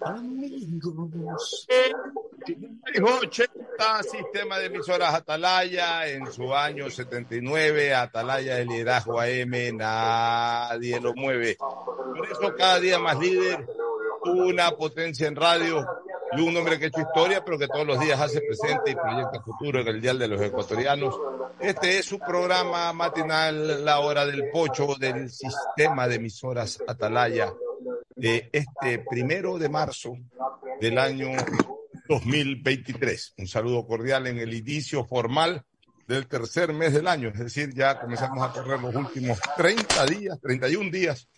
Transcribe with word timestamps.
Amigos. 0.00 1.66
80, 3.22 4.02
sistema 4.02 4.58
de 4.58 4.66
emisoras 4.66 5.14
Atalaya, 5.14 6.06
en 6.08 6.30
su 6.30 6.54
año 6.54 6.90
79, 6.90 7.94
Atalaya 7.94 8.56
de 8.56 8.66
liderazgo 8.66 9.20
AM, 9.20 9.76
nadie 9.76 11.00
lo 11.00 11.14
mueve. 11.14 11.56
Por 11.58 12.26
eso 12.30 12.54
cada 12.56 12.80
día 12.80 12.98
más 12.98 13.18
líder, 13.18 13.66
una 14.24 14.70
potencia 14.72 15.28
en 15.28 15.36
radio 15.36 15.86
y 16.36 16.40
un 16.40 16.56
hombre 16.56 16.78
que 16.78 16.86
ha 16.86 16.88
hecho 16.88 17.00
historia, 17.00 17.44
pero 17.44 17.58
que 17.58 17.68
todos 17.68 17.86
los 17.86 18.00
días 18.00 18.20
hace 18.20 18.40
presente 18.40 18.90
y 18.90 18.94
proyecta 18.94 19.40
futuro 19.42 19.80
en 19.80 19.88
el 19.88 20.00
Dial 20.00 20.18
de 20.18 20.28
los 20.28 20.40
Ecuatorianos. 20.40 21.18
Este 21.60 21.98
es 21.98 22.06
su 22.06 22.18
programa 22.18 22.92
matinal, 22.92 23.84
La 23.84 24.00
Hora 24.00 24.26
del 24.26 24.50
Pocho, 24.50 24.94
del 24.98 25.30
sistema 25.30 26.08
de 26.08 26.16
emisoras 26.16 26.82
Atalaya, 26.86 27.52
de 28.16 28.48
este 28.52 29.04
primero 29.10 29.58
de 29.58 29.68
marzo 29.68 30.16
del 30.80 30.98
año 30.98 31.28
2023. 32.08 33.34
Un 33.38 33.46
saludo 33.48 33.86
cordial 33.86 34.26
en 34.26 34.38
el 34.38 34.54
inicio 34.54 35.04
formal 35.04 35.64
del 36.06 36.26
tercer 36.26 36.72
mes 36.72 36.92
del 36.92 37.08
año, 37.08 37.30
es 37.30 37.38
decir, 37.38 37.72
ya 37.74 37.98
comenzamos 37.98 38.42
a 38.42 38.52
correr 38.52 38.78
los 38.78 38.94
últimos 38.94 39.38
30 39.56 40.06
días, 40.06 40.38
31 40.40 40.90
días 40.90 41.28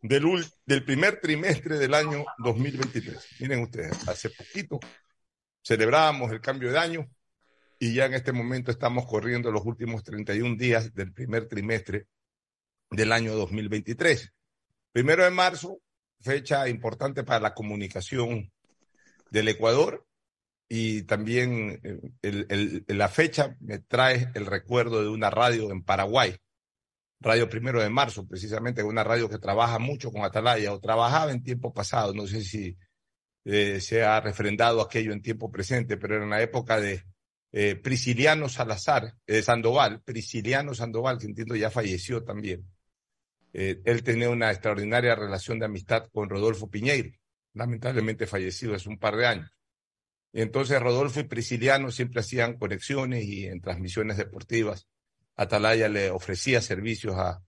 del, 0.00 0.46
del 0.64 0.84
primer 0.84 1.20
trimestre 1.20 1.76
del 1.76 1.92
año 1.92 2.24
2023. 2.38 3.16
Miren 3.40 3.62
ustedes, 3.62 4.08
hace 4.08 4.30
poquito 4.30 4.78
celebrábamos 5.62 6.30
el 6.30 6.40
cambio 6.40 6.70
de 6.70 6.78
año 6.78 7.10
y 7.80 7.94
ya 7.94 8.06
en 8.06 8.14
este 8.14 8.32
momento 8.32 8.70
estamos 8.70 9.06
corriendo 9.06 9.50
los 9.50 9.64
últimos 9.66 10.04
31 10.04 10.56
días 10.56 10.94
del 10.94 11.12
primer 11.12 11.48
trimestre 11.48 12.06
del 12.90 13.10
año 13.10 13.34
2023. 13.34 14.32
Primero 14.92 15.24
de 15.24 15.30
marzo, 15.30 15.80
fecha 16.26 16.68
importante 16.68 17.24
para 17.24 17.40
la 17.40 17.54
comunicación 17.54 18.52
del 19.30 19.48
Ecuador 19.48 20.06
y 20.68 21.02
también 21.02 21.80
eh, 22.22 22.82
la 22.88 23.08
fecha 23.08 23.56
me 23.60 23.78
trae 23.78 24.30
el 24.34 24.46
recuerdo 24.46 25.02
de 25.02 25.08
una 25.08 25.30
radio 25.30 25.70
en 25.70 25.82
Paraguay 25.84 26.36
Radio 27.20 27.48
Primero 27.48 27.80
de 27.80 27.88
Marzo, 27.88 28.26
precisamente, 28.26 28.82
una 28.82 29.02
radio 29.02 29.28
que 29.28 29.38
trabaja 29.38 29.78
mucho 29.78 30.12
con 30.12 30.22
Atalaya 30.24 30.72
o 30.72 30.80
trabajaba 30.80 31.32
en 31.32 31.42
tiempo 31.42 31.72
pasado, 31.72 32.12
no 32.12 32.26
sé 32.26 32.42
si 32.42 32.76
eh, 33.44 33.80
se 33.80 34.02
ha 34.02 34.20
refrendado 34.20 34.82
aquello 34.82 35.12
en 35.12 35.22
tiempo 35.22 35.50
presente, 35.50 35.96
pero 35.96 36.22
en 36.22 36.28
la 36.28 36.42
época 36.42 36.78
de 36.78 37.04
eh, 37.52 37.76
Prisciliano 37.76 38.48
Salazar, 38.48 39.14
de 39.26 39.42
Sandoval, 39.42 40.02
Prisciliano 40.02 40.74
Sandoval, 40.74 41.18
que 41.18 41.26
entiendo 41.26 41.56
ya 41.56 41.70
falleció 41.70 42.22
también. 42.22 42.66
Eh, 43.52 43.80
él 43.84 44.02
tenía 44.02 44.30
una 44.30 44.50
extraordinaria 44.50 45.14
relación 45.14 45.58
de 45.58 45.66
amistad 45.66 46.08
con 46.12 46.28
Rodolfo 46.28 46.68
Piñeiro, 46.68 47.10
lamentablemente 47.54 48.26
fallecido 48.26 48.74
hace 48.74 48.88
un 48.88 48.98
par 48.98 49.16
de 49.16 49.26
años. 49.26 49.50
Y 50.32 50.42
entonces 50.42 50.80
Rodolfo 50.80 51.20
y 51.20 51.24
Prisciliano 51.24 51.90
siempre 51.90 52.20
hacían 52.20 52.58
conexiones 52.58 53.24
y 53.24 53.46
en 53.46 53.60
transmisiones 53.60 54.16
deportivas 54.16 54.86
Atalaya 55.36 55.88
le 55.88 56.10
ofrecía 56.10 56.60
servicios 56.60 57.14
a, 57.16 57.42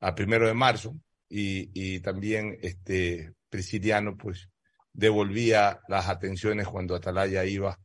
a 0.00 0.14
primero 0.14 0.46
de 0.46 0.54
marzo 0.54 0.96
y, 1.28 1.70
y 1.74 2.00
también 2.00 2.58
este 2.62 3.32
Presidiano 3.48 4.16
pues 4.16 4.48
devolvía 4.92 5.80
las 5.88 6.08
atenciones 6.08 6.68
cuando 6.68 6.94
Atalaya 6.94 7.44
iba 7.44 7.78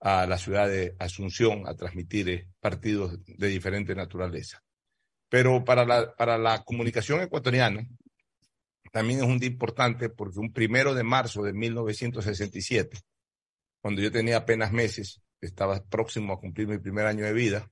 a 0.00 0.26
la 0.26 0.36
ciudad 0.38 0.68
de 0.68 0.96
Asunción 0.98 1.68
a 1.68 1.74
transmitir 1.74 2.28
eh, 2.28 2.48
partidos 2.58 3.18
de 3.24 3.48
diferente 3.48 3.94
naturaleza. 3.94 4.62
Pero 5.32 5.64
para 5.64 5.86
la, 5.86 6.14
para 6.14 6.36
la 6.36 6.62
comunicación 6.62 7.22
ecuatoriana 7.22 7.88
también 8.92 9.20
es 9.20 9.24
un 9.24 9.38
día 9.38 9.48
importante 9.48 10.10
porque 10.10 10.38
un 10.38 10.52
primero 10.52 10.92
de 10.92 11.04
marzo 11.04 11.42
de 11.42 11.54
1967, 11.54 13.00
cuando 13.80 14.02
yo 14.02 14.12
tenía 14.12 14.36
apenas 14.36 14.72
meses, 14.72 15.22
estaba 15.40 15.82
próximo 15.84 16.34
a 16.34 16.38
cumplir 16.38 16.68
mi 16.68 16.76
primer 16.76 17.06
año 17.06 17.24
de 17.24 17.32
vida, 17.32 17.70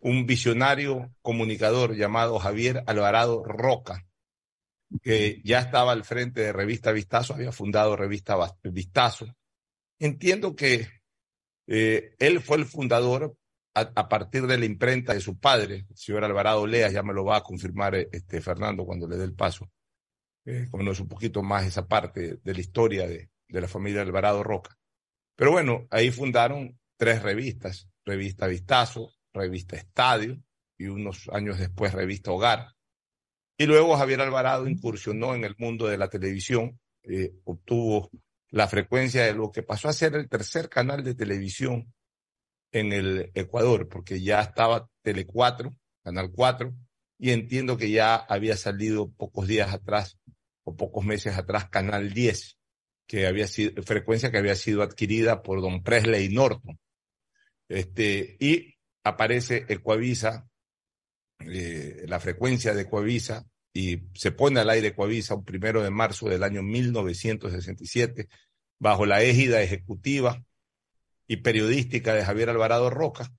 un 0.00 0.26
visionario 0.26 1.10
comunicador 1.22 1.96
llamado 1.96 2.38
Javier 2.38 2.84
Alvarado 2.86 3.42
Roca, 3.44 4.06
que 5.02 5.40
ya 5.44 5.60
estaba 5.60 5.92
al 5.92 6.04
frente 6.04 6.42
de 6.42 6.52
Revista 6.52 6.92
Vistazo, 6.92 7.32
había 7.32 7.50
fundado 7.50 7.96
Revista 7.96 8.36
Vistazo. 8.62 9.26
Entiendo 9.98 10.54
que 10.54 10.86
eh, 11.66 12.14
él 12.18 12.42
fue 12.42 12.58
el 12.58 12.66
fundador 12.66 13.38
a, 13.80 14.08
partir 14.08 14.46
de 14.46 14.58
la 14.58 14.64
imprenta 14.64 15.14
de 15.14 15.20
su 15.20 15.38
padre, 15.38 15.86
el 15.88 15.96
señor 15.96 16.24
Alvarado 16.24 16.66
Leas, 16.66 16.92
ya 16.92 17.02
me 17.02 17.14
lo 17.14 17.24
va 17.24 17.36
a 17.36 17.42
confirmar 17.42 17.94
este, 17.94 18.40
Fernando 18.40 18.84
cuando 18.84 19.08
le 19.08 19.16
dé 19.16 19.24
el 19.24 19.34
paso. 19.34 19.70
Eh, 20.44 20.68
conoce 20.70 21.02
un 21.02 21.08
poquito 21.08 21.42
más 21.42 21.66
esa 21.66 21.86
parte 21.86 22.38
de 22.42 22.54
la 22.54 22.60
historia 22.60 23.06
de, 23.06 23.30
de 23.48 23.60
la 23.60 23.68
familia 23.68 24.02
Alvarado 24.02 24.42
Roca. 24.42 24.76
Pero 25.36 25.52
bueno, 25.52 25.86
ahí 25.90 26.10
fundaron 26.10 26.78
tres 26.96 27.22
revistas, 27.22 27.88
Revista 28.04 28.46
Vistazo, 28.46 29.12
revista 29.32 29.76
Estadio 29.76 30.42
y 30.76 30.86
unos 30.86 31.28
años 31.32 31.58
después 31.58 31.92
revista 31.92 32.32
Hogar. 32.32 32.74
Y 33.56 33.66
luego 33.66 33.96
Javier 33.96 34.20
Alvarado 34.20 34.68
incursionó 34.68 35.34
en 35.34 35.44
el 35.44 35.54
mundo 35.58 35.88
de 35.88 35.98
la 35.98 36.08
televisión, 36.08 36.78
eh, 37.02 37.32
obtuvo 37.44 38.10
la 38.50 38.68
frecuencia 38.68 39.24
de 39.24 39.34
lo 39.34 39.50
que 39.50 39.62
pasó 39.62 39.88
a 39.88 39.92
ser 39.92 40.14
el 40.14 40.28
tercer 40.28 40.68
canal 40.68 41.02
de 41.02 41.14
televisión 41.14 41.92
en 42.72 42.92
el 42.92 43.30
Ecuador, 43.34 43.88
porque 43.88 44.20
ya 44.20 44.40
estaba 44.40 44.88
Tele 45.02 45.26
4, 45.26 45.74
Canal 46.02 46.30
4, 46.32 46.74
y 47.18 47.30
entiendo 47.30 47.76
que 47.76 47.90
ya 47.90 48.16
había 48.16 48.56
salido 48.56 49.10
pocos 49.10 49.46
días 49.46 49.72
atrás 49.72 50.18
o 50.64 50.76
pocos 50.76 51.04
meses 51.04 51.36
atrás 51.36 51.68
Canal 51.68 52.12
10, 52.12 52.58
que 53.06 53.26
había 53.26 53.46
sido, 53.46 53.82
frecuencia 53.82 54.30
que 54.30 54.38
había 54.38 54.54
sido 54.54 54.82
adquirida 54.82 55.42
por 55.42 55.60
don 55.60 55.82
Presley 55.82 56.28
Norton. 56.28 56.78
Este, 57.68 58.36
y 58.38 58.76
aparece 59.04 59.64
Ecuavisa, 59.68 60.48
eh, 61.40 62.04
la 62.06 62.20
frecuencia 62.20 62.74
de 62.74 62.82
Ecuavisa, 62.82 63.46
y 63.72 64.08
se 64.14 64.32
pone 64.32 64.60
al 64.60 64.70
aire 64.70 64.88
Ecuavisa 64.88 65.34
un 65.34 65.44
primero 65.44 65.82
de 65.82 65.90
marzo 65.90 66.28
del 66.28 66.42
año 66.42 66.62
1967, 66.62 68.28
bajo 68.78 69.06
la 69.06 69.22
égida 69.22 69.62
ejecutiva 69.62 70.44
y 71.28 71.36
periodística 71.36 72.14
de 72.14 72.24
Javier 72.24 72.50
Alvarado 72.50 72.90
Roca, 72.90 73.30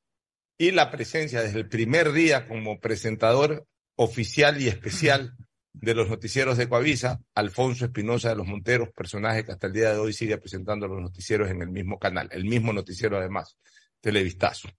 y 0.57 0.71
la 0.71 0.91
presencia 0.91 1.41
desde 1.41 1.59
el 1.59 1.67
primer 1.67 2.11
día 2.11 2.47
como 2.47 2.79
presentador 2.79 3.65
oficial 3.95 4.61
y 4.61 4.67
especial 4.67 5.35
de 5.73 5.93
los 5.93 6.09
noticieros 6.09 6.57
de 6.57 6.65
Ecuavisa, 6.65 7.21
Alfonso 7.35 7.85
Espinosa 7.85 8.29
de 8.29 8.35
los 8.35 8.47
Monteros, 8.47 8.89
personaje 8.93 9.43
que 9.43 9.53
hasta 9.53 9.67
el 9.67 9.73
día 9.73 9.93
de 9.93 9.99
hoy 9.99 10.13
sigue 10.13 10.37
presentando 10.37 10.87
los 10.87 11.01
noticieros 11.01 11.49
en 11.49 11.61
el 11.61 11.69
mismo 11.69 11.97
canal, 11.97 12.29
el 12.31 12.45
mismo 12.45 12.73
noticiero 12.73 13.17
además, 13.17 13.57
Televistazo. 14.01 14.69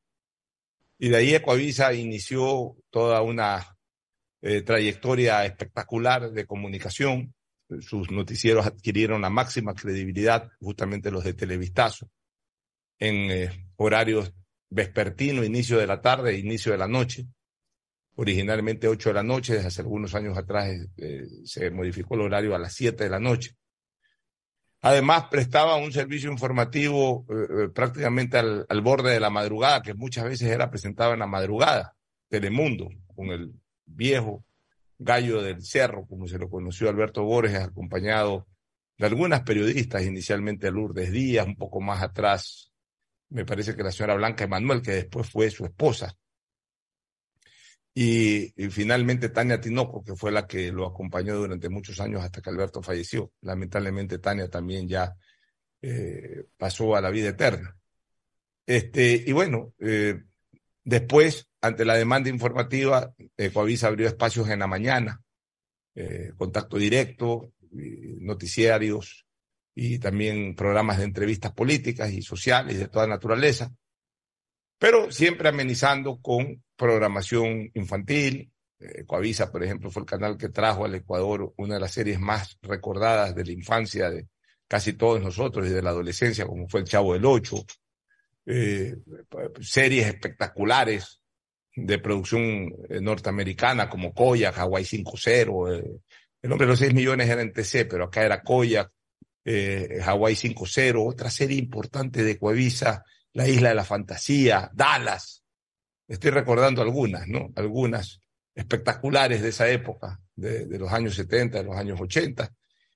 Y 0.98 1.08
de 1.08 1.16
ahí 1.16 1.34
Ecuavisa 1.34 1.92
inició 1.94 2.76
toda 2.90 3.22
una 3.22 3.76
eh, 4.42 4.62
trayectoria 4.62 5.44
espectacular 5.46 6.30
de 6.30 6.46
comunicación. 6.46 7.34
Sus 7.80 8.10
noticieros 8.10 8.66
adquirieron 8.66 9.22
la 9.22 9.30
máxima 9.30 9.74
credibilidad, 9.74 10.50
justamente 10.60 11.10
los 11.10 11.24
de 11.24 11.34
Televistazo, 11.34 12.10
en 13.00 13.30
eh, 13.30 13.66
horarios 13.76 14.32
vespertino, 14.70 15.42
inicio 15.42 15.78
de 15.78 15.86
la 15.86 16.00
tarde, 16.00 16.38
inicio 16.38 16.72
de 16.72 16.78
la 16.78 16.86
noche. 16.86 17.26
Originalmente 18.14 18.86
8 18.86 19.10
de 19.10 19.14
la 19.14 19.22
noche, 19.22 19.54
desde 19.54 19.68
hace 19.68 19.82
algunos 19.82 20.14
años 20.14 20.36
atrás 20.36 20.68
eh, 20.96 21.26
se 21.44 21.70
modificó 21.70 22.14
el 22.14 22.22
horario 22.22 22.54
a 22.54 22.58
las 22.58 22.74
7 22.74 23.02
de 23.02 23.10
la 23.10 23.18
noche. 23.18 23.56
Además, 24.82 25.24
prestaba 25.30 25.76
un 25.76 25.92
servicio 25.92 26.30
informativo 26.30 27.26
eh, 27.28 27.64
eh, 27.64 27.68
prácticamente 27.68 28.38
al, 28.38 28.64
al, 28.68 28.80
borde 28.80 29.12
de 29.12 29.20
la 29.20 29.28
madrugada, 29.28 29.82
que 29.82 29.94
muchas 29.94 30.24
veces 30.24 30.50
era 30.50 30.70
presentado 30.70 31.12
en 31.12 31.18
la 31.18 31.26
madrugada, 31.26 31.96
Telemundo, 32.28 32.88
con 33.14 33.28
el 33.28 33.52
viejo 33.84 34.44
gallo 34.98 35.42
del 35.42 35.62
cerro, 35.62 36.06
como 36.06 36.28
se 36.28 36.38
lo 36.38 36.48
conoció 36.48 36.88
Alberto 36.88 37.24
Borges, 37.24 37.56
acompañado 37.56 38.46
de 38.96 39.06
algunas 39.06 39.42
periodistas, 39.42 40.04
inicialmente 40.04 40.70
Lourdes 40.70 41.10
Díaz, 41.10 41.46
un 41.46 41.56
poco 41.56 41.80
más 41.80 42.02
atrás, 42.02 42.69
me 43.30 43.44
parece 43.44 43.74
que 43.74 43.82
la 43.82 43.92
señora 43.92 44.14
Blanca 44.14 44.44
Emanuel, 44.44 44.82
que 44.82 44.92
después 44.92 45.28
fue 45.28 45.50
su 45.50 45.64
esposa. 45.64 46.16
Y, 47.94 48.52
finalmente 48.70 49.28
Tania 49.30 49.60
Tinoco, 49.60 50.04
que 50.04 50.14
fue 50.14 50.30
la 50.30 50.46
que 50.46 50.70
lo 50.70 50.86
acompañó 50.86 51.36
durante 51.36 51.68
muchos 51.68 52.00
años 52.00 52.22
hasta 52.22 52.40
que 52.40 52.50
Alberto 52.50 52.82
falleció. 52.82 53.32
Lamentablemente 53.40 54.18
Tania 54.18 54.48
también 54.48 54.88
ya 54.88 55.16
eh, 55.82 56.44
pasó 56.56 56.94
a 56.94 57.00
la 57.00 57.10
vida 57.10 57.30
eterna. 57.30 57.76
Este, 58.66 59.24
y 59.26 59.32
bueno, 59.32 59.74
eh, 59.78 60.22
después, 60.84 61.48
ante 61.60 61.84
la 61.84 61.96
demanda 61.96 62.30
informativa, 62.30 63.12
Coavisa 63.52 63.88
abrió 63.88 64.06
espacios 64.06 64.48
en 64.48 64.60
la 64.60 64.66
mañana, 64.66 65.20
eh, 65.94 66.32
contacto 66.36 66.78
directo, 66.78 67.52
noticiarios 67.72 69.26
y 69.74 69.98
también 69.98 70.54
programas 70.54 70.98
de 70.98 71.04
entrevistas 71.04 71.52
políticas 71.52 72.12
y 72.12 72.22
sociales 72.22 72.78
de 72.78 72.88
toda 72.88 73.06
naturaleza 73.06 73.72
pero 74.80 75.12
siempre 75.12 75.50
amenizando 75.50 76.20
con 76.22 76.64
programación 76.74 77.70
infantil. 77.74 78.50
Eh, 78.78 79.04
Coavisa, 79.04 79.52
por 79.52 79.62
ejemplo, 79.62 79.90
fue 79.90 80.00
el 80.00 80.08
canal 80.08 80.38
que 80.38 80.48
trajo 80.48 80.86
al 80.86 80.94
Ecuador 80.94 81.52
una 81.58 81.74
de 81.74 81.80
las 81.80 81.92
series 81.92 82.18
más 82.18 82.56
recordadas 82.62 83.34
de 83.34 83.44
la 83.44 83.52
infancia 83.52 84.08
de, 84.08 84.26
casi 84.66 84.94
todos 84.94 85.22
nosotros 85.22 85.66
desde 85.66 85.82
la 85.82 85.90
adolescencia, 85.90 86.46
como 86.46 86.66
fue 86.66 86.80
El 86.80 86.86
Chavo 86.86 87.12
del 87.12 87.26
Ocho, 87.26 87.56
eh, 88.46 88.96
series 89.60 90.06
espectaculares 90.06 91.20
de 91.76 91.98
producción 91.98 92.74
eh, 92.88 93.02
norteamericana 93.02 93.90
como 93.90 94.14
Koyak, 94.14 94.56
Hawaii 94.56 94.84
5-0, 94.84 95.76
eh, 95.76 96.00
el 96.40 96.52
hombre 96.52 96.66
de 96.66 96.70
los 96.70 96.78
6 96.78 96.94
millones 96.94 97.28
era 97.28 97.42
en 97.42 97.52
TC, 97.52 97.84
pero 97.84 98.04
acá 98.04 98.24
era 98.24 98.42
Koyak, 98.42 98.90
eh, 99.44 100.00
Hawaii 100.04 100.34
5-0, 100.34 101.06
otra 101.06 101.30
serie 101.30 101.58
importante 101.58 102.22
de 102.22 102.38
Coavisa, 102.38 103.04
La 103.32 103.48
Isla 103.48 103.70
de 103.70 103.74
la 103.74 103.84
Fantasía, 103.84 104.70
Dallas. 104.72 105.42
Estoy 106.06 106.30
recordando 106.30 106.82
algunas, 106.82 107.26
¿no? 107.28 107.50
Algunas 107.56 108.20
espectaculares 108.54 109.42
de 109.42 109.48
esa 109.50 109.68
época, 109.68 110.20
de, 110.34 110.66
de 110.66 110.78
los 110.78 110.92
años 110.92 111.14
70, 111.14 111.58
de 111.58 111.64
los 111.64 111.76
años 111.76 112.00
80. 112.00 112.52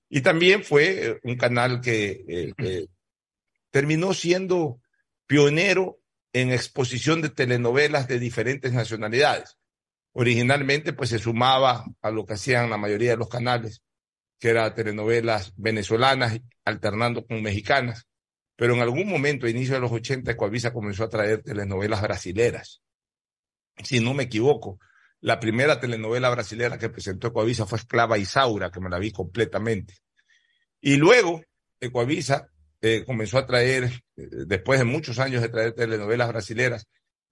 Y 0.08 0.20
también 0.20 0.64
fue 0.64 1.06
eh, 1.06 1.20
un 1.24 1.36
canal 1.36 1.80
que, 1.80 2.24
eh, 2.28 2.52
que 2.56 2.86
terminó 3.70 4.14
siendo 4.14 4.80
pionero 5.26 5.98
en 6.32 6.52
exposición 6.52 7.22
de 7.22 7.30
telenovelas 7.30 8.08
de 8.08 8.18
diferentes 8.18 8.72
nacionalidades. 8.72 9.56
Originalmente, 10.12 10.92
pues 10.92 11.10
se 11.10 11.18
sumaba 11.18 11.84
a 12.00 12.10
lo 12.10 12.24
que 12.26 12.34
hacían 12.34 12.70
la 12.70 12.76
mayoría 12.76 13.10
de 13.10 13.16
los 13.16 13.28
canales, 13.28 13.82
que 14.38 14.50
eran 14.50 14.74
telenovelas 14.74 15.52
venezolanas 15.56 16.40
alternando 16.64 17.26
con 17.26 17.42
mexicanas. 17.42 18.06
Pero 18.56 18.74
en 18.74 18.80
algún 18.80 19.08
momento, 19.08 19.46
a 19.46 19.50
inicio 19.50 19.74
de 19.74 19.80
los 19.80 19.92
80, 19.92 20.36
Coavisa 20.36 20.72
comenzó 20.72 21.04
a 21.04 21.08
traer 21.08 21.42
telenovelas 21.42 22.02
brasileras. 22.02 22.82
Si 23.82 24.00
no 24.00 24.14
me 24.14 24.24
equivoco, 24.24 24.78
la 25.20 25.40
primera 25.40 25.80
telenovela 25.80 26.30
brasilera 26.30 26.78
que 26.78 26.90
presentó 26.90 27.32
Coavisa 27.32 27.66
fue 27.66 27.78
Esclava 27.78 28.18
Isaura, 28.18 28.70
que 28.70 28.80
me 28.80 28.90
la 28.90 28.98
vi 28.98 29.10
completamente. 29.10 29.94
Y 30.80 30.96
luego, 30.96 31.42
Ecoavisa 31.80 32.48
eh, 32.80 33.04
comenzó 33.06 33.38
a 33.38 33.46
traer, 33.46 33.84
eh, 33.84 34.28
después 34.46 34.78
de 34.78 34.84
muchos 34.84 35.18
años 35.18 35.40
de 35.40 35.48
traer 35.48 35.72
telenovelas 35.72 36.28
brasileras, 36.28 36.86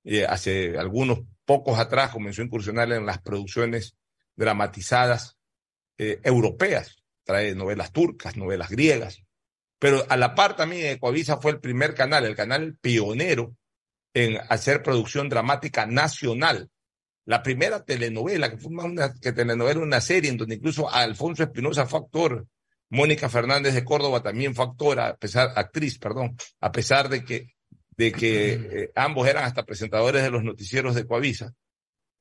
eh, 0.05 0.25
hace 0.25 0.79
algunos 0.79 1.21
pocos 1.45 1.79
atrás 1.79 2.11
comenzó 2.11 2.43
a 2.43 2.47
incursionar 2.47 2.91
en 2.93 3.05
las 3.05 3.21
producciones 3.21 3.95
dramatizadas 4.37 5.37
eh, 5.99 6.21
europeas, 6.23 6.97
trae 7.25 7.55
novelas 7.55 7.93
turcas, 7.93 8.37
novelas 8.37 8.71
griegas, 8.71 9.23
pero 9.79 10.07
a 10.09 10.17
la 10.17 10.35
par 10.35 10.55
también 10.55 10.87
Ecoavisa 10.87 11.39
fue 11.39 11.51
el 11.51 11.61
primer 11.61 11.95
canal, 11.95 12.25
el 12.25 12.37
canal 12.37 12.77
pionero 12.81 13.57
en 14.15 14.39
hacer 14.49 14.83
producción 14.83 15.29
dramática 15.29 15.87
nacional. 15.87 16.71
La 17.25 17.43
primera 17.43 17.85
telenovela, 17.85 18.51
que 18.51 18.59
fue 18.59 18.73
una 18.73 19.13
que 19.15 19.33
telenovela, 19.33 19.81
una 19.81 20.01
serie 20.01 20.31
en 20.31 20.37
donde 20.37 20.57
incluso 20.57 20.89
Alfonso 20.89 21.43
Espinosa 21.43 21.87
fue 21.87 22.01
actor, 22.01 22.47
Mónica 22.91 23.29
Fernández 23.29 23.75
de 23.75 23.85
Córdoba 23.85 24.23
también 24.23 24.55
fue 24.55 24.67
actora, 24.67 25.09
a 25.09 25.17
pesar, 25.17 25.51
actriz, 25.57 25.99
perdón, 25.99 26.37
a 26.61 26.71
pesar 26.71 27.09
de 27.09 27.25
que, 27.25 27.55
de 27.97 28.13
que 28.13 28.53
eh, 28.53 28.93
ambos 28.95 29.27
eran 29.27 29.45
hasta 29.45 29.65
presentadores 29.65 30.23
de 30.23 30.31
los 30.31 30.45
noticieros 30.45 30.95
de 30.95 31.07
Coavisa. 31.07 31.55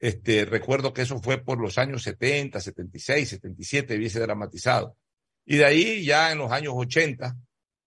Este, 0.02 0.46
recuerdo 0.46 0.94
que 0.94 1.04
eso 1.04 1.22
fue 1.22 1.38
por 1.38 1.62
los 1.62 1.78
años 1.78 2.02
70, 2.02 2.60
76, 2.60 3.30
77, 3.30 3.96
hubiese 3.96 4.20
dramatizado. 4.20 4.98
Y 5.46 5.58
de 5.58 5.66
ahí 5.66 6.04
ya 6.04 6.32
en 6.32 6.40
los 6.40 6.52
años 6.52 6.74
80, 6.76 7.38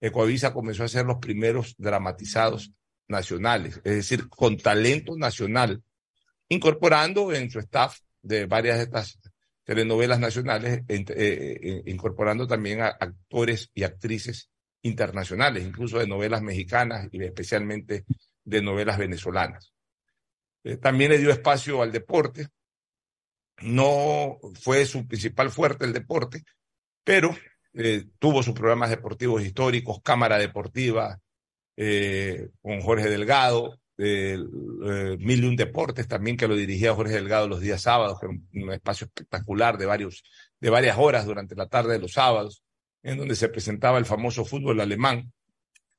Ecoavisa 0.01 0.53
comenzó 0.53 0.85
a 0.85 0.87
hacer 0.87 1.05
los 1.05 1.19
primeros 1.19 1.75
dramatizados 1.77 2.73
nacionales, 3.09 3.81
es 3.83 3.97
decir, 3.97 4.29
con 4.29 4.57
talento 4.57 5.17
nacional, 5.17 5.83
incorporando 6.49 7.33
en 7.35 7.51
su 7.51 7.59
staff 7.59 7.99
de 8.23 8.47
varias 8.47 8.79
de 8.79 8.85
estas 8.85 9.19
telenovelas 9.65 10.21
nacionales, 10.21 10.83
eh, 10.87 11.05
eh, 11.09 11.83
incorporando 11.87 12.47
también 12.47 12.81
a 12.81 12.89
actores 12.89 13.71
y 13.75 13.83
actrices 13.83 14.51
internacionales, 14.83 15.65
incluso 15.67 15.99
de 15.99 16.07
novelas 16.07 16.43
mexicanas 16.43 17.09
y 17.11 17.25
especialmente 17.25 18.05
de 18.45 18.63
novelas 18.63 18.99
venezolanas. 18.99 19.74
Eh, 20.65 20.77
también 20.79 21.11
le 21.11 21.19
dio 21.19 21.31
espacio 21.31 21.83
al 21.83 21.93
deporte. 21.93 22.49
No 23.63 24.39
fue 24.61 24.85
su 24.87 25.07
principal 25.07 25.51
fuerte 25.51 25.85
el 25.85 25.93
deporte, 25.93 26.43
pero 27.05 27.35
eh, 27.75 28.07
tuvo 28.19 28.43
sus 28.43 28.55
programas 28.55 28.91
deportivos 28.91 29.43
históricos, 29.43 30.01
Cámara 30.03 30.39
Deportiva, 30.39 31.19
eh, 31.77 32.51
con 32.63 32.81
Jorge 32.81 33.09
Delgado, 33.11 33.81
eh, 33.99 34.39
Mil 35.19 35.57
Deportes 35.57 36.07
también, 36.07 36.37
que 36.37 36.49
lo 36.49 36.57
dirigía 36.57 36.95
Jorge 36.95 37.15
Delgado 37.15 37.49
los 37.49 37.61
días 37.61 37.83
sábados, 37.83 38.19
que 38.19 38.27
era 38.27 38.35
un, 38.35 38.49
un, 38.63 38.73
espacio 38.73 39.07
espectacular 39.07 39.77
de, 39.77 39.87
varios, 39.87 40.23
de 40.61 40.71
varias 40.71 40.99
horas 40.99 41.27
durante 41.27 41.57
la 41.57 41.69
tarde 41.69 41.95
de 41.95 41.99
los 41.99 42.13
sábados, 42.13 42.63
en 43.03 43.19
donde 43.19 43.35
se 43.35 43.49
presentaba 43.49 43.99
el 43.99 44.07
famoso 44.07 44.45
fútbol 44.45 44.81
alemán. 44.81 45.33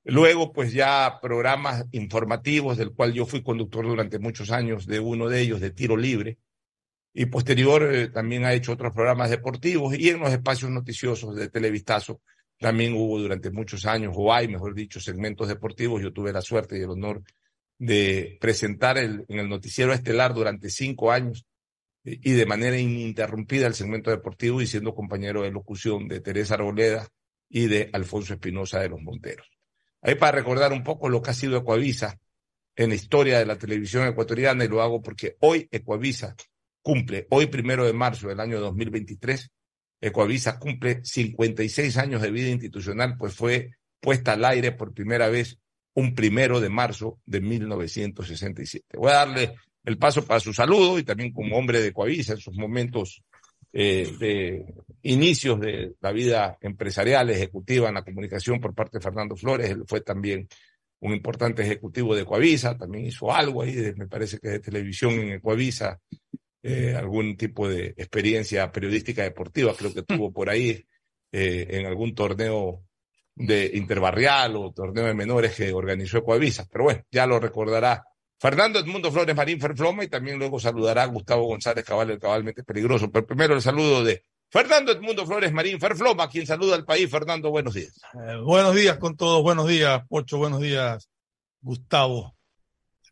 Luego, 0.07 0.53
pues 0.53 0.71
ya 0.71 1.17
programas 1.19 1.85
informativos, 1.91 2.77
del 2.77 2.93
cual 2.93 3.13
yo 3.13 3.25
fui 3.25 3.41
conductor 3.41 3.85
durante 3.87 4.19
muchos 4.19 4.51
años, 4.51 4.85
de 4.85 4.99
uno 4.99 5.29
de 5.29 5.41
ellos, 5.41 5.59
de 5.59 5.71
tiro 5.71 5.97
libre. 5.97 6.37
Y 7.11 7.25
posterior 7.25 7.91
eh, 7.91 8.09
también 8.09 8.45
ha 8.45 8.53
hecho 8.53 8.73
otros 8.73 8.93
programas 8.93 9.31
deportivos 9.31 9.97
y 9.97 10.09
en 10.09 10.19
los 10.19 10.31
espacios 10.31 10.69
noticiosos 10.69 11.35
de 11.35 11.49
Televistazo 11.49 12.21
también 12.59 12.93
hubo 12.93 13.19
durante 13.19 13.49
muchos 13.49 13.85
años, 13.85 14.13
o 14.15 14.31
hay, 14.31 14.47
mejor 14.47 14.75
dicho, 14.75 14.99
segmentos 14.99 15.47
deportivos. 15.47 16.01
Yo 16.03 16.13
tuve 16.13 16.31
la 16.31 16.41
suerte 16.41 16.77
y 16.77 16.83
el 16.83 16.89
honor 16.91 17.23
de 17.79 18.37
presentar 18.39 18.99
el, 18.99 19.25
en 19.27 19.39
el 19.39 19.49
noticiero 19.49 19.91
estelar 19.91 20.35
durante 20.35 20.69
cinco 20.69 21.11
años 21.11 21.45
y 22.03 22.33
de 22.33 22.45
manera 22.45 22.77
ininterrumpida 22.77 23.65
el 23.65 23.73
segmento 23.73 24.11
deportivo 24.11 24.61
y 24.61 24.67
siendo 24.67 24.93
compañero 24.93 25.41
de 25.41 25.51
locución 25.51 26.07
de 26.07 26.21
Teresa 26.21 26.53
Arboleda 26.53 27.07
y 27.49 27.65
de 27.65 27.89
Alfonso 27.91 28.35
Espinosa 28.35 28.79
de 28.79 28.89
los 28.89 29.01
Monteros. 29.01 29.54
Ahí 30.05 30.13
para 30.13 30.37
recordar 30.37 30.71
un 30.71 30.83
poco 30.83 31.09
lo 31.09 31.19
que 31.19 31.31
ha 31.31 31.33
sido 31.33 31.57
Ecuavisa 31.57 32.19
en 32.75 32.89
la 32.89 32.95
historia 32.95 33.39
de 33.39 33.45
la 33.47 33.57
televisión 33.57 34.07
ecuatoriana 34.07 34.63
y 34.63 34.67
lo 34.67 34.83
hago 34.83 35.01
porque 35.01 35.35
hoy 35.39 35.67
Ecuavisa 35.71 36.35
cumple, 36.83 37.25
hoy 37.31 37.47
primero 37.47 37.87
de 37.87 37.93
marzo 37.93 38.27
del 38.27 38.39
año 38.39 38.59
2023, 38.59 39.49
Ecuavisa 39.99 40.59
cumple 40.59 41.03
56 41.03 41.97
años 41.97 42.21
de 42.21 42.29
vida 42.29 42.49
institucional, 42.49 43.17
pues 43.17 43.33
fue 43.33 43.71
puesta 43.99 44.33
al 44.33 44.45
aire 44.45 44.73
por 44.73 44.93
primera 44.93 45.27
vez 45.27 45.57
un 45.95 46.13
primero 46.13 46.59
de 46.59 46.69
marzo 46.69 47.19
de 47.25 47.41
1967. 47.41 48.85
Voy 48.99 49.09
a 49.09 49.15
darle 49.15 49.55
el 49.83 49.97
paso 49.97 50.23
para 50.23 50.39
su 50.39 50.53
saludo 50.53 50.99
y 50.99 51.03
también 51.03 51.33
como 51.33 51.57
hombre 51.57 51.81
de 51.81 51.87
Ecuavisa 51.87 52.33
en 52.33 52.39
sus 52.39 52.55
momentos 52.55 53.23
eh, 53.77 54.09
de 54.17 54.73
inicios 55.01 55.59
de 55.59 55.95
la 55.99 56.13
vida 56.13 56.57
empresarial, 56.61 57.29
ejecutiva 57.29 57.89
en 57.89 57.95
la 57.95 58.05
comunicación 58.05 58.61
por 58.61 58.73
parte 58.73 58.99
de 58.99 59.03
Fernando 59.03 59.35
Flores. 59.35 59.69
Él 59.69 59.83
fue 59.85 59.99
también 59.99 60.47
un 61.01 61.13
importante 61.13 61.61
ejecutivo 61.61 62.15
de 62.15 62.23
Coavisa, 62.23 62.77
también 62.77 63.07
hizo 63.07 63.33
algo 63.33 63.63
ahí, 63.63 63.93
me 63.97 64.07
parece 64.07 64.39
que 64.39 64.47
de 64.47 64.59
televisión 64.61 65.11
en 65.15 65.41
Coavisa, 65.41 65.99
eh, 66.63 66.95
algún 66.95 67.35
tipo 67.35 67.67
de 67.67 67.87
experiencia 67.97 68.71
periodística 68.71 69.23
deportiva, 69.23 69.75
creo 69.77 69.93
que 69.93 70.03
tuvo 70.03 70.31
por 70.31 70.49
ahí 70.49 70.81
eh, 71.33 71.67
en 71.69 71.85
algún 71.85 72.15
torneo 72.15 72.81
de 73.35 73.71
interbarrial 73.73 74.55
o 74.55 74.71
torneo 74.71 75.03
de 75.03 75.13
menores 75.13 75.53
que 75.53 75.73
organizó 75.73 76.23
Coavisa. 76.23 76.65
Pero 76.71 76.85
bueno, 76.85 77.03
ya 77.11 77.27
lo 77.27 77.41
recordará 77.41 78.05
Fernando 78.37 78.79
Edmundo 78.79 79.11
Flores 79.11 79.35
Marín 79.35 79.59
Ferfloma 79.59 80.03
y 80.03 80.07
también 80.07 80.37
luego 80.37 80.59
saludará 80.59 81.03
a 81.03 81.07
Gustavo 81.07 81.45
González 81.45 81.85
Cabal, 81.85 82.11
el 82.11 82.19
cabalmente 82.19 82.63
peligroso. 82.63 83.09
Pero 83.11 83.25
primero 83.25 83.53
el 83.53 83.61
saludo 83.61 84.03
de 84.03 84.23
Fernando 84.49 84.91
Edmundo 84.91 85.25
Flores 85.25 85.51
Marín 85.51 85.79
Ferfloma, 85.79 86.29
quien 86.29 86.45
saluda 86.45 86.75
al 86.75 86.85
país. 86.85 87.09
Fernando, 87.09 87.49
buenos 87.49 87.73
días. 87.73 87.99
Eh, 88.13 88.37
buenos 88.43 88.75
días 88.75 88.97
con 88.97 89.15
todos, 89.15 89.41
buenos 89.41 89.67
días, 89.67 90.01
Pocho, 90.07 90.37
buenos 90.37 90.61
días, 90.61 91.09
Gustavo. 91.61 92.35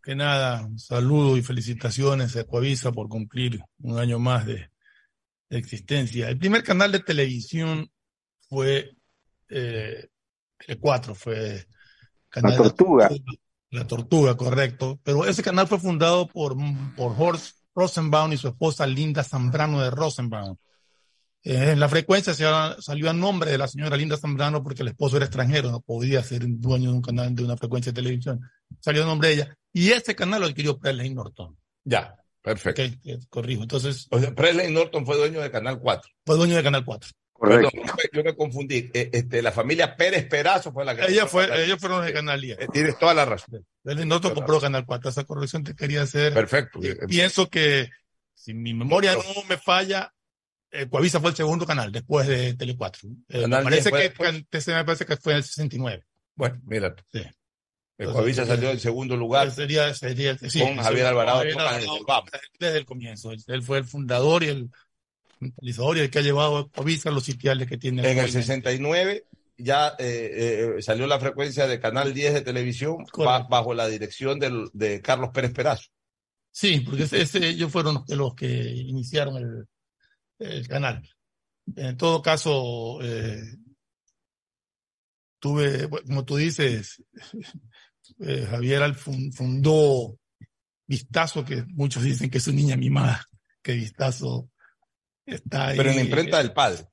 Que 0.04 0.16
nada, 0.16 0.66
un 0.66 0.78
saludo 0.80 1.38
y 1.38 1.42
felicitaciones 1.42 2.36
a 2.36 2.42
Ecuavisa 2.42 2.92
por 2.92 3.08
cumplir 3.08 3.64
un 3.80 3.98
año 3.98 4.20
más 4.20 4.46
de, 4.46 4.70
de 5.50 5.58
existencia. 5.58 6.28
El 6.28 6.38
primer 6.38 6.62
canal 6.62 6.92
de 6.92 7.00
televisión 7.00 7.90
fue 8.50 8.98
eh, 9.50 10.08
el 10.68 10.80
4, 10.80 11.16
fue 11.16 11.66
Canal 12.28 12.52
La 12.52 12.58
Tortuga. 12.58 13.08
De, 13.08 13.16
la 13.16 13.20
Tortuga, 13.20 13.43
correcto. 14.38 15.00
Pero 15.04 15.26
ese 15.26 15.44
canal 15.44 15.68
fue 15.68 15.80
fundado 15.80 16.28
por, 16.28 16.56
por 16.96 17.16
Horst 17.18 17.58
Rosenbaum 17.76 18.34
y 18.34 18.38
su 18.38 18.48
esposa 18.48 18.86
Linda 18.86 19.24
Zambrano 19.24 19.82
de 19.82 19.90
Rosenbaum. 19.90 20.58
Eh, 21.44 21.72
en 21.72 21.80
la 21.80 21.90
frecuencia 21.90 22.34
se 22.34 22.46
salió 22.82 23.10
a 23.10 23.14
nombre 23.14 23.52
de 23.52 23.58
la 23.58 23.68
señora 23.68 23.98
Linda 23.98 24.18
Zambrano 24.18 24.64
porque 24.64 24.82
el 24.82 24.90
esposo 24.90 25.18
era 25.18 25.26
extranjero, 25.26 25.72
no 25.72 25.82
podía 25.82 26.24
ser 26.24 26.44
dueño 26.46 26.92
de 26.92 26.96
un 26.96 27.02
canal 27.02 27.36
de 27.36 27.44
una 27.44 27.58
frecuencia 27.58 27.92
de 27.92 28.02
televisión. 28.02 28.42
Salió 28.80 29.04
a 29.04 29.08
nombre 29.08 29.30
de 29.30 29.34
ella. 29.36 29.58
Y 29.74 29.92
ese 29.92 30.16
canal 30.16 30.42
lo 30.42 30.48
adquirió 30.48 30.78
Presley 30.78 31.14
Norton. 31.14 31.58
Ya, 31.84 32.16
perfecto. 32.42 32.84
Okay, 32.84 33.20
corrijo. 33.30 33.64
Entonces. 33.64 34.08
O 34.12 34.20
sea, 34.20 34.34
Presley 34.34 34.72
Norton 34.72 35.06
fue 35.06 35.18
dueño 35.18 35.42
de 35.42 35.52
Canal 35.52 35.80
4. 35.80 36.12
Fue 36.26 36.38
dueño 36.38 36.56
de 36.56 36.64
Canal 36.64 36.86
4. 36.86 37.10
Perdón, 37.44 37.72
yo 38.14 38.24
me 38.24 38.36
confundí. 38.36 38.90
Este, 38.94 39.42
la 39.42 39.52
familia 39.52 39.98
Pérez 39.98 40.26
Perazo 40.28 40.72
fue 40.72 40.86
la 40.86 40.96
que. 40.96 41.12
Ella 41.12 41.28
fue, 41.28 41.64
ellos 41.64 41.78
fueron 41.78 42.06
de 42.06 42.14
Canal 42.14 42.40
10. 42.40 42.58
Eh, 42.58 42.68
tienes 42.72 42.98
toda 42.98 43.14
la 43.14 43.26
razón. 43.26 43.66
Presley 43.82 44.06
Norton 44.06 44.34
compró 44.34 44.62
Canal 44.62 44.86
4. 44.86 45.10
Esa 45.10 45.26
corrección 45.26 45.64
te 45.64 45.76
quería 45.76 46.04
hacer. 46.04 46.34
Perfecto. 46.34 46.80
Y 46.82 46.96
pienso 47.08 47.50
que, 47.50 47.90
si 48.34 48.54
mi 48.54 48.74
memoria 48.74 49.14
no 49.16 49.44
me 49.50 49.58
falla, 49.58 50.14
eh, 50.72 50.88
Coavisa 50.90 51.20
fue 51.20 51.32
el 51.32 51.36
segundo 51.36 51.66
canal 51.66 51.92
después 51.92 52.28
de 52.28 52.54
Tele 52.54 52.78
4. 52.78 53.10
Eh, 53.28 53.48
me, 53.48 53.62
parece 53.62 53.92
que, 53.92 54.14
me 54.74 54.86
parece 54.86 55.06
que 55.06 55.18
fue 55.18 55.36
el 55.36 55.44
69. 55.44 56.06
Bueno, 56.36 56.62
mira. 56.64 56.96
Sí. 57.12 57.24
El 57.98 58.12
Coavisa 58.12 58.46
salió 58.46 58.72
en 58.72 58.80
segundo 58.80 59.18
lugar. 59.18 59.52
Sería, 59.52 59.94
sería 59.94 60.38
sí, 60.38 60.62
con 60.62 60.78
Javier 60.78 61.08
Alvarado, 61.08 61.44
desde, 61.44 62.78
el 62.78 62.86
comienzo. 62.86 63.32
Él 63.48 63.64
fue 63.64 63.80
el 63.80 63.84
fundador 63.84 64.44
y 64.44 64.48
el 64.48 64.70
y 65.62 66.00
el 66.00 66.10
que 66.10 66.20
ha 66.20 66.22
llevado 66.22 66.58
a 66.58 66.70
Coavisa 66.70 67.10
a 67.10 67.12
los 67.12 67.24
sitiales 67.24 67.68
que 67.68 67.78
tiene. 67.78 68.10
En 68.10 68.20
el 68.20 68.30
69 68.30 69.26
ya 69.58 69.96
eh, 70.00 70.76
eh, 70.78 70.82
salió 70.82 71.08
la 71.08 71.20
frecuencia 71.20 71.68
de 71.68 71.80
Canal 71.80 72.14
10 72.14 72.34
de 72.34 72.42
televisión 72.42 73.06
bajo 73.50 73.74
la 73.74 73.88
dirección 73.88 74.40
del, 74.40 74.70
de 74.74 75.02
Carlos 75.02 75.30
Pérez 75.34 75.52
Perazo. 75.52 75.90
Sí, 76.52 76.82
porque 76.82 77.08
ellos 77.42 77.72
fueron 77.72 78.04
los 78.08 78.36
que 78.36 78.48
iniciaron 78.48 79.38
el, 79.38 79.68
el 80.40 80.68
canal. 80.68 81.02
En 81.76 81.98
todo 81.98 82.22
caso, 82.22 83.00
eh, 83.02 83.42
tuve, 85.40 85.90
como 85.90 86.26
tú 86.26 86.38
dices, 86.38 87.04
eh, 88.20 88.48
Javier 88.50 88.94
fundó 88.96 90.18
Vistazo, 90.86 91.46
que 91.46 91.64
muchos 91.70 92.04
dicen 92.04 92.30
que 92.30 92.38
es 92.38 92.44
su 92.44 92.54
niña 92.54 92.76
mimada, 92.76 93.26
que 93.62 93.74
Vistazo 93.74 94.50
está 95.26 95.68
ahí. 95.68 95.78
Pero 95.78 95.90
en 95.90 95.96
la 95.96 96.04
imprenta 96.04 96.38
del 96.38 96.54
padre. 96.54 96.88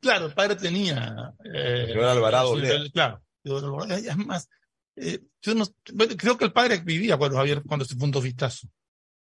Claro, 0.00 0.26
el 0.26 0.34
padre 0.34 0.56
tenía. 0.56 1.34
Eh, 1.44 1.94
Alvarado. 2.02 2.54
claro, 2.92 3.22
es 3.88 4.16
más, 4.16 4.48
eh, 5.00 5.20
yo 5.40 5.54
no, 5.54 5.64
creo 6.16 6.36
que 6.36 6.44
el 6.44 6.52
padre 6.52 6.78
vivía 6.78 7.16
cuando 7.16 7.36
Javier, 7.36 7.62
cuando 7.66 7.84
se 7.84 7.96
fundó 7.96 8.20
Vistazo. 8.20 8.68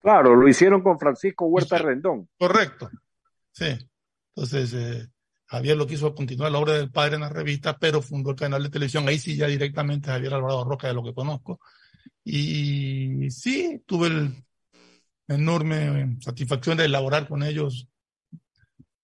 Claro, 0.00 0.34
lo 0.34 0.48
hicieron 0.48 0.82
con 0.82 0.98
Francisco 0.98 1.46
Huerta 1.46 1.78
Rendón. 1.78 2.28
Correcto. 2.38 2.90
Sí. 3.52 3.76
Entonces, 4.34 4.72
eh, 4.74 5.08
Javier 5.46 5.76
lo 5.76 5.86
quiso 5.86 6.14
continuar 6.14 6.52
la 6.52 6.58
obra 6.58 6.74
del 6.74 6.90
padre 6.90 7.16
en 7.16 7.22
la 7.22 7.28
revista, 7.28 7.76
pero 7.78 8.02
fundó 8.02 8.30
el 8.30 8.36
canal 8.36 8.62
de 8.62 8.70
televisión. 8.70 9.08
Ahí 9.08 9.18
sí, 9.18 9.36
ya 9.36 9.46
directamente 9.46 10.10
Javier 10.10 10.34
Alvarado 10.34 10.64
Roca, 10.64 10.88
de 10.88 10.94
lo 10.94 11.02
que 11.02 11.14
conozco. 11.14 11.60
Y 12.22 13.30
sí, 13.30 13.82
tuve 13.86 14.08
el 14.08 14.44
enorme 15.28 16.16
satisfacción 16.20 16.76
de 16.76 16.84
elaborar 16.84 17.28
con 17.28 17.42
ellos, 17.42 17.88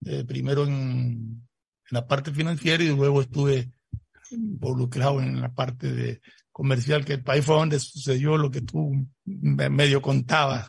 eh, 0.05 0.25
primero 0.25 0.65
en, 0.65 1.47
la 1.91 2.07
parte 2.07 2.33
financiera 2.33 2.83
y 2.83 2.95
luego 2.95 3.21
estuve 3.21 3.71
involucrado 4.31 5.21
en 5.21 5.41
la 5.41 5.53
parte 5.53 5.93
de 5.93 6.21
comercial, 6.53 7.05
que 7.05 7.15
el 7.15 7.23
país 7.23 7.45
fue 7.45 7.57
donde 7.57 7.81
sucedió 7.81 8.37
lo 8.37 8.51
que 8.51 8.61
tú 8.61 9.07
medio 9.25 10.01
contabas 10.01 10.69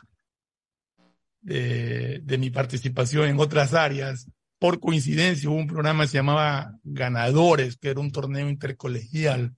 de, 1.40 2.36
mi 2.38 2.50
participación 2.50 3.28
en 3.28 3.38
otras 3.38 3.74
áreas. 3.74 4.28
Por 4.58 4.80
coincidencia 4.80 5.48
hubo 5.50 5.58
un 5.58 5.66
programa 5.66 6.04
que 6.04 6.08
se 6.08 6.18
llamaba 6.18 6.76
Ganadores, 6.82 7.76
que 7.76 7.90
era 7.90 8.00
un 8.00 8.12
torneo 8.12 8.48
intercolegial 8.48 9.54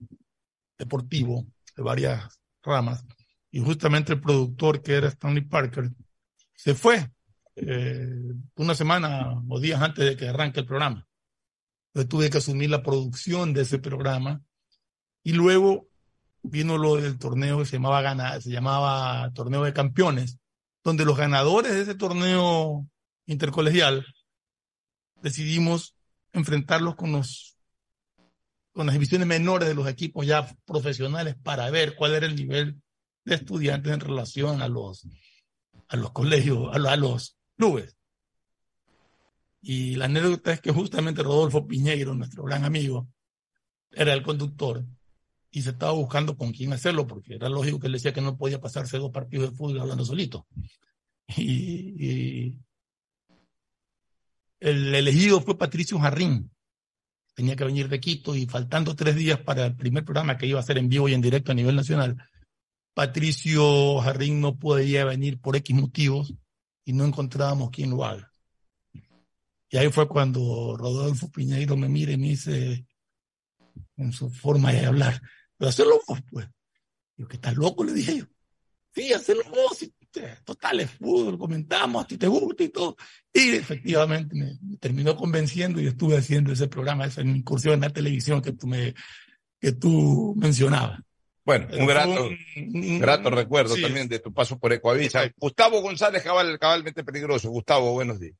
deportivo 0.78 1.46
de 1.76 1.82
varias 1.82 2.40
ramas. 2.62 3.04
Y 3.50 3.60
justamente 3.60 4.14
el 4.14 4.20
productor, 4.20 4.82
que 4.82 4.94
era 4.94 5.08
Stanley 5.08 5.44
Parker, 5.44 5.90
se 6.54 6.74
fue 6.74 7.10
eh, 7.56 8.08
una 8.56 8.75
semana 8.75 9.42
o 9.49 9.61
días 9.61 9.80
antes 9.80 10.04
de 10.04 10.16
que 10.16 10.28
arranque 10.28 10.61
el 10.61 10.66
programa. 10.66 11.06
Entonces 11.88 12.08
tuve 12.08 12.30
que 12.30 12.38
asumir 12.38 12.70
la 12.70 12.82
producción 12.82 13.52
de 13.52 13.62
ese 13.62 13.78
programa. 13.78 14.42
Y 15.23 15.32
luego 15.32 15.88
vino 16.42 16.76
lo 16.76 16.96
del 16.96 17.18
torneo 17.18 17.58
que 17.58 17.64
se 17.64 17.76
llamaba, 17.76 18.40
se 18.40 18.50
llamaba 18.50 19.30
Torneo 19.32 19.64
de 19.64 19.73
Campeones, 19.73 20.38
donde 20.82 21.04
los 21.04 21.16
ganadores 21.16 21.73
de 21.73 21.82
ese 21.82 21.94
torneo 21.94 22.87
intercolegial 23.26 24.04
decidimos 25.23 25.96
enfrentarlos 26.32 26.96
con 26.96 27.12
los 27.12 27.52
con 28.73 28.87
las 28.87 28.94
divisiones 28.94 29.28
menores 29.28 29.68
de 29.68 29.75
los 29.75 29.87
equipos 29.87 30.26
ya 30.26 30.52
profesionales 30.64 31.37
para 31.40 31.70
ver 31.70 31.94
cuál 31.94 32.14
era 32.14 32.26
el 32.26 32.34
nivel 32.34 32.82
de 33.25 33.37
estudiantes 33.37 33.92
en 33.92 34.00
relación 34.00 34.62
a 34.62 34.68
los 34.68 35.06
a 35.88 35.96
los 35.96 36.11
colegios, 36.11 36.75
a 36.75 36.96
los, 36.96 37.37
clubes. 37.56 37.96
Y 39.62 39.96
la 39.96 40.04
anécdota 40.06 40.52
es 40.52 40.61
que 40.61 40.73
justamente 40.73 41.23
Rodolfo 41.23 41.66
Piñeiro, 41.66 42.14
nuestro 42.14 42.44
gran 42.44 42.64
amigo, 42.64 43.08
era 43.90 44.12
el 44.12 44.23
conductor 44.23 44.84
y 45.50 45.62
se 45.62 45.70
estaba 45.70 45.92
buscando 45.92 46.37
con 46.37 46.52
quién 46.52 46.73
hacerlo, 46.73 47.06
porque 47.06 47.37
era 47.37 47.49
lógico 47.49 47.78
que 47.78 47.87
él 47.87 47.92
decía 47.92 48.12
que 48.12 48.20
no 48.20 48.37
podía 48.37 48.61
pasarse 48.61 48.99
dos 48.99 49.12
partidos 49.12 49.50
de 49.50 49.56
fútbol 49.56 49.80
hablando 49.80 50.04
solito. 50.04 50.46
Y, 51.37 52.58
el 54.61 54.94
elegido 54.94 55.40
fue 55.40 55.56
Patricio 55.56 55.99
Jarrín. 55.99 56.50
Tenía 57.34 57.56
que 57.56 57.64
venir 57.64 57.88
de 57.88 58.00
Quito 58.00 58.34
y 58.34 58.46
faltando 58.46 58.94
tres 58.94 59.16
días 59.16 59.40
para 59.40 59.66
el 59.66 59.76
primer 59.76 60.04
programa 60.04 60.37
que 60.37 60.46
iba 60.46 60.61
a 60.61 60.62
ser 60.64 60.78
en 60.78 60.88
vivo 60.88 61.08
y 61.08 61.14
en 61.14 61.20
directo 61.20 61.52
a 61.52 61.54
nivel 61.54 61.76
nacional, 61.76 62.16
Patricio 62.94 64.00
Jarrín 64.00 64.40
no 64.40 64.58
podía 64.58 65.04
venir 65.04 65.40
por 65.40 65.56
X 65.56 65.75
motivos 65.75 66.34
y 66.84 66.92
no 66.92 67.04
encontrábamos 67.04 67.70
quién 67.70 67.90
lo 67.90 68.04
haga. 68.04 68.30
Y 69.70 69.76
ahí 69.76 69.90
fue 69.90 70.06
cuando 70.08 70.76
Rodolfo 70.76 71.30
Piñeiro 71.30 71.76
me 71.76 71.88
mira 71.88 72.12
y 72.12 72.16
me 72.16 72.28
dice, 72.28 72.86
en 73.96 74.12
su 74.12 74.30
forma 74.30 74.72
de 74.72 74.86
hablar, 74.86 75.20
pero 75.56 75.68
hacerlo 75.68 76.00
vos, 76.06 76.20
pues. 76.30 76.48
Yo, 77.16 77.28
que 77.28 77.36
estás 77.36 77.56
loco, 77.56 77.84
le 77.84 77.92
dije 77.92 78.18
yo. 78.18 78.24
Sí, 78.94 79.12
hacerlo 79.12 79.44
vos. 79.50 79.84
Total, 80.44 80.80
es 80.80 80.90
fútbol, 80.92 81.36
comentamos, 81.36 82.04
a 82.04 82.06
ti 82.06 82.16
te 82.16 82.28
gusta 82.28 82.62
y 82.62 82.68
todo. 82.68 82.96
Y 83.32 83.50
efectivamente 83.50 84.36
me, 84.36 84.78
terminó 84.78 85.16
convenciendo 85.16 85.80
y 85.80 85.88
estuve 85.88 86.16
haciendo 86.16 86.52
ese 86.52 86.68
programa, 86.68 87.06
esa 87.06 87.22
incursión 87.22 87.74
en 87.74 87.80
la 87.80 87.90
televisión 87.90 88.40
que 88.40 88.52
tú, 88.52 88.68
me, 88.68 88.94
que 89.58 89.72
tú 89.72 90.34
mencionabas. 90.36 91.00
Bueno, 91.44 91.66
un 91.78 91.86
grato, 91.86 92.28
un, 92.56 92.98
grato 92.98 93.30
recuerdo 93.30 93.74
también 93.76 94.08
de 94.08 94.18
tu 94.18 94.32
paso 94.32 94.58
por 94.58 94.72
Ecoavisa. 94.72 95.20
Gustavo 95.36 95.82
González, 95.82 96.22
cabal, 96.22 96.58
cabalmente 96.58 97.04
peligroso. 97.04 97.50
Gustavo, 97.50 97.92
buenos 97.92 98.18
días. 98.18 98.36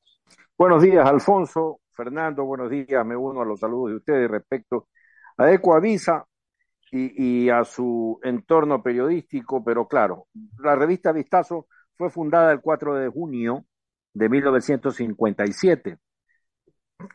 Buenos 0.57 0.83
días, 0.83 1.05
Alfonso. 1.07 1.81
Fernando, 1.93 2.45
buenos 2.45 2.71
días. 2.71 3.05
Me 3.05 3.15
uno 3.15 3.43
a 3.43 3.45
los 3.45 3.61
saludos 3.61 3.91
de 3.91 3.97
ustedes 3.97 4.31
respecto 4.31 4.89
a 5.37 5.53
Ecoavisa 5.53 6.25
y, 6.91 7.49
a 7.51 7.65
su 7.65 8.21
entorno 8.23 8.83
periodístico, 8.83 9.65
pero 9.65 9.89
claro, 9.89 10.29
la 10.59 10.77
revista 10.77 11.13
Vistazo 11.13 11.67
fue 11.97 12.09
fundada 12.09 12.53
el 12.53 12.61
4 12.61 12.95
de 12.95 13.09
junio 13.09 13.65
de 14.13 14.29
1957, 14.29 15.99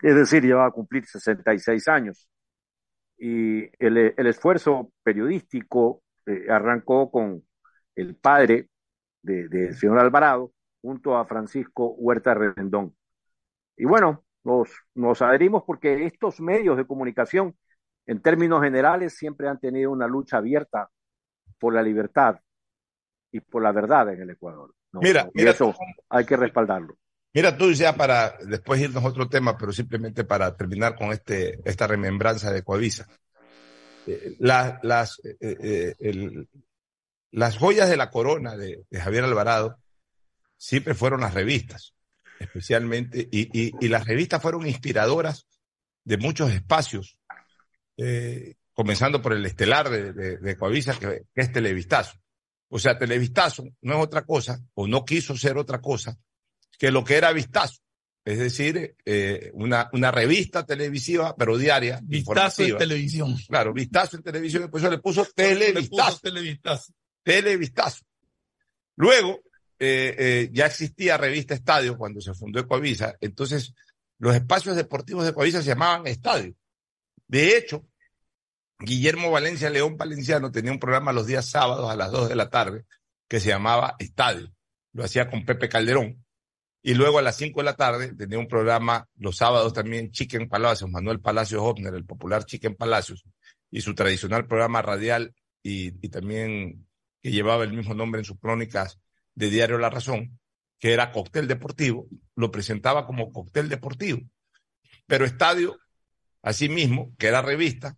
es 0.01 0.15
decir, 0.15 0.43
lleva 0.43 0.65
a 0.65 0.71
cumplir 0.71 1.05
66 1.05 1.87
años. 1.87 2.27
Y 3.19 3.69
el, 3.83 3.97
esfuerzo 4.27 4.91
periodístico 5.03 6.01
eh, 6.25 6.47
arrancó 6.49 7.11
con 7.11 7.43
el 7.95 8.15
padre 8.15 8.69
del 9.21 9.49
de 9.49 9.73
señor 9.73 9.99
Alvarado 9.99 10.53
junto 10.81 11.17
a 11.17 11.25
Francisco 11.25 11.95
Huerta 11.97 12.33
Redendón. 12.33 12.95
Y 13.75 13.85
bueno, 13.85 14.23
nos, 14.43 14.69
nos 14.95 15.21
adherimos 15.21 15.63
porque 15.65 16.05
estos 16.05 16.39
medios 16.39 16.77
de 16.77 16.87
comunicación 16.87 17.55
en 18.09 18.23
términos 18.23 18.63
generales, 18.63 19.15
siempre 19.15 19.47
han 19.47 19.59
tenido 19.59 19.91
una 19.91 20.07
lucha 20.07 20.37
abierta 20.37 20.89
por 21.59 21.75
la 21.75 21.83
libertad 21.83 22.39
y 23.31 23.39
por 23.39 23.61
la 23.61 23.71
verdad 23.71 24.11
en 24.11 24.21
el 24.23 24.31
Ecuador. 24.31 24.73
Mira, 24.93 25.29
y 25.31 25.45
eso 25.45 25.75
hay 26.09 26.25
que 26.25 26.35
respaldarlo. 26.35 26.97
Mira, 27.33 27.57
tú 27.57 27.71
ya 27.73 27.95
para 27.95 28.37
después 28.45 28.81
irnos 28.81 29.03
a 29.03 29.07
otro 29.07 29.29
tema, 29.29 29.57
pero 29.57 29.71
simplemente 29.71 30.23
para 30.23 30.55
terminar 30.55 30.95
con 30.95 31.11
este, 31.11 31.59
esta 31.63 31.87
remembranza 31.87 32.51
de 32.51 32.63
Coavisa. 32.63 33.07
Eh, 34.07 34.35
las, 34.39 35.19
eh, 35.39 35.95
eh, 35.99 36.45
las 37.31 37.57
joyas 37.57 37.89
de 37.89 37.97
la 37.97 38.09
corona 38.09 38.57
de, 38.57 38.83
Javier 38.91 39.25
Alvarado 39.25 39.77
siempre 40.57 40.95
fueron 40.95 41.21
las 41.21 41.33
revistas, 41.33 41.93
especialmente, 42.39 43.27
y, 43.31 43.85
y 43.85 43.87
las 43.87 44.05
revistas 44.05 44.41
fueron 44.41 44.65
inspiradoras 44.65 45.45
de 46.03 46.17
muchos 46.17 46.51
espacios 46.51 47.19
eh, 48.01 48.55
comenzando 48.73 49.21
por 49.21 49.33
el 49.33 49.45
estelar 49.45 49.89
de, 49.89 50.37
de, 50.37 50.57
Coavisa, 50.57 50.97
que, 50.97 51.25
es 51.35 51.51
Televistazo. 51.51 52.17
O 52.69 52.79
sea, 52.79 52.97
Televistazo 52.97 53.65
no 53.81 53.95
es 53.95 53.99
otra 53.99 54.23
cosa, 54.23 54.57
o 54.73 54.87
no 54.87 55.03
quiso 55.03 55.35
ser 55.35 55.57
otra 55.57 55.81
cosa, 55.81 56.17
que 56.79 56.89
lo 56.89 57.03
que 57.03 57.17
era 57.17 57.31
Vistazo. 57.31 57.77
Es 58.25 58.39
decir, 58.39 58.95
eh, 59.05 59.51
una, 59.53 59.89
una 59.93 60.09
revista 60.11 60.65
televisiva, 60.65 61.35
pero 61.35 61.57
diaria. 61.57 61.99
Vistazo 62.03 62.63
en 62.63 62.77
televisión. 62.77 63.35
Claro, 63.47 63.73
Vistazo 63.73 64.17
en 64.17 64.23
televisión, 64.23 64.63
después 64.63 64.83
eso 64.83 64.91
le 64.91 64.97
puso 64.97 65.25
Televistazo. 65.35 66.19
televistazo. 66.19 66.93
Televistazo. 67.23 68.03
Luego, 68.95 69.41
eh, 69.77 70.49
ya 70.51 70.65
existía 70.65 71.17
Revista 71.17 71.53
Estadio 71.53 71.97
cuando 71.97 72.19
se 72.21 72.33
fundó 72.33 72.67
Coavisa, 72.67 73.15
entonces 73.21 73.73
los 74.17 74.35
espacios 74.35 74.75
deportivos 74.75 75.25
de 75.25 75.33
Coavisa 75.33 75.61
se 75.61 75.69
llamaban 75.69 76.07
Estadio. 76.07 76.53
De 77.27 77.57
hecho, 77.57 77.87
Guillermo 78.79 79.31
Valencia 79.31 79.69
León 79.69 79.97
Valenciano 79.97 80.51
tenía 80.51 80.71
un 80.71 80.79
programa 80.79 81.13
los 81.13 81.27
días 81.27 81.45
sábados 81.45 81.89
a 81.89 81.95
las 81.95 82.11
2 82.11 82.29
de 82.29 82.35
la 82.35 82.49
tarde 82.49 82.85
que 83.27 83.39
se 83.39 83.49
llamaba 83.49 83.95
Estadio. 83.99 84.51
Lo 84.93 85.03
hacía 85.03 85.29
con 85.29 85.45
Pepe 85.45 85.69
Calderón. 85.69 86.25
Y 86.81 86.93
luego 86.93 87.19
a 87.19 87.21
las 87.21 87.35
5 87.37 87.59
de 87.59 87.63
la 87.65 87.75
tarde 87.75 88.13
tenía 88.15 88.39
un 88.39 88.47
programa 88.47 89.07
los 89.17 89.37
sábados 89.37 89.73
también, 89.73 90.11
Chicken 90.11 90.47
Palacios, 90.47 90.89
Manuel 90.89 91.19
Palacios 91.19 91.61
Hopner, 91.61 91.93
el 91.93 92.05
popular 92.05 92.45
Chicken 92.45 92.75
Palacios, 92.75 93.25
y 93.69 93.81
su 93.81 93.93
tradicional 93.93 94.47
programa 94.47 94.81
radial 94.81 95.33
y, 95.61 95.87
y 96.05 96.09
también 96.09 96.87
que 97.21 97.31
llevaba 97.31 97.65
el 97.65 97.73
mismo 97.73 97.93
nombre 97.93 98.19
en 98.19 98.25
sus 98.25 98.39
crónicas 98.39 98.99
de 99.35 99.49
Diario 99.49 99.77
La 99.77 99.89
Razón, 99.89 100.39
que 100.79 100.93
era 100.93 101.11
Cóctel 101.11 101.47
Deportivo, 101.47 102.07
lo 102.35 102.49
presentaba 102.51 103.05
como 103.05 103.31
Cóctel 103.31 103.67
Deportivo. 103.67 104.21
Pero 105.05 105.25
Estadio, 105.25 105.77
asimismo, 106.41 107.13
que 107.17 107.27
era 107.27 107.41
revista, 107.41 107.97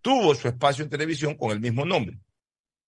tuvo 0.00 0.34
su 0.34 0.48
espacio 0.48 0.84
en 0.84 0.90
televisión 0.90 1.34
con 1.34 1.50
el 1.50 1.60
mismo 1.60 1.84
nombre. 1.84 2.18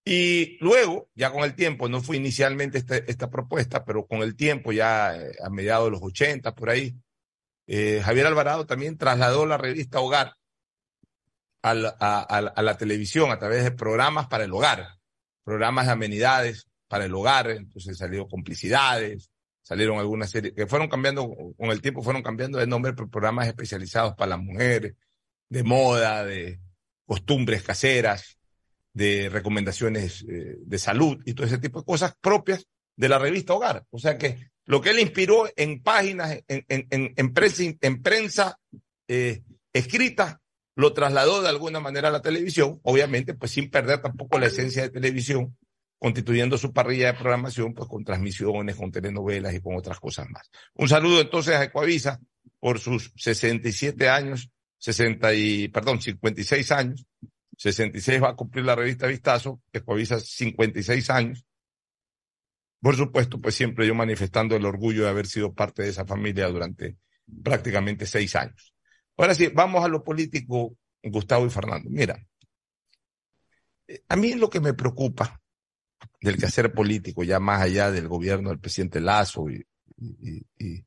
Y 0.05 0.59
luego, 0.61 1.09
ya 1.15 1.31
con 1.31 1.45
el 1.45 1.55
tiempo, 1.55 1.89
no 1.89 2.03
fue 2.03 2.17
inicialmente 2.17 2.79
esta, 2.79 2.97
esta 2.97 3.31
propuesta, 3.31 3.85
pero 3.85 4.07
con 4.07 4.23
el 4.23 4.35
tiempo, 4.35 4.73
ya 4.73 5.17
eh, 5.17 5.33
a 5.43 5.49
mediados 5.49 5.87
de 5.87 5.91
los 5.93 6.03
80, 6.03 6.55
por 6.55 6.71
ahí, 6.71 6.97
eh, 7.67 8.01
Javier 8.05 8.27
Alvarado 8.27 8.67
también 8.67 8.99
trasladó 8.99 9.47
la 9.47 9.59
revista 9.59 10.01
Hogar 10.01 10.35
a 11.63 11.75
la, 11.75 11.97
a, 11.99 12.77
televisión 12.77 13.31
a 13.31 13.39
través 13.39 13.63
de 13.63 13.71
programas 13.71 14.27
para 14.27 14.45
el 14.45 14.53
hogar, 14.53 14.99
programas 15.45 15.87
de 15.87 15.93
amenidades 15.93 16.67
para 16.89 17.05
el 17.05 17.15
hogar, 17.15 17.51
entonces 17.51 17.97
salió 17.97 18.27
complicidades, 18.27 19.31
salieron 19.63 19.99
algunas 19.99 20.31
series 20.31 20.55
que 20.55 20.67
fueron 20.67 20.89
cambiando, 20.89 21.29
con 21.57 21.71
el 21.71 21.81
tiempo 21.81 22.03
fueron 22.03 22.23
cambiando 22.23 22.59
de 22.59 22.67
nombre 22.67 22.93
por 22.95 23.09
programas 23.09 23.47
especializados 23.47 24.15
para 24.17 24.31
las 24.31 24.41
mujeres, 24.41 24.95
de 25.49 25.63
moda, 25.63 26.25
de 26.25 26.59
costumbres 27.07 27.63
caseras, 27.63 28.39
de 28.93 29.29
recomendaciones 29.31 30.25
eh, 30.29 30.57
de 30.59 30.79
salud 30.79 31.19
y 31.25 31.35
todo 31.35 31.47
ese 31.47 31.59
tipo 31.59 31.81
de 31.81 31.87
cosas 31.87 32.15
propias 32.21 32.67
de 32.97 33.09
la 33.09 33.19
revista 33.19 33.55
Hogar. 33.55 33.85
O 33.91 33.99
sea 33.99 34.19
que 34.19 34.51
lo 34.65 34.81
que 34.81 34.91
él 34.91 35.01
inspiró 35.01 35.49
en 35.57 35.83
páginas, 35.83 36.39
en, 36.47 36.65
en, 36.69 37.13
en 37.17 37.35
prensa, 37.35 37.63
en 37.81 38.03
prensa 38.03 38.59
eh, 39.09 39.43
escrita, 39.73 40.41
lo 40.75 40.93
trasladó 40.93 41.43
de 41.43 41.49
alguna 41.49 41.81
manera 41.81 42.09
a 42.09 42.13
la 42.13 42.23
televisión, 42.23 42.81
obviamente, 42.83 43.35
pues 43.35 43.53
sin 43.53 43.71
perder 43.71 44.01
tampoco 44.01 44.39
la 44.39 44.47
esencia 44.47 44.83
de 44.83 44.91
televisión, 44.91 45.57
constituyendo 45.99 46.57
su 46.57 46.73
parrilla 46.73 47.09
de 47.09 47.19
programación, 47.19 47.75
pues 47.75 47.89
con 47.89 48.05
transmisiones, 48.05 48.77
con 48.77 48.91
telenovelas 48.91 49.55
y 49.55 49.61
con 49.61 49.77
otras 49.77 50.01
cosas 50.01 50.29
más. 50.31 50.51
Un 50.75 50.89
saludo 50.89 51.21
entonces 51.21 51.55
a 51.55 51.65
Ecoavisa 51.65 52.21
por 52.59 52.79
sus 52.79 53.13
67 53.17 54.09
años, 54.09 54.51
60 54.79 55.35
y, 55.35 55.69
perdón, 55.69 56.01
56 56.01 56.73
años, 56.73 57.05
66 57.63 58.21
va 58.21 58.31
a 58.31 58.37
cumplir 58.37 58.65
la 58.65 58.75
revista 58.75 59.07
Vistazo, 59.07 59.63
Ecoavisa 59.73 60.19
56 60.19 61.11
años. 61.11 61.47
Por 62.81 62.97
supuesto, 62.97 63.41
pues 63.41 63.55
siempre 63.55 63.87
yo 63.87 63.95
manifestando 63.95 64.57
el 64.57 64.67
orgullo 64.67 65.05
de 65.05 65.11
haber 65.11 65.29
sido 65.29 65.55
parte 65.55 65.85
de 65.85 65.91
esa 65.91 66.05
familia 66.05 66.49
durante 66.49 66.97
prácticamente 67.45 68.05
seis 68.07 68.35
años. 68.35 68.75
Ahora 69.17 69.37
sí, 69.37 69.47
vamos 69.55 69.85
a 69.85 69.89
lo 69.89 70.03
político, 70.03 70.77
Gustavo 71.05 71.47
y 71.47 71.51
Fernando. 71.51 71.89
Mira, 71.89 72.21
a 74.09 74.17
mí 74.17 74.35
lo 74.35 74.51
que 74.51 74.61
me 74.61 74.75
preocupa 74.75 75.41
del 76.21 76.39
quehacer 76.39 76.73
político, 76.73 77.23
ya 77.23 77.39
más 77.39 77.63
allá 77.63 77.93
del 77.93 78.09
gobierno 78.09 78.49
del 78.49 78.59
presidente 78.59 79.01
Lazo 79.01 79.49
y, 79.49 79.65
y, 79.97 80.45
y, 80.59 80.85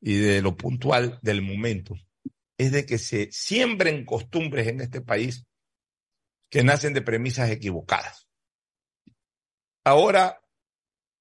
y 0.00 0.14
de 0.18 0.42
lo 0.42 0.56
puntual 0.56 1.18
del 1.22 1.42
momento, 1.42 1.96
es 2.56 2.70
de 2.70 2.86
que 2.86 2.98
se 2.98 3.28
siembren 3.32 4.04
costumbres 4.04 4.68
en 4.68 4.80
este 4.80 5.00
país 5.00 5.44
que 6.54 6.62
nacen 6.62 6.94
de 6.94 7.02
premisas 7.02 7.50
equivocadas. 7.50 8.28
Ahora, 9.82 10.40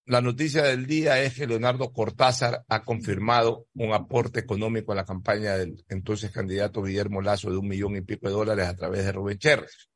la 0.06 0.22
noticia 0.22 0.62
del 0.62 0.86
día 0.86 1.24
es 1.24 1.34
que 1.34 1.48
Leonardo 1.48 1.92
Cortázar 1.92 2.64
ha 2.68 2.84
confirmado 2.84 3.66
un 3.74 3.94
aporte 3.94 4.42
económico 4.42 4.92
a 4.92 4.96
la 4.96 5.06
campaña 5.06 5.58
del 5.58 5.84
entonces 5.90 6.30
candidato 6.30 6.84
Guillermo 6.84 7.20
Lazo 7.20 7.50
de 7.50 7.58
un 7.58 7.68
millón 7.68 7.96
y 7.96 8.02
pico 8.02 8.28
de 8.28 8.34
dólares 8.34 8.68
a 8.68 8.76
través 8.76 9.06
de 9.06 9.12
Rubén 9.12 9.40
Cherres. 9.40 9.90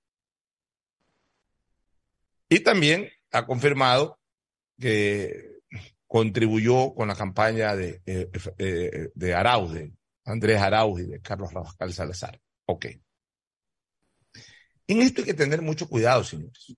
Y 2.50 2.62
también 2.62 3.08
ha 3.32 3.46
confirmado 3.46 4.20
que 4.80 5.60
contribuyó 6.08 6.96
con 6.96 7.10
la 7.10 7.16
campaña 7.16 7.76
de, 7.76 8.02
eh, 8.08 8.32
eh, 8.58 9.10
de 9.14 9.34
Arauz, 9.36 9.72
de 9.72 9.94
Andrés 10.26 10.60
Arauz 10.60 11.00
y 11.02 11.06
de 11.06 11.22
Carlos 11.22 11.54
Rabascal 11.54 11.94
Salazar. 11.94 12.42
Ok. 12.66 12.88
En 14.88 15.02
esto 15.02 15.22
hay 15.22 15.26
que 15.26 15.34
tener 15.34 15.62
mucho 15.62 15.88
cuidado, 15.88 16.24
señores. 16.24 16.76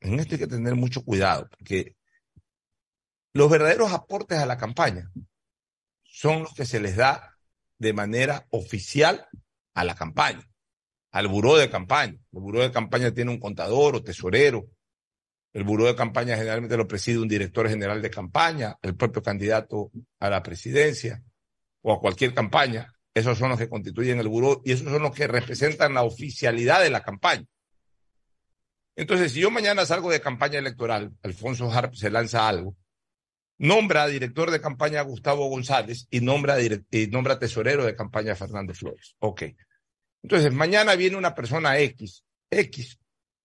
En 0.00 0.18
esto 0.18 0.34
hay 0.34 0.40
que 0.40 0.46
tener 0.46 0.74
mucho 0.74 1.04
cuidado, 1.04 1.48
porque 1.48 1.96
los 3.32 3.50
verdaderos 3.50 3.92
aportes 3.92 4.38
a 4.38 4.46
la 4.46 4.56
campaña 4.56 5.10
son 6.02 6.42
los 6.42 6.54
que 6.54 6.64
se 6.64 6.80
les 6.80 6.96
da 6.96 7.36
de 7.78 7.92
manera 7.92 8.46
oficial 8.50 9.28
a 9.74 9.84
la 9.84 9.94
campaña, 9.94 10.48
al 11.10 11.28
buró 11.28 11.56
de 11.56 11.70
campaña. 11.70 12.18
El 12.32 12.40
buró 12.40 12.62
de 12.62 12.72
campaña 12.72 13.12
tiene 13.12 13.30
un 13.30 13.38
contador 13.38 13.96
o 13.96 14.02
tesorero. 14.02 14.66
El 15.52 15.64
buró 15.64 15.84
de 15.86 15.94
campaña 15.94 16.36
generalmente 16.36 16.76
lo 16.76 16.88
preside 16.88 17.18
un 17.18 17.28
director 17.28 17.68
general 17.68 18.02
de 18.02 18.10
campaña, 18.10 18.76
el 18.82 18.96
propio 18.96 19.22
candidato 19.22 19.90
a 20.18 20.30
la 20.30 20.42
presidencia 20.42 21.22
o 21.82 21.92
a 21.92 22.00
cualquier 22.00 22.34
campaña. 22.34 22.92
Esos 23.16 23.38
son 23.38 23.48
los 23.48 23.58
que 23.58 23.70
constituyen 23.70 24.20
el 24.20 24.28
buró 24.28 24.60
y 24.62 24.72
esos 24.72 24.92
son 24.92 25.00
los 25.00 25.14
que 25.14 25.26
representan 25.26 25.94
la 25.94 26.02
oficialidad 26.02 26.82
de 26.82 26.90
la 26.90 27.02
campaña. 27.02 27.46
Entonces, 28.94 29.32
si 29.32 29.40
yo 29.40 29.50
mañana 29.50 29.86
salgo 29.86 30.10
de 30.10 30.20
campaña 30.20 30.58
electoral, 30.58 31.14
Alfonso 31.22 31.72
Harp 31.72 31.94
se 31.94 32.10
lanza 32.10 32.46
algo, 32.46 32.76
nombra 33.56 34.06
director 34.06 34.50
de 34.50 34.60
campaña 34.60 35.00
a 35.00 35.04
Gustavo 35.04 35.48
González 35.48 36.06
y 36.10 36.20
nombra, 36.20 36.58
y 36.60 37.06
nombra 37.06 37.38
tesorero 37.38 37.86
de 37.86 37.96
campaña 37.96 38.32
a 38.32 38.36
Fernando 38.36 38.74
Flores. 38.74 39.16
Ok. 39.20 39.44
Entonces, 40.22 40.52
mañana 40.52 40.94
viene 40.94 41.16
una 41.16 41.34
persona 41.34 41.78
X, 41.78 42.22
X, 42.50 42.98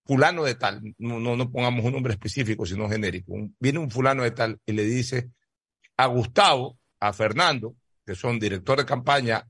fulano 0.03 0.43
de 0.43 0.55
tal, 0.55 0.81
no, 0.97 1.21
no, 1.21 1.37
no 1.37 1.49
pongamos 1.49 1.85
un 1.85 1.93
nombre 1.93 2.11
específico, 2.11 2.65
sino 2.65 2.89
genérico. 2.89 3.35
viene 3.57 3.79
un 3.79 3.89
fulano 3.89 4.23
de 4.23 4.31
tal 4.31 4.59
y 4.65 4.73
le 4.73 4.83
dice 4.83 5.29
a 5.95 6.07
Gustavo, 6.07 6.77
a 6.99 7.13
Fernando, 7.13 7.77
que 8.05 8.15
son 8.15 8.37
director 8.37 8.77
de 8.77 8.85
campaña 8.85 9.47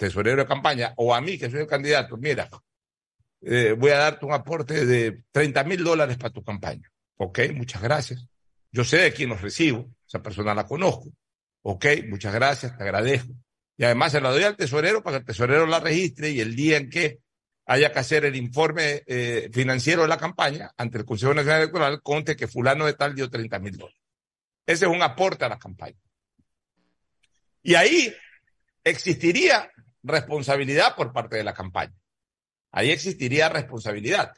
tesorero 0.00 0.38
de 0.38 0.48
campaña, 0.48 0.94
o 0.96 1.14
a 1.14 1.20
mí, 1.20 1.38
que 1.38 1.50
soy 1.50 1.60
el 1.60 1.66
candidato, 1.66 2.16
mira, 2.16 2.48
eh, 3.42 3.74
voy 3.78 3.90
a 3.90 3.98
darte 3.98 4.24
un 4.24 4.32
aporte 4.32 4.86
de 4.86 5.24
30 5.30 5.62
mil 5.64 5.84
dólares 5.84 6.16
para 6.16 6.32
tu 6.32 6.42
campaña. 6.42 6.90
Ok, 7.18 7.40
muchas 7.54 7.82
gracias. 7.82 8.26
Yo 8.72 8.82
sé 8.82 8.96
de 8.96 9.12
quién 9.12 9.28
los 9.28 9.42
recibo, 9.42 9.90
esa 10.06 10.22
persona 10.22 10.54
la 10.54 10.64
conozco. 10.64 11.12
Ok, 11.62 11.84
muchas 12.08 12.32
gracias, 12.32 12.78
te 12.78 12.82
agradezco. 12.82 13.34
Y 13.76 13.84
además 13.84 14.12
se 14.12 14.22
la 14.22 14.30
doy 14.30 14.42
al 14.42 14.56
tesorero 14.56 15.02
para 15.02 15.18
que 15.18 15.20
el 15.20 15.26
tesorero 15.26 15.66
la 15.66 15.80
registre 15.80 16.30
y 16.30 16.40
el 16.40 16.56
día 16.56 16.78
en 16.78 16.88
que 16.88 17.20
haya 17.66 17.92
que 17.92 17.98
hacer 17.98 18.24
el 18.24 18.36
informe 18.36 19.02
eh, 19.06 19.50
financiero 19.52 20.02
de 20.02 20.08
la 20.08 20.16
campaña 20.16 20.72
ante 20.78 20.96
el 20.96 21.04
Consejo 21.04 21.34
Nacional 21.34 21.60
Electoral, 21.60 22.00
conte 22.02 22.36
que 22.36 22.48
fulano 22.48 22.86
de 22.86 22.94
tal 22.94 23.14
dio 23.14 23.28
30 23.28 23.58
mil 23.58 23.76
dólares. 23.76 24.00
Ese 24.64 24.86
es 24.86 24.90
un 24.90 25.02
aporte 25.02 25.44
a 25.44 25.50
la 25.50 25.58
campaña. 25.58 25.98
Y 27.62 27.74
ahí 27.74 28.14
existiría 28.82 29.70
responsabilidad 30.02 30.94
por 30.96 31.12
parte 31.12 31.36
de 31.36 31.44
la 31.44 31.54
campaña. 31.54 31.94
Ahí 32.72 32.90
existiría 32.90 33.48
responsabilidad. 33.48 34.32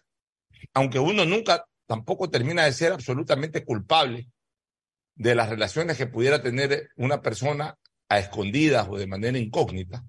Aunque 0.74 0.98
uno 0.98 1.24
nunca 1.24 1.66
tampoco 1.86 2.30
termina 2.30 2.64
de 2.64 2.72
ser 2.72 2.92
absolutamente 2.92 3.64
culpable 3.64 4.28
de 5.14 5.34
las 5.34 5.48
relaciones 5.48 5.96
que 5.96 6.06
pudiera 6.06 6.42
tener 6.42 6.88
una 6.96 7.20
persona 7.20 7.76
a 8.08 8.18
escondidas 8.18 8.88
o 8.88 8.96
de 8.96 9.06
manera 9.06 9.38
incógnita. 9.38 10.04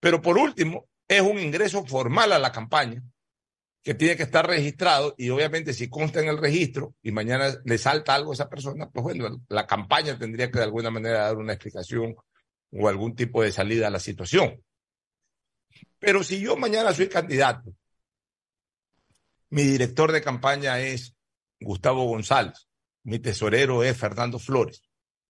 Pero 0.00 0.22
por 0.22 0.38
último, 0.38 0.86
es 1.08 1.20
un 1.20 1.38
ingreso 1.38 1.84
formal 1.84 2.32
a 2.32 2.38
la 2.38 2.52
campaña 2.52 3.02
que 3.82 3.94
tiene 3.94 4.16
que 4.16 4.22
estar 4.22 4.46
registrado 4.46 5.14
y 5.18 5.28
obviamente 5.28 5.74
si 5.74 5.90
consta 5.90 6.20
en 6.20 6.28
el 6.28 6.38
registro 6.38 6.94
y 7.02 7.12
mañana 7.12 7.54
le 7.64 7.76
salta 7.76 8.14
algo 8.14 8.30
a 8.30 8.34
esa 8.34 8.48
persona, 8.48 8.88
pues 8.88 9.04
bueno, 9.04 9.42
la 9.48 9.66
campaña 9.66 10.18
tendría 10.18 10.50
que 10.50 10.58
de 10.58 10.64
alguna 10.64 10.90
manera 10.90 11.24
dar 11.24 11.36
una 11.36 11.52
explicación 11.52 12.16
o 12.74 12.88
algún 12.88 13.14
tipo 13.14 13.42
de 13.42 13.52
salida 13.52 13.86
a 13.86 13.90
la 13.90 14.00
situación. 14.00 14.62
Pero 15.98 16.22
si 16.22 16.40
yo 16.40 16.56
mañana 16.56 16.92
soy 16.92 17.08
candidato, 17.08 17.74
mi 19.50 19.62
director 19.62 20.12
de 20.12 20.22
campaña 20.22 20.80
es 20.80 21.14
Gustavo 21.60 22.04
González, 22.04 22.68
mi 23.04 23.18
tesorero 23.18 23.82
es 23.84 23.96
Fernando 23.96 24.38
Flores, 24.38 24.82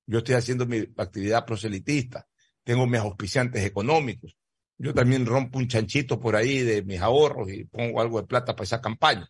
yo 0.06 0.18
estoy 0.18 0.34
haciendo 0.34 0.66
mi 0.66 0.78
actividad 0.96 1.44
proselitista, 1.44 2.26
tengo 2.62 2.86
mis 2.86 3.00
auspiciantes 3.00 3.64
económicos, 3.64 4.36
yo 4.76 4.92
también 4.92 5.26
rompo 5.26 5.58
un 5.58 5.68
chanchito 5.68 6.18
por 6.18 6.34
ahí 6.34 6.60
de 6.60 6.82
mis 6.82 7.00
ahorros 7.00 7.50
y 7.50 7.64
pongo 7.64 8.00
algo 8.00 8.20
de 8.20 8.26
plata 8.26 8.54
para 8.54 8.64
esa 8.64 8.80
campaña. 8.80 9.28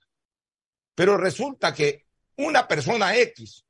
Pero 0.94 1.16
resulta 1.16 1.74
que 1.74 2.07
una 2.37 2.66
persona 2.66 3.16
X 3.16 3.63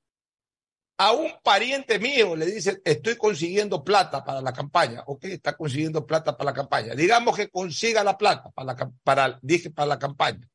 a 0.97 1.13
un 1.13 1.33
pariente 1.43 1.99
mío 1.99 2.37
le 2.37 2.47
dice, 2.47 2.81
estoy 2.85 3.17
consiguiendo 3.17 3.83
plata 3.83 4.25
para 4.25 4.41
la 4.41 4.53
campaña. 4.53 5.03
Ok, 5.07 5.25
está 5.25 5.57
consiguiendo 5.57 6.07
plata 6.07 6.37
para 6.37 6.51
la 6.51 6.55
campaña. 6.55 6.95
Digamos 6.95 7.37
que 7.37 7.49
consiga 7.49 8.05
la 8.05 8.17
plata 8.17 8.51
para 8.51 8.75
la, 8.75 8.93
para, 9.03 9.39
dije, 9.43 9.71
para 9.71 9.87
la 9.87 9.99
campaña. 9.99 10.49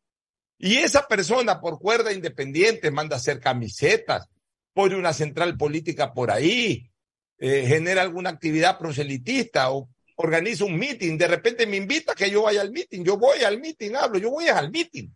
Y 0.58 0.78
esa 0.78 1.08
persona 1.08 1.60
por 1.60 1.80
cuerda 1.80 2.14
independiente 2.14 2.92
manda 2.92 3.18
hacer 3.18 3.40
camisetas, 3.40 4.28
pone 4.74 4.96
una 4.96 5.14
central 5.14 5.58
política 5.58 6.14
por 6.14 6.32
ahí, 6.32 6.90
eh, 7.38 7.66
genera 7.66 8.02
alguna 8.02 8.30
actividad 8.30 8.78
proselitista 8.78 9.72
o 9.72 9.90
organiza 10.16 10.66
un 10.66 10.78
meeting, 10.78 11.18
de 11.18 11.28
repente 11.30 11.66
me 11.66 11.78
invita 11.78 12.14
que 12.14 12.30
yo 12.30 12.44
vaya 12.44 12.60
al 12.60 12.72
meeting, 12.72 13.04
yo 13.06 13.18
voy 13.18 13.42
al 13.44 13.60
meeting, 13.62 13.96
hablo, 13.96 14.20
yo 14.20 14.30
voy 14.32 14.50
al 14.50 14.70
meeting. 14.70 15.10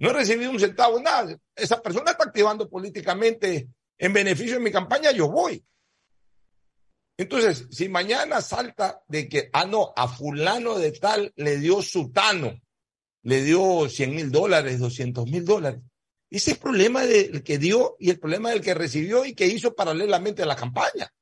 No 0.00 0.10
he 0.10 0.12
recibido 0.14 0.50
un 0.50 0.58
centavo, 0.58 0.98
nada. 1.00 1.36
Esa 1.54 1.80
persona 1.80 2.10
está 2.10 2.24
activando 2.24 2.68
políticamente 2.68 3.68
en 4.00 4.14
beneficio 4.14 4.54
de 4.54 4.64
mi 4.64 4.72
campaña, 4.72 5.12
yo 5.12 5.28
voy. 5.28 5.62
Entonces, 7.18 7.66
si 7.70 7.90
mañana 7.90 8.40
salta 8.40 9.04
de 9.08 9.28
que, 9.28 9.50
ah, 9.52 9.66
no, 9.66 9.92
a 9.94 10.08
fulano 10.08 10.78
de 10.78 10.92
tal 10.92 11.34
le 11.36 11.58
dio 11.58 11.82
sutano, 11.82 12.58
le 13.22 13.42
dio 13.42 13.90
100 13.90 14.14
mil 14.14 14.30
dólares, 14.32 14.78
200 14.78 15.26
mil 15.26 15.44
dólares. 15.44 15.82
Ese 16.30 16.52
es 16.52 16.56
el 16.56 16.62
problema 16.62 17.04
del 17.04 17.42
que 17.42 17.58
dio 17.58 17.96
y 17.98 18.08
el 18.08 18.18
problema 18.18 18.48
del 18.48 18.62
que 18.62 18.72
recibió 18.72 19.26
y 19.26 19.34
que 19.34 19.46
hizo 19.46 19.74
paralelamente 19.74 20.44
a 20.44 20.46
la 20.46 20.56
campaña. 20.56 21.12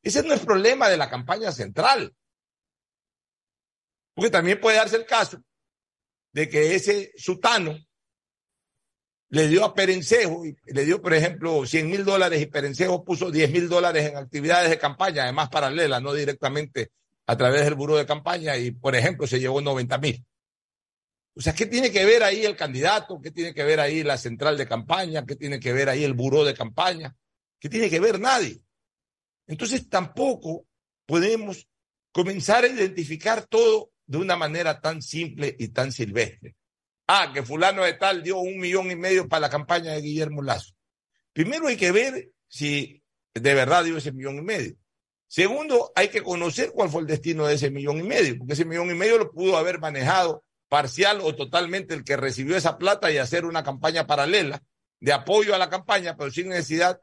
Ese 0.00 0.22
no 0.22 0.32
es 0.32 0.40
el 0.40 0.46
problema 0.46 0.88
de 0.88 0.98
la 0.98 1.10
campaña 1.10 1.50
central. 1.50 2.14
Porque 4.14 4.30
también 4.30 4.60
puede 4.60 4.76
darse 4.76 4.94
el 4.94 5.06
caso 5.06 5.42
de 6.32 6.48
que 6.48 6.76
ese 6.76 7.12
sutano 7.16 7.76
le 9.28 9.48
dio 9.48 9.64
a 9.64 9.74
Perencejo, 9.74 10.44
le 10.66 10.84
dio, 10.84 11.02
por 11.02 11.14
ejemplo, 11.14 11.66
100 11.66 11.90
mil 11.90 12.04
dólares 12.04 12.40
y 12.40 12.46
Perencejo 12.46 13.04
puso 13.04 13.30
10 13.30 13.50
mil 13.50 13.68
dólares 13.68 14.08
en 14.08 14.16
actividades 14.16 14.70
de 14.70 14.78
campaña, 14.78 15.24
además 15.24 15.48
paralelas, 15.48 16.00
no 16.00 16.12
directamente 16.12 16.90
a 17.26 17.36
través 17.36 17.64
del 17.64 17.74
buró 17.74 17.96
de 17.96 18.06
campaña, 18.06 18.56
y, 18.56 18.70
por 18.70 18.94
ejemplo, 18.94 19.26
se 19.26 19.40
llevó 19.40 19.60
90 19.60 19.98
mil. 19.98 20.24
O 21.34 21.40
sea, 21.40 21.54
¿qué 21.54 21.66
tiene 21.66 21.90
que 21.90 22.04
ver 22.04 22.22
ahí 22.22 22.44
el 22.44 22.56
candidato? 22.56 23.20
¿Qué 23.20 23.30
tiene 23.30 23.52
que 23.52 23.64
ver 23.64 23.80
ahí 23.80 24.02
la 24.02 24.16
central 24.16 24.56
de 24.56 24.66
campaña? 24.66 25.26
¿Qué 25.26 25.36
tiene 25.36 25.60
que 25.60 25.72
ver 25.72 25.88
ahí 25.88 26.04
el 26.04 26.14
buró 26.14 26.44
de 26.44 26.54
campaña? 26.54 27.14
¿Qué 27.58 27.68
tiene 27.68 27.90
que 27.90 28.00
ver 28.00 28.20
nadie? 28.20 28.62
Entonces 29.46 29.88
tampoco 29.88 30.66
podemos 31.04 31.68
comenzar 32.12 32.64
a 32.64 32.68
identificar 32.68 33.44
todo 33.46 33.90
de 34.06 34.18
una 34.18 34.36
manera 34.36 34.80
tan 34.80 35.02
simple 35.02 35.54
y 35.58 35.68
tan 35.68 35.92
silvestre. 35.92 36.56
Ah, 37.06 37.30
que 37.32 37.42
fulano 37.42 37.84
de 37.84 37.92
tal 37.94 38.22
dio 38.22 38.38
un 38.38 38.58
millón 38.58 38.90
y 38.90 38.96
medio 38.96 39.28
para 39.28 39.40
la 39.40 39.50
campaña 39.50 39.92
de 39.92 40.00
Guillermo 40.00 40.42
Lazo. 40.42 40.74
Primero 41.32 41.68
hay 41.68 41.76
que 41.76 41.92
ver 41.92 42.30
si 42.48 43.02
de 43.34 43.54
verdad 43.54 43.84
dio 43.84 43.96
ese 43.96 44.12
millón 44.12 44.38
y 44.38 44.42
medio. 44.42 44.74
Segundo, 45.28 45.92
hay 45.94 46.08
que 46.08 46.22
conocer 46.22 46.70
cuál 46.72 46.88
fue 46.88 47.02
el 47.02 47.06
destino 47.06 47.46
de 47.46 47.54
ese 47.54 47.70
millón 47.70 47.98
y 47.98 48.02
medio, 48.02 48.38
porque 48.38 48.54
ese 48.54 48.64
millón 48.64 48.90
y 48.90 48.94
medio 48.94 49.18
lo 49.18 49.30
pudo 49.30 49.56
haber 49.56 49.80
manejado 49.80 50.42
parcial 50.68 51.20
o 51.22 51.34
totalmente 51.34 51.94
el 51.94 52.04
que 52.04 52.16
recibió 52.16 52.56
esa 52.56 52.78
plata 52.78 53.10
y 53.10 53.18
hacer 53.18 53.44
una 53.44 53.62
campaña 53.62 54.06
paralela 54.06 54.62
de 55.00 55.12
apoyo 55.12 55.54
a 55.54 55.58
la 55.58 55.70
campaña, 55.70 56.16
pero 56.16 56.30
sin 56.30 56.48
necesidad 56.48 57.00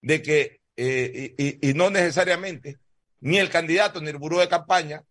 de 0.00 0.22
que, 0.22 0.60
eh, 0.76 1.34
y, 1.38 1.70
y, 1.70 1.74
no 1.74 1.90
necesariamente, 1.90 2.78
ni 3.20 3.38
el 3.38 3.50
candidato 3.50 4.00
ni 4.00 4.10
el 4.10 4.18
buró 4.18 4.38
de 4.38 4.48
campaña 4.48 5.04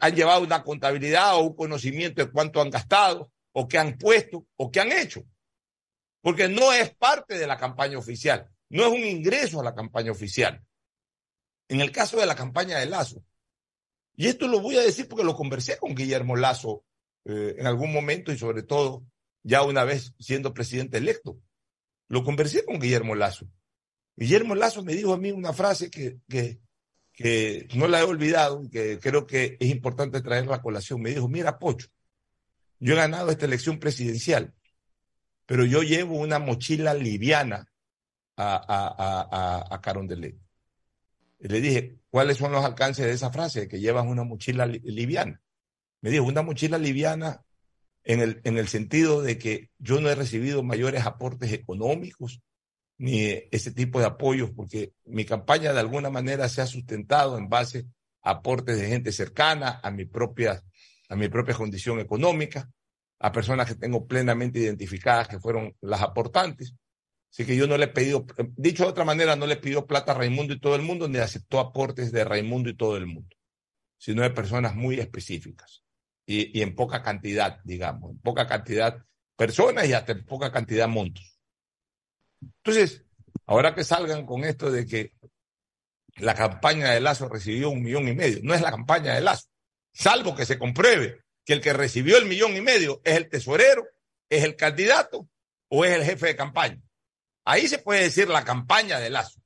han 0.00 0.14
llevado 0.14 0.42
una 0.42 0.62
contabilidad 0.62 1.36
o 1.36 1.42
un 1.42 1.54
conocimiento 1.54 2.24
de 2.24 2.30
cuánto 2.30 2.60
han 2.60 2.70
gastado 2.70 3.30
o 3.52 3.68
qué 3.68 3.78
han 3.78 3.96
puesto 3.96 4.46
o 4.56 4.70
qué 4.70 4.80
han 4.80 4.92
hecho. 4.92 5.24
Porque 6.20 6.48
no 6.48 6.72
es 6.72 6.94
parte 6.94 7.38
de 7.38 7.46
la 7.46 7.56
campaña 7.56 7.98
oficial, 7.98 8.50
no 8.68 8.84
es 8.84 8.88
un 8.88 9.04
ingreso 9.04 9.60
a 9.60 9.64
la 9.64 9.74
campaña 9.74 10.10
oficial. 10.10 10.62
En 11.68 11.80
el 11.80 11.92
caso 11.92 12.18
de 12.18 12.26
la 12.26 12.34
campaña 12.34 12.78
de 12.78 12.86
Lazo, 12.86 13.22
y 14.16 14.28
esto 14.28 14.48
lo 14.48 14.60
voy 14.60 14.76
a 14.76 14.82
decir 14.82 15.08
porque 15.08 15.24
lo 15.24 15.34
conversé 15.34 15.78
con 15.78 15.94
Guillermo 15.94 16.36
Lazo 16.36 16.84
eh, 17.24 17.56
en 17.58 17.66
algún 17.66 17.92
momento 17.92 18.32
y 18.32 18.38
sobre 18.38 18.62
todo 18.62 19.04
ya 19.42 19.62
una 19.62 19.84
vez 19.84 20.14
siendo 20.18 20.54
presidente 20.54 20.98
electo. 20.98 21.38
Lo 22.08 22.22
conversé 22.22 22.64
con 22.64 22.78
Guillermo 22.78 23.14
Lazo. 23.14 23.48
Guillermo 24.16 24.54
Lazo 24.54 24.82
me 24.82 24.94
dijo 24.94 25.12
a 25.12 25.18
mí 25.18 25.32
una 25.32 25.52
frase 25.52 25.90
que, 25.90 26.18
que, 26.28 26.60
que 27.14 27.68
no 27.74 27.86
la 27.86 28.00
he 28.00 28.02
olvidado 28.02 28.62
y 28.62 28.68
que 28.68 28.98
creo 28.98 29.26
que 29.26 29.56
es 29.60 29.70
importante 29.70 30.20
traerla 30.20 30.56
a 30.56 30.62
colación. 30.62 31.00
Me 31.00 31.10
dijo, 31.10 31.28
mira, 31.28 31.58
Pocho, 31.58 31.88
yo 32.80 32.94
he 32.94 32.96
ganado 32.96 33.30
esta 33.30 33.46
elección 33.46 33.78
presidencial, 33.78 34.52
pero 35.46 35.64
yo 35.64 35.82
llevo 35.82 36.18
una 36.18 36.38
mochila 36.38 36.92
liviana 36.92 37.66
a, 38.36 38.56
a, 38.56 39.64
a, 39.68 39.74
a 39.74 39.80
Carondelet. 39.80 40.36
Le 41.38 41.60
dije, 41.60 41.96
¿cuáles 42.10 42.38
son 42.38 42.52
los 42.52 42.64
alcances 42.64 43.04
de 43.04 43.12
esa 43.12 43.30
frase, 43.30 43.68
que 43.68 43.78
llevas 43.78 44.06
una 44.06 44.24
mochila 44.24 44.66
liviana? 44.66 45.40
Me 46.00 46.10
dijo, 46.10 46.24
una 46.24 46.42
mochila 46.42 46.78
liviana 46.78 47.44
en 48.02 48.20
el, 48.20 48.40
en 48.44 48.58
el 48.58 48.68
sentido 48.68 49.22
de 49.22 49.38
que 49.38 49.70
yo 49.78 50.00
no 50.00 50.10
he 50.10 50.14
recibido 50.14 50.62
mayores 50.62 51.06
aportes 51.06 51.52
económicos, 51.52 52.40
ni 52.98 53.28
ese 53.50 53.72
tipo 53.72 53.98
de 54.00 54.06
apoyos, 54.06 54.50
porque 54.50 54.92
mi 55.04 55.24
campaña 55.24 55.72
de 55.72 55.80
alguna 55.80 56.10
manera 56.10 56.48
se 56.48 56.62
ha 56.62 56.66
sustentado 56.66 57.38
en 57.38 57.48
base 57.48 57.86
a 58.22 58.30
aportes 58.30 58.78
de 58.78 58.88
gente 58.88 59.12
cercana 59.12 59.80
a 59.82 59.90
mi 59.90 60.04
propia, 60.04 60.62
a 61.08 61.16
mi 61.16 61.28
propia 61.28 61.54
condición 61.54 62.00
económica, 62.00 62.70
a 63.18 63.32
personas 63.32 63.66
que 63.66 63.74
tengo 63.74 64.06
plenamente 64.06 64.60
identificadas 64.60 65.28
que 65.28 65.40
fueron 65.40 65.74
las 65.80 66.02
aportantes. 66.02 66.74
Así 67.30 67.44
que 67.44 67.56
yo 67.56 67.66
no 67.66 67.76
le 67.76 67.86
he 67.86 67.88
pedido, 67.88 68.24
dicho 68.56 68.84
de 68.84 68.90
otra 68.90 69.04
manera, 69.04 69.34
no 69.34 69.46
le 69.46 69.56
pidió 69.56 69.86
plata 69.86 70.12
a 70.12 70.14
Raimundo 70.14 70.54
y 70.54 70.60
todo 70.60 70.76
el 70.76 70.82
mundo, 70.82 71.08
ni 71.08 71.18
aceptó 71.18 71.58
aportes 71.58 72.12
de 72.12 72.24
Raimundo 72.24 72.70
y 72.70 72.76
todo 72.76 72.96
el 72.96 73.06
mundo, 73.06 73.36
sino 73.98 74.22
de 74.22 74.30
personas 74.30 74.76
muy 74.76 75.00
específicas 75.00 75.82
y, 76.26 76.56
y 76.56 76.62
en 76.62 76.76
poca 76.76 77.02
cantidad, 77.02 77.58
digamos, 77.64 78.12
en 78.12 78.18
poca 78.20 78.46
cantidad 78.46 79.04
personas 79.36 79.88
y 79.88 79.92
hasta 79.92 80.12
en 80.12 80.24
poca 80.24 80.52
cantidad 80.52 80.86
montos. 80.86 81.33
Entonces, 82.62 83.04
ahora 83.46 83.74
que 83.74 83.84
salgan 83.84 84.26
con 84.26 84.44
esto 84.44 84.70
de 84.70 84.86
que 84.86 85.12
la 86.16 86.34
campaña 86.34 86.90
de 86.90 87.00
Lazo 87.00 87.28
recibió 87.28 87.70
un 87.70 87.82
millón 87.82 88.08
y 88.08 88.14
medio, 88.14 88.40
no 88.42 88.54
es 88.54 88.60
la 88.60 88.70
campaña 88.70 89.14
de 89.14 89.20
Lazo, 89.20 89.48
salvo 89.92 90.34
que 90.34 90.46
se 90.46 90.58
compruebe 90.58 91.20
que 91.44 91.52
el 91.52 91.60
que 91.60 91.72
recibió 91.72 92.16
el 92.16 92.26
millón 92.26 92.56
y 92.56 92.60
medio 92.60 93.00
es 93.04 93.16
el 93.16 93.28
tesorero, 93.28 93.86
es 94.28 94.44
el 94.44 94.56
candidato 94.56 95.28
o 95.68 95.84
es 95.84 95.92
el 95.92 96.04
jefe 96.04 96.26
de 96.28 96.36
campaña. 96.36 96.80
Ahí 97.44 97.68
se 97.68 97.78
puede 97.78 98.02
decir 98.02 98.28
la 98.28 98.44
campaña 98.44 98.98
de 98.98 99.10
Lazo 99.10 99.40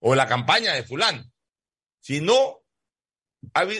o 0.00 0.14
la 0.14 0.26
campaña 0.26 0.72
de 0.72 0.82
fulano. 0.82 1.24
Si 2.00 2.20
no, 2.20 2.62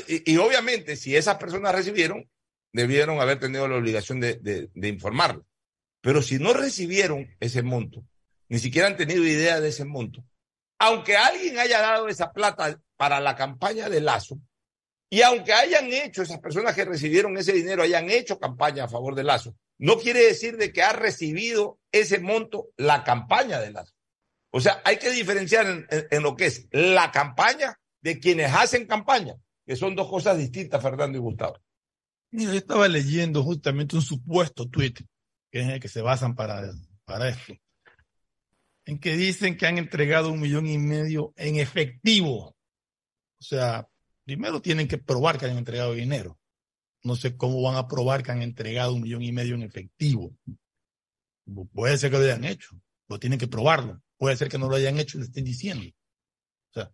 y, 0.09 0.37
obviamente 0.37 0.97
si 0.97 1.17
esas 1.17 1.37
personas 1.37 1.75
recibieron, 1.75 2.29
debieron 2.73 3.21
haber 3.21 3.39
tenido 3.39 3.67
la 3.69 3.77
obligación 3.77 4.21
de, 4.21 4.35
de, 4.35 4.71
de 4.75 4.89
informarlo. 4.89 5.47
Pero 6.01 6.21
si 6.21 6.39
no 6.39 6.53
recibieron 6.53 7.35
ese 7.41 7.63
monto, 7.63 8.05
ni 8.53 8.59
siquiera 8.59 8.87
han 8.87 8.99
tenido 8.99 9.25
idea 9.25 9.63
de 9.63 9.71
ese 9.71 9.87
monto. 9.87 10.23
Aunque 10.79 11.17
alguien 11.17 11.59
haya 11.59 11.81
dado 11.81 12.07
esa 12.09 12.35
plata 12.35 12.79
para 12.99 13.19
la 13.19 13.35
campaña 13.35 13.89
de 13.89 14.03
Lazo, 14.03 14.39
y 15.09 15.23
aunque 15.23 15.55
hayan 15.55 15.91
hecho, 15.91 16.21
esas 16.21 16.39
personas 16.39 16.75
que 16.75 16.85
recibieron 16.85 17.35
ese 17.39 17.55
dinero, 17.55 17.83
hayan 17.83 18.11
hecho 18.11 18.39
campaña 18.39 18.85
a 18.85 18.89
favor 18.89 19.15
de 19.15 19.25
Lazo, 19.25 19.57
no 19.79 19.97
quiere 19.97 20.21
decir 20.21 20.59
de 20.59 20.71
que 20.71 20.83
ha 20.83 20.93
recibido 20.93 21.81
ese 21.93 22.19
monto 22.19 22.69
la 22.77 23.05
campaña 23.05 23.59
de 23.59 23.71
Lazo. 23.71 23.95
O 24.51 24.61
sea, 24.61 24.83
hay 24.85 24.99
que 24.99 25.11
diferenciar 25.11 25.87
en, 26.11 26.23
lo 26.23 26.37
que 26.37 26.45
es 26.45 26.69
la 26.73 27.11
campaña 27.11 27.81
de 28.03 28.21
quienes 28.21 28.53
hacen 28.53 28.87
campaña, 28.87 29.35
que 29.65 29.77
son 29.77 29.97
dos 29.97 30.11
cosas 30.11 30.37
distintas, 30.37 30.83
Fernando 30.83 31.17
y 31.17 31.23
Gustavo. 31.23 31.57
Mira, 32.31 32.53
yo 32.53 32.59
estaba 32.59 32.87
leyendo 32.87 33.43
justamente 33.43 33.97
un 33.97 34.03
supuesto 34.03 34.69
tuit, 34.69 34.99
que 35.51 35.61
es 35.61 35.65
en 35.65 35.71
el 35.71 35.81
que 35.81 35.89
se 35.89 36.03
basan 36.03 36.35
para, 36.35 36.71
para 37.07 37.31
esto 37.31 37.55
que 38.99 39.17
dicen 39.17 39.57
que 39.57 39.67
han 39.67 39.79
entregado 39.79 40.31
un 40.31 40.41
millón 40.41 40.67
y 40.67 40.79
medio 40.79 41.33
en 41.37 41.57
efectivo. 41.57 42.57
O 43.39 43.45
sea, 43.45 43.89
primero 44.25 44.63
tienen 44.63 44.89
que 44.89 44.99
probar 44.99 45.39
que 45.39 45.47
han 45.47 45.59
entregado 45.59 45.95
dinero. 45.95 46.39
No 47.03 47.17
sé 47.17 47.37
cómo 47.37 47.61
van 47.63 47.77
a 47.77 47.89
probar 47.89 48.23
que 48.23 48.33
han 48.33 48.43
entregado 48.43 48.95
un 48.95 49.03
millón 49.03 49.23
y 49.23 49.33
medio 49.33 49.55
en 49.55 49.63
efectivo. 49.63 50.37
Puede 51.73 51.99
ser 51.99 52.11
que 52.11 52.19
lo 52.19 52.25
hayan 52.25 52.45
hecho, 52.45 52.81
pero 53.07 53.19
tienen 53.19 53.39
que 53.39 53.49
probarlo. 53.49 54.01
Puede 54.17 54.37
ser 54.37 54.49
que 54.49 54.59
no 54.59 54.69
lo 54.69 54.77
hayan 54.77 54.99
hecho 54.99 55.19
y 55.19 55.21
lo 55.21 55.27
estén 55.27 55.45
diciendo. 55.45 55.85
O 55.85 56.75
sea, 56.75 56.93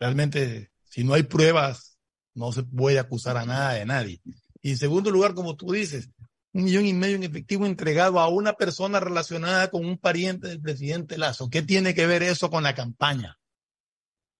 realmente, 0.00 0.72
si 0.82 1.04
no 1.04 1.14
hay 1.14 1.22
pruebas, 1.22 1.98
no 2.34 2.52
se 2.52 2.64
puede 2.64 2.98
acusar 2.98 3.36
a 3.36 3.46
nada 3.46 3.74
de 3.74 3.86
nadie. 3.86 4.20
Y 4.60 4.70
en 4.70 4.76
segundo 4.76 5.10
lugar, 5.10 5.34
como 5.34 5.54
tú 5.54 5.72
dices, 5.72 6.10
un 6.56 6.64
millón 6.64 6.86
y 6.86 6.94
medio 6.94 7.16
en 7.16 7.22
efectivo 7.22 7.66
entregado 7.66 8.18
a 8.18 8.28
una 8.28 8.54
persona 8.54 8.98
relacionada 8.98 9.70
con 9.70 9.84
un 9.84 9.98
pariente 9.98 10.48
del 10.48 10.60
presidente 10.60 11.18
Lazo. 11.18 11.50
¿Qué 11.50 11.60
tiene 11.60 11.94
que 11.94 12.06
ver 12.06 12.22
eso 12.22 12.48
con 12.48 12.62
la 12.62 12.74
campaña? 12.74 13.38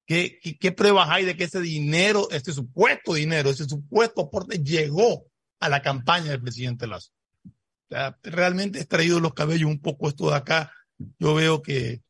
¿Qué, 0.06 0.38
qué, 0.58 0.72
pruebas 0.72 1.10
hay 1.10 1.26
de 1.26 1.36
que 1.36 1.44
ese 1.44 1.60
dinero, 1.60 2.28
este 2.30 2.52
supuesto 2.52 3.12
dinero, 3.12 3.50
ese 3.50 3.66
supuesto 3.66 4.22
aporte 4.22 4.62
llegó 4.62 5.26
a 5.60 5.68
la 5.68 5.82
campaña 5.82 6.30
del 6.30 6.40
presidente 6.40 6.86
Lazo? 6.86 7.10
O 7.44 7.50
sea, 7.90 8.18
realmente 8.22 8.80
he 8.80 8.86
traído 8.86 9.20
los 9.20 9.34
cabellos 9.34 9.68
un 9.68 9.80
poco 9.80 10.08
esto 10.08 10.30
de 10.30 10.36
acá. 10.36 10.72
Yo 11.18 11.34
veo 11.34 11.60
que, 11.60 12.02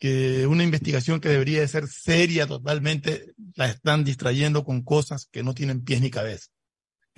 que 0.00 0.48
una 0.48 0.64
investigación 0.64 1.20
que 1.20 1.28
debería 1.28 1.60
de 1.60 1.68
ser 1.68 1.86
seria 1.86 2.48
totalmente 2.48 3.34
la 3.54 3.66
están 3.66 4.02
distrayendo 4.02 4.64
con 4.64 4.82
cosas 4.82 5.28
que 5.30 5.44
no 5.44 5.54
tienen 5.54 5.84
pies 5.84 6.00
ni 6.00 6.10
cabeza. 6.10 6.48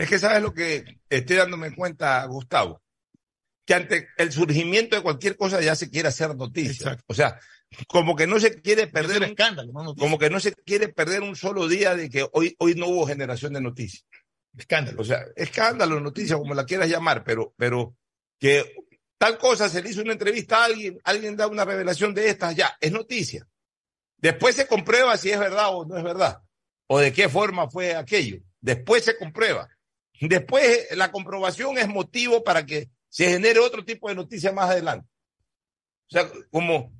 Es 0.02 0.08
que 0.08 0.18
sabes 0.18 0.42
lo 0.42 0.52
que 0.52 0.98
estoy 1.08 1.36
dándome 1.36 1.74
cuenta, 1.76 2.24
Gustavo, 2.26 2.82
que 3.64 3.74
ante 3.74 4.08
el 4.16 4.32
surgimiento 4.32 4.96
de 4.96 5.02
cualquier 5.02 5.36
cosa 5.36 5.60
ya 5.60 5.76
se 5.76 5.90
quiere 5.90 6.08
hacer 6.08 6.34
noticia. 6.34 6.72
Exacto. 6.72 7.04
O 7.06 7.14
sea, 7.14 7.38
como 7.86 8.16
que 8.16 8.26
no 8.26 8.40
se 8.40 8.60
quiere 8.60 8.88
perder 8.88 9.18
un 9.18 9.22
un- 9.24 9.28
escándalo, 9.30 9.72
no 9.72 9.84
noticia. 9.84 10.04
como 10.04 10.18
que 10.18 10.28
no 10.28 10.40
se 10.40 10.52
quiere 10.54 10.88
perder 10.88 11.22
un 11.22 11.36
solo 11.36 11.68
día 11.68 11.94
de 11.94 12.10
que 12.10 12.26
hoy, 12.32 12.56
hoy 12.58 12.74
no 12.74 12.88
hubo 12.88 13.06
generación 13.06 13.52
de 13.52 13.60
noticias. 13.60 14.04
escándalo. 14.58 15.00
O 15.00 15.04
sea, 15.04 15.24
escándalo, 15.36 16.00
noticia, 16.00 16.36
como 16.36 16.52
la 16.54 16.66
quieras 16.66 16.88
llamar, 16.88 17.22
pero, 17.22 17.54
pero 17.56 17.94
que 18.40 18.74
tal 19.18 19.38
cosa 19.38 19.68
se 19.68 19.82
le 19.82 19.90
hizo 19.90 20.02
una 20.02 20.12
entrevista 20.14 20.58
a 20.62 20.64
alguien, 20.64 20.98
alguien 21.04 21.36
da 21.36 21.46
una 21.46 21.64
revelación 21.64 22.12
de 22.12 22.28
estas, 22.28 22.56
ya, 22.56 22.76
es 22.80 22.90
noticia. 22.90 23.46
Después 24.18 24.56
se 24.56 24.66
comprueba 24.66 25.16
si 25.16 25.30
es 25.30 25.38
verdad 25.38 25.68
o 25.70 25.84
no 25.86 25.96
es 25.96 26.02
verdad, 26.02 26.42
o 26.88 26.98
de 26.98 27.12
qué 27.12 27.28
forma 27.28 27.70
fue 27.70 27.94
aquello. 27.94 28.38
Después 28.60 29.04
se 29.04 29.16
comprueba. 29.16 29.68
Después 30.28 30.86
la 30.92 31.10
comprobación 31.10 31.78
es 31.78 31.88
motivo 31.88 32.44
para 32.44 32.64
que 32.64 32.90
se 33.08 33.28
genere 33.28 33.58
otro 33.58 33.84
tipo 33.84 34.08
de 34.08 34.14
noticia 34.14 34.52
más 34.52 34.70
adelante. 34.70 35.08
O 36.06 36.10
sea, 36.10 36.30
como 36.50 36.92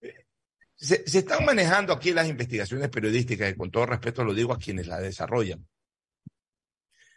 eh, 0.00 0.26
se, 0.74 1.04
están 1.04 1.44
manejando 1.44 1.92
aquí 1.92 2.12
las 2.12 2.28
investigaciones 2.28 2.88
periodísticas, 2.88 3.52
y 3.52 3.56
con 3.56 3.70
todo 3.70 3.86
respeto 3.86 4.24
lo 4.24 4.34
digo 4.34 4.52
a 4.52 4.58
quienes 4.58 4.88
las 4.88 5.00
desarrollan, 5.02 5.64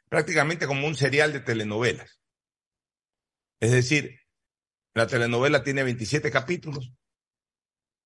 prácticamente 0.08 0.68
como 0.68 0.86
un 0.86 0.96
serial 0.96 1.34
de 1.34 1.40
telenovelas. 1.40 2.20
Es 3.60 3.72
decir, 3.72 4.20
la 4.94 5.08
telenovela 5.08 5.64
tiene 5.64 5.82
27 5.84 6.30
capítulos 6.30 6.94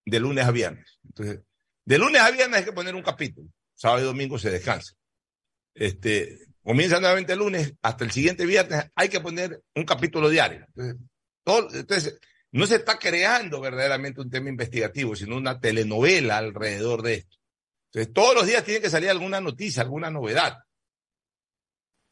de 0.06 0.20
lunes 0.22 0.46
a 0.46 0.52
viernes. 0.52 1.00
Entonces, 1.04 1.42
de 1.84 1.98
lunes 1.98 2.22
a 2.22 2.32
viernes 2.32 2.60
hay 2.60 2.66
que 2.66 2.72
poner 2.72 2.96
un 2.96 3.04
capítulo. 3.04 3.50
Sábado 3.74 4.04
y 4.04 4.06
domingo 4.06 4.40
se 4.40 4.52
descansa. 4.52 4.94
Este, 5.74 6.51
comienza 6.64 7.00
nuevamente 7.00 7.34
el 7.34 7.40
lunes 7.40 7.74
hasta 7.82 8.04
el 8.04 8.12
siguiente 8.12 8.46
viernes 8.46 8.86
hay 8.96 9.10
que 9.10 9.20
poner 9.20 9.62
un 9.76 9.84
capítulo 9.84 10.30
diario. 10.30 10.66
Entonces, 11.46 12.20
no 12.52 12.68
se 12.68 12.76
está 12.76 13.00
creando 13.00 13.62
verdaderamente 13.62 14.22
un 14.22 14.30
tema 14.30 14.50
investigativo, 14.50 15.16
sino 15.16 15.38
una 15.38 15.60
telenovela 15.60 16.38
alrededor 16.38 17.02
de 17.02 17.14
esto. 17.16 17.38
Entonces, 17.88 18.14
todos 18.14 18.36
los 18.36 18.46
días 18.46 18.64
tiene 18.64 18.82
que 18.82 18.90
salir 18.90 19.10
alguna 19.10 19.42
noticia, 19.42 19.84
alguna 19.84 20.10
novedad. 20.10 20.60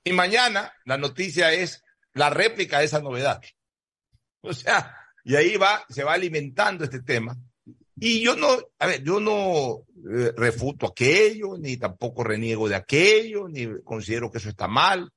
Y 0.04 0.14
mañana 0.14 0.74
la 0.86 0.98
noticia 0.98 1.52
es 1.54 1.84
la 2.14 2.30
réplica 2.30 2.80
de 2.80 2.86
esa 2.86 3.02
novedad. 3.02 3.42
O 4.42 4.54
sea, 4.54 4.96
y 5.26 5.36
ahí 5.36 5.58
va, 5.58 5.84
se 5.90 6.02
va 6.06 6.14
alimentando 6.14 6.86
este 6.86 7.02
tema. 7.02 7.36
Y 8.02 8.22
yo 8.24 8.36
no, 8.36 8.48
a 8.80 8.88
ver, 8.88 9.04
yo 9.04 9.20
no 9.20 9.86
eh, 10.10 10.32
refuto 10.36 10.88
aquello, 10.88 11.58
ni 11.58 11.78
tampoco 11.78 12.24
reniego 12.24 12.70
de 12.70 12.76
aquello, 12.76 13.50
ni 13.50 13.82
considero 13.84 14.32
que 14.32 14.38
eso 14.38 14.50
está 14.50 14.68
mal, 14.68 15.12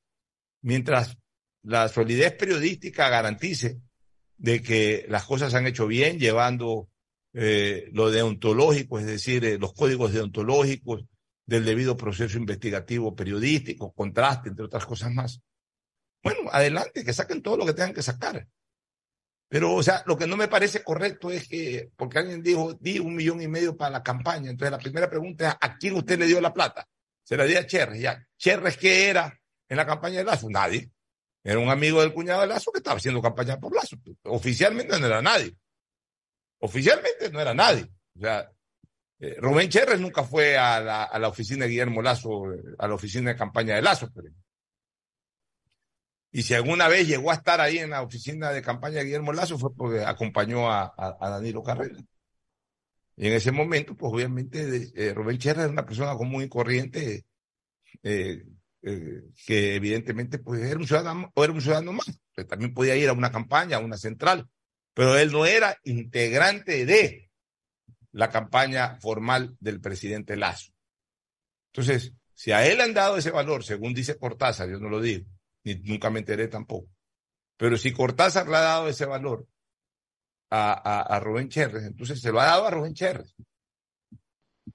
mientras 0.62 1.16
la 1.62 1.88
solidez 1.88 2.32
periodística 2.34 3.08
garantice 3.08 3.80
de 4.36 4.60
que 4.60 5.06
las 5.08 5.24
cosas 5.24 5.52
se 5.52 5.58
han 5.58 5.66
hecho 5.66 5.86
bien, 5.86 6.18
llevando 6.18 6.88
eh, 7.34 7.88
lo 7.92 8.10
deontológico, 8.10 8.98
es 8.98 9.06
decir, 9.06 9.44
eh, 9.44 9.58
los 9.58 9.72
códigos 9.72 10.12
deontológicos 10.12 11.04
del 11.46 11.64
debido 11.64 11.96
proceso 11.96 12.36
investigativo 12.36 13.14
periodístico, 13.14 13.92
contraste, 13.92 14.48
entre 14.48 14.64
otras 14.64 14.86
cosas 14.86 15.12
más. 15.12 15.40
Bueno, 16.22 16.50
adelante, 16.50 17.04
que 17.04 17.12
saquen 17.12 17.42
todo 17.42 17.56
lo 17.56 17.66
que 17.66 17.74
tengan 17.74 17.94
que 17.94 18.02
sacar. 18.02 18.46
Pero, 19.52 19.74
o 19.74 19.82
sea, 19.82 20.02
lo 20.06 20.16
que 20.16 20.26
no 20.26 20.34
me 20.34 20.48
parece 20.48 20.82
correcto 20.82 21.30
es 21.30 21.46
que, 21.46 21.90
porque 21.94 22.18
alguien 22.18 22.42
dijo, 22.42 22.72
di 22.72 22.98
un 22.98 23.14
millón 23.14 23.42
y 23.42 23.48
medio 23.48 23.76
para 23.76 23.90
la 23.90 24.02
campaña. 24.02 24.48
Entonces, 24.48 24.70
la 24.70 24.78
primera 24.78 25.10
pregunta 25.10 25.46
es, 25.46 25.56
¿a 25.60 25.76
quién 25.76 25.94
usted 25.94 26.18
le 26.18 26.24
dio 26.24 26.40
la 26.40 26.54
plata? 26.54 26.88
Se 27.22 27.36
la 27.36 27.44
dio 27.44 27.58
a 27.58 27.66
Cherres, 27.66 28.00
ya. 28.00 28.26
¿Cherres 28.38 28.78
qué 28.78 29.10
era 29.10 29.38
en 29.68 29.76
la 29.76 29.84
campaña 29.84 30.16
de 30.16 30.24
Lazo? 30.24 30.48
Nadie. 30.48 30.90
Era 31.44 31.58
un 31.58 31.68
amigo 31.68 32.00
del 32.00 32.14
cuñado 32.14 32.40
de 32.40 32.46
Lazo 32.46 32.72
que 32.72 32.78
estaba 32.78 32.96
haciendo 32.96 33.20
campaña 33.20 33.60
por 33.60 33.74
Lazo. 33.76 33.98
Oficialmente 34.22 34.98
no 34.98 35.06
era 35.06 35.20
nadie. 35.20 35.54
Oficialmente 36.60 37.30
no 37.30 37.38
era 37.38 37.52
nadie. 37.52 37.86
O 38.16 38.20
sea, 38.20 38.50
eh, 39.20 39.36
Rubén 39.38 39.68
Cherres 39.68 40.00
nunca 40.00 40.24
fue 40.24 40.56
a 40.56 40.80
la, 40.80 41.04
a 41.04 41.18
la 41.18 41.28
oficina 41.28 41.66
de 41.66 41.72
Guillermo 41.72 42.00
Lazo, 42.00 42.54
eh, 42.54 42.62
a 42.78 42.88
la 42.88 42.94
oficina 42.94 43.32
de 43.32 43.36
campaña 43.36 43.74
de 43.74 43.82
Lazo. 43.82 44.10
Pero... 44.14 44.30
Y 46.34 46.42
si 46.42 46.54
alguna 46.54 46.88
vez 46.88 47.06
llegó 47.06 47.30
a 47.30 47.34
estar 47.34 47.60
ahí 47.60 47.78
en 47.78 47.90
la 47.90 48.02
oficina 48.02 48.50
de 48.50 48.62
campaña 48.62 48.96
de 48.96 49.04
Guillermo 49.04 49.34
Lazo 49.34 49.58
fue 49.58 49.74
porque 49.74 50.02
acompañó 50.02 50.70
a, 50.70 50.94
Danilo 51.20 51.62
Carrera. 51.62 51.98
Y 53.16 53.26
en 53.26 53.34
ese 53.34 53.52
momento, 53.52 53.94
pues 53.94 54.10
obviamente 54.14 54.90
eh, 54.96 55.12
Rubén 55.12 55.36
Cherres 55.36 55.64
era 55.64 55.72
una 55.72 55.84
persona 55.84 56.16
común 56.16 56.42
y 56.42 56.48
corriente 56.48 57.26
eh, 58.02 58.42
eh, 58.80 59.22
que 59.46 59.74
evidentemente 59.74 60.38
pues 60.38 60.62
era 60.62 60.78
un 60.78 60.86
ciudadano, 60.86 61.30
o 61.34 61.44
era 61.44 61.52
un 61.52 61.60
ciudadano 61.60 61.92
más. 61.92 62.18
También 62.48 62.72
podía 62.72 62.96
ir 62.96 63.10
a 63.10 63.12
una 63.12 63.30
campaña, 63.30 63.76
a 63.76 63.80
una 63.80 63.98
central, 63.98 64.48
pero 64.94 65.18
él 65.18 65.32
no 65.32 65.44
era 65.44 65.76
integrante 65.84 66.86
de 66.86 67.30
la 68.12 68.30
campaña 68.30 68.96
formal 68.96 69.54
del 69.60 69.82
presidente 69.82 70.36
Lazo. 70.36 70.72
Entonces, 71.72 72.14
si 72.32 72.52
a 72.52 72.66
él 72.66 72.80
han 72.80 72.94
dado 72.94 73.18
ese 73.18 73.30
valor, 73.30 73.62
según 73.64 73.92
dice 73.92 74.16
Cortázar, 74.16 74.70
yo 74.70 74.78
no 74.78 74.88
lo 74.88 75.00
digo, 75.00 75.26
ni 75.64 75.74
nunca 75.76 76.10
me 76.10 76.20
enteré 76.20 76.48
tampoco, 76.48 76.88
pero 77.56 77.76
si 77.76 77.92
Cortázar 77.92 78.48
le 78.48 78.56
ha 78.56 78.60
dado 78.60 78.88
ese 78.88 79.04
valor 79.04 79.46
a, 80.50 81.00
a, 81.00 81.20
Rubén 81.20 81.48
Cherres, 81.48 81.84
entonces 81.84 82.20
se 82.20 82.30
lo 82.30 82.40
ha 82.40 82.46
dado 82.46 82.66
a 82.66 82.70
Rubén 82.70 82.94
Cherres. 82.94 83.34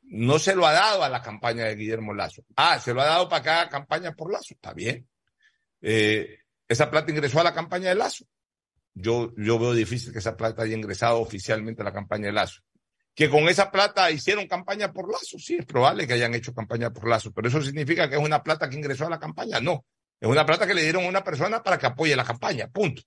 No 0.02 0.40
se 0.40 0.56
lo 0.56 0.66
ha 0.66 0.72
dado 0.72 1.04
a 1.04 1.10
la 1.10 1.22
campaña 1.22 1.66
de 1.66 1.76
Guillermo 1.76 2.14
Lazo. 2.14 2.44
Ah, 2.56 2.80
se 2.80 2.94
lo 2.94 3.02
ha 3.02 3.06
dado 3.06 3.30
para 3.30 3.44
cada 3.44 3.70
campaña 3.70 4.14
por 4.14 4.32
Lazo, 4.32 4.56
está 4.56 4.74
bien. 4.74 5.08
Eh, 5.82 6.40
esa 6.68 6.90
plata 6.90 7.12
ingresó 7.12 7.40
a 7.42 7.44
la 7.44 7.54
campaña 7.54 7.90
de 7.90 7.96
Lazo. 7.96 8.26
Yo, 8.94 9.34
yo 9.38 9.60
veo 9.60 9.74
difícil 9.74 10.12
que 10.12 10.20
esa 10.20 10.36
plata 10.36 10.64
haya 10.64 10.76
ingresado 10.76 11.20
oficialmente 11.20 11.84
a 11.84 11.86
la 11.86 11.94
campaña 11.94 12.28
de 12.28 12.34
Lazo 12.34 12.62
que 13.18 13.32
con 13.32 13.50
esa 13.50 13.72
plata 13.72 14.12
hicieron 14.12 14.48
campaña 14.48 14.94
por 14.94 15.12
Lazo. 15.12 15.40
Sí, 15.40 15.56
es 15.56 15.66
probable 15.66 16.06
que 16.06 16.14
hayan 16.14 16.36
hecho 16.36 16.54
campaña 16.54 16.94
por 16.94 17.10
Lazo, 17.10 17.32
pero 17.34 17.48
eso 17.48 17.64
significa 17.64 18.08
que 18.08 18.16
es 18.16 18.22
una 18.22 18.44
plata 18.44 18.70
que 18.70 18.76
ingresó 18.76 19.08
a 19.08 19.10
la 19.10 19.18
campaña. 19.18 19.60
No, 19.60 19.88
es 20.20 20.30
una 20.30 20.46
plata 20.46 20.66
que 20.66 20.74
le 20.74 20.84
dieron 20.84 21.06
a 21.06 21.10
una 21.10 21.24
persona 21.24 21.62
para 21.62 21.78
que 21.78 21.86
apoye 21.86 22.16
la 22.16 22.26
campaña, 22.26 22.68
punto. 22.68 23.02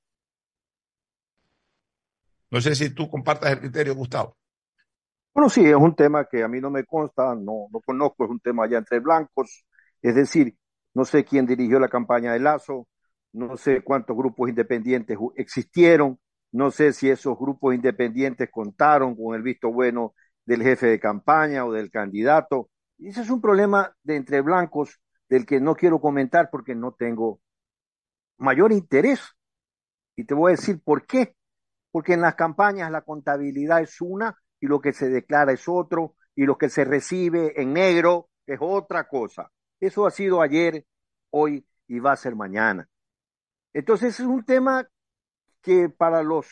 No 2.51 2.61
sé 2.61 2.75
si 2.75 2.94
tú 2.94 3.09
compartas 3.09 3.53
el 3.53 3.61
criterio, 3.61 3.94
Gustavo. 3.94 4.37
Bueno, 5.33 5.49
sí, 5.49 5.64
es 5.64 5.77
un 5.77 5.94
tema 5.94 6.27
que 6.27 6.42
a 6.42 6.49
mí 6.49 6.61
no 6.61 6.70
me 6.70 6.85
consta, 6.85 7.35
no, 7.35 7.68
no 7.73 7.81
conozco, 7.81 8.25
es 8.25 8.31
un 8.31 8.40
tema 8.40 8.68
ya 8.68 8.79
entre 8.79 8.99
blancos, 8.99 9.64
es 10.03 10.14
decir, 10.14 10.57
no 10.94 11.05
sé 11.05 11.25
quién 11.25 11.46
dirigió 11.46 11.79
la 11.79 11.88
campaña 11.88 12.33
de 12.33 12.40
Lazo, 12.40 12.88
no 13.33 13.57
sé 13.57 13.83
cuántos 13.83 14.16
grupos 14.16 14.49
independientes 14.49 15.16
existieron, 15.37 16.18
no 16.53 16.73
sé 16.73 16.92
si 16.92 17.09
esos 17.09 17.38
grupos 17.38 17.75
independientes 17.75 18.49
contaron 18.51 19.14
con 19.14 19.37
el 19.37 19.42
visto 19.42 19.70
bueno 19.70 20.14
del 20.44 20.62
jefe 20.62 20.88
de 20.88 20.99
campaña 20.99 21.64
o 21.64 21.73
del 21.73 21.90
candidato. 21.90 22.70
Ese 22.99 23.20
es 23.23 23.31
un 23.31 23.40
problema 23.40 23.94
de 24.03 24.16
entre 24.16 24.40
blancos 24.40 25.01
del 25.30 25.46
que 25.46 25.60
no 25.60 25.74
quiero 25.76 26.00
comentar 26.00 26.50
porque 26.50 26.74
no 26.74 26.92
tengo 26.92 27.40
mayor 28.36 28.72
interés. 28.72 29.20
Y 30.16 30.24
te 30.24 30.34
voy 30.34 30.52
a 30.52 30.56
decir 30.56 30.82
por 30.82 31.06
qué. 31.06 31.34
Porque 31.92 32.14
en 32.14 32.20
las 32.20 32.34
campañas 32.34 32.90
la 32.90 33.02
contabilidad 33.02 33.80
es 33.80 34.00
una 34.00 34.36
y 34.60 34.66
lo 34.66 34.80
que 34.80 34.92
se 34.92 35.08
declara 35.08 35.52
es 35.52 35.68
otro 35.68 36.16
y 36.34 36.44
lo 36.44 36.58
que 36.58 36.68
se 36.68 36.84
recibe 36.84 37.60
en 37.60 37.72
negro 37.72 38.28
es 38.46 38.58
otra 38.60 39.08
cosa. 39.08 39.50
Eso 39.78 40.06
ha 40.06 40.10
sido 40.10 40.42
ayer, 40.42 40.84
hoy 41.30 41.66
y 41.86 42.00
va 42.00 42.12
a 42.12 42.16
ser 42.16 42.36
mañana. 42.36 42.88
Entonces 43.72 44.20
es 44.20 44.26
un 44.26 44.44
tema 44.44 44.88
que 45.62 45.88
para 45.88 46.22
los 46.22 46.46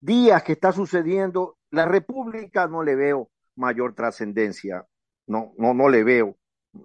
días 0.00 0.42
que 0.42 0.52
está 0.52 0.72
sucediendo, 0.72 1.58
la 1.70 1.84
República 1.84 2.66
no 2.66 2.82
le 2.82 2.96
veo 2.96 3.30
mayor 3.54 3.94
trascendencia, 3.94 4.86
no, 5.26 5.52
no, 5.58 5.74
no 5.74 5.88
le 5.88 6.04
veo 6.04 6.38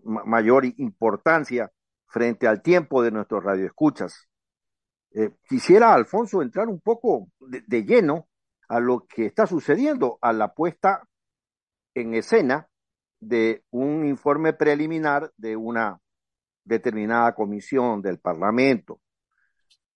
mayor 0.03 0.65
importancia 0.77 1.71
frente 2.07 2.47
al 2.47 2.61
tiempo 2.61 3.01
de 3.01 3.11
nuestros 3.11 3.43
radioescuchas. 3.43 4.27
Eh, 5.15 5.31
quisiera, 5.47 5.93
Alfonso, 5.93 6.41
entrar 6.41 6.67
un 6.67 6.79
poco 6.79 7.29
de, 7.39 7.83
lleno 7.83 8.27
a 8.67 8.79
lo 8.79 9.05
que 9.07 9.25
está 9.25 9.45
sucediendo, 9.45 10.17
a 10.21 10.33
la 10.33 10.53
puesta 10.53 11.07
en 11.93 12.13
escena 12.13 12.67
de 13.19 13.63
un 13.71 14.05
informe 14.05 14.53
preliminar 14.53 15.31
de 15.37 15.55
una 15.55 15.99
determinada 16.63 17.33
comisión 17.35 18.01
del 18.01 18.19
Parlamento. 18.19 18.99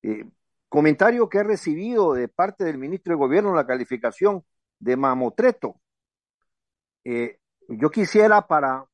Eh, 0.03 0.29
comentario 0.69 1.29
que 1.29 1.39
he 1.39 1.43
recibido 1.43 2.13
de 2.13 2.27
parte 2.27 2.63
del 2.63 2.77
ministro 2.77 3.13
de 3.13 3.17
Gobierno, 3.17 3.55
la 3.55 3.65
calificación 3.65 4.43
de 4.79 4.97
mamotreto. 4.97 5.79
Eh, 7.03 7.39
yo 7.69 7.89
quisiera, 7.89 8.47
para 8.47 8.85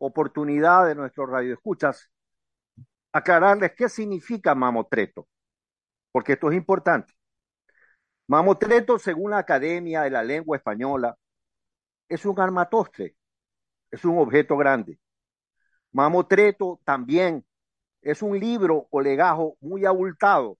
oportunidad 0.00 0.86
de 0.86 0.94
nuestros 0.94 1.28
radioescuchas, 1.28 2.10
aclararles 3.12 3.72
qué 3.76 3.88
significa 3.88 4.54
mamotreto, 4.54 5.28
porque 6.10 6.32
esto 6.32 6.50
es 6.50 6.56
importante. 6.56 7.12
Mamotreto, 8.26 8.98
según 8.98 9.32
la 9.32 9.38
Academia 9.38 10.02
de 10.02 10.10
la 10.10 10.22
Lengua 10.22 10.56
Española, 10.56 11.16
es 12.08 12.24
un 12.24 12.40
armatostre, 12.40 13.14
es 13.90 14.04
un 14.04 14.18
objeto 14.18 14.56
grande. 14.56 14.98
Mamotreto 15.92 16.80
también 16.84 17.44
es 18.00 18.22
un 18.22 18.38
libro 18.38 18.86
o 18.90 19.00
legajo 19.00 19.56
muy 19.60 19.84
abultado. 19.84 20.56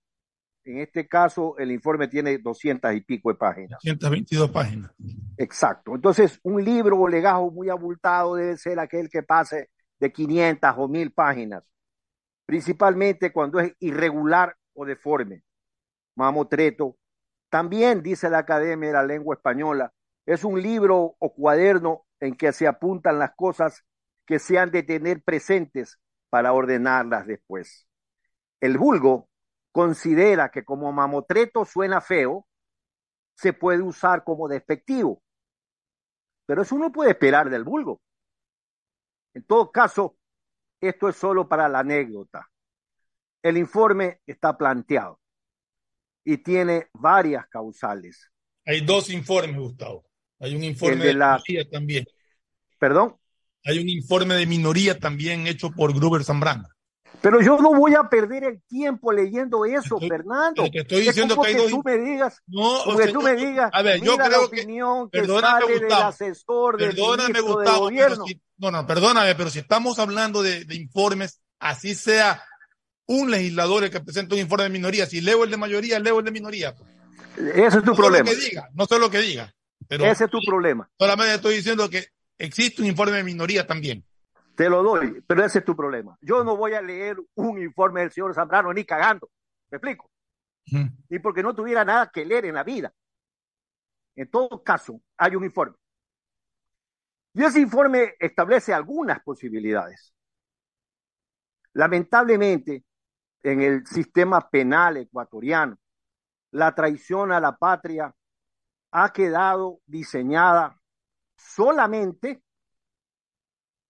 En 0.64 0.78
este 0.78 1.08
caso, 1.08 1.56
el 1.58 1.70
informe 1.70 2.08
tiene 2.08 2.36
doscientas 2.38 2.94
y 2.94 3.00
pico 3.00 3.30
de 3.30 3.36
páginas. 3.36 3.80
222 3.82 4.50
páginas. 4.50 4.92
Exacto. 5.40 5.94
Entonces, 5.94 6.38
un 6.42 6.62
libro 6.62 6.98
o 7.00 7.08
legajo 7.08 7.50
muy 7.50 7.70
abultado 7.70 8.34
debe 8.34 8.58
ser 8.58 8.78
aquel 8.78 9.08
que 9.08 9.22
pase 9.22 9.70
de 9.98 10.12
500 10.12 10.74
o 10.76 10.86
1000 10.86 11.12
páginas, 11.12 11.64
principalmente 12.44 13.32
cuando 13.32 13.58
es 13.58 13.72
irregular 13.80 14.54
o 14.74 14.84
deforme. 14.84 15.42
Mamotreto, 16.14 16.98
también 17.48 18.02
dice 18.02 18.28
la 18.28 18.40
Academia 18.40 18.88
de 18.90 18.94
la 18.94 19.02
Lengua 19.02 19.34
Española, 19.34 19.94
es 20.26 20.44
un 20.44 20.60
libro 20.60 21.16
o 21.18 21.32
cuaderno 21.32 22.04
en 22.20 22.36
que 22.36 22.52
se 22.52 22.66
apuntan 22.66 23.18
las 23.18 23.32
cosas 23.34 23.82
que 24.26 24.38
se 24.38 24.58
han 24.58 24.70
de 24.70 24.82
tener 24.82 25.22
presentes 25.22 25.98
para 26.28 26.52
ordenarlas 26.52 27.26
después. 27.26 27.86
El 28.60 28.76
vulgo 28.76 29.30
considera 29.72 30.50
que 30.50 30.64
como 30.66 30.92
mamotreto 30.92 31.64
suena 31.64 32.02
feo, 32.02 32.46
se 33.34 33.54
puede 33.54 33.80
usar 33.80 34.22
como 34.22 34.46
despectivo. 34.46 35.22
Pero 36.50 36.62
eso 36.62 36.74
uno 36.74 36.90
puede 36.90 37.12
esperar 37.12 37.48
del 37.48 37.62
vulgo. 37.62 38.02
En 39.34 39.44
todo 39.44 39.70
caso, 39.70 40.16
esto 40.80 41.08
es 41.08 41.14
solo 41.14 41.48
para 41.48 41.68
la 41.68 41.78
anécdota. 41.78 42.50
El 43.40 43.56
informe 43.56 44.18
está 44.26 44.58
planteado 44.58 45.20
y 46.24 46.38
tiene 46.38 46.88
varias 46.92 47.46
causales. 47.46 48.32
Hay 48.64 48.80
dos 48.80 49.10
informes, 49.10 49.60
Gustavo. 49.60 50.10
Hay 50.40 50.56
un 50.56 50.64
informe 50.64 51.04
de, 51.04 51.14
la... 51.14 51.40
minoría 51.46 51.70
también. 51.70 52.04
¿Perdón? 52.80 53.16
Hay 53.64 53.78
un 53.78 53.88
informe 53.88 54.34
de 54.34 54.46
minoría 54.46 54.98
también 54.98 55.46
hecho 55.46 55.70
por 55.70 55.94
Gruber 55.94 56.24
Zambrana. 56.24 56.68
Pero 57.20 57.42
yo 57.42 57.58
no 57.58 57.74
voy 57.74 57.94
a 57.94 58.08
perder 58.08 58.44
el 58.44 58.62
tiempo 58.62 59.12
leyendo 59.12 59.64
eso, 59.66 59.98
Fernando. 59.98 60.64
Te 60.70 60.80
estoy 60.80 61.02
diciendo 61.02 61.40
que, 61.40 61.48
hay 61.48 61.68
tú 61.68 61.82
me 61.84 61.98
digas, 61.98 62.42
no, 62.46 62.82
o 62.82 62.96
sea, 62.96 63.12
tú 63.12 63.20
me 63.20 63.36
digas, 63.36 63.70
a 63.72 63.82
ver, 63.82 64.00
yo 64.00 64.16
creo 64.16 64.28
la 64.30 64.40
opinión 64.40 65.10
que, 65.10 65.20
perdóname, 65.20 65.60
sale 65.60 65.72
Gustavo, 65.72 65.94
del 65.94 66.08
asesor 66.08 66.76
del 66.78 66.90
perdóname, 66.90 67.40
Gustavo, 67.40 67.64
de 67.64 67.78
gobierno. 67.78 68.24
Si, 68.26 68.40
no, 68.56 68.70
no, 68.70 68.86
perdóname, 68.86 69.34
pero 69.34 69.50
si 69.50 69.58
estamos 69.58 69.98
hablando 69.98 70.42
de, 70.42 70.64
de, 70.64 70.76
informes, 70.76 71.40
así 71.58 71.94
sea 71.94 72.42
un 73.06 73.30
legislador 73.30 73.84
el 73.84 73.90
que 73.90 74.00
presenta 74.00 74.34
un 74.34 74.40
informe 74.40 74.64
de 74.64 74.70
minoría, 74.70 75.04
si 75.04 75.20
leo 75.20 75.44
el 75.44 75.50
de 75.50 75.56
mayoría, 75.58 75.98
leo 75.98 76.20
el 76.20 76.24
de 76.24 76.30
minoría. 76.30 76.74
Ese 77.36 77.78
es 77.78 77.84
tu 77.84 77.90
no 77.90 77.96
problema. 77.96 78.30
Sé 78.30 78.34
lo 78.34 78.40
que 78.40 78.48
diga, 78.48 78.68
no 78.72 78.86
sé 78.86 78.98
lo 78.98 79.10
que 79.10 79.18
diga. 79.18 79.54
Pero 79.88 80.04
Ese 80.04 80.24
es 80.24 80.30
tu 80.30 80.38
problema. 80.46 80.88
Solamente 80.98 81.34
estoy 81.34 81.56
diciendo 81.56 81.90
que 81.90 82.06
existe 82.38 82.80
un 82.80 82.88
informe 82.88 83.16
de 83.16 83.24
minoría 83.24 83.66
también. 83.66 84.04
Te 84.60 84.68
lo 84.68 84.82
doy, 84.82 85.24
pero 85.26 85.42
ese 85.42 85.60
es 85.60 85.64
tu 85.64 85.74
problema. 85.74 86.18
Yo 86.20 86.44
no 86.44 86.54
voy 86.54 86.74
a 86.74 86.82
leer 86.82 87.16
un 87.36 87.62
informe 87.62 88.02
del 88.02 88.12
señor 88.12 88.34
Zambrano 88.34 88.70
ni 88.74 88.84
cagando. 88.84 89.30
¿Me 89.70 89.78
explico? 89.78 90.10
Ni 91.08 91.18
porque 91.18 91.42
no 91.42 91.54
tuviera 91.54 91.82
nada 91.82 92.10
que 92.12 92.26
leer 92.26 92.44
en 92.44 92.56
la 92.56 92.62
vida. 92.62 92.92
En 94.14 94.30
todo 94.30 94.62
caso, 94.62 95.00
hay 95.16 95.34
un 95.34 95.44
informe. 95.44 95.76
Y 97.32 97.42
ese 97.42 97.58
informe 97.58 98.16
establece 98.20 98.74
algunas 98.74 99.22
posibilidades. 99.22 100.12
Lamentablemente, 101.72 102.84
en 103.42 103.62
el 103.62 103.86
sistema 103.86 104.46
penal 104.50 104.98
ecuatoriano, 104.98 105.78
la 106.50 106.74
traición 106.74 107.32
a 107.32 107.40
la 107.40 107.56
patria 107.56 108.14
ha 108.90 109.10
quedado 109.10 109.80
diseñada 109.86 110.78
solamente 111.34 112.42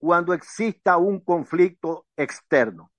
cuando 0.01 0.33
exista 0.33 0.97
un 0.97 1.21
conflicto 1.21 2.07
externo. 2.17 2.91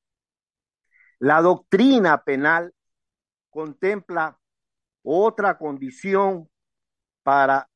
La 1.17 1.41
doctrina 1.41 2.23
penal 2.23 2.73
contempla 3.49 4.37
otra 5.01 5.57
condición 5.57 6.47
para 7.23 7.67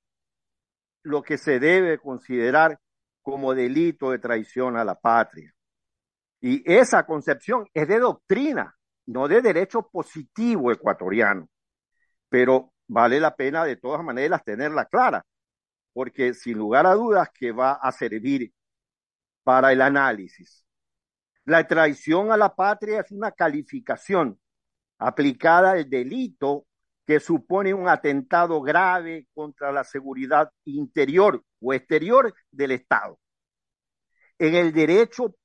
lo 1.02 1.24
que 1.24 1.40
se 1.40 1.60
debe 1.60 1.98
considerar 1.98 2.80
como 3.24 3.56
delito 3.56 4.12
de 4.12 4.20
traición 4.20 4.78
a 4.78 4.86
la 4.86 4.94
patria. 4.94 5.52
Y 6.40 6.62
esa 6.72 7.04
concepción 7.08 7.68
es 7.74 7.88
de 7.88 8.00
doctrina, 8.00 8.76
no 9.08 9.28
de 9.28 9.42
derecho 9.42 9.90
positivo 9.90 10.72
ecuatoriano. 10.72 11.50
Pero 12.30 12.74
vale 12.88 13.20
la 13.20 13.36
pena 13.36 13.66
de 13.66 13.76
todas 13.78 14.04
maneras 14.04 14.44
tenerla 14.44 14.86
clara, 14.86 15.26
porque 15.94 16.36
sin 16.36 16.60
lugar 16.60 16.86
a 16.86 16.94
dudas 16.94 17.30
que 17.34 17.52
va 17.52 17.74
a 17.74 17.92
servir 17.92 18.54
para 19.46 19.72
el 19.72 19.82
análisis. 19.82 20.66
La 21.46 21.68
traición 21.68 22.32
a 22.32 22.38
la 22.38 22.56
patria 22.56 23.02
es 23.02 23.12
una 23.12 23.32
calificación 23.32 24.40
aplicada 24.98 25.74
al 25.74 25.88
delito 25.88 26.66
que 27.06 27.20
supone 27.20 27.72
un 27.72 27.88
atentado 27.88 28.60
grave 28.62 29.28
contra 29.36 29.72
la 29.72 29.84
seguridad 29.84 30.52
interior 30.66 31.44
o 31.62 31.74
exterior 31.74 32.34
del 32.50 32.72
Estado. 32.72 33.20
En 34.40 34.56
el 34.56 34.74
derecho 34.74 35.36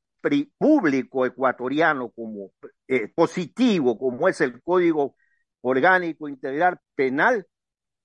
público 0.56 1.26
ecuatoriano 1.26 2.10
como 2.10 2.52
eh, 2.88 3.08
positivo, 3.08 3.98
como 3.98 4.28
es 4.28 4.40
el 4.40 4.62
Código 4.62 5.14
Orgánico 5.60 6.26
Integral 6.26 6.80
Penal, 6.94 7.46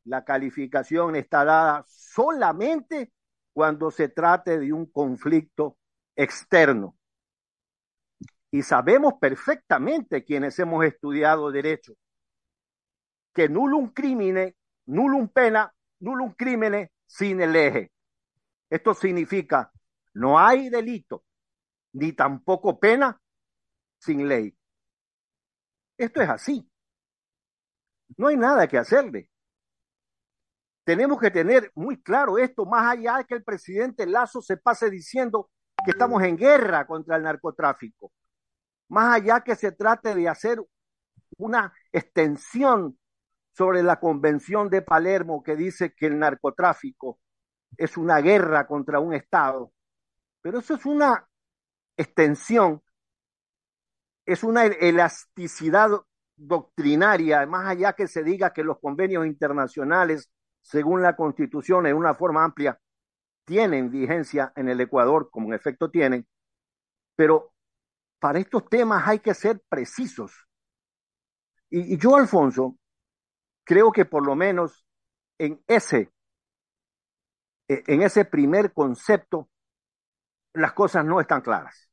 la 0.03 0.25
calificación 0.25 1.15
está 1.15 1.45
dada 1.45 1.85
solamente 1.87 3.13
cuando 3.53 3.89
se 3.91 4.09
trate 4.09 4.59
de 4.59 4.73
un 4.73 4.85
conflicto 4.87 5.77
externo. 6.15 6.95
Y 8.51 8.61
sabemos 8.63 9.15
perfectamente 9.19 10.23
quienes 10.23 10.57
hemos 10.59 10.85
estudiado 10.85 11.51
derecho 11.51 11.93
que 13.33 13.49
nullum 13.49 13.91
crimine, 13.93 14.55
nullum 14.85 15.27
pena, 15.27 15.75
nullum 15.99 16.33
crimine 16.33 16.93
sin 17.05 17.41
el 17.41 17.55
eje. 17.55 17.91
Esto 18.69 18.93
significa 18.93 19.71
no 20.13 20.39
hay 20.39 20.69
delito 20.69 21.25
ni 21.93 22.13
tampoco 22.13 22.79
pena 22.79 23.21
sin 23.99 24.27
ley. 24.27 24.57
Esto 25.97 26.21
es 26.21 26.29
así. 26.29 26.69
No 28.17 28.27
hay 28.27 28.37
nada 28.37 28.67
que 28.67 28.77
hacerle. 28.77 29.29
Tenemos 30.85 31.19
que 31.19 31.31
tener 31.31 31.71
muy 31.75 32.01
claro 32.01 32.37
esto, 32.37 32.65
más 32.65 32.91
allá 32.91 33.17
de 33.17 33.25
que 33.25 33.35
el 33.35 33.43
presidente 33.43 34.05
Lazo 34.05 34.41
se 34.41 34.57
pase 34.57 34.89
diciendo 34.89 35.49
que 35.85 35.91
estamos 35.91 36.23
en 36.23 36.35
guerra 36.35 36.85
contra 36.85 37.15
el 37.15 37.23
narcotráfico, 37.23 38.11
más 38.89 39.15
allá 39.15 39.41
que 39.41 39.55
se 39.55 39.71
trate 39.71 40.15
de 40.15 40.27
hacer 40.27 40.59
una 41.37 41.73
extensión 41.91 42.97
sobre 43.51 43.83
la 43.83 43.99
Convención 43.99 44.69
de 44.69 44.81
Palermo 44.81 45.43
que 45.43 45.55
dice 45.55 45.93
que 45.93 46.07
el 46.07 46.19
narcotráfico 46.19 47.19
es 47.77 47.97
una 47.97 48.19
guerra 48.19 48.67
contra 48.67 48.99
un 48.99 49.13
Estado, 49.13 49.71
pero 50.41 50.59
eso 50.59 50.75
es 50.75 50.85
una 50.85 51.27
extensión, 51.95 52.81
es 54.25 54.43
una 54.43 54.65
elasticidad 54.65 55.91
doctrinaria, 56.35 57.45
más 57.45 57.67
allá 57.67 57.93
que 57.93 58.07
se 58.07 58.23
diga 58.23 58.51
que 58.51 58.63
los 58.63 58.79
convenios 58.79 59.25
internacionales, 59.25 60.29
según 60.61 61.01
la 61.01 61.15
Constitución, 61.15 61.85
en 61.85 61.95
una 61.95 62.15
forma 62.15 62.43
amplia, 62.43 62.79
tienen 63.45 63.89
vigencia 63.91 64.51
en 64.55 64.69
el 64.69 64.81
Ecuador, 64.81 65.29
como 65.31 65.47
en 65.47 65.53
efecto 65.53 65.89
tienen, 65.89 66.27
pero 67.15 67.53
para 68.19 68.39
estos 68.39 68.67
temas 68.69 69.07
hay 69.07 69.19
que 69.19 69.33
ser 69.33 69.61
precisos. 69.69 70.47
Y, 71.69 71.93
y 71.93 71.97
yo, 71.97 72.15
Alfonso, 72.15 72.77
creo 73.63 73.91
que 73.91 74.05
por 74.05 74.25
lo 74.25 74.35
menos 74.35 74.85
en 75.37 75.63
ese, 75.67 76.11
e, 77.67 77.83
en 77.87 78.01
ese 78.01 78.25
primer 78.25 78.73
concepto, 78.73 79.49
las 80.53 80.73
cosas 80.73 81.05
no 81.05 81.19
están 81.19 81.41
claras. 81.41 81.89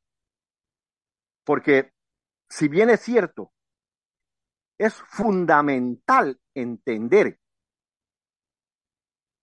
Porque 1.43 1.91
si 2.49 2.67
bien 2.67 2.89
es 2.89 3.01
cierto, 3.01 3.51
es 4.77 4.93
fundamental 4.93 6.39
entender 6.53 7.39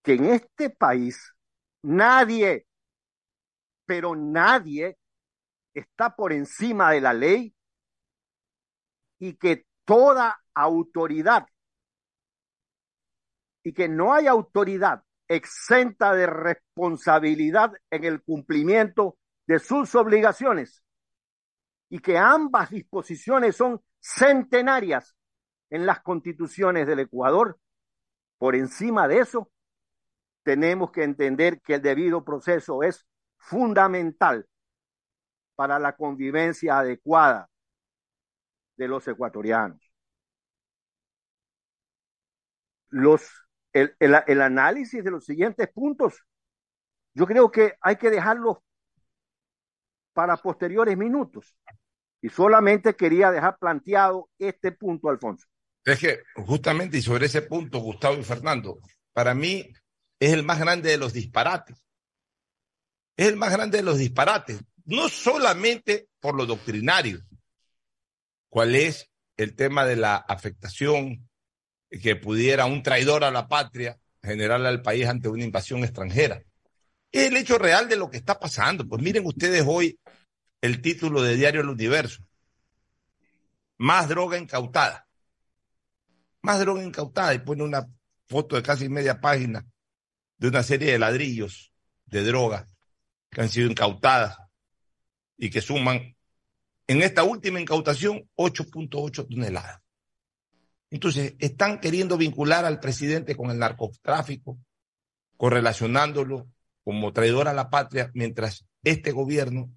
que 0.03 0.13
en 0.13 0.25
este 0.25 0.69
país 0.69 1.35
Nadie, 1.83 2.67
pero 3.85 4.15
nadie 4.15 4.97
está 5.73 6.15
por 6.15 6.33
encima 6.33 6.91
de 6.91 7.01
la 7.01 7.13
ley 7.13 7.55
y 9.19 9.35
que 9.35 9.65
toda 9.85 10.41
autoridad 10.53 11.47
y 13.63 13.73
que 13.73 13.87
no 13.87 14.13
hay 14.13 14.27
autoridad 14.27 15.03
exenta 15.27 16.13
de 16.13 16.27
responsabilidad 16.27 17.71
en 17.89 18.03
el 18.03 18.21
cumplimiento 18.21 19.17
de 19.47 19.59
sus 19.59 19.95
obligaciones 19.95 20.83
y 21.89 21.99
que 21.99 22.17
ambas 22.17 22.71
disposiciones 22.71 23.55
son 23.55 23.81
centenarias 23.99 25.15
en 25.69 25.85
las 25.85 26.01
constituciones 26.01 26.87
del 26.87 26.99
Ecuador. 26.99 27.59
Por 28.37 28.55
encima 28.55 29.07
de 29.07 29.19
eso, 29.19 29.50
tenemos 30.43 30.91
que 30.91 31.03
entender 31.03 31.61
que 31.61 31.75
el 31.75 31.81
debido 31.81 32.23
proceso 32.23 32.83
es 32.83 33.05
fundamental 33.37 34.47
para 35.55 35.79
la 35.79 35.95
convivencia 35.95 36.79
adecuada 36.79 37.49
de 38.77 38.87
los 38.87 39.07
ecuatorianos. 39.07 39.79
Los 42.89 43.29
el, 43.73 43.95
el, 43.99 44.41
análisis 44.41 45.03
de 45.03 45.11
los 45.11 45.25
siguientes 45.25 45.69
puntos, 45.69 46.25
yo 47.13 47.25
creo 47.25 47.51
que 47.51 47.75
hay 47.81 47.95
que 47.95 48.09
dejarlos 48.09 48.57
para 50.13 50.37
posteriores 50.37 50.97
minutos. 50.97 51.55
Y 52.21 52.29
solamente 52.29 52.95
quería 52.95 53.31
dejar 53.31 53.57
planteado 53.57 54.29
este 54.37 54.71
punto, 54.71 55.09
Alfonso. 55.09 55.47
Es 55.83 55.99
que 55.99 56.19
justamente 56.35 56.97
y 56.97 57.01
sobre 57.01 57.25
ese 57.25 57.41
punto, 57.41 57.79
Gustavo 57.79 58.17
y 58.17 58.23
Fernando, 58.23 58.79
para 59.13 59.33
mí 59.33 59.73
es 60.21 60.33
el 60.33 60.43
más 60.43 60.59
grande 60.59 60.91
de 60.91 60.97
los 60.97 61.13
disparates. 61.13 61.83
Es 63.17 63.27
el 63.27 63.37
más 63.37 63.51
grande 63.51 63.79
de 63.79 63.83
los 63.83 63.97
disparates, 63.97 64.61
no 64.85 65.09
solamente 65.09 66.09
por 66.19 66.35
lo 66.35 66.45
doctrinario, 66.45 67.21
cuál 68.47 68.75
es 68.75 69.09
el 69.35 69.55
tema 69.55 69.83
de 69.83 69.95
la 69.95 70.15
afectación 70.15 71.27
que 71.89 72.15
pudiera 72.15 72.67
un 72.67 72.83
traidor 72.83 73.23
a 73.23 73.31
la 73.31 73.47
patria 73.47 73.99
generarle 74.21 74.67
al 74.67 74.83
país 74.83 75.07
ante 75.07 75.27
una 75.27 75.43
invasión 75.43 75.83
extranjera. 75.83 76.43
Es 77.11 77.27
el 77.29 77.37
hecho 77.37 77.57
real 77.57 77.89
de 77.89 77.97
lo 77.97 78.11
que 78.11 78.17
está 78.17 78.39
pasando. 78.39 78.87
Pues 78.87 79.01
miren 79.01 79.25
ustedes 79.25 79.63
hoy 79.65 79.99
el 80.61 80.83
título 80.83 81.23
de 81.23 81.35
Diario 81.35 81.61
El 81.61 81.69
Universo. 81.69 82.23
Más 83.79 84.07
droga 84.07 84.37
incautada. 84.37 85.07
Más 86.43 86.59
droga 86.59 86.83
incautada. 86.83 87.33
Y 87.33 87.39
pone 87.39 87.63
una 87.63 87.89
foto 88.27 88.55
de 88.55 88.61
casi 88.61 88.87
media 88.87 89.19
página 89.19 89.65
de 90.41 90.47
una 90.47 90.63
serie 90.63 90.91
de 90.91 90.97
ladrillos 90.97 91.71
de 92.07 92.23
droga 92.23 92.67
que 93.29 93.41
han 93.41 93.49
sido 93.49 93.69
incautadas 93.69 94.37
y 95.37 95.51
que 95.51 95.61
suman 95.61 96.15
en 96.87 97.01
esta 97.03 97.23
última 97.23 97.61
incautación 97.61 98.27
8.8 98.35 99.29
toneladas. 99.29 99.81
Entonces, 100.89 101.35
están 101.37 101.79
queriendo 101.79 102.17
vincular 102.17 102.65
al 102.65 102.79
presidente 102.79 103.35
con 103.35 103.51
el 103.51 103.59
narcotráfico, 103.59 104.57
correlacionándolo 105.37 106.49
como 106.83 107.13
traidor 107.13 107.47
a 107.47 107.53
la 107.53 107.69
patria, 107.69 108.09
mientras 108.15 108.65
este 108.83 109.11
gobierno 109.11 109.71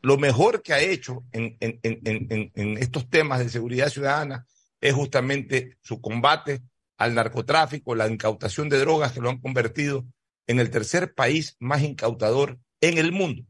lo 0.00 0.16
mejor 0.16 0.62
que 0.62 0.72
ha 0.72 0.80
hecho 0.80 1.24
en, 1.30 1.56
en, 1.60 2.78
estos 2.78 3.08
temas 3.08 3.38
de 3.38 3.50
seguridad 3.50 3.88
ciudadana 3.88 4.46
es 4.80 4.94
justamente 4.94 5.76
su 5.82 6.00
combate 6.00 6.62
al 7.04 7.14
narcotráfico, 7.14 7.94
la 7.94 8.08
incautación 8.08 8.68
de 8.68 8.78
drogas 8.78 9.12
que 9.12 9.20
lo 9.20 9.30
han 9.30 9.40
convertido 9.40 10.04
en 10.46 10.58
el 10.58 10.70
tercer 10.70 11.14
país 11.14 11.56
más 11.58 11.82
incautador 11.82 12.58
en 12.80 12.98
el 12.98 13.12
mundo. 13.12 13.44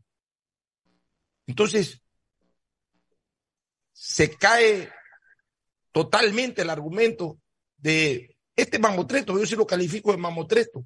Entonces, 1.47 2.03
se 3.93 4.37
cae 4.37 4.91
totalmente 5.93 6.63
el 6.63 6.71
argumento 6.71 7.39
de 7.77 8.37
este 8.57 8.79
mamotreto, 8.79 9.39
yo 9.39 9.47
sí 9.47 9.57
lo 9.57 9.67
califico 9.67 10.11
de 10.11 10.19
mamotreto, 10.19 10.85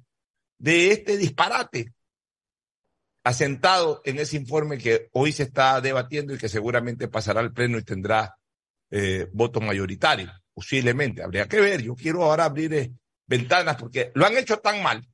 de 0.57 0.91
este 0.91 1.17
disparate 1.17 1.93
asentado 3.23 4.01
en 4.05 4.19
ese 4.19 4.37
informe 4.37 4.77
que 4.77 5.09
hoy 5.13 5.31
se 5.31 5.43
está 5.43 5.81
debatiendo 5.81 6.33
y 6.33 6.37
que 6.37 6.49
seguramente 6.49 7.07
pasará 7.07 7.39
al 7.41 7.53
Pleno 7.53 7.77
y 7.77 7.83
tendrá 7.83 8.37
eh, 8.91 9.27
voto 9.33 9.61
mayoritario, 9.61 10.31
posiblemente. 10.59 11.23
Habría 11.23 11.47
que 11.47 11.61
ver. 11.61 11.81
Yo 11.81 11.95
quiero 11.95 12.21
ahora 12.21 12.43
abrir 12.43 12.73
eh, 12.73 12.91
ventanas 13.25 13.77
porque 13.77 14.11
lo 14.13 14.25
han 14.25 14.37
hecho 14.37 14.57
tan 14.57 14.83
mal 14.83 15.07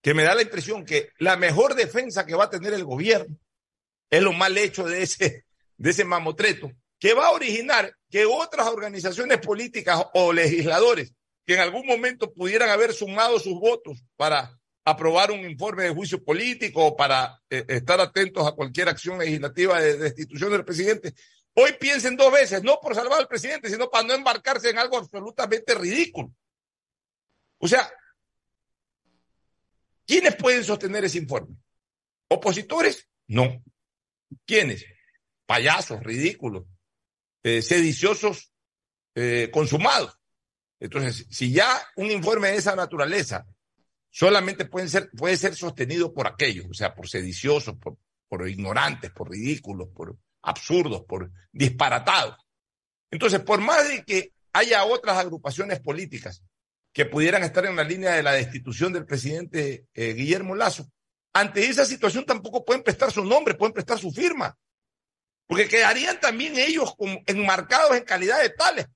que 0.00 0.14
me 0.14 0.22
da 0.22 0.34
la 0.34 0.40
impresión 0.40 0.86
que 0.86 1.10
la 1.18 1.36
mejor 1.36 1.74
defensa 1.74 2.24
que 2.24 2.34
va 2.34 2.44
a 2.44 2.50
tener 2.50 2.72
el 2.72 2.84
gobierno 2.84 3.36
es 4.08 4.22
lo 4.22 4.32
mal 4.32 4.56
hecho 4.56 4.84
de 4.84 5.02
ese, 5.02 5.44
de 5.76 5.90
ese 5.90 6.06
mamotreto, 6.06 6.72
que 6.98 7.12
va 7.12 7.26
a 7.26 7.32
originar 7.32 7.94
que 8.08 8.24
otras 8.24 8.68
organizaciones 8.68 9.36
políticas 9.38 10.02
o 10.14 10.32
legisladores 10.32 11.12
que 11.44 11.54
en 11.54 11.60
algún 11.60 11.86
momento 11.86 12.32
pudieran 12.32 12.70
haber 12.70 12.94
sumado 12.94 13.38
sus 13.38 13.60
votos 13.60 14.02
para 14.16 14.58
aprobar 14.82 15.30
un 15.30 15.40
informe 15.40 15.82
de 15.82 15.94
juicio 15.94 16.24
político 16.24 16.86
o 16.86 16.96
para 16.96 17.38
eh, 17.50 17.66
estar 17.68 18.00
atentos 18.00 18.46
a 18.46 18.52
cualquier 18.52 18.88
acción 18.88 19.18
legislativa 19.18 19.78
de 19.78 19.98
destitución 19.98 20.52
del 20.52 20.64
presidente, 20.64 21.12
hoy 21.60 21.72
piensen 21.72 22.16
dos 22.16 22.32
veces, 22.32 22.62
no 22.62 22.78
por 22.80 22.94
salvar 22.94 23.18
al 23.18 23.26
presidente, 23.26 23.68
sino 23.68 23.90
para 23.90 24.06
no 24.06 24.14
embarcarse 24.14 24.70
en 24.70 24.78
algo 24.78 24.98
absolutamente 24.98 25.74
ridículo. 25.74 26.32
O 27.58 27.66
sea, 27.66 27.90
¿quiénes 30.06 30.36
pueden 30.36 30.62
sostener 30.62 31.04
ese 31.04 31.18
informe? 31.18 31.56
¿Opositores? 32.28 33.08
No. 33.26 33.62
¿Quiénes? 34.46 34.84
Payasos, 35.46 36.00
ridículos, 36.00 36.64
eh, 37.42 37.60
sediciosos 37.60 38.52
eh, 39.16 39.50
consumados. 39.52 40.16
Entonces, 40.78 41.26
si 41.28 41.52
ya 41.52 41.82
un 41.96 42.10
informe 42.12 42.52
de 42.52 42.58
esa 42.58 42.76
naturaleza 42.76 43.44
solamente 44.10 44.64
pueden 44.64 44.88
ser, 44.88 45.10
puede 45.10 45.36
ser 45.36 45.56
sostenido 45.56 46.14
por 46.14 46.28
aquellos, 46.28 46.66
o 46.70 46.74
sea, 46.74 46.94
por 46.94 47.08
sediciosos, 47.08 47.76
por, 47.78 47.96
por 48.28 48.48
ignorantes, 48.48 49.10
por 49.10 49.28
ridículos, 49.28 49.88
por 49.88 50.16
absurdos, 50.48 51.04
por 51.04 51.30
disparatados. 51.52 52.36
Entonces, 53.10 53.40
por 53.40 53.60
más 53.60 53.88
de 53.88 54.04
que 54.04 54.32
haya 54.52 54.84
otras 54.84 55.18
agrupaciones 55.18 55.80
políticas 55.80 56.42
que 56.92 57.06
pudieran 57.06 57.42
estar 57.42 57.64
en 57.66 57.76
la 57.76 57.84
línea 57.84 58.12
de 58.12 58.22
la 58.22 58.32
destitución 58.32 58.92
del 58.92 59.06
presidente 59.06 59.86
eh, 59.94 60.14
Guillermo 60.14 60.54
Lazo, 60.54 60.90
ante 61.32 61.66
esa 61.66 61.84
situación 61.84 62.24
tampoco 62.24 62.64
pueden 62.64 62.82
prestar 62.82 63.12
su 63.12 63.24
nombre, 63.24 63.54
pueden 63.54 63.72
prestar 63.72 63.98
su 63.98 64.10
firma, 64.10 64.56
porque 65.46 65.68
quedarían 65.68 66.20
también 66.20 66.58
ellos 66.58 66.94
como 66.96 67.20
enmarcados 67.26 67.96
en 67.96 68.04
calidad 68.04 68.42
de 68.42 68.50
tales, 68.50 68.86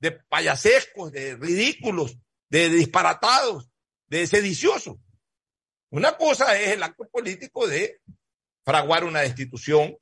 de 0.00 0.12
payasescos, 0.12 1.12
de 1.12 1.36
ridículos, 1.36 2.16
de 2.48 2.68
disparatados, 2.68 3.68
de 4.06 4.26
sedicioso. 4.26 4.98
Una 5.90 6.16
cosa 6.16 6.58
es 6.58 6.70
el 6.70 6.82
acto 6.82 7.08
político 7.08 7.66
de 7.66 8.00
fraguar 8.64 9.04
una 9.04 9.20
destitución, 9.20 9.96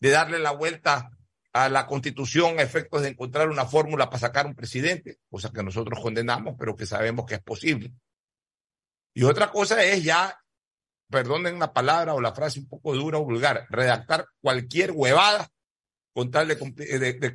de 0.00 0.10
darle 0.10 0.38
la 0.38 0.52
vuelta 0.52 1.10
a 1.52 1.68
la 1.68 1.86
constitución 1.86 2.58
a 2.58 2.62
efectos 2.62 3.02
de 3.02 3.08
encontrar 3.08 3.48
una 3.48 3.66
fórmula 3.66 4.06
para 4.06 4.20
sacar 4.20 4.46
un 4.46 4.54
presidente, 4.54 5.18
cosa 5.28 5.52
que 5.52 5.62
nosotros 5.62 6.00
condenamos, 6.00 6.54
pero 6.58 6.76
que 6.76 6.86
sabemos 6.86 7.26
que 7.26 7.34
es 7.34 7.42
posible. 7.42 7.92
Y 9.14 9.24
otra 9.24 9.50
cosa 9.50 9.82
es 9.84 10.04
ya, 10.04 10.38
perdonen 11.10 11.58
la 11.58 11.72
palabra 11.72 12.14
o 12.14 12.20
la 12.20 12.32
frase 12.32 12.60
un 12.60 12.68
poco 12.68 12.94
dura 12.94 13.18
o 13.18 13.24
vulgar, 13.24 13.66
redactar 13.68 14.26
cualquier 14.40 14.92
huevada 14.92 15.48
con 16.12 16.30
tal 16.30 16.48
de, 16.48 16.56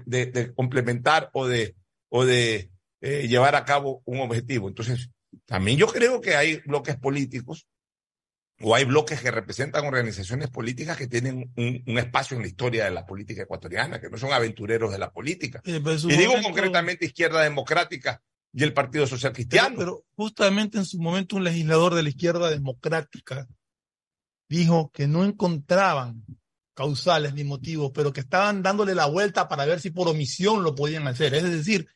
de, 0.05 0.53
complementar 0.53 1.29
o 1.33 1.47
de, 1.47 1.75
o 2.09 2.25
de 2.25 2.71
eh, 3.01 3.27
llevar 3.27 3.55
a 3.55 3.65
cabo 3.65 4.01
un 4.05 4.21
objetivo. 4.21 4.69
Entonces, 4.69 5.09
también 5.45 5.77
yo 5.77 5.87
creo 5.87 6.21
que 6.21 6.35
hay 6.35 6.57
bloques 6.65 6.95
políticos 6.97 7.67
o 8.61 8.73
hay 8.73 8.85
bloques 8.85 9.21
que 9.21 9.31
representan 9.31 9.85
organizaciones 9.85 10.49
políticas 10.49 10.97
que 10.97 11.07
tienen 11.07 11.51
un, 11.57 11.97
espacio 11.97 12.37
en 12.37 12.43
la 12.43 12.47
historia 12.47 12.85
de 12.85 12.91
la 12.91 13.05
política 13.05 13.43
ecuatoriana, 13.43 13.99
que 13.99 14.09
no 14.09 14.17
son 14.17 14.31
aventureros 14.31 14.91
de 14.91 14.97
la 14.97 15.11
política. 15.11 15.61
y 15.65 16.17
digo 16.17 16.33
concretamente 16.41 17.05
Izquierda 17.05 17.41
Democrática 17.41 18.21
y 18.53 18.63
el 18.63 18.73
Partido 18.73 19.05
Social 19.05 19.33
Cristiano. 19.33 19.75
Pero, 19.77 20.05
justamente 20.15 20.77
en 20.77 20.85
su 20.85 20.99
momento 20.99 21.35
un 21.35 21.43
legislador 21.43 21.93
de 21.93 22.03
la 22.03 22.09
Izquierda 22.09 22.49
Democrática 22.49 23.47
dijo 24.47 24.91
que 24.93 25.07
no 25.07 25.25
encontraban 25.25 26.23
causales 26.73 27.33
ni 27.33 27.43
motivos, 27.43 27.91
pero 27.93 28.13
que 28.13 28.21
estaban 28.21 28.61
dándole 28.61 28.95
la 28.95 29.07
vuelta 29.07 29.47
para 29.47 29.65
ver 29.65 29.79
si 29.79 29.91
por 29.91 30.07
omisión 30.07 30.63
lo 30.63 30.75
podían 30.75 31.07
hacer. 31.07 31.33
Es 31.33 31.43
decir, 31.43 31.87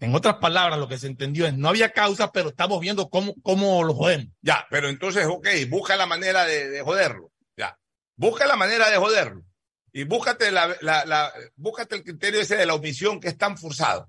en 0.00 0.14
otras 0.14 0.36
palabras, 0.36 0.78
lo 0.78 0.88
que 0.88 0.98
se 0.98 1.08
entendió 1.08 1.46
es 1.46 1.54
no 1.54 1.68
había 1.68 1.90
causa, 1.90 2.30
pero 2.30 2.50
estamos 2.50 2.80
viendo 2.80 3.08
cómo, 3.08 3.34
cómo 3.42 3.82
lo 3.82 3.94
jodemos. 3.94 4.28
Ya, 4.42 4.66
pero 4.70 4.88
entonces, 4.88 5.26
ok, 5.26 5.48
busca 5.68 5.96
la 5.96 6.06
manera 6.06 6.44
de, 6.44 6.80
joderlo. 6.82 7.32
Ya. 7.56 7.76
Busca 8.16 8.46
la 8.46 8.56
manera 8.56 8.90
de 8.90 8.96
joderlo. 8.96 9.44
Y 9.92 10.04
búscate, 10.04 10.52
la, 10.52 10.76
la, 10.82 11.04
la, 11.04 11.32
búscate 11.56 11.96
el 11.96 12.04
criterio 12.04 12.40
ese 12.40 12.56
de 12.56 12.66
la 12.66 12.74
omisión 12.74 13.18
que 13.18 13.28
es 13.28 13.36
tan 13.36 13.58
forzado. 13.58 14.08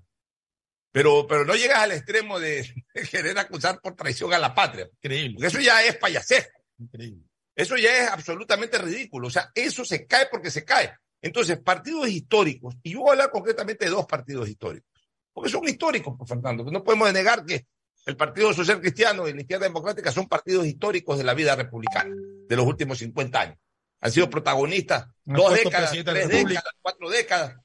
Pero, 0.92 1.26
pero 1.26 1.44
no 1.44 1.54
llegas 1.54 1.78
al 1.78 1.92
extremo 1.92 2.38
de, 2.38 2.72
querer 3.10 3.36
acusar 3.38 3.80
por 3.80 3.96
traición 3.96 4.32
a 4.32 4.38
la 4.38 4.54
patria. 4.54 4.88
Increíble. 5.02 5.34
Porque 5.34 5.48
eso 5.48 5.60
ya 5.60 5.82
es 5.82 5.96
payasesco. 5.96 6.60
Increíble. 6.78 7.24
Eso 7.56 7.76
ya 7.76 8.04
es 8.04 8.10
absolutamente 8.10 8.78
ridículo. 8.78 9.26
O 9.26 9.30
sea, 9.30 9.50
eso 9.54 9.84
se 9.84 10.06
cae 10.06 10.28
porque 10.30 10.52
se 10.52 10.64
cae. 10.64 10.92
Entonces, 11.20 11.58
partidos 11.58 12.08
históricos, 12.08 12.76
y 12.82 12.92
yo 12.92 13.00
voy 13.00 13.10
a 13.10 13.12
hablar 13.12 13.30
concretamente 13.30 13.84
de 13.84 13.90
dos 13.90 14.06
partidos 14.06 14.48
históricos 14.48 14.89
porque 15.32 15.50
son 15.50 15.68
históricos, 15.68 16.16
por 16.16 16.26
Fernando. 16.26 16.64
No 16.64 16.82
podemos 16.82 17.12
negar 17.12 17.44
que 17.44 17.66
el 18.06 18.16
Partido 18.16 18.52
Social 18.52 18.80
Cristiano 18.80 19.28
y 19.28 19.32
la 19.32 19.42
Izquierda 19.42 19.66
Democrática 19.66 20.10
son 20.10 20.26
partidos 20.26 20.66
históricos 20.66 21.18
de 21.18 21.24
la 21.24 21.34
vida 21.34 21.54
republicana 21.54 22.14
de 22.48 22.56
los 22.56 22.66
últimos 22.66 22.98
50 22.98 23.40
años. 23.40 23.58
Han 24.00 24.10
sido 24.10 24.30
protagonistas 24.30 25.08
dos 25.24 25.54
décadas, 25.54 25.90
tres 25.92 26.28
décadas, 26.28 26.74
cuatro 26.80 27.10
décadas 27.10 27.56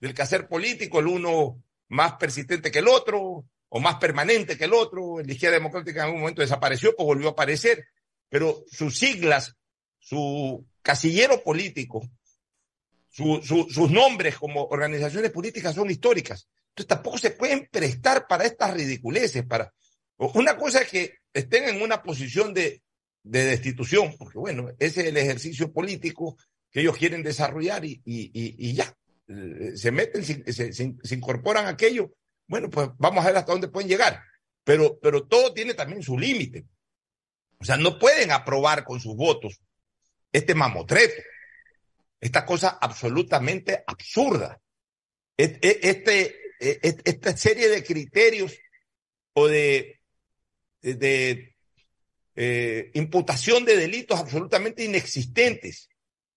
del 0.00 0.14
quehacer 0.14 0.48
político, 0.48 1.00
el 1.00 1.06
uno 1.06 1.62
más 1.88 2.14
persistente 2.14 2.70
que 2.70 2.78
el 2.78 2.88
otro, 2.88 3.44
o 3.74 3.80
más 3.80 3.96
permanente 3.96 4.58
que 4.58 4.64
el 4.64 4.74
otro. 4.74 5.20
La 5.20 5.32
Izquierda 5.32 5.56
Democrática 5.56 6.00
en 6.00 6.06
algún 6.06 6.20
momento 6.20 6.42
desapareció, 6.42 6.94
pues 6.94 7.06
volvió 7.06 7.28
a 7.28 7.32
aparecer. 7.32 7.86
Pero 8.28 8.64
sus 8.70 8.98
siglas, 8.98 9.56
su 9.98 10.66
casillero 10.82 11.42
político, 11.42 12.02
sus 13.08 13.90
nombres 13.90 14.36
como 14.36 14.64
organizaciones 14.64 15.30
políticas 15.30 15.74
son 15.74 15.90
históricas. 15.90 16.48
Entonces 16.72 16.88
tampoco 16.88 17.18
se 17.18 17.30
pueden 17.30 17.68
prestar 17.70 18.26
para 18.26 18.44
estas 18.44 18.72
ridiculeces. 18.72 19.44
Para... 19.44 19.72
Una 20.16 20.56
cosa 20.56 20.82
es 20.82 20.88
que 20.88 21.14
estén 21.32 21.68
en 21.68 21.82
una 21.82 22.02
posición 22.02 22.54
de, 22.54 22.82
de 23.22 23.44
destitución, 23.44 24.14
porque 24.18 24.38
bueno, 24.38 24.70
ese 24.78 25.02
es 25.02 25.06
el 25.08 25.16
ejercicio 25.18 25.72
político 25.72 26.36
que 26.70 26.80
ellos 26.80 26.96
quieren 26.96 27.22
desarrollar 27.22 27.84
y, 27.84 28.72
ya. 28.74 28.96
Eh, 29.28 29.72
se 29.76 29.90
meten, 29.90 30.24
se, 30.24 30.52
se, 30.52 30.72
se, 30.72 31.14
incorporan 31.14 31.66
a 31.66 31.70
aquello. 31.70 32.14
Bueno, 32.46 32.70
pues 32.70 32.88
vamos 32.98 33.24
a 33.24 33.28
ver 33.28 33.36
hasta 33.36 33.52
dónde 33.52 33.68
pueden 33.68 33.88
llegar. 33.88 34.22
Pero, 34.64 34.98
pero 35.00 35.26
todo 35.26 35.52
tiene 35.52 35.74
también 35.74 36.02
su 36.02 36.18
límite. 36.18 36.64
O 37.58 37.64
sea, 37.64 37.76
no 37.76 37.98
pueden 37.98 38.32
aprobar 38.32 38.84
con 38.84 38.98
sus 39.00 39.14
votos 39.14 39.60
este 40.32 40.54
mamotreto, 40.54 41.22
esta 42.18 42.46
cosa 42.46 42.78
absolutamente 42.80 43.84
absurda, 43.86 44.60
este, 45.36 45.88
este, 45.88 46.36
esta 46.62 47.36
serie 47.36 47.68
de 47.68 47.82
criterios 47.82 48.56
o 49.34 49.48
de, 49.48 50.00
de, 50.80 51.54
eh, 52.36 52.90
imputación 52.94 53.64
de 53.64 53.76
delitos 53.76 54.18
absolutamente 54.18 54.84
inexistentes, 54.84 55.88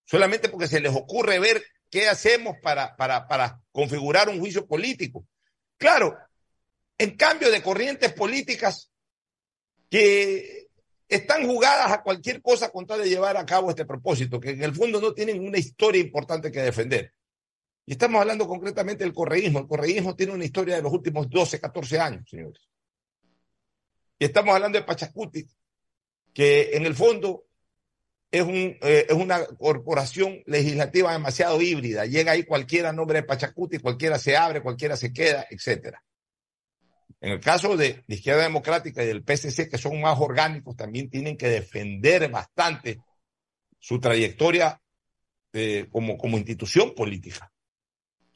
solamente 0.03 0.49
porque 0.49 0.67
se 0.67 0.79
les 0.79 0.93
ocurre 0.93 1.39
ver 1.39 1.63
qué 1.89 2.07
hacemos 2.09 2.57
para, 2.61 2.95
para, 2.95 3.27
para 3.27 3.61
configurar 3.71 4.29
un 4.29 4.39
juicio 4.39 4.65
político. 4.65 5.25
Claro, 5.77 6.17
en 6.97 7.15
cambio 7.15 7.51
de 7.51 7.61
corrientes 7.61 8.13
políticas 8.13 8.91
que 9.89 10.67
están 11.07 11.45
jugadas 11.45 11.91
a 11.91 12.01
cualquier 12.01 12.41
cosa 12.41 12.69
con 12.69 12.85
tal 12.85 13.01
de 13.01 13.09
llevar 13.09 13.37
a 13.37 13.45
cabo 13.45 13.69
este 13.69 13.85
propósito, 13.85 14.39
que 14.39 14.51
en 14.51 14.63
el 14.63 14.73
fondo 14.73 14.99
no 14.99 15.13
tienen 15.13 15.45
una 15.45 15.57
historia 15.57 16.01
importante 16.01 16.51
que 16.51 16.61
defender. 16.61 17.13
Y 17.85 17.91
estamos 17.93 18.19
hablando 18.19 18.47
concretamente 18.47 19.03
del 19.03 19.13
correísmo. 19.13 19.59
El 19.59 19.67
correísmo 19.67 20.15
tiene 20.15 20.33
una 20.33 20.45
historia 20.45 20.75
de 20.75 20.81
los 20.81 20.91
últimos 20.91 21.29
12, 21.29 21.59
14 21.59 21.99
años, 21.99 22.23
señores. 22.27 22.61
Y 24.17 24.25
estamos 24.25 24.55
hablando 24.55 24.79
de 24.79 24.85
Pachacuti, 24.85 25.45
que 26.33 26.71
en 26.73 26.85
el 26.85 26.95
fondo 26.95 27.45
eh, 28.31 29.05
es 29.07 29.15
una 29.15 29.45
corporación 29.45 30.41
legislativa 30.47 31.11
demasiado 31.11 31.61
híbrida. 31.61 32.05
Llega 32.05 32.31
ahí 32.31 32.43
cualquiera 32.43 32.91
nombre 32.91 33.21
de 33.21 33.27
Pachacuti, 33.27 33.77
cualquiera 33.77 34.17
se 34.17 34.35
abre, 34.35 34.61
cualquiera 34.61 34.97
se 34.97 35.13
queda, 35.13 35.45
etcétera. 35.49 36.03
En 37.21 37.33
el 37.33 37.39
caso 37.39 37.77
de 37.77 38.03
la 38.07 38.15
izquierda 38.15 38.43
democrática 38.43 39.03
y 39.03 39.07
del 39.07 39.23
PSC, 39.23 39.69
que 39.69 39.77
son 39.77 40.01
más 40.01 40.19
orgánicos, 40.19 40.75
también 40.75 41.09
tienen 41.09 41.37
que 41.37 41.47
defender 41.47 42.29
bastante 42.29 42.99
su 43.79 43.99
trayectoria 43.99 44.81
eh, 45.53 45.87
como 45.91 46.37
institución 46.37 46.93
política. 46.95 47.51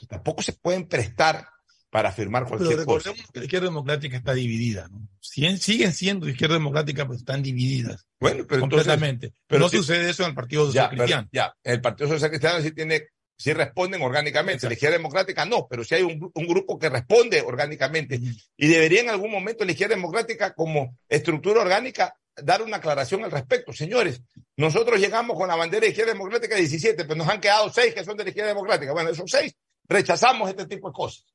Tampoco 0.07 0.41
se 0.41 0.53
pueden 0.53 0.87
prestar 0.87 1.47
para 1.89 2.09
afirmar 2.09 2.45
cualquier 2.45 2.75
pero 2.75 2.85
cosa. 2.85 3.13
Que 3.33 3.39
la 3.39 3.45
izquierda 3.45 3.67
democrática 3.67 4.17
está 4.17 4.33
dividida, 4.33 4.87
¿no? 4.89 5.07
Siguen, 5.19 5.57
siendo 5.57 6.29
izquierda 6.29 6.55
democrática, 6.55 7.05
pero 7.05 7.17
están 7.17 7.41
divididas. 7.41 8.05
Bueno, 8.19 8.45
pero 8.47 8.61
completamente. 8.61 9.33
pero 9.47 9.61
no 9.61 9.69
sucede 9.69 10.09
eso 10.09 10.23
en 10.23 10.29
el 10.29 10.35
Partido 10.35 10.67
Social 10.67 10.89
Cristiano. 10.89 11.27
ya, 11.31 11.53
el 11.63 11.81
Partido 11.81 12.09
Social 12.09 12.29
Cristiano 12.29 12.61
sí 12.61 12.71
tiene 12.71 13.07
si 13.37 13.53
responden 13.53 14.01
orgánicamente. 14.01 14.67
La 14.67 14.73
izquierda 14.73 14.97
democrática 14.97 15.45
no, 15.45 15.65
pero 15.67 15.83
si 15.83 15.95
hay 15.95 16.03
un, 16.03 16.19
grupo 16.47 16.77
que 16.77 16.89
responde 16.89 17.41
orgánicamente. 17.41 18.19
Y 18.57 18.67
debería 18.67 19.01
en 19.01 19.09
algún 19.09 19.31
momento 19.31 19.63
la 19.63 19.71
izquierda 19.71 19.95
democrática, 19.95 20.53
como 20.53 20.97
estructura 21.07 21.61
orgánica, 21.61 22.13
dar 22.35 22.61
una 22.61 22.77
aclaración 22.77 23.23
al 23.23 23.31
respecto. 23.31 23.71
Señores, 23.71 24.21
nosotros 24.57 24.99
llegamos 24.99 25.37
con 25.37 25.47
la 25.47 25.55
bandera 25.55 25.85
de 25.85 25.89
izquierda 25.89 26.11
democrática 26.11 26.55
17, 26.55 27.05
pero 27.05 27.15
nos 27.15 27.29
han 27.29 27.39
quedado 27.39 27.71
seis 27.71 27.93
que 27.93 28.03
son 28.03 28.17
de 28.17 28.25
la 28.25 28.29
izquierda 28.29 28.49
democrática. 28.49 28.91
Bueno, 28.91 29.09
esos 29.09 29.31
seis 29.31 29.55
rechazamos 29.89 30.49
este 30.49 30.67
tipo 30.67 30.89
de 30.89 30.93
cosas. 30.93 31.25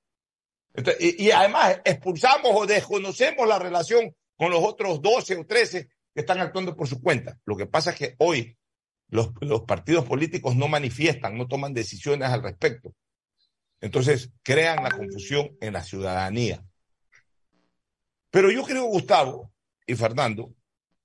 y, 1.00 1.30
además 1.30 1.80
expulsamos 1.84 2.52
o 2.55 2.66
desconocemos 2.66 3.46
la 3.46 3.59
relación 3.59 4.14
con 4.36 4.50
los 4.50 4.62
otros 4.62 5.02
12 5.02 5.36
o 5.36 5.46
13 5.46 5.86
que 5.86 6.20
están 6.20 6.40
actuando 6.40 6.74
por 6.74 6.88
su 6.88 7.02
cuenta. 7.02 7.38
Lo 7.44 7.57
que 7.57 7.66
pasa 7.66 7.90
es 7.90 7.96
que 7.96 8.14
hoy 8.18 8.57
los, 9.09 9.30
los 9.40 9.62
partidos 9.62 10.05
políticos 10.05 10.57
no 10.57 10.68
manifiestan, 10.68 11.36
no 11.36 11.46
toman 11.46 11.74
decisiones 11.74 12.30
al 12.30 12.42
respecto. 12.42 12.94
Entonces 13.80 14.30
crean 14.42 14.82
la 14.82 14.90
confusión 14.90 15.57
en 15.61 15.74
la 15.74 15.82
ciudadanía. 15.82 16.64
Pero 18.30 18.50
yo 18.50 18.64
creo, 18.64 18.84
Gustavo 18.84 19.52
y 19.86 19.94
Fernando, 19.94 20.55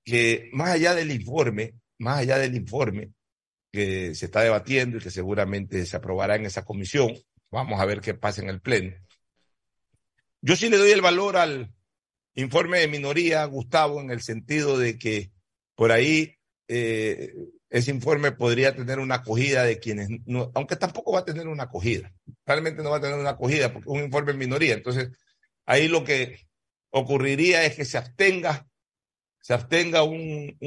que 0.04 0.50
más 0.54 0.70
allá 0.72 0.96
del 0.96 1.12
informe, 1.12 1.76
más 2.00 2.20
allá 2.20 2.38
del 2.38 2.56
informe 2.56 3.12
que 3.72 4.16
se 4.16 4.26
está 4.26 4.42
debatiendo 4.42 4.98
y 4.98 5.02
que 5.02 5.12
seguramente 5.12 5.86
se 5.86 5.98
aprobará 5.98 6.36
en 6.36 6.46
esa 6.46 6.66
comisión, 6.66 7.14
vamos 7.52 7.80
a 7.80 7.86
ver 7.86 8.02
qué 8.02 8.14
pasa 8.14 8.42
en 8.42 8.50
el 8.50 8.62
Pleno. 8.62 8.96
Yo 10.42 10.56
sí 10.56 10.70
le 10.70 10.78
doy 10.78 10.92
el 10.92 11.02
valor 11.02 11.38
al 11.38 11.74
informe 12.36 12.80
de 12.80 12.88
minoría, 12.88 13.44
Gustavo, 13.46 14.00
en 14.00 14.12
el 14.12 14.22
sentido 14.22 14.78
de 14.78 14.98
que 14.98 15.32
por 15.76 15.92
ahí 15.92 16.38
eh, 16.68 17.34
ese 17.70 17.92
informe 17.92 18.32
podría 18.32 18.76
tener 18.76 19.00
una 19.00 19.16
acogida 19.16 19.64
de 19.64 19.80
quienes, 19.80 20.10
no, 20.26 20.52
aunque 20.56 20.76
tampoco 20.76 21.12
va 21.12 21.20
a 21.20 21.26
tener 21.26 21.48
una 21.48 21.64
acogida, 21.64 22.14
realmente 22.46 22.82
no 22.82 22.92
va 22.92 22.98
a 22.98 23.02
tener 23.02 23.18
una 23.18 23.32
acogida 23.32 23.72
porque 23.72 23.90
es 23.90 23.98
un 23.98 24.04
informe 24.04 24.32
en 24.32 24.38
minoría. 24.38 24.74
Entonces, 24.74 25.10
ahí 25.66 25.88
lo 25.88 26.04
que 26.04 26.48
ocurriría 26.92 27.66
es 27.66 27.76
que 27.76 27.86
se 27.86 27.98
abstenga, 27.98 28.68
se 29.42 29.54
abstenga 29.54 30.04
un, 30.04 30.58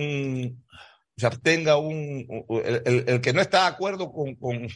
se 1.17 1.27
abstenga 1.27 1.79
un, 1.79 2.27
el, 2.65 3.05
el, 3.09 3.21
que 3.21 3.33
no 3.33 3.41
está 3.41 3.63
de 3.63 3.69
acuerdo 3.69 4.13
con, 4.13 4.35
con, 4.37 4.69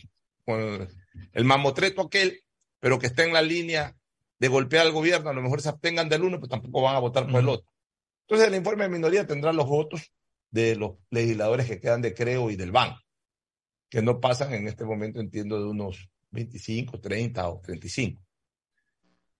con 0.44 0.88
el 1.32 1.44
mamotreto 1.44 2.02
aquel, 2.02 2.42
pero 2.80 2.98
que 2.98 3.06
está 3.06 3.24
en 3.24 3.32
la 3.32 3.42
línea 3.42 3.96
de 4.38 4.48
golpear 4.48 4.86
al 4.86 4.92
gobierno, 4.92 5.30
a 5.30 5.32
lo 5.32 5.42
mejor 5.42 5.62
se 5.62 5.68
abstengan 5.68 6.08
del 6.08 6.22
uno, 6.22 6.38
pero 6.38 6.48
tampoco 6.48 6.82
van 6.82 6.96
a 6.96 7.00
votar 7.00 7.26
por 7.26 7.40
el 7.40 7.48
otro. 7.48 7.66
Entonces, 8.22 8.48
el 8.48 8.54
informe 8.54 8.84
de 8.84 8.90
minoría 8.90 9.26
tendrá 9.26 9.52
los 9.52 9.66
votos 9.66 10.12
de 10.50 10.76
los 10.76 10.96
legisladores 11.10 11.66
que 11.66 11.80
quedan 11.80 12.02
de 12.02 12.14
Creo 12.14 12.50
y 12.50 12.56
del 12.56 12.72
BAN, 12.72 12.96
que 13.88 14.02
no 14.02 14.20
pasan 14.20 14.52
en 14.52 14.68
este 14.68 14.84
momento, 14.84 15.20
entiendo, 15.20 15.58
de 15.58 15.66
unos 15.66 16.08
25, 16.30 17.00
30 17.00 17.48
o 17.48 17.60
35. 17.60 18.22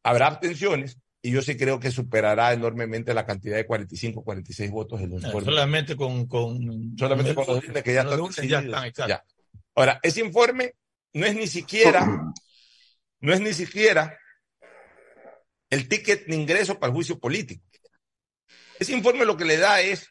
Habrá 0.03 0.29
abstenciones 0.29 0.99
y 1.21 1.33
yo 1.33 1.43
sí 1.43 1.57
creo 1.57 1.81
que 1.81 1.91
superará 1.91 2.53
enormemente 2.53 3.13
la 3.13 3.27
cantidad 3.27 3.57
de 3.57 3.67
45, 3.67 4.23
46 4.23 4.71
votos 4.71 5.01
en 5.01 5.13
informe. 5.15 5.45
Solamente 5.45 5.97
con, 5.97 6.27
con, 6.27 6.97
solamente 6.97 7.35
con 7.35 7.47
los 7.47 7.65
que 7.83 7.93
ya 7.93 8.03
están, 8.03 8.49
ya 8.49 8.61
están 8.61 9.21
Ahora, 9.75 9.99
ese 10.03 10.21
informe 10.21 10.75
no 11.17 11.25
es 11.25 11.35
ni 11.35 11.47
siquiera, 11.47 12.07
no 13.21 13.33
es 13.33 13.41
ni 13.41 13.55
siquiera 13.55 14.19
el 15.71 15.89
ticket 15.89 16.27
de 16.27 16.37
ingreso 16.37 16.79
para 16.79 16.91
el 16.91 16.95
juicio 16.95 17.19
político. 17.19 17.65
Ese 18.79 18.93
informe 18.93 19.25
lo 19.25 19.35
que 19.35 19.47
le 19.47 19.57
da 19.57 19.81
es 19.81 20.11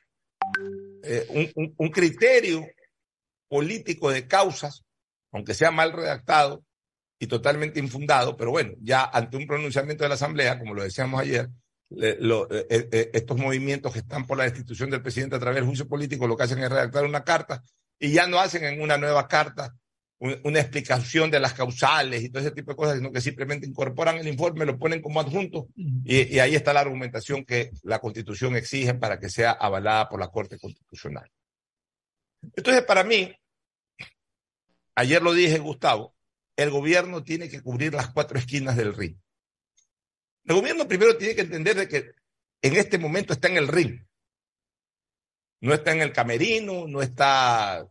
eh, 1.04 1.54
un, 1.78 1.90
criterio 1.90 2.66
político 3.48 4.10
de 4.10 4.28
causas, 4.28 4.84
aunque 5.32 5.54
sea 5.54 5.70
mal 5.70 5.94
redactado 5.94 6.66
y 7.20 7.28
totalmente 7.28 7.80
infundado, 7.80 8.36
pero 8.36 8.50
bueno, 8.50 8.74
ya 8.82 9.06
ante 9.06 9.38
un 9.38 9.46
pronunciamiento 9.46 10.04
de 10.04 10.10
la 10.10 10.16
Asamblea, 10.16 10.58
como 10.58 10.74
lo 10.74 10.82
decíamos 10.82 11.22
ayer, 11.22 11.48
eh, 12.02 12.18
eh, 12.20 13.12
estos 13.14 13.38
movimientos 13.38 13.94
que 13.94 14.00
están 14.00 14.26
por 14.26 14.40
la 14.40 14.46
destitución 14.46 14.90
del 14.90 15.04
presidente 15.04 15.36
a 15.36 15.40
través 15.40 15.58
del 15.58 15.68
juicio 15.68 15.88
político 15.88 16.26
lo 16.28 16.36
que 16.36 16.44
hacen 16.44 16.64
es 16.64 16.70
redactar 16.70 17.06
una 17.06 17.24
carta 17.24 17.64
y 18.00 18.12
ya 18.12 18.26
no 18.26 18.40
hacen 18.40 18.64
en 18.64 18.82
una 18.82 18.98
nueva 18.98 19.28
carta 19.28 19.72
una 20.20 20.60
explicación 20.60 21.30
de 21.30 21.40
las 21.40 21.54
causales 21.54 22.24
y 22.24 22.30
todo 22.30 22.42
ese 22.42 22.52
tipo 22.52 22.72
de 22.72 22.78
cosas, 22.78 22.98
sino 22.98 23.12
que 23.12 23.20
simplemente 23.20 23.68
incorporan 23.68 24.18
el 24.18 24.28
informe, 24.28 24.66
lo 24.66 24.80
ponen 24.80 25.02
como 25.02 25.20
adjunto 25.20 25.68
y, 25.76 26.40
ahí 26.40 26.56
está 26.56 26.74
la 26.74 26.80
argumentación 26.80 27.44
que 27.44 27.72
la 27.84 28.00
Constitución 28.00 28.56
exige 28.56 28.94
para 28.94 29.20
que 29.20 29.30
sea 29.30 29.52
avalada 29.52 30.08
por 30.08 30.20
la 30.20 30.30
Corte 30.30 30.58
Constitucional. 30.58 31.30
Entonces, 32.56 32.84
para 32.84 33.04
mí, 33.04 33.36
ayer 34.96 35.22
lo 35.22 35.34
dije, 35.34 35.60
Gustavo, 35.60 36.16
el 36.56 36.70
gobierno 36.70 37.24
tiene 37.24 37.50
que 37.50 37.62
cubrir 37.62 37.94
las 37.94 38.12
cuatro 38.12 38.40
esquinas 38.40 38.78
del 38.78 38.96
ring. 38.96 39.18
El 40.46 40.56
gobierno 40.56 40.88
primero 40.88 41.18
tiene 41.18 41.36
que 41.36 41.42
entender 41.42 41.76
de 41.76 41.90
que 41.90 42.12
en 42.62 42.76
este 42.78 42.98
momento 42.98 43.34
está 43.34 43.50
en 43.50 43.58
el 43.58 43.68
ring. 43.68 44.00
No 45.60 45.74
está 45.74 45.92
en 45.92 46.02
el 46.02 46.14
camerino, 46.14 46.88
no 46.88 47.02
está 47.02 47.88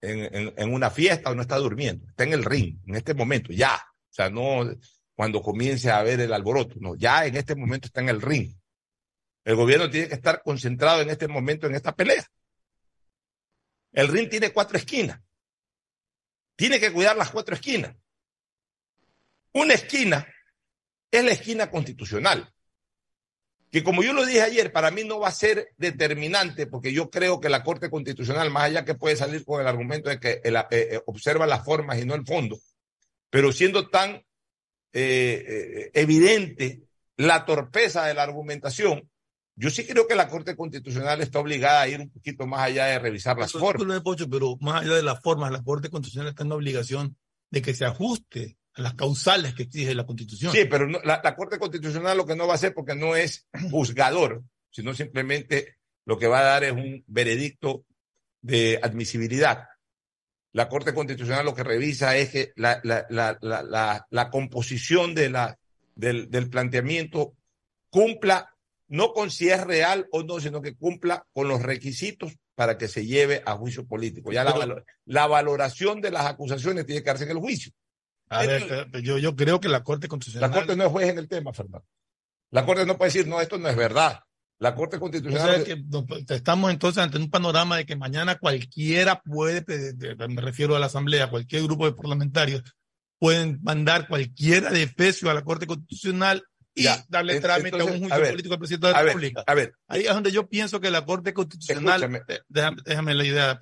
en, 0.00 0.72
una 0.72 0.90
fiesta 0.90 1.30
o 1.30 1.34
no 1.34 1.42
está 1.42 1.56
durmiendo, 1.56 2.06
está 2.08 2.24
en 2.24 2.32
el 2.32 2.44
ring 2.44 2.78
en 2.86 2.94
este 2.96 3.14
momento, 3.14 3.52
ya. 3.52 3.74
O 3.76 4.14
sea, 4.16 4.30
no 4.30 4.64
cuando 5.14 5.42
comience 5.42 5.90
a 5.90 6.02
ver 6.02 6.20
el 6.20 6.32
alboroto, 6.32 6.76
no, 6.80 6.94
ya 6.94 7.26
en 7.26 7.36
este 7.36 7.54
momento 7.54 7.86
está 7.86 8.00
en 8.00 8.10
el 8.10 8.20
ring. 8.20 8.54
El 9.44 9.56
gobierno 9.56 9.88
tiene 9.88 10.08
que 10.08 10.14
estar 10.14 10.42
concentrado 10.42 11.00
en 11.02 11.10
este 11.10 11.28
momento 11.28 11.66
en 11.66 11.74
esta 11.74 11.94
pelea. 11.94 12.26
El 13.92 14.08
ring 14.08 14.28
tiene 14.28 14.50
cuatro 14.50 14.76
esquinas. 14.76 15.20
Tiene 16.56 16.80
que 16.80 16.92
cuidar 16.92 17.16
las 17.16 17.30
cuatro 17.30 17.54
esquinas. 17.54 17.94
Una 19.52 19.74
esquina 19.74 20.26
es 21.10 21.24
la 21.24 21.30
esquina 21.30 21.70
constitucional 21.70 22.52
que 23.76 23.84
como 23.84 24.02
yo 24.02 24.14
lo 24.14 24.24
dije 24.24 24.40
ayer, 24.40 24.72
para 24.72 24.90
mí 24.90 25.04
no 25.04 25.20
va 25.20 25.28
a 25.28 25.32
ser 25.32 25.74
determinante, 25.76 26.66
porque 26.66 26.94
yo 26.94 27.10
creo 27.10 27.40
que 27.40 27.50
la 27.50 27.62
Corte 27.62 27.90
Constitucional, 27.90 28.50
más 28.50 28.62
allá 28.62 28.86
que 28.86 28.94
puede 28.94 29.16
salir 29.16 29.44
con 29.44 29.60
el 29.60 29.66
argumento 29.66 30.08
de 30.08 30.18
que 30.18 30.40
eh, 30.42 30.64
eh, 30.70 31.00
observa 31.04 31.46
las 31.46 31.62
formas 31.62 32.00
y 32.00 32.06
no 32.06 32.14
el 32.14 32.24
fondo, 32.24 32.58
pero 33.28 33.52
siendo 33.52 33.90
tan 33.90 34.24
eh, 34.94 35.90
evidente 35.92 36.84
la 37.18 37.44
torpeza 37.44 38.06
de 38.06 38.14
la 38.14 38.22
argumentación, 38.22 39.10
yo 39.56 39.68
sí 39.68 39.86
creo 39.86 40.06
que 40.06 40.14
la 40.14 40.28
Corte 40.28 40.56
Constitucional 40.56 41.20
está 41.20 41.40
obligada 41.40 41.82
a 41.82 41.88
ir 41.88 42.00
un 42.00 42.08
poquito 42.08 42.46
más 42.46 42.60
allá 42.60 42.86
de 42.86 42.98
revisar 42.98 43.36
las 43.36 43.52
formas. 43.52 44.02
pero 44.30 44.56
más 44.58 44.84
allá 44.84 44.94
de 44.94 45.02
las 45.02 45.20
formas, 45.20 45.52
la 45.52 45.62
Corte 45.62 45.90
Constitucional 45.90 46.30
está 46.30 46.44
en 46.44 46.48
la 46.48 46.54
obligación 46.54 47.18
de 47.50 47.60
que 47.60 47.74
se 47.74 47.84
ajuste 47.84 48.55
a 48.76 48.82
las 48.82 48.94
causales 48.94 49.54
que 49.54 49.64
exige 49.64 49.94
la 49.94 50.06
Constitución. 50.06 50.52
Sí, 50.52 50.66
pero 50.66 50.86
la, 50.86 51.20
la, 51.22 51.36
Corte 51.36 51.58
Constitucional 51.58 52.16
lo 52.16 52.26
que 52.26 52.36
no 52.36 52.46
va 52.46 52.52
a 52.52 52.56
hacer 52.56 52.74
porque 52.74 52.94
no 52.94 53.16
es 53.16 53.46
juzgador, 53.70 54.42
sino 54.70 54.94
simplemente 54.94 55.76
lo 56.04 56.18
que 56.18 56.26
va 56.26 56.40
a 56.40 56.44
dar 56.44 56.64
es 56.64 56.72
un 56.72 57.02
veredicto 57.06 57.84
de 58.42 58.78
admisibilidad. 58.82 59.64
La 60.52 60.68
Corte 60.68 60.94
Constitucional 60.94 61.44
lo 61.44 61.54
que 61.54 61.64
revisa 61.64 62.16
es 62.16 62.30
que 62.30 62.52
la, 62.56 62.80
la, 62.84 63.06
la, 63.10 64.06
la 64.08 64.30
composición 64.30 65.14
de 65.14 65.30
la, 65.30 65.58
del, 65.94 66.30
del 66.30 66.48
planteamiento 66.48 67.34
cumpla 67.90 68.54
no 68.88 69.12
con 69.12 69.30
si 69.30 69.48
es 69.48 69.64
real 69.64 70.06
o 70.12 70.22
no, 70.22 70.38
sino 70.38 70.62
que 70.62 70.76
cumpla 70.76 71.26
con 71.32 71.48
los 71.48 71.62
requisitos 71.62 72.36
para 72.54 72.78
que 72.78 72.88
se 72.88 73.04
lleve 73.04 73.42
a 73.44 73.56
juicio 73.56 73.86
político. 73.86 74.32
Ya 74.32 74.44
la, 74.44 74.84
la 75.06 75.26
valoración 75.26 76.00
de 76.00 76.10
las 76.10 76.26
acusaciones 76.26 76.86
tiene 76.86 77.02
que 77.02 77.08
darse 77.08 77.24
en 77.24 77.30
el 77.30 77.38
juicio. 77.38 77.72
A 78.28 78.44
ver, 78.44 78.90
yo, 79.02 79.18
yo 79.18 79.36
creo 79.36 79.60
que 79.60 79.68
la 79.68 79.82
Corte 79.82 80.08
Constitucional. 80.08 80.50
La 80.50 80.56
Corte 80.56 80.76
no 80.76 80.84
es 80.84 80.90
juez 80.90 81.08
en 81.08 81.18
el 81.18 81.28
tema, 81.28 81.52
Fernando. 81.52 81.86
La 82.50 82.64
Corte 82.64 82.86
no 82.86 82.96
puede 82.96 83.12
decir, 83.12 83.26
no, 83.26 83.40
esto 83.40 83.58
no 83.58 83.68
es 83.68 83.76
verdad. 83.76 84.20
La 84.58 84.74
Corte 84.74 84.98
Constitucional. 84.98 85.62
O 85.62 85.64
sea, 85.64 85.64
que 85.64 86.34
estamos 86.34 86.70
entonces 86.70 87.02
ante 87.02 87.18
un 87.18 87.30
panorama 87.30 87.76
de 87.76 87.86
que 87.86 87.96
mañana 87.96 88.38
cualquiera 88.38 89.20
puede, 89.20 89.64
me 90.28 90.40
refiero 90.40 90.74
a 90.74 90.78
la 90.78 90.86
Asamblea, 90.86 91.30
cualquier 91.30 91.62
grupo 91.62 91.86
de 91.86 91.92
parlamentarios, 91.92 92.62
pueden 93.18 93.60
mandar 93.62 94.08
cualquiera 94.08 94.70
de 94.70 94.86
pecio 94.88 95.30
a 95.30 95.34
la 95.34 95.42
Corte 95.42 95.66
Constitucional 95.66 96.42
y 96.74 96.86
darle 97.08 97.40
trámite 97.40 97.80
a 97.80 97.84
un 97.84 98.00
juicio 98.00 98.30
político 98.30 98.54
al 98.54 98.58
presidente 98.58 98.86
de 98.86 98.92
la 98.92 99.02
República. 99.02 99.44
a 99.46 99.54
ver. 99.54 99.74
Ahí 99.88 100.06
es 100.06 100.14
donde 100.14 100.32
yo 100.32 100.48
pienso 100.48 100.80
que 100.80 100.90
la 100.90 101.04
Corte 101.04 101.32
Constitucional, 101.32 102.22
déjame, 102.48 102.82
déjame, 102.84 103.14
la 103.14 103.24
idea, 103.24 103.58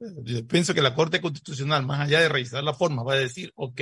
yo 0.00 0.46
pienso 0.46 0.74
que 0.74 0.82
la 0.82 0.94
Corte 0.94 1.20
Constitucional, 1.20 1.84
más 1.84 2.00
allá 2.00 2.20
de 2.20 2.28
revisar 2.28 2.64
la 2.64 2.74
forma, 2.74 3.02
va 3.02 3.14
a 3.14 3.18
decir, 3.18 3.52
ok, 3.54 3.80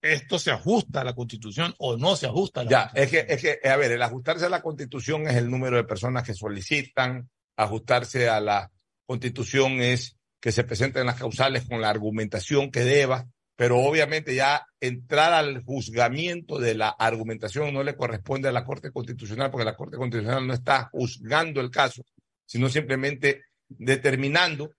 esto 0.00 0.38
se 0.38 0.50
ajusta 0.50 1.00
a 1.00 1.04
la 1.04 1.14
Constitución 1.14 1.74
o 1.78 1.96
no 1.96 2.14
se 2.14 2.26
ajusta 2.26 2.60
a 2.60 2.64
la 2.64 2.70
ya, 2.70 2.90
es 2.94 3.10
que, 3.10 3.26
es 3.28 3.40
que, 3.40 3.68
a 3.68 3.76
ver, 3.76 3.92
el 3.92 4.02
ajustarse 4.02 4.46
a 4.46 4.50
la 4.50 4.62
Constitución 4.62 5.26
es 5.26 5.36
el 5.36 5.50
número 5.50 5.76
de 5.76 5.84
personas 5.84 6.22
que 6.24 6.34
solicitan, 6.34 7.28
ajustarse 7.56 8.28
a 8.28 8.40
la 8.40 8.70
Constitución 9.06 9.80
es 9.80 10.16
que 10.40 10.52
se 10.52 10.64
presenten 10.64 11.06
las 11.06 11.18
causales 11.18 11.66
con 11.66 11.80
la 11.80 11.88
argumentación 11.88 12.70
que 12.70 12.80
deba, 12.80 13.26
pero 13.56 13.78
obviamente 13.78 14.34
ya 14.34 14.66
entrar 14.80 15.32
al 15.32 15.62
juzgamiento 15.62 16.58
de 16.58 16.74
la 16.74 16.90
argumentación 16.90 17.72
no 17.72 17.82
le 17.82 17.96
corresponde 17.96 18.48
a 18.48 18.52
la 18.52 18.64
Corte 18.64 18.92
Constitucional, 18.92 19.50
porque 19.50 19.64
la 19.64 19.76
Corte 19.76 19.96
Constitucional 19.96 20.46
no 20.46 20.52
está 20.52 20.90
juzgando 20.92 21.60
el 21.60 21.70
caso, 21.70 22.02
sino 22.44 22.68
simplemente 22.68 23.44
determinando 23.68 24.70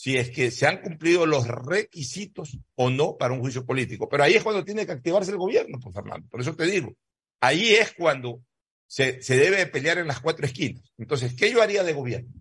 si 0.00 0.16
es 0.16 0.30
que 0.30 0.50
se 0.50 0.66
han 0.66 0.80
cumplido 0.80 1.26
los 1.26 1.46
requisitos 1.46 2.56
o 2.74 2.88
no 2.88 3.18
para 3.18 3.34
un 3.34 3.40
juicio 3.40 3.66
político. 3.66 4.08
Pero 4.08 4.24
ahí 4.24 4.32
es 4.32 4.42
cuando 4.42 4.64
tiene 4.64 4.86
que 4.86 4.92
activarse 4.92 5.30
el 5.30 5.36
gobierno, 5.36 5.78
pues 5.78 5.94
Fernando. 5.94 6.26
Por 6.30 6.40
eso 6.40 6.56
te 6.56 6.64
digo, 6.64 6.96
ahí 7.38 7.74
es 7.74 7.92
cuando 7.92 8.42
se, 8.86 9.22
se 9.22 9.36
debe 9.36 9.66
pelear 9.66 9.98
en 9.98 10.06
las 10.06 10.20
cuatro 10.20 10.46
esquinas. 10.46 10.90
Entonces, 10.96 11.34
¿qué 11.34 11.52
yo 11.52 11.60
haría 11.60 11.84
de 11.84 11.92
gobierno? 11.92 12.32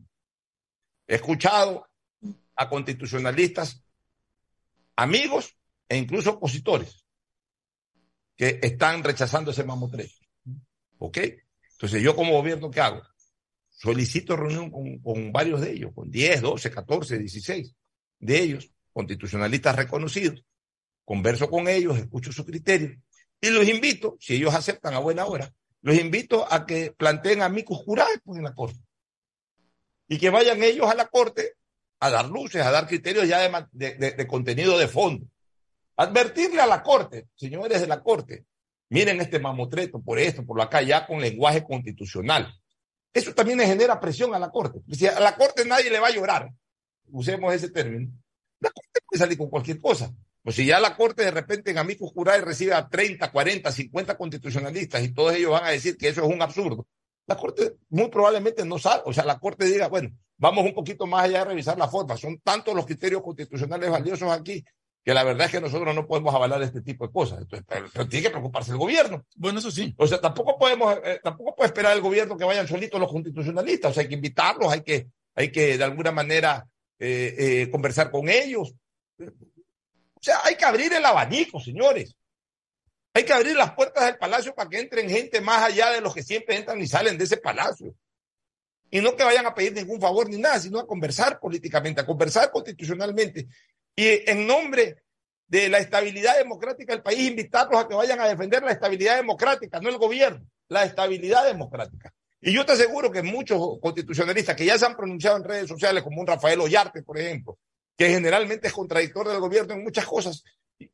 He 1.05 1.15
escuchado 1.15 1.85
a 2.55 2.69
constitucionalistas, 2.69 3.83
amigos 4.95 5.57
e 5.89 5.97
incluso 5.97 6.35
opositores 6.35 7.03
que 8.37 8.61
están 8.61 9.03
rechazando 9.03 9.51
ese 9.51 9.65
mamotrecho. 9.65 10.23
¿Ok? 10.99 11.17
Entonces, 11.71 12.01
yo 12.01 12.15
como 12.15 12.37
gobierno, 12.37 12.71
¿qué 12.71 12.79
hago? 12.79 13.01
Solicito 13.81 14.35
reunión 14.35 14.69
con, 14.69 14.99
con, 14.99 15.31
varios 15.31 15.61
de 15.61 15.71
ellos, 15.71 15.93
con 15.95 16.11
10, 16.11 16.41
12, 16.41 16.69
14, 16.69 17.17
16 17.17 17.73
de 18.19 18.39
ellos, 18.39 18.69
constitucionalistas 18.91 19.73
reconocidos. 19.73 20.43
Converso 21.05 21.49
con 21.49 21.69
ellos, 21.69 21.97
escucho 21.97 22.33
su 22.33 22.45
criterio 22.45 23.01
y 23.39 23.51
los 23.51 23.65
invito, 23.69 24.17
si 24.19 24.35
ellos 24.35 24.53
aceptan 24.53 24.95
a 24.95 24.99
buena 24.99 25.25
hora, 25.25 25.53
los 25.81 25.97
invito 25.97 26.45
a 26.51 26.65
que 26.65 26.91
planteen 26.91 27.41
amigos 27.41 27.77
jurados 27.77 28.19
pues, 28.25 28.37
en 28.37 28.43
la 28.43 28.53
Corte. 28.53 28.79
Y 30.09 30.17
que 30.17 30.29
vayan 30.29 30.61
ellos 30.61 30.91
a 30.91 30.95
la 30.95 31.07
Corte 31.07 31.53
a 32.01 32.09
dar 32.09 32.27
luces, 32.27 32.61
a 32.61 32.71
dar 32.71 32.85
criterios 32.85 33.29
ya 33.29 33.69
de, 33.71 33.95
de 33.95 34.27
contenido 34.27 34.77
de 34.77 34.89
fondo. 34.89 35.25
Advertirle 35.95 36.59
a 36.59 36.67
la 36.67 36.83
Corte, 36.83 37.29
señores 37.35 37.79
de 37.79 37.87
la 37.87 38.03
Corte, 38.03 38.43
miren 38.89 39.21
este 39.21 39.39
mamotreto 39.39 40.01
por 40.01 40.19
esto, 40.19 40.45
por 40.45 40.57
lo 40.57 40.63
acá, 40.63 40.81
ya 40.81 41.07
con 41.07 41.21
lenguaje 41.21 41.63
constitucional. 41.63 42.58
Eso 43.13 43.33
también 43.33 43.57
le 43.57 43.65
genera 43.65 43.99
presión 43.99 44.33
a 44.33 44.39
la 44.39 44.51
Corte. 44.51 44.81
Si 44.91 45.07
a 45.07 45.19
la 45.19 45.35
Corte 45.35 45.65
nadie 45.65 45.89
le 45.89 45.99
va 45.99 46.07
a 46.07 46.11
llorar, 46.11 46.51
usemos 47.07 47.53
ese 47.53 47.69
término, 47.69 48.11
la 48.59 48.69
Corte 48.69 48.99
puede 49.07 49.19
salir 49.19 49.37
con 49.37 49.49
cualquier 49.49 49.79
cosa. 49.79 50.13
Pues 50.43 50.55
si 50.55 50.65
ya 50.65 50.79
la 50.79 50.95
Corte 50.95 51.23
de 51.23 51.31
repente 51.31 51.71
en 51.71 51.77
amigos 51.77 52.11
jurados 52.13 52.45
recibe 52.45 52.73
a 52.73 52.87
30, 52.87 53.31
40, 53.31 53.71
50 53.71 54.17
constitucionalistas 54.17 55.03
y 55.03 55.13
todos 55.13 55.33
ellos 55.33 55.51
van 55.51 55.65
a 55.65 55.69
decir 55.69 55.97
que 55.97 56.07
eso 56.07 56.23
es 56.23 56.33
un 56.33 56.41
absurdo, 56.41 56.87
la 57.25 57.35
Corte 57.35 57.77
muy 57.89 58.09
probablemente 58.09 58.65
no 58.65 58.79
sabe, 58.79 59.03
o 59.05 59.13
sea, 59.13 59.25
la 59.25 59.39
Corte 59.39 59.65
diga, 59.65 59.87
bueno, 59.87 60.09
vamos 60.37 60.65
un 60.65 60.73
poquito 60.73 61.05
más 61.05 61.25
allá 61.25 61.39
de 61.39 61.45
revisar 61.45 61.77
la 61.77 61.87
forma. 61.87 62.17
Son 62.17 62.39
tantos 62.39 62.73
los 62.73 62.85
criterios 62.85 63.21
constitucionales 63.21 63.89
valiosos 63.89 64.31
aquí 64.31 64.63
que 65.03 65.13
la 65.13 65.23
verdad 65.23 65.45
es 65.45 65.51
que 65.51 65.61
nosotros 65.61 65.95
no 65.95 66.05
podemos 66.05 66.33
avalar 66.35 66.61
este 66.61 66.81
tipo 66.81 67.07
de 67.07 67.13
cosas. 67.13 67.39
Entonces, 67.39 67.65
pero, 67.67 68.07
tiene 68.07 68.23
que 68.23 68.29
preocuparse 68.31 68.71
el 68.71 68.77
gobierno. 68.77 69.25
Bueno, 69.35 69.59
eso 69.59 69.71
sí. 69.71 69.93
O 69.97 70.05
sea, 70.05 70.19
tampoco 70.19 70.57
podemos, 70.57 70.97
eh, 71.03 71.19
tampoco 71.23 71.55
puede 71.55 71.67
esperar 71.67 71.95
el 71.95 72.01
gobierno 72.01 72.37
que 72.37 72.43
vayan 72.43 72.67
solitos 72.67 72.99
los 72.99 73.11
constitucionalistas. 73.11 73.91
O 73.91 73.93
sea, 73.93 74.03
hay 74.03 74.09
que 74.09 74.15
invitarlos, 74.15 74.71
hay 74.71 74.81
que, 74.81 75.07
hay 75.35 75.51
que 75.51 75.77
de 75.77 75.83
alguna 75.83 76.11
manera 76.11 76.67
eh, 76.99 77.35
eh, 77.37 77.69
conversar 77.71 78.11
con 78.11 78.27
ellos. 78.29 78.73
O 79.19 80.21
sea, 80.21 80.41
hay 80.43 80.55
que 80.55 80.65
abrir 80.65 80.91
el 80.91 81.05
abanico, 81.05 81.59
señores. 81.59 82.15
Hay 83.13 83.23
que 83.23 83.33
abrir 83.33 83.55
las 83.55 83.71
puertas 83.71 84.05
del 84.05 84.17
palacio 84.17 84.53
para 84.53 84.69
que 84.69 84.79
entren 84.79 85.09
gente 85.09 85.41
más 85.41 85.63
allá 85.63 85.91
de 85.91 86.01
los 86.01 86.13
que 86.13 86.23
siempre 86.23 86.57
entran 86.57 86.79
y 86.81 86.87
salen 86.87 87.17
de 87.17 87.23
ese 87.23 87.37
palacio. 87.37 87.95
Y 88.91 89.01
no 89.01 89.15
que 89.15 89.23
vayan 89.23 89.45
a 89.45 89.53
pedir 89.53 89.73
ningún 89.73 90.01
favor 90.01 90.29
ni 90.29 90.37
nada, 90.37 90.59
sino 90.59 90.79
a 90.79 90.87
conversar 90.87 91.39
políticamente, 91.39 92.01
a 92.01 92.05
conversar 92.05 92.51
constitucionalmente 92.51 93.47
y 94.03 94.29
en 94.29 94.47
nombre 94.47 95.03
de 95.47 95.67
la 95.69 95.79
estabilidad 95.79 96.37
democrática 96.37 96.93
del 96.93 97.01
país, 97.01 97.27
invitarlos 97.29 97.81
a 97.81 97.87
que 97.87 97.95
vayan 97.95 98.19
a 98.21 98.27
defender 98.27 98.61
la 98.63 98.71
estabilidad 98.71 99.15
democrática, 99.17 99.79
no 99.79 99.89
el 99.89 99.97
gobierno, 99.97 100.45
la 100.67 100.83
estabilidad 100.83 101.45
democrática. 101.45 102.13
Y 102.41 102.53
yo 102.53 102.65
te 102.65 102.73
aseguro 102.73 103.11
que 103.11 103.23
muchos 103.23 103.59
constitucionalistas 103.81 104.55
que 104.55 104.65
ya 104.65 104.77
se 104.77 104.85
han 104.85 104.95
pronunciado 104.95 105.37
en 105.37 105.43
redes 105.43 105.67
sociales, 105.67 106.03
como 106.03 106.21
un 106.21 106.27
Rafael 106.27 106.59
Ollarte, 106.61 107.01
por 107.03 107.17
ejemplo, 107.17 107.57
que 107.97 108.09
generalmente 108.09 108.67
es 108.67 108.73
contradictor 108.73 109.27
del 109.27 109.39
gobierno 109.41 109.73
en 109.73 109.83
muchas 109.83 110.05
cosas, 110.05 110.43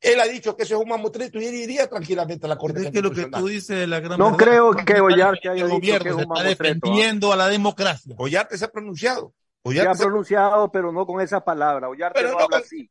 él 0.00 0.18
ha 0.18 0.24
dicho 0.26 0.56
que 0.56 0.64
eso 0.64 0.74
es 0.74 0.82
un 0.82 0.88
mamotreto 0.88 1.38
y 1.38 1.44
él 1.46 1.54
iría 1.54 1.86
tranquilamente 1.88 2.46
a 2.46 2.48
la 2.48 2.56
Corte. 2.56 2.80
Es 2.82 2.90
que 2.90 3.00
lo 3.02 3.12
que 3.12 3.26
tú 3.26 3.46
dices 3.46 3.78
de 3.78 3.86
la 3.86 4.00
gran 4.00 4.18
No 4.18 4.36
creo 4.36 4.72
que 4.74 5.00
Ollarte 5.00 5.48
haya 5.50 5.62
el 5.62 5.68
dicho 5.68 5.74
gobierno 5.76 6.02
que 6.02 6.08
es 6.08 6.14
un 6.14 6.20
se 6.20 6.24
está. 6.24 6.40
¿ah? 6.40 6.42
defendiendo 6.48 7.32
a 7.32 7.36
la 7.36 7.46
democracia. 7.48 8.14
Ollarte 8.18 8.58
se 8.58 8.64
ha 8.64 8.68
pronunciado. 8.72 9.32
Se 9.62 9.68
Ollarte 9.70 9.90
ha 9.90 9.94
se- 9.94 10.04
pronunciado, 10.04 10.72
pero 10.72 10.90
no 10.90 11.06
con 11.06 11.20
esa 11.20 11.44
palabra. 11.44 11.88
Ollarte 11.88 12.18
Pero 12.18 12.32
no 12.32 12.38
no 12.38 12.44
habla 12.46 12.56
con- 12.56 12.64
así. 12.66 12.90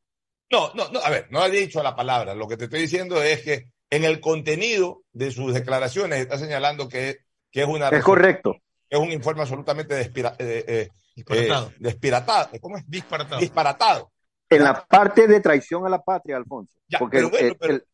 No, 0.52 0.72
no, 0.74 0.90
no, 0.90 1.00
a 1.00 1.10
ver, 1.10 1.28
no 1.32 1.42
ha 1.42 1.50
dicho 1.50 1.82
la 1.82 1.96
palabra. 1.96 2.36
Lo 2.36 2.48
que 2.48 2.58
te 2.58 2.66
estoy 2.66 2.82
diciendo 2.82 3.22
es 3.22 3.42
que 3.42 3.70
en 3.90 4.04
el 4.04 4.20
contenido 4.20 5.04
de 5.12 5.32
sus 5.32 5.54
declaraciones 5.54 6.20
está 6.20 6.38
señalando 6.38 6.88
que, 6.88 7.18
que 7.52 7.62
es 7.62 7.68
una 7.68 7.90
Es 7.90 8.04
correcto. 8.04 8.56
es 8.90 9.00
un 9.00 9.12
informe 9.12 9.42
absolutamente 9.42 9.96
despira- 9.96 10.36
eh, 10.40 10.64
eh, 10.68 10.90
Disparatado. 11.16 11.68
eh, 11.70 11.76
despiratado. 11.80 12.50
¿Cómo 12.62 12.78
es? 12.78 12.84
Disparatado. 12.90 13.40
Disparatado. 13.42 14.12
En 14.50 14.64
la 14.64 14.86
parte 14.86 15.28
de 15.28 15.40
traición 15.40 15.86
a 15.86 15.90
la 15.90 16.04
patria, 16.04 16.38
Alfonso. 16.38 16.72
Ya, 16.88 17.00
Porque 17.00 17.18
pero 17.18 17.28
el, 17.38 17.56
pero- 17.58 17.74
el- 17.74 17.86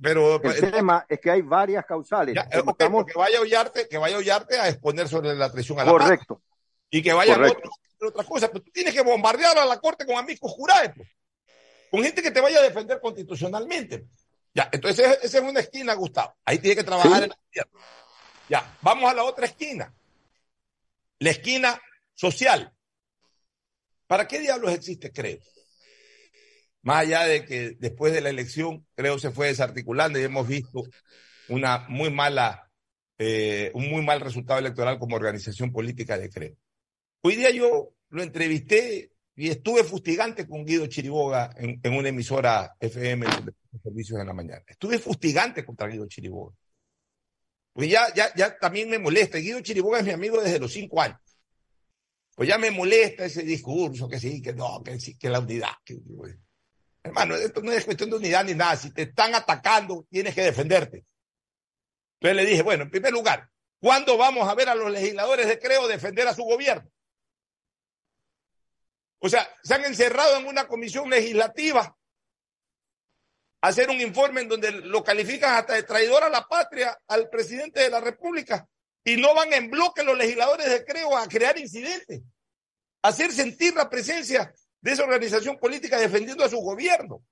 Pero 0.00 0.42
el 0.42 0.70
tema 0.72 1.04
es 1.08 1.20
que 1.20 1.30
hay 1.30 1.42
varias 1.42 1.84
causales. 1.86 2.34
ya, 2.34 2.42
estamos- 2.50 3.04
que 3.06 3.18
vaya 3.18 3.38
a 3.38 3.42
Ollarte, 3.42 3.86
que 3.88 3.98
vaya 3.98 4.16
a 4.16 4.18
Ollarte 4.18 4.58
a 4.58 4.68
exponer 4.68 5.08
sobre 5.08 5.34
la 5.34 5.50
traición 5.52 5.78
a 5.78 5.84
la 5.84 5.92
patria. 5.92 6.08
correcto. 6.08 6.42
y 6.90 7.02
que 7.02 7.12
otros 7.12 7.28
a 7.28 7.44
hacer 7.44 8.08
otras 8.08 8.26
cosas. 8.26 8.50
Pero 8.52 8.62
tú 8.64 8.70
tienes 8.70 8.94
que 8.94 9.02
bombardear 9.02 9.58
a 9.58 9.64
la 9.64 9.78
corte 9.80 10.06
con 10.06 10.16
amigos 10.16 10.50
jurados, 10.52 10.90
pues. 10.96 11.08
Con 11.94 12.02
gente 12.02 12.22
que 12.22 12.32
te 12.32 12.40
vaya 12.40 12.58
a 12.58 12.62
defender 12.62 12.98
constitucionalmente. 13.00 14.06
Ya, 14.52 14.68
entonces 14.72 15.18
esa- 15.22 15.38
es 15.38 15.44
una 15.44 15.60
esquina, 15.60 15.94
Gustavo. 15.94 16.36
Ahí 16.44 16.58
tiene 16.58 16.74
que 16.76 16.82
trabajar 16.82 17.18
Sí. 17.18 17.22
en 17.24 17.28
la 17.28 17.38
izquierda. 17.44 17.70
Ya, 18.48 18.78
vamos 18.82 19.08
a 19.10 19.14
la 19.14 19.22
otra 19.22 19.46
esquina. 19.46 19.94
La 21.20 21.30
esquina 21.30 21.80
social. 22.14 22.72
¿Para 24.08 24.26
qué 24.26 24.40
diablos 24.40 24.72
existe 24.72 25.12
Creo? 25.12 25.38
Más 26.82 26.98
allá 27.02 27.24
de 27.26 27.44
que 27.44 27.76
después 27.78 28.12
de 28.12 28.20
la 28.20 28.30
elección, 28.30 28.84
Creo 28.96 29.18
se 29.20 29.30
fue 29.30 29.46
desarticulando 29.46 30.18
y 30.18 30.24
hemos 30.24 30.46
visto 30.48 30.82
una 31.48 31.86
muy 31.88 32.10
mala, 32.10 32.68
eh, 33.18 33.70
un 33.74 33.88
muy 33.88 34.02
mal 34.02 34.20
resultado 34.20 34.58
electoral 34.58 34.98
como 34.98 35.14
organización 35.16 35.70
política 35.72 36.18
de 36.18 36.28
Creo. 36.28 36.56
Hoy 37.22 37.36
día 37.36 37.50
yo 37.50 37.94
lo 38.08 38.22
entrevisté 38.22 39.12
y 39.36 39.50
estuve 39.50 39.82
fustigante 39.82 40.46
con 40.46 40.64
Guido 40.64 40.86
Chiriboga 40.86 41.54
en, 41.56 41.80
una 41.92 42.08
emisora 42.08 42.76
FM 42.78 43.26
de 43.26 43.78
servicios 43.82 44.20
en 44.20 44.26
la 44.26 44.32
mañana. 44.32 44.62
Estuve 44.66 44.98
fustigante 44.98 45.64
contra 45.64 45.88
Guido 45.88 46.06
Chiriboga. 46.06 46.54
Pues 47.72 47.90
ya, 47.90 48.14
ya, 48.14 48.32
ya 48.36 48.56
también 48.56 48.88
me 48.88 49.00
molesta. 49.00 49.38
Guido 49.38 49.60
Chiriboga 49.60 49.98
es 49.98 50.04
mi 50.04 50.12
amigo 50.12 50.40
desde 50.40 50.60
los 50.60 50.72
cinco 50.72 51.00
años. 51.00 51.18
Pues 52.36 52.48
ya 52.48 52.58
me 52.58 52.70
molesta 52.70 53.24
ese 53.24 53.42
discurso, 53.42 54.08
que 54.08 54.20
sí, 54.20 54.40
que 54.40 54.52
no, 54.52 54.82
que 54.82 55.00
sí, 55.00 55.16
que 55.18 55.28
la 55.28 55.40
unidad. 55.40 55.70
Hermano, 57.02 57.34
esto 57.34 57.60
no 57.60 57.72
es 57.72 57.84
cuestión 57.84 58.10
de 58.10 58.16
unidad 58.16 58.44
ni 58.44 58.54
nada. 58.54 58.76
Si 58.76 58.92
te 58.92 59.02
están 59.02 59.34
atacando, 59.34 60.06
tienes 60.08 60.34
que 60.34 60.42
defenderte. 60.42 61.04
Entonces 62.20 62.36
le 62.36 62.50
dije, 62.50 62.62
bueno, 62.62 62.84
en 62.84 62.90
primer 62.90 63.12
lugar, 63.12 63.50
¿cuándo 63.80 64.16
vamos 64.16 64.48
a 64.48 64.54
ver 64.54 64.68
a 64.68 64.74
los 64.74 64.90
legisladores 64.90 65.46
de 65.46 65.58
Creo 65.58 65.88
defender 65.88 66.26
a 66.28 66.34
su 66.34 66.44
gobierno? 66.44 66.88
O 69.24 69.28
sea, 69.30 69.48
se 69.62 69.72
han 69.72 69.82
encerrado 69.86 70.36
en 70.36 70.46
una 70.46 70.68
comisión 70.68 71.08
legislativa 71.08 71.96
a 73.62 73.66
hacer 73.66 73.88
un 73.88 73.98
informe 73.98 74.42
en 74.42 74.50
donde 74.50 74.70
lo 74.70 75.02
califican 75.02 75.54
hasta 75.54 75.72
de 75.72 75.82
traidor 75.84 76.24
a 76.24 76.28
la 76.28 76.46
patria 76.46 77.00
al 77.08 77.30
presidente 77.30 77.80
de 77.80 77.88
la 77.88 78.00
República 78.00 78.68
y 79.02 79.16
no 79.16 79.34
van 79.34 79.50
en 79.54 79.70
bloque 79.70 80.04
los 80.04 80.18
legisladores 80.18 80.68
de 80.68 80.84
Creo 80.84 81.16
a 81.16 81.26
crear 81.26 81.58
incidentes, 81.58 82.20
a 83.00 83.08
hacer 83.08 83.32
sentir 83.32 83.74
la 83.74 83.88
presencia 83.88 84.52
de 84.82 84.92
esa 84.92 85.04
organización 85.04 85.56
política 85.56 85.98
defendiendo 85.98 86.44
a 86.44 86.50
su 86.50 86.58
gobierno. 86.58 87.24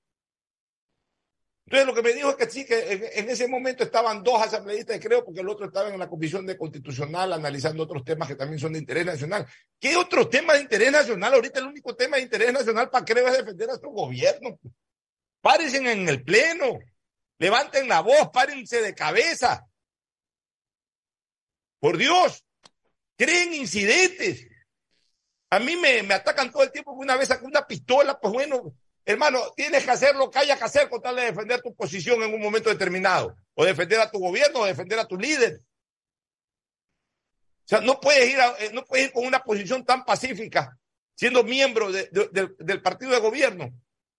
Entonces 1.73 1.87
lo 1.87 1.95
que 1.95 2.07
me 2.07 2.15
dijo 2.15 2.29
es 2.29 2.37
que 2.37 2.51
sí, 2.51 2.67
que 2.67 3.11
en, 3.15 3.31
ese 3.31 3.49
momento 3.49 3.83
estaban 3.83 4.23
dos 4.23 4.43
asambleístas 4.43 4.95
de 4.95 5.09
Creo, 5.09 5.25
porque 5.25 5.41
el 5.41 5.49
otro 5.49 5.65
estaba 5.65 5.89
en 5.89 5.99
la 5.99 6.07
Comisión 6.07 6.45
de 6.45 6.59
Constitucional 6.59 7.33
analizando 7.33 7.85
otros 7.85 8.05
temas 8.05 8.29
que 8.29 8.35
también 8.35 8.59
son 8.59 8.75
de 8.75 8.81
interés 8.81 9.07
nacional. 9.07 9.47
¿Qué 9.81 9.97
otros 9.97 10.29
temas 10.29 10.57
de 10.57 10.65
interés 10.65 10.93
nacional? 10.93 11.33
Ahorita 11.33 11.61
el 11.61 11.69
único 11.69 11.97
tema 11.97 12.19
de 12.19 12.25
interés 12.25 12.53
nacional 12.53 12.91
para 12.91 13.07
Creo 13.07 13.27
es 13.27 13.39
defender 13.39 13.71
a 13.71 13.77
su 13.77 13.89
gobierno. 13.89 14.59
Párense 15.41 15.79
en 15.79 16.07
el 16.11 16.23
pleno, 16.23 16.79
levanten 17.39 17.89
la 17.89 18.01
voz, 18.01 18.29
párense 18.31 18.83
de 18.83 18.95
cabeza. 18.95 19.67
Por 21.81 21.97
Dios, 21.97 22.45
creen 23.17 23.55
incidentes. 23.55 24.47
A 25.49 25.59
mí 25.59 25.77
me, 25.77 26.03
me 26.03 26.13
atacan 26.13 26.53
todo 26.53 26.65
el 26.65 26.71
tiempo 26.71 26.93
una 26.93 27.17
vez 27.17 27.29
sacó 27.29 27.47
una 27.47 27.67
pistola, 27.67 28.21
pues 28.21 28.31
bueno, 28.31 28.75
hermano, 29.05 29.41
tienes 29.57 29.85
que 29.85 29.91
hacer 29.91 30.15
lo 30.17 30.31
que 30.31 30.39
haya 30.39 30.57
que 30.57 30.65
hacer 30.65 30.89
con 30.89 31.01
tal 31.01 31.17
de 31.17 31.23
defender 31.23 31.61
tu 31.61 31.75
posición 31.75 32.23
en 32.23 32.33
un 32.33 32.41
momento 32.41 32.69
determinado, 32.71 33.37
o 33.55 33.65
defender 33.65 34.01
a 34.01 34.11
tu 34.11 34.19
gobierno, 34.19 34.61
o 34.61 34.67
defender 34.67 34.99
a 34.99 35.07
tu 35.07 35.17
líder. 35.17 35.61
O 37.65 37.69
sea, 37.69 37.81
no 37.81 38.01
puedes 38.01 38.29
ir, 38.29 38.41
a, 38.41 38.55
eh, 38.59 38.71
no 38.73 38.85
puedes 38.85 39.07
ir 39.07 39.13
con 39.13 39.25
una 39.27 39.43
posición 39.43 39.85
tan 39.85 40.05
pacífica, 40.05 40.79
siendo 41.15 41.45
miembro 41.45 41.93
de, 41.93 42.09
de, 42.11 42.29
de, 42.33 42.51
del 42.59 42.83
partido 42.83 43.13
de 43.13 43.21
gobierno. 43.21 43.71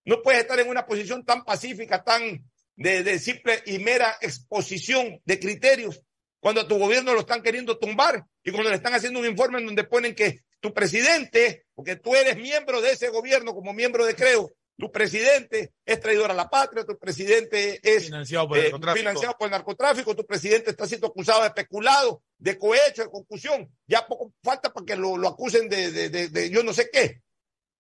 No 0.06 0.22
puedes 0.22 0.42
estar 0.42 0.60
en 0.60 0.70
una 0.70 0.86
posición 0.86 1.24
tan 1.26 1.44
pacífica, 1.44 2.04
tan 2.04 2.44
de 2.76 3.20
simple 3.20 3.62
y 3.68 3.78
mera 3.80 4.18
exposición 4.20 5.22
de 5.26 5.40
criterios 5.40 6.02
cuando 6.44 6.60
a 6.60 6.68
tu 6.68 6.78
gobierno 6.78 7.14
lo 7.14 7.22
están 7.22 7.42
queriendo 7.42 7.80
tumbar 7.80 8.26
y 8.44 8.52
cuando 8.52 8.70
le 8.70 8.76
están 8.76 8.94
haciendo 8.94 9.18
un 9.18 9.26
informe 9.26 9.60
en 9.60 9.66
donde 9.66 9.86
ponen 9.86 10.14
que 10.14 10.42
tu 10.60 10.74
presidente, 10.74 11.68
porque 11.74 11.96
tú 11.96 12.14
eres 12.16 12.36
miembro 12.36 12.82
de 12.82 12.92
ese 12.92 13.08
gobierno 13.08 13.54
como 13.54 13.72
miembro 13.72 14.06
de 14.06 14.14
Creo, 14.14 14.52
tu 14.78 14.92
presidente 14.92 15.74
es 15.86 16.00
traidor 16.00 16.32
a 16.32 16.34
la 16.34 16.50
patria, 16.50 16.84
tu 16.84 16.98
presidente 16.98 17.80
es 17.84 18.06
financiado 18.06 18.48
por, 18.48 18.58
el, 18.58 18.66
eh, 18.66 18.94
financiado 18.94 19.38
por 19.38 19.46
el 19.46 19.52
narcotráfico, 19.52 20.16
tu 20.16 20.26
presidente 20.26 20.72
está 20.72 20.88
siendo 20.88 21.08
acusado 21.08 21.42
de 21.42 21.48
especulado, 21.48 22.24
de 22.38 22.58
cohecho, 22.58 23.04
de 23.04 23.10
concusión. 23.10 23.72
Ya 23.88 24.08
poco 24.08 24.34
falta 24.44 24.74
para 24.74 24.86
que 24.86 24.96
lo, 24.96 25.18
lo 25.18 25.28
acusen 25.28 25.70
de, 25.70 25.92
de, 25.92 26.10
de, 26.10 26.30
de, 26.30 26.50
yo 26.50 26.64
no 26.64 26.74
sé 26.74 26.90
qué. 26.92 27.22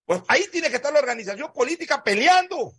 Pues 0.06 0.22
ahí 0.28 0.48
tiene 0.52 0.70
que 0.70 0.76
estar 0.76 0.94
la 0.94 1.00
organización 1.00 1.52
política 1.52 2.04
peleando. 2.04 2.74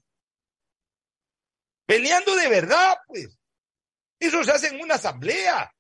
Peleando 1.87 2.35
de 2.37 2.49
verdad, 2.49 2.97
pues. 3.07 3.37
Eso 4.19 4.43
se 4.45 4.53
hace 4.53 4.69
en 4.69 4.81
una 4.81 4.95
asamblea. 4.95 5.75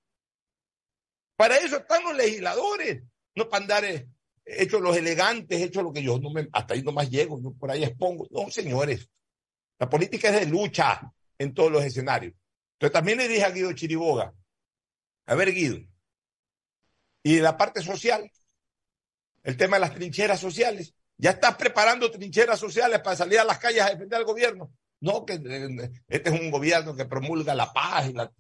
Para 1.37 1.57
eso 1.57 1.79
están 1.79 2.03
los 2.05 2.15
legisladores, 2.15 3.03
no 3.35 3.49
para 3.49 3.63
andar 3.63 3.85
eh, 3.85 4.07
hechos 4.45 4.81
los 4.81 4.97
elegantes, 4.97 5.61
hechos 5.61 5.83
lo 5.83 5.93
que 5.93 6.03
yo 6.03 6.19
no 6.19 6.31
me, 6.31 6.49
hasta 6.53 6.75
ahí 6.75 6.83
nomás 6.83 7.11
llego, 7.11 7.41
yo 7.41 7.53
por 7.53 7.71
ahí 7.71 7.85
expongo. 7.85 8.27
No, 8.31 8.51
señores, 8.51 9.09
la 9.79 9.89
política 9.89 10.29
es 10.29 10.41
de 10.41 10.47
lucha 10.47 11.13
en 11.39 11.55
todos 11.55 11.71
los 11.71 11.85
escenarios. 11.85 12.35
Entonces 12.75 12.93
también 12.93 13.19
le 13.19 13.29
dije 13.29 13.45
a 13.45 13.51
Guido 13.51 13.73
Chiriboga, 13.73 14.35
a 15.27 15.35
ver 15.35 15.53
Guido, 15.53 15.79
y 17.23 17.41
la 17.41 17.57
parte 17.57 17.83
social, 17.83 18.31
el 19.43 19.57
tema 19.57 19.77
de 19.77 19.81
las 19.81 19.95
trincheras 19.95 20.41
sociales, 20.41 20.95
ya 21.17 21.31
estás 21.31 21.57
preparando 21.57 22.11
trincheras 22.11 22.61
sociales 22.61 23.01
para 23.01 23.17
salir 23.17 23.39
a 23.39 23.45
las 23.45 23.59
calles 23.59 23.83
a 23.83 23.91
defender 23.91 24.19
al 24.19 24.25
gobierno. 24.25 24.73
No, 25.01 25.25
que 25.25 25.35
este 26.09 26.31
es 26.31 26.41
un 26.41 26.51
gobierno 26.51 26.95
que 26.95 27.05
promulga 27.07 27.55
la 27.55 27.73
paz 27.73 28.09
y 28.09 28.13
la... 28.13 28.31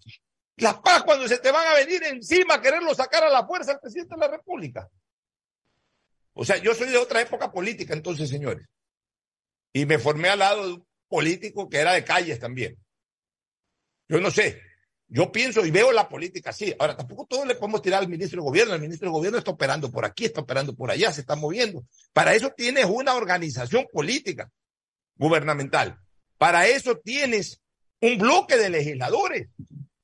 La 0.56 0.80
paz 0.80 1.02
cuando 1.02 1.26
se 1.26 1.38
te 1.38 1.50
van 1.50 1.66
a 1.66 1.74
venir 1.74 2.00
encima 2.04 2.54
a 2.54 2.60
quererlo 2.60 2.94
sacar 2.94 3.24
a 3.24 3.28
la 3.28 3.44
fuerza 3.44 3.72
al 3.72 3.80
presidente 3.80 4.14
de 4.14 4.20
la 4.20 4.28
República. 4.28 4.88
O 6.34 6.44
sea, 6.44 6.56
yo 6.58 6.74
soy 6.74 6.90
de 6.90 6.98
otra 6.98 7.20
época 7.20 7.50
política 7.50 7.94
entonces, 7.94 8.28
señores. 8.28 8.66
Y 9.72 9.86
me 9.86 9.98
formé 9.98 10.28
al 10.28 10.40
lado 10.40 10.66
de 10.66 10.72
un 10.74 10.86
político 11.08 11.68
que 11.68 11.78
era 11.78 11.92
de 11.92 12.04
calles 12.04 12.38
también. 12.38 12.76
Yo 14.08 14.20
no 14.20 14.30
sé. 14.30 14.60
Yo 15.06 15.30
pienso 15.30 15.64
y 15.64 15.70
veo 15.70 15.92
la 15.92 16.08
política 16.08 16.50
así. 16.50 16.74
Ahora, 16.78 16.96
tampoco 16.96 17.26
todos 17.26 17.46
le 17.46 17.54
podemos 17.54 17.82
tirar 17.82 18.02
al 18.02 18.08
ministro 18.08 18.40
de 18.40 18.48
gobierno. 18.48 18.74
El 18.74 18.80
ministro 18.80 19.08
de 19.08 19.12
gobierno 19.12 19.38
está 19.38 19.52
operando 19.52 19.90
por 19.90 20.04
aquí, 20.04 20.24
está 20.24 20.40
operando 20.40 20.74
por 20.74 20.90
allá, 20.90 21.12
se 21.12 21.20
está 21.20 21.36
moviendo. 21.36 21.84
Para 22.12 22.34
eso 22.34 22.50
tienes 22.56 22.86
una 22.86 23.14
organización 23.14 23.86
política 23.92 24.50
gubernamental. 25.16 26.00
Para 26.38 26.66
eso 26.66 26.98
tienes 26.98 27.60
un 28.00 28.18
bloque 28.18 28.56
de 28.56 28.70
legisladores 28.70 29.48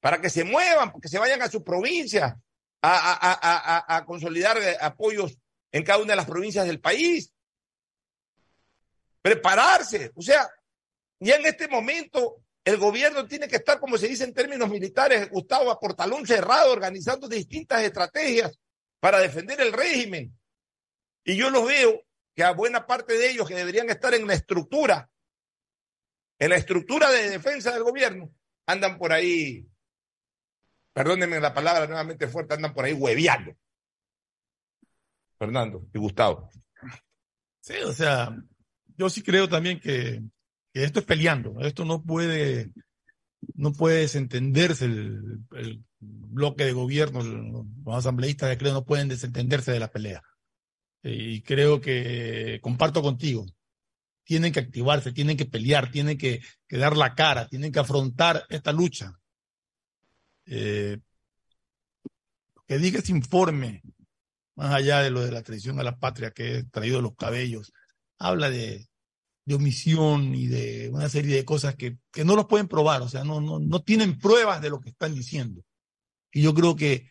para 0.01 0.21
que 0.21 0.31
se 0.31 0.45
muevan, 0.45 0.93
que 1.01 1.09
se 1.09 1.19
vayan 1.19 1.43
a 1.43 1.51
su 1.51 1.65
provincia 1.65 2.39
a, 2.83 4.05
consolidar 4.07 4.59
apoyos 4.81 5.39
en 5.73 5.85
cada 5.85 5.99
una 5.99 6.13
de 6.13 6.17
las 6.17 6.27
provincias 6.27 6.67
del 6.67 6.81
país. 6.81 7.33
Prepararse. 9.23 10.13
O 10.15 10.23
sea, 10.23 10.49
ya 11.19 11.37
en 11.37 11.47
este 11.47 11.69
momento 11.69 12.43
el 12.65 12.77
gobierno 12.77 13.27
tiene 13.27 13.49
que 13.49 13.57
estar, 13.57 13.79
como 13.79 13.99
se 13.99 14.09
dice 14.09 14.25
en 14.25 14.35
términos 14.35 14.69
militares, 14.69 15.31
Gustavo, 15.31 15.71
a 15.71 15.79
portalón 15.79 16.27
cerrado, 16.27 16.73
organizando 16.73 17.29
distintas 17.29 17.83
estrategias 17.83 18.59
para 18.99 19.19
defender 19.19 19.61
el 19.61 19.73
régimen. 19.73 20.37
Y 21.25 21.37
yo 21.37 21.51
los 21.51 21.67
veo 21.67 22.03
que 22.35 22.45
a 22.45 22.53
buena 22.53 22.87
parte 22.87 23.15
de 23.15 23.31
ellos 23.31 23.49
que 23.49 23.55
deberían 23.55 23.91
estar 23.91 24.15
en 24.15 24.27
la 24.27 24.35
estructura, 24.35 25.11
en 26.39 26.51
la 26.51 26.57
estructura 26.57 27.11
de 27.11 27.31
defensa 27.31 27.73
del 27.73 27.83
gobierno, 27.83 28.33
andan 28.67 28.99
por 28.99 29.13
ahí 29.13 29.71
perdónenme 30.93 31.41
la 31.41 31.55
palabra 31.55 31.87
nuevamente 31.87 32.29
fuerte, 32.29 32.55
andan 32.55 32.75
por 32.75 32.85
ahí 32.85 32.93
hueveando. 32.93 33.55
Fernando 35.41 35.89
y 35.95 35.99
Gustavo. 35.99 36.51
Sí, 37.61 37.75
o 37.85 37.93
sea, 37.93 38.37
yo 38.97 39.09
sí 39.09 39.23
creo 39.23 39.49
también 39.49 39.81
que, 39.81 40.23
esto 40.75 41.01
es 41.01 41.07
peleando. 41.07 41.61
Esto 41.61 41.85
no 41.85 42.05
puede, 42.05 42.71
no 43.55 43.73
puede 43.73 44.03
desentenderse 44.03 44.85
el, 44.85 45.83
bloque 45.99 46.65
de 46.65 46.73
gobierno, 46.73 47.23
los 47.23 47.95
asambleístas 47.95 48.57
creo 48.57 48.73
no 48.73 48.85
pueden 48.85 49.09
desentenderse 49.09 49.73
de 49.73 49.81
la 49.81 49.91
pelea. 49.91 50.23
Y 51.03 51.43
creo 51.43 51.81
que 51.81 52.61
comparto 52.63 53.03
contigo. 53.03 53.47
Tienen 54.25 54.53
que 54.53 54.61
activarse, 54.61 55.13
tienen 55.13 55.37
que 55.37 55.47
pelear, 55.47 55.91
tienen 55.91 56.17
que, 56.17 56.41
que 56.69 56.77
dar 56.77 56.97
la 56.97 57.15
cara, 57.15 57.49
tienen 57.49 57.73
que 57.73 57.81
afrontar 57.81 58.45
esta 58.49 58.73
lucha 58.73 59.21
eh, 60.47 60.99
que 62.67 62.79
diga 62.79 62.99
ese 62.99 63.13
informe, 63.13 63.83
más 64.61 64.75
allá 64.75 65.01
de 65.01 65.11
lo 65.11 65.23
de 65.23 65.33
la 65.33 65.43
tradición 65.43 65.81
a 65.81 65.83
la 65.83 65.99
patria 65.99 66.33
que 66.33 66.59
he 66.59 66.65
traído 66.65 67.01
los 67.01 67.17
cabellos, 67.17 67.73
habla 68.19 68.51
de, 68.51 68.91
de 69.47 69.55
omisión 69.55 70.35
y 70.35 70.49
de 70.49 70.91
una 70.93 71.09
serie 71.09 71.35
de 71.35 71.47
cosas 71.47 71.77
que, 71.77 71.97
que 72.13 72.27
no 72.27 72.37
los 72.37 72.45
pueden 72.45 72.69
probar, 72.69 73.01
o 73.01 73.09
sea, 73.09 73.25
no, 73.25 73.41
no, 73.41 73.59
no 73.59 73.83
tienen 73.83 74.19
pruebas 74.19 74.61
de 74.61 74.69
lo 74.69 74.79
que 74.79 74.91
están 74.91 75.15
diciendo. 75.15 75.63
Y 76.31 76.43
yo 76.43 76.53
creo 76.53 76.77
que 76.77 77.09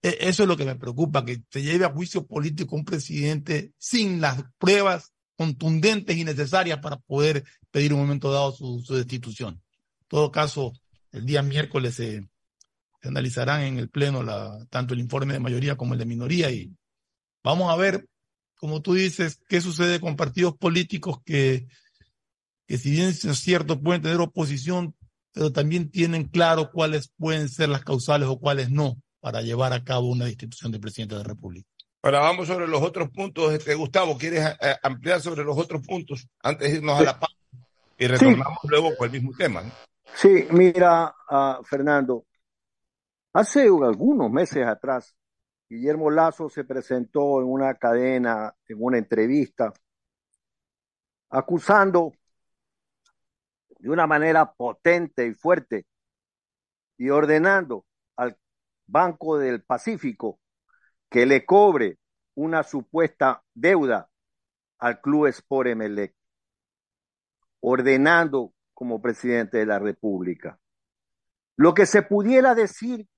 e, 0.00 0.16
eso 0.20 0.44
es 0.44 0.48
lo 0.48 0.56
que 0.56 0.64
me 0.64 0.74
preocupa, 0.74 1.22
que 1.22 1.42
se 1.50 1.60
lleve 1.60 1.84
a 1.84 1.92
juicio 1.92 2.26
político 2.26 2.76
un 2.76 2.86
presidente 2.86 3.74
sin 3.76 4.22
las 4.22 4.42
pruebas 4.56 5.12
contundentes 5.36 6.16
y 6.16 6.24
necesarias 6.24 6.78
para 6.78 6.96
poder 6.96 7.44
pedir 7.70 7.92
un 7.92 8.00
momento 8.00 8.32
dado 8.32 8.52
su, 8.52 8.80
su 8.80 8.94
destitución. 8.94 9.62
En 10.00 10.06
todo 10.08 10.32
caso, 10.32 10.72
el 11.12 11.26
día 11.26 11.42
miércoles 11.42 11.96
se, 11.96 12.26
se 13.00 13.08
analizarán 13.08 13.62
en 13.62 13.78
el 13.78 13.88
Pleno 13.88 14.22
la, 14.22 14.64
tanto 14.70 14.94
el 14.94 15.00
informe 15.00 15.32
de 15.32 15.40
mayoría 15.40 15.76
como 15.76 15.94
el 15.94 15.98
de 15.98 16.06
minoría 16.06 16.50
y 16.50 16.72
vamos 17.42 17.72
a 17.72 17.76
ver, 17.76 18.06
como 18.56 18.82
tú 18.82 18.94
dices, 18.94 19.40
qué 19.48 19.60
sucede 19.60 20.00
con 20.00 20.16
partidos 20.16 20.56
políticos 20.56 21.18
que, 21.24 21.66
que 22.66 22.78
si 22.78 22.90
bien 22.90 23.08
es 23.08 23.20
cierto 23.38 23.80
pueden 23.80 24.02
tener 24.02 24.20
oposición, 24.20 24.94
pero 25.32 25.52
también 25.52 25.90
tienen 25.90 26.24
claro 26.24 26.70
cuáles 26.70 27.12
pueden 27.16 27.48
ser 27.48 27.68
las 27.68 27.84
causales 27.84 28.28
o 28.28 28.38
cuáles 28.38 28.70
no 28.70 28.96
para 29.20 29.42
llevar 29.42 29.72
a 29.72 29.84
cabo 29.84 30.08
una 30.08 30.24
destitución 30.26 30.72
del 30.72 30.80
presidente 30.80 31.14
de 31.14 31.22
la 31.22 31.28
República. 31.28 31.68
Ahora 32.02 32.20
vamos 32.20 32.48
sobre 32.48 32.66
los 32.66 32.80
otros 32.82 33.10
puntos. 33.10 33.52
Este, 33.52 33.74
Gustavo, 33.74 34.16
¿quieres 34.16 34.56
eh, 34.60 34.76
ampliar 34.82 35.20
sobre 35.20 35.44
los 35.44 35.56
otros 35.58 35.86
puntos 35.86 36.26
antes 36.42 36.70
de 36.70 36.78
irnos 36.78 36.98
a 36.98 37.02
la 37.02 37.20
paz? 37.20 37.30
Y 37.98 38.06
retornamos 38.06 38.58
luego 38.64 38.96
con 38.96 39.06
el 39.06 39.12
mismo 39.12 39.36
tema. 39.36 39.62
Sí, 40.14 40.46
mira, 40.50 41.14
uh, 41.30 41.62
Fernando, 41.62 42.24
hace 43.32 43.62
algunos 43.62 44.30
meses 44.30 44.66
atrás, 44.66 45.14
Guillermo 45.68 46.10
Lazo 46.10 46.48
se 46.48 46.64
presentó 46.64 47.40
en 47.40 47.46
una 47.46 47.74
cadena, 47.74 48.54
en 48.66 48.76
una 48.80 48.98
entrevista, 48.98 49.72
acusando 51.28 52.12
de 53.78 53.88
una 53.88 54.06
manera 54.06 54.52
potente 54.52 55.26
y 55.26 55.34
fuerte 55.34 55.86
y 56.98 57.08
ordenando 57.10 57.86
al 58.16 58.36
Banco 58.86 59.38
del 59.38 59.62
Pacífico 59.62 60.40
que 61.08 61.24
le 61.24 61.46
cobre 61.46 61.98
una 62.34 62.62
supuesta 62.62 63.42
deuda 63.54 64.10
al 64.78 65.00
Club 65.00 65.26
Sport 65.26 65.68
Emelec, 65.68 66.14
ordenando 67.60 68.52
como 68.74 69.00
presidente 69.00 69.58
de 69.58 69.66
la 69.66 69.78
República. 69.78 70.58
Lo 71.56 71.74
que 71.74 71.86
se 71.86 72.02
pudiera 72.02 72.54
decir 72.54 73.09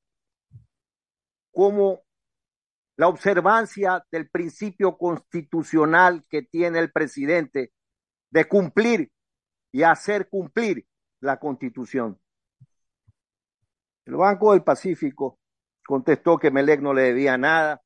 como 1.52 2.02
la 2.96 3.08
observancia 3.08 4.04
del 4.10 4.28
principio 4.28 4.96
constitucional 4.96 6.24
que 6.28 6.42
tiene 6.42 6.78
el 6.78 6.90
presidente 6.90 7.72
de 8.30 8.44
cumplir 8.46 9.10
y 9.70 9.82
hacer 9.82 10.28
cumplir 10.28 10.86
la 11.20 11.38
constitución. 11.38 12.20
El 14.04 14.16
Banco 14.16 14.52
del 14.52 14.64
Pacífico 14.64 15.38
contestó 15.86 16.38
que 16.38 16.50
Melec 16.50 16.80
no 16.80 16.92
le 16.92 17.02
debía 17.02 17.38
nada 17.38 17.82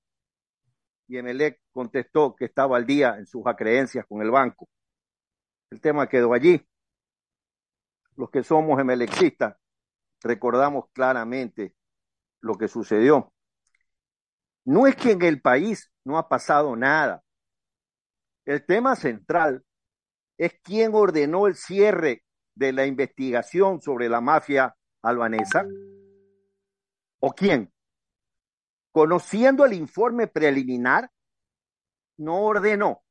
y 1.09 1.19
Emelec 1.19 1.61
contestó 1.71 2.35
que 2.35 2.47
estaba 2.47 2.77
al 2.77 2.87
día 2.87 3.17
en 3.19 3.27
sus 3.27 3.47
acreencias 3.47 4.07
con 4.07 4.23
el 4.23 4.31
banco. 4.31 4.69
El 5.71 5.81
tema 5.81 6.09
quedó 6.09 6.33
allí. 6.33 6.67
Los 8.17 8.31
que 8.31 8.43
somos 8.43 8.81
emelexistas 8.81 9.57
recordamos 10.23 10.87
claramente 10.93 11.75
lo 12.41 12.55
que 12.55 12.69
sucedió. 12.69 13.33
No 14.67 14.87
es 14.87 14.97
que 14.97 15.13
en 15.13 15.23
el 15.23 15.41
país 15.41 15.91
no 16.05 16.19
ha 16.19 16.29
pasado 16.29 16.77
nada. 16.77 17.25
El 18.45 18.65
tema 18.67 18.95
central 18.95 19.65
es 20.37 20.61
quién 20.63 20.95
ordenó 20.95 21.47
el 21.47 21.55
cierre 21.55 22.25
de 22.55 22.73
la 22.73 22.85
investigación 22.85 23.81
sobre 23.81 24.09
la 24.09 24.21
mafia 24.21 24.77
albanesa 25.03 25.65
o 27.21 27.33
quién 27.33 27.73
conociendo 28.97 29.67
el 29.67 29.75
informe 29.75 30.27
preliminar, 30.27 31.13
no 32.17 32.41
ordenó 32.41 33.05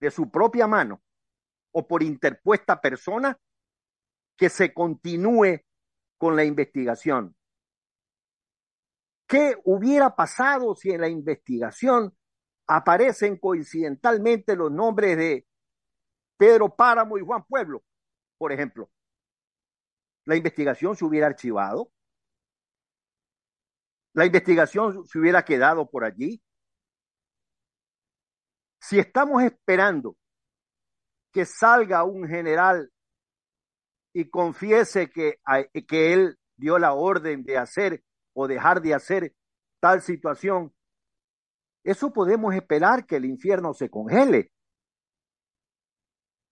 de 0.00 0.10
su 0.10 0.30
propia 0.30 0.66
mano 0.66 1.02
o 1.72 1.86
por 1.86 2.02
interpuesta 2.02 2.80
persona 2.80 3.38
que 4.34 4.48
se 4.48 4.72
continúe 4.72 5.60
con 6.16 6.36
la 6.36 6.44
investigación. 6.44 7.36
¿Qué 9.32 9.56
hubiera 9.64 10.14
pasado 10.14 10.74
si 10.74 10.90
en 10.90 11.00
la 11.00 11.08
investigación 11.08 12.14
aparecen 12.66 13.38
coincidentalmente 13.38 14.54
los 14.54 14.70
nombres 14.70 15.16
de 15.16 15.46
Pedro 16.36 16.76
Páramo 16.76 17.16
y 17.16 17.22
Juan 17.22 17.42
Pueblo, 17.44 17.82
por 18.36 18.52
ejemplo? 18.52 18.90
¿La 20.26 20.36
investigación 20.36 20.94
se 20.96 21.06
hubiera 21.06 21.28
archivado? 21.28 21.90
la 24.14 24.26
investigación 24.26 25.06
se 25.06 25.18
hubiera 25.18 25.42
quedado 25.42 25.88
por 25.88 26.04
allí. 26.04 26.42
Si 28.78 28.98
estamos 28.98 29.42
esperando 29.42 30.18
que 31.32 31.46
salga 31.46 32.04
un 32.04 32.28
general 32.28 32.92
y 34.12 34.28
confiese 34.28 35.08
que, 35.08 35.40
que 35.88 36.12
él 36.12 36.38
dio 36.56 36.78
la 36.78 36.92
orden 36.92 37.42
de 37.44 37.56
hacer 37.56 38.04
o 38.34 38.48
dejar 38.48 38.82
de 38.82 38.94
hacer 38.94 39.34
tal 39.80 40.00
situación, 40.00 40.72
eso 41.84 42.12
podemos 42.12 42.54
esperar 42.54 43.06
que 43.06 43.16
el 43.16 43.24
infierno 43.24 43.74
se 43.74 43.90
congele. 43.90 44.52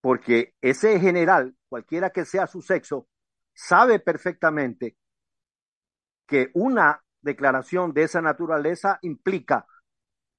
Porque 0.01 0.55
ese 0.61 0.99
general, 0.99 1.55
cualquiera 1.69 2.09
que 2.09 2.25
sea 2.25 2.47
su 2.47 2.61
sexo, 2.61 3.07
sabe 3.53 3.99
perfectamente 3.99 4.97
que 6.27 6.49
una 6.53 7.03
declaración 7.21 7.93
de 7.93 8.03
esa 8.03 8.21
naturaleza 8.21 8.99
implica 9.01 9.65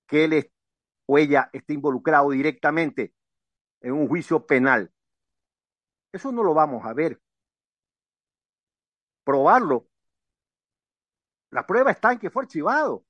que 0.06 0.24
él 0.24 0.52
o 1.06 1.18
ella 1.18 1.48
esté 1.52 1.74
involucrado 1.74 2.30
directamente 2.30 3.14
en 3.80 3.92
un 3.92 4.08
juicio 4.08 4.46
penal. 4.46 4.92
Eso 6.12 6.32
no 6.32 6.42
lo 6.42 6.54
vamos 6.54 6.84
a 6.84 6.92
ver. 6.92 7.20
Probarlo. 9.24 9.88
La 11.52 11.64
prueba 11.66 11.92
está 11.92 12.12
en 12.12 12.18
que 12.18 12.30
fue 12.30 12.42
archivado. 12.42 13.04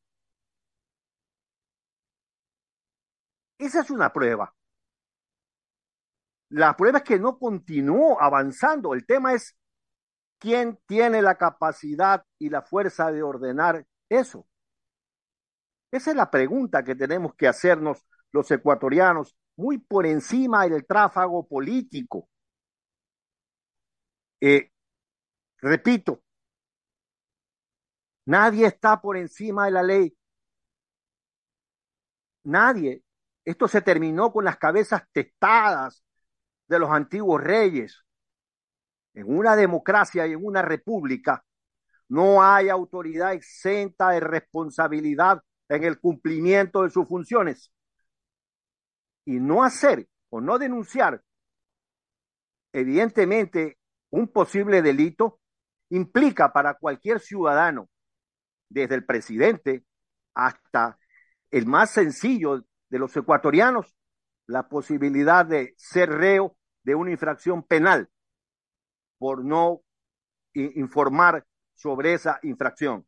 Esa 3.58 3.80
es 3.80 3.90
una 3.90 4.12
prueba. 4.12 4.54
La 6.50 6.76
prueba 6.76 6.98
es 6.98 7.04
que 7.04 7.18
no 7.18 7.38
continuó 7.38 8.20
avanzando. 8.20 8.92
El 8.94 9.06
tema 9.06 9.32
es 9.32 9.56
¿Quién 10.42 10.76
tiene 10.86 11.22
la 11.22 11.36
capacidad 11.36 12.24
y 12.36 12.50
la 12.50 12.62
fuerza 12.62 13.12
de 13.12 13.22
ordenar 13.22 13.86
eso? 14.08 14.44
Esa 15.92 16.10
es 16.10 16.16
la 16.16 16.32
pregunta 16.32 16.82
que 16.82 16.96
tenemos 16.96 17.36
que 17.36 17.46
hacernos 17.46 18.04
los 18.32 18.50
ecuatorianos, 18.50 19.36
muy 19.54 19.78
por 19.78 20.04
encima 20.04 20.66
del 20.66 20.84
tráfago 20.84 21.46
político. 21.46 22.28
Eh, 24.40 24.72
repito, 25.58 26.24
nadie 28.26 28.66
está 28.66 29.00
por 29.00 29.16
encima 29.16 29.66
de 29.66 29.70
la 29.70 29.82
ley. 29.82 30.16
Nadie. 32.44 33.02
Esto 33.44 33.66
se 33.68 33.82
terminó 33.82 34.32
con 34.32 34.44
las 34.44 34.56
cabezas 34.56 35.02
testadas 35.12 36.04
de 36.68 36.78
los 36.78 36.90
antiguos 36.90 37.42
reyes. 37.42 38.04
En 39.14 39.36
una 39.36 39.56
democracia 39.56 40.26
y 40.26 40.32
en 40.32 40.44
una 40.44 40.62
república 40.62 41.44
no 42.08 42.42
hay 42.42 42.68
autoridad 42.68 43.32
exenta 43.32 44.10
de 44.10 44.20
responsabilidad 44.20 45.42
en 45.68 45.84
el 45.84 45.98
cumplimiento 45.98 46.82
de 46.82 46.90
sus 46.90 47.08
funciones. 47.08 47.72
Y 49.24 49.40
no 49.40 49.64
hacer 49.64 50.08
o 50.30 50.40
no 50.40 50.58
denunciar, 50.58 51.22
evidentemente, 52.72 53.78
un 54.10 54.28
posible 54.28 54.82
delito 54.82 55.40
implica 55.90 56.52
para 56.52 56.74
cualquier 56.74 57.20
ciudadano, 57.20 57.88
desde 58.72 58.94
el 58.94 59.04
presidente 59.04 59.84
hasta 60.34 60.98
el 61.50 61.66
más 61.66 61.90
sencillo 61.90 62.64
de 62.88 62.98
los 62.98 63.16
ecuatorianos, 63.16 63.94
la 64.46 64.68
posibilidad 64.68 65.46
de 65.46 65.74
ser 65.76 66.10
reo 66.10 66.56
de 66.82 66.94
una 66.94 67.10
infracción 67.10 67.62
penal 67.62 68.08
por 69.18 69.44
no 69.44 69.82
informar 70.54 71.46
sobre 71.74 72.14
esa 72.14 72.38
infracción. 72.42 73.06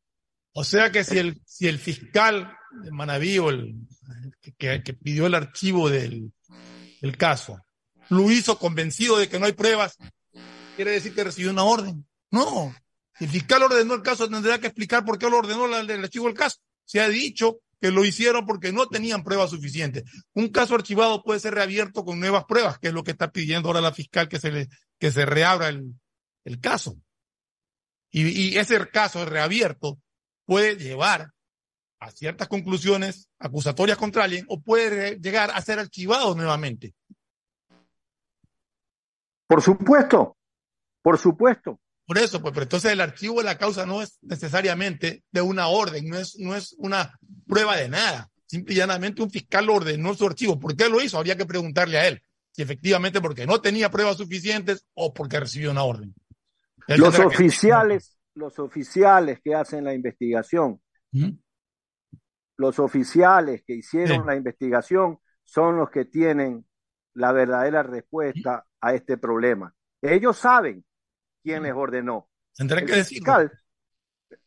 O 0.53 0.62
sea 0.62 0.93
que 0.93 1.03
si 1.03 1.19
el, 1.19 1.43
si 1.45 1.67
el 1.67 1.79
fiscal 1.79 2.57
de 2.83 2.91
Manaví 2.93 3.39
o 3.39 3.51
el, 3.51 3.75
que, 4.57 4.81
pidió 4.95 5.27
el 5.27 5.35
archivo 5.35 5.91
del, 5.91 6.33
del 7.01 7.17
caso 7.17 7.61
lo 8.11 8.31
hizo 8.31 8.59
convencido 8.59 9.19
de 9.19 9.29
que 9.29 9.39
no 9.39 9.47
hay 9.47 9.53
pruebas, 9.53 9.97
quiere 10.77 10.93
decir 10.93 11.15
que 11.15 11.25
recibió 11.25 11.51
una 11.51 11.65
orden. 11.65 12.07
No, 12.31 12.75
el 13.21 13.29
fiscal 13.29 13.62
ordenó 13.62 13.95
el 13.95 14.03
caso, 14.03 14.29
tendrá 14.29 14.59
que 14.59 14.67
explicar 14.67 15.05
por 15.05 15.19
qué 15.19 15.29
lo 15.29 15.39
ordenó 15.39 15.67
el 15.67 16.05
archivo 16.05 16.27
del 16.27 16.37
caso. 16.37 16.59
Se 16.85 17.01
ha 17.01 17.09
dicho 17.09 17.61
que 17.81 17.91
lo 17.91 18.05
hicieron 18.05 18.47
porque 18.47 18.73
no 18.73 18.89
tenían 18.89 19.23
pruebas 19.23 19.51
suficientes. 19.51 20.05
Un 20.33 20.49
caso 20.49 20.75
archivado 20.75 21.23
puede 21.23 21.41
ser 21.41 21.55
reabierto 21.55 22.05
con 22.05 22.19
nuevas 22.19 22.45
pruebas, 22.47 22.79
que 22.79 22.89
es 22.89 22.95
lo 22.95 23.05
que 23.05 23.11
está 23.11 23.31
pidiendo 23.31 23.69
ahora 23.69 23.81
la 23.81 23.93
fiscal 23.93 24.29
que 24.29 24.39
se 24.39 24.51
le, 24.51 24.69
que 24.99 25.11
se 25.11 25.27
reabra 25.27 25.69
el, 25.69 25.95
el 26.45 26.61
caso. 26.61 26.97
Y, 28.11 28.57
ese 28.57 28.89
caso 28.91 29.25
reabierto 29.25 29.99
puede 30.45 30.77
llevar 30.77 31.33
a 31.99 32.11
ciertas 32.12 32.47
conclusiones 32.47 33.29
acusatorias 33.41 33.99
contra 33.99 34.25
alguien 34.25 34.45
o 34.49 34.61
puede 34.61 35.19
llegar 35.19 35.51
a 35.53 35.61
ser 35.61 35.81
archivado 35.81 36.35
nuevamente. 36.37 36.95
Por 39.49 39.61
supuesto, 39.61 40.37
por 41.03 41.19
supuesto. 41.19 41.81
Por 42.07 42.19
eso, 42.19 42.41
pues, 42.41 42.53
pero 42.53 42.65
entonces 42.65 42.93
el 42.93 43.01
archivo 43.01 43.39
de 43.39 43.45
la 43.45 43.59
causa 43.59 43.87
no 43.87 44.03
es 44.03 44.19
necesariamente 44.23 45.25
de 45.33 45.41
una 45.41 45.69
orden, 45.69 46.09
no 46.09 46.19
es, 46.19 46.37
no 46.39 46.55
es 46.55 46.75
una 46.79 47.19
prueba 47.47 47.77
de 47.77 47.89
nada. 47.89 48.29
Simple 48.47 48.75
y 48.75 48.77
llanamente 48.77 49.23
un 49.23 49.31
fiscal 49.31 49.69
ordenó 49.71 50.15
su 50.15 50.27
archivo. 50.27 50.61
¿Por 50.61 50.77
qué 50.77 50.89
lo 50.89 51.01
hizo? 51.01 51.17
Habría 51.17 51.37
que 51.37 51.47
preguntarle 51.47 51.99
a 51.99 52.09
él 52.09 52.23
si 52.53 52.63
efectivamente 52.63 53.21
porque 53.21 53.47
no 53.47 53.61
tenía 53.61 53.91
pruebas 53.91 54.19
suficientes 54.19 54.87
o 54.95 55.13
porque 55.13 55.41
recibió 55.41 55.71
una 55.71 55.83
orden. 55.83 56.15
Los 56.87 57.19
oficiales, 57.19 58.17
los 58.35 58.59
oficiales 58.59 59.41
que 59.43 59.55
hacen 59.55 59.83
la 59.83 59.95
investigación 59.95 60.81
los 62.57 62.79
oficiales 62.79 63.63
que 63.67 63.75
hicieron 63.75 64.27
la 64.27 64.37
investigación 64.37 65.19
son 65.43 65.77
los 65.77 65.91
que 65.91 66.05
tienen 66.05 66.65
la 67.15 67.33
verdadera 67.33 67.83
respuesta 67.83 68.67
a 68.81 68.95
este 68.95 69.19
problema. 69.19 69.75
Ellos 70.01 70.39
saben 70.39 70.85
quién 71.45 71.62
les 71.62 71.72
ordenó. 71.72 72.28
el 72.59 73.05
fiscal, 73.05 73.53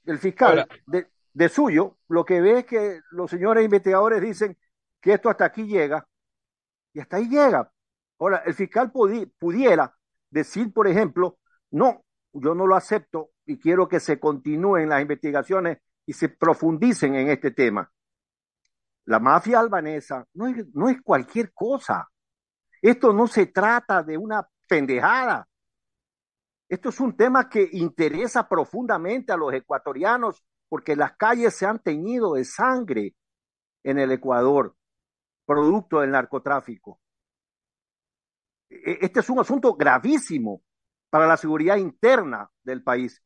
el 0.05 0.17
fiscal 0.17 0.67
de, 0.87 1.07
de, 1.31 1.49
suyo, 1.49 1.97
lo 2.09 2.25
que 2.25 2.41
ve 2.41 2.59
es 2.59 2.65
que 2.65 2.99
los 3.11 3.29
señores 3.29 3.63
investigadores 3.63 4.21
dicen 4.21 4.57
que 4.99 5.13
esto 5.13 5.29
hasta 5.29 5.45
aquí 5.45 5.65
llega 5.65 6.05
y 6.93 6.99
hasta 6.99 7.17
ahí 7.17 7.29
llega. 7.29 7.71
Ahora, 8.19 8.41
el 8.45 8.55
fiscal 8.55 8.91
pudiera 8.91 9.95
decir, 10.31 10.73
por 10.73 10.87
ejemplo, 10.87 11.37
no, 11.71 12.03
yo 12.33 12.55
no 12.55 12.65
lo 12.65 12.75
acepto 12.75 13.29
y 13.45 13.59
quiero 13.59 13.87
que 13.87 13.99
se 13.99 14.19
continúen 14.19 14.89
las 14.89 15.01
investigaciones 15.01 15.77
y 16.05 16.13
se 16.13 16.29
profundicen 16.29 17.15
en 17.15 17.29
este 17.29 17.51
tema. 17.51 17.91
La 19.05 19.19
mafia 19.19 19.59
albanesa 19.59 20.25
no 20.33 20.47
es, 20.47 20.65
no 20.73 20.89
es 20.89 21.01
cualquier 21.01 21.53
cosa. 21.53 22.09
Esto 22.81 23.13
no 23.13 23.27
se 23.27 23.45
trata 23.47 24.03
de 24.03 24.17
una 24.17 24.47
pendejada. 24.67 25.46
Esto 26.69 26.89
es 26.89 26.99
un 26.99 27.15
tema 27.15 27.49
que 27.49 27.69
interesa 27.71 28.47
profundamente 28.47 29.31
a 29.31 29.37
los 29.37 29.53
ecuatorianos 29.53 30.43
porque 30.69 30.95
las 30.95 31.15
calles 31.15 31.55
se 31.55 31.65
han 31.65 31.79
teñido 31.79 32.33
de 32.33 32.43
sangre 32.43 33.15
en 33.83 33.99
el 33.99 34.11
Ecuador, 34.11 34.75
producto 35.45 36.01
del 36.01 36.11
narcotráfico. 36.11 36.99
E, 38.69 38.99
este 39.01 39.21
es 39.21 39.29
un 39.29 39.39
asunto 39.39 39.75
gravísimo 39.75 40.61
para 41.09 41.25
la 41.25 41.37
seguridad 41.37 41.77
interna 41.77 42.49
del 42.63 42.83
país 42.83 43.23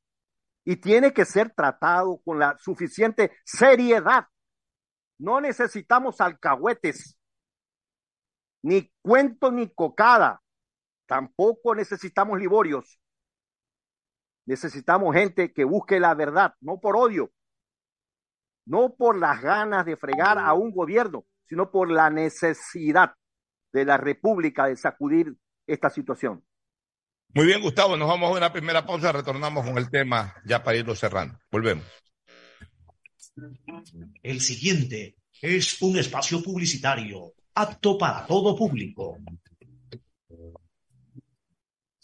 y 0.64 0.76
tiene 0.76 1.12
que 1.12 1.26
ser 1.26 1.52
tratado 1.56 2.22
con 2.24 2.38
la 2.38 2.56
suficiente 2.60 3.32
seriedad. 3.44 4.28
No 5.18 5.42
necesitamos 5.42 6.22
alcahuetes, 6.22 7.18
ni 8.64 8.92
cuento 9.02 9.52
ni 9.52 9.74
cocada. 9.74 10.44
Tampoco 11.08 11.74
necesitamos 11.74 12.40
liborios. 12.40 13.01
Necesitamos 14.46 15.16
gente 15.16 15.54
que 15.54 15.64
busque 15.64 16.00
la 16.00 16.14
verdad, 16.16 16.56
no 16.62 16.80
por 16.80 16.96
odio, 16.96 17.32
no 18.66 18.96
por 18.96 19.18
las 19.18 19.42
ganas 19.42 19.86
de 19.86 19.98
fregar 19.98 20.38
a 20.38 20.54
un 20.54 20.72
gobierno, 20.72 21.26
sino 21.46 21.72
por 21.72 21.92
la 21.92 22.10
necesidad 22.10 23.14
de 23.74 23.86
la 23.86 23.98
República 23.98 24.66
de 24.68 24.76
sacudir 24.76 25.36
esta 25.68 25.90
situación. 25.90 26.44
Muy 27.34 27.46
bien, 27.46 27.62
Gustavo, 27.62 27.96
nos 27.96 28.10
vamos 28.10 28.30
a 28.30 28.38
una 28.38 28.52
primera 28.52 28.86
pausa, 28.86 29.12
retornamos 29.12 29.66
con 29.66 29.78
el 29.78 29.90
tema 29.90 30.36
ya 30.46 30.62
para 30.64 30.78
irlo 30.78 30.96
cerrando. 30.96 31.40
Volvemos. 31.50 31.86
El 34.22 34.42
siguiente 34.42 35.16
es 35.42 35.82
un 35.82 35.98
espacio 35.98 36.44
publicitario 36.44 37.34
apto 37.56 37.98
para 37.98 38.26
todo 38.26 38.56
público. 38.56 39.18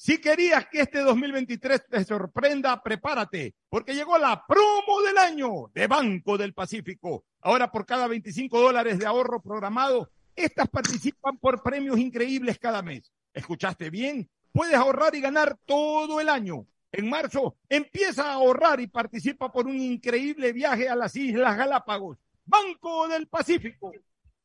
Si 0.08 0.20
querías 0.20 0.66
que 0.70 0.80
este 0.80 0.99
2023 0.99 1.86
te 1.89 2.05
sorprenda, 2.05 2.82
prepárate, 2.82 3.55
porque 3.68 3.93
llegó 3.93 4.18
la 4.18 4.41
promo 4.47 5.01
del 5.01 5.18
año 5.18 5.70
de 5.74 5.86
Banco 5.88 6.38
del 6.38 6.53
Pacífico. 6.53 7.26
Ahora 7.41 7.70
por 7.70 7.86
cada 7.86 8.08
25 8.08 8.58
dólares 8.58 8.99
de 8.99 9.05
ahorro 9.05 9.41
programado, 9.41 10.10
estas 10.34 10.70
participan 10.70 11.38
por 11.39 11.62
premios 11.62 11.99
increíbles 11.99 12.58
cada 12.58 12.82
mes. 12.82 13.12
¿Escuchaste 13.34 13.89
bien? 13.89 14.30
Puedes 14.53 14.76
ahorrar 14.76 15.14
y 15.14 15.20
ganar 15.20 15.58
todo 15.66 16.22
el 16.22 16.30
año. 16.30 16.66
En 16.93 17.10
marzo 17.10 17.58
empieza 17.68 18.30
a 18.30 18.36
ahorrar 18.36 18.80
y 18.80 18.88
participa 18.88 19.51
por 19.51 19.68
un 19.68 19.78
increíble 19.78 20.53
viaje 20.53 20.88
a 20.88 20.95
las 20.95 21.18
Islas 21.18 21.58
Galápagos. 21.58 22.18
Banco 22.45 23.10
del 23.10 23.28
Pacífico. 23.28 23.91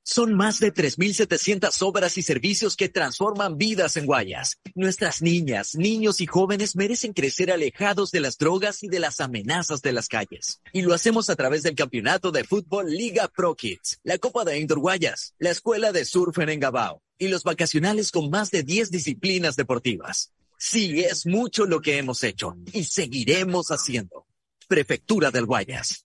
Son 0.04 0.34
más 0.34 0.58
de 0.58 0.74
3.700 0.74 1.80
obras 1.82 2.18
y 2.18 2.22
servicios 2.22 2.76
que 2.76 2.88
transforman 2.88 3.56
vidas 3.56 3.96
en 3.96 4.06
Guayas. 4.06 4.58
Nuestras 4.74 5.22
niñas, 5.22 5.76
niños 5.76 6.20
y 6.20 6.26
jóvenes 6.26 6.74
merecen 6.74 7.12
crecer 7.12 7.52
alejados 7.52 8.10
de 8.10 8.18
las 8.18 8.36
drogas 8.36 8.82
y 8.82 8.88
de 8.88 8.98
las 8.98 9.20
amenazas 9.20 9.80
de 9.80 9.92
las 9.92 10.08
calles. 10.08 10.60
Y 10.72 10.82
lo 10.82 10.92
hacemos 10.92 11.30
a 11.30 11.36
través 11.36 11.62
del 11.62 11.76
campeonato 11.76 12.32
de 12.32 12.42
fútbol 12.42 12.90
Liga 12.90 13.28
Pro 13.28 13.54
Kids, 13.54 14.00
la 14.02 14.18
Copa 14.18 14.44
de 14.44 14.58
Indoor 14.58 14.80
Guayas, 14.80 15.34
la 15.38 15.50
Escuela 15.50 15.92
de 15.92 16.04
Surf 16.04 16.36
en 16.38 16.48
Engabao 16.48 17.00
y 17.16 17.28
los 17.28 17.44
vacacionales 17.44 18.10
con 18.10 18.28
más 18.28 18.50
de 18.50 18.64
10 18.64 18.90
disciplinas 18.90 19.54
deportivas. 19.54 20.32
Sí, 20.58 21.00
es 21.00 21.26
mucho 21.26 21.64
lo 21.64 21.80
que 21.80 21.98
hemos 21.98 22.24
hecho 22.24 22.56
y 22.72 22.82
seguiremos 22.84 23.68
haciendo. 23.68 24.26
Prefectura 24.66 25.30
del 25.30 25.46
Guayas. 25.46 26.04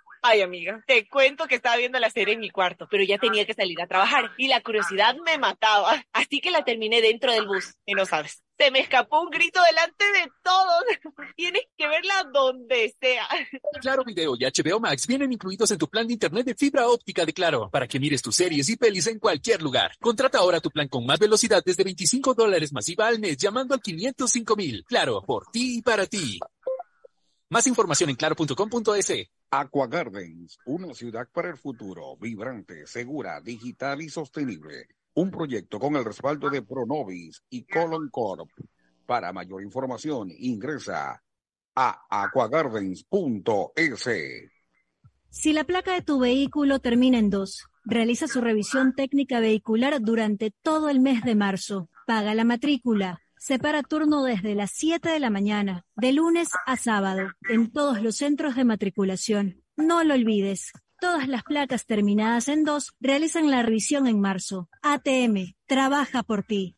Ay, 0.23 0.41
amiga, 0.41 0.83
te 0.85 1.07
cuento 1.07 1.47
que 1.47 1.55
estaba 1.55 1.77
viendo 1.77 1.99
la 1.99 2.11
serie 2.11 2.35
en 2.35 2.39
mi 2.39 2.51
cuarto, 2.51 2.87
pero 2.91 3.03
ya 3.03 3.17
tenía 3.17 3.45
que 3.45 3.55
salir 3.55 3.81
a 3.81 3.87
trabajar 3.87 4.31
y 4.37 4.47
la 4.47 4.61
curiosidad 4.61 5.15
me 5.25 5.39
mataba. 5.39 6.05
Así 6.13 6.39
que 6.41 6.51
la 6.51 6.63
terminé 6.63 7.01
dentro 7.01 7.31
del 7.31 7.47
bus. 7.47 7.73
Y 7.87 7.93
no 7.93 8.05
sabes, 8.05 8.43
se 8.59 8.69
me 8.69 8.79
escapó 8.79 9.21
un 9.21 9.31
grito 9.31 9.59
delante 9.67 10.05
de 10.05 10.31
todos. 10.43 10.83
Tienes 11.35 11.63
que 11.75 11.87
verla 11.87 12.29
donde 12.31 12.93
sea. 12.99 13.27
Claro 13.81 14.03
Video 14.05 14.35
y 14.37 14.45
HBO 14.45 14.79
Max 14.79 15.07
vienen 15.07 15.33
incluidos 15.33 15.71
en 15.71 15.79
tu 15.79 15.87
plan 15.87 16.05
de 16.05 16.13
internet 16.13 16.45
de 16.45 16.53
fibra 16.53 16.87
óptica 16.87 17.25
de 17.25 17.33
Claro 17.33 17.71
para 17.71 17.87
que 17.87 17.99
mires 17.99 18.21
tus 18.21 18.35
series 18.35 18.69
y 18.69 18.77
pelis 18.77 19.07
en 19.07 19.17
cualquier 19.17 19.63
lugar. 19.63 19.93
Contrata 19.99 20.37
ahora 20.37 20.59
tu 20.59 20.69
plan 20.69 20.87
con 20.87 21.03
más 21.03 21.17
velocidad 21.17 21.63
desde 21.65 21.83
25 21.83 22.35
dólares 22.35 22.71
masiva 22.71 23.07
al 23.07 23.19
mes 23.19 23.37
llamando 23.37 23.73
al 23.73 23.81
505 23.81 24.55
mil. 24.55 24.85
Claro, 24.85 25.23
por 25.23 25.49
ti 25.49 25.79
y 25.79 25.81
para 25.81 26.05
ti. 26.05 26.39
Más 27.51 27.67
información 27.67 28.09
en 28.09 28.15
claro.com.es. 28.15 29.29
Aqua 29.49 29.87
Gardens, 29.87 30.57
una 30.65 30.93
ciudad 30.93 31.27
para 31.33 31.49
el 31.49 31.57
futuro, 31.57 32.15
vibrante, 32.15 32.87
segura, 32.87 33.41
digital 33.41 34.01
y 34.01 34.07
sostenible. 34.07 34.87
Un 35.15 35.31
proyecto 35.31 35.77
con 35.77 35.97
el 35.97 36.05
respaldo 36.05 36.49
de 36.49 36.61
Pronovis 36.61 37.43
y 37.49 37.63
Colon 37.63 38.07
Corp. 38.09 38.49
Para 39.05 39.33
mayor 39.33 39.63
información, 39.63 40.31
ingresa 40.31 41.21
a 41.75 42.05
aquagardens.es. 42.09 44.09
Si 45.29 45.51
la 45.51 45.65
placa 45.65 45.91
de 45.91 46.03
tu 46.03 46.19
vehículo 46.19 46.79
termina 46.79 47.17
en 47.17 47.29
dos, 47.29 47.67
realiza 47.83 48.29
su 48.29 48.39
revisión 48.39 48.95
técnica 48.95 49.41
vehicular 49.41 49.99
durante 49.99 50.53
todo 50.61 50.87
el 50.87 51.01
mes 51.01 51.21
de 51.23 51.35
marzo. 51.35 51.89
Paga 52.07 52.33
la 52.33 52.45
matrícula 52.45 53.20
Separa 53.43 53.81
turno 53.81 54.21
desde 54.21 54.53
las 54.53 54.69
7 54.69 55.09
de 55.09 55.19
la 55.19 55.31
mañana, 55.31 55.83
de 55.95 56.11
lunes 56.11 56.49
a 56.67 56.77
sábado, 56.77 57.31
en 57.49 57.71
todos 57.71 57.99
los 57.99 58.17
centros 58.17 58.55
de 58.55 58.65
matriculación. 58.65 59.63
No 59.75 60.03
lo 60.03 60.13
olvides. 60.13 60.71
Todas 60.99 61.27
las 61.27 61.41
placas 61.41 61.87
terminadas 61.87 62.49
en 62.49 62.63
2 62.65 62.93
realizan 62.99 63.49
la 63.49 63.63
revisión 63.63 64.05
en 64.05 64.21
marzo. 64.21 64.69
ATM, 64.83 65.55
trabaja 65.65 66.21
por 66.21 66.43
ti. 66.43 66.77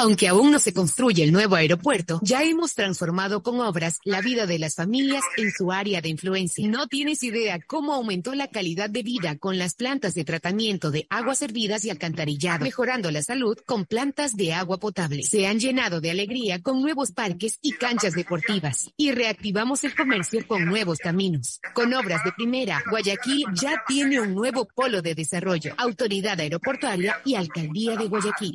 Aunque 0.00 0.28
aún 0.28 0.50
no 0.50 0.58
se 0.58 0.72
construye 0.72 1.22
el 1.22 1.30
nuevo 1.30 1.56
aeropuerto, 1.56 2.20
ya 2.22 2.42
hemos 2.42 2.74
transformado 2.74 3.42
con 3.42 3.60
obras 3.60 3.98
la 4.02 4.22
vida 4.22 4.46
de 4.46 4.58
las 4.58 4.74
familias 4.74 5.22
en 5.36 5.50
su 5.50 5.72
área 5.72 6.00
de 6.00 6.08
influencia. 6.08 6.66
No 6.66 6.86
tienes 6.86 7.22
idea 7.22 7.60
cómo 7.66 7.92
aumentó 7.92 8.34
la 8.34 8.48
calidad 8.48 8.88
de 8.88 9.02
vida 9.02 9.36
con 9.36 9.58
las 9.58 9.74
plantas 9.74 10.14
de 10.14 10.24
tratamiento 10.24 10.90
de 10.90 11.06
aguas 11.10 11.36
servidas 11.36 11.84
y 11.84 11.90
alcantarillado, 11.90 12.64
mejorando 12.64 13.10
la 13.10 13.22
salud 13.22 13.58
con 13.66 13.84
plantas 13.84 14.38
de 14.38 14.54
agua 14.54 14.78
potable. 14.78 15.22
Se 15.22 15.46
han 15.46 15.60
llenado 15.60 16.00
de 16.00 16.12
alegría 16.12 16.62
con 16.62 16.80
nuevos 16.80 17.12
parques 17.12 17.58
y 17.60 17.72
canchas 17.72 18.14
deportivas. 18.14 18.90
Y 18.96 19.12
reactivamos 19.12 19.84
el 19.84 19.94
comercio 19.94 20.48
con 20.48 20.64
nuevos 20.64 20.96
caminos. 20.96 21.60
Con 21.74 21.92
obras 21.92 22.24
de 22.24 22.32
primera, 22.32 22.82
Guayaquil 22.88 23.44
ya 23.52 23.82
tiene 23.86 24.18
un 24.18 24.34
nuevo 24.34 24.66
polo 24.66 25.02
de 25.02 25.14
desarrollo, 25.14 25.74
autoridad 25.76 26.40
aeroportuaria 26.40 27.20
y 27.22 27.34
alcaldía 27.34 27.98
de 27.98 28.08
Guayaquil. 28.08 28.54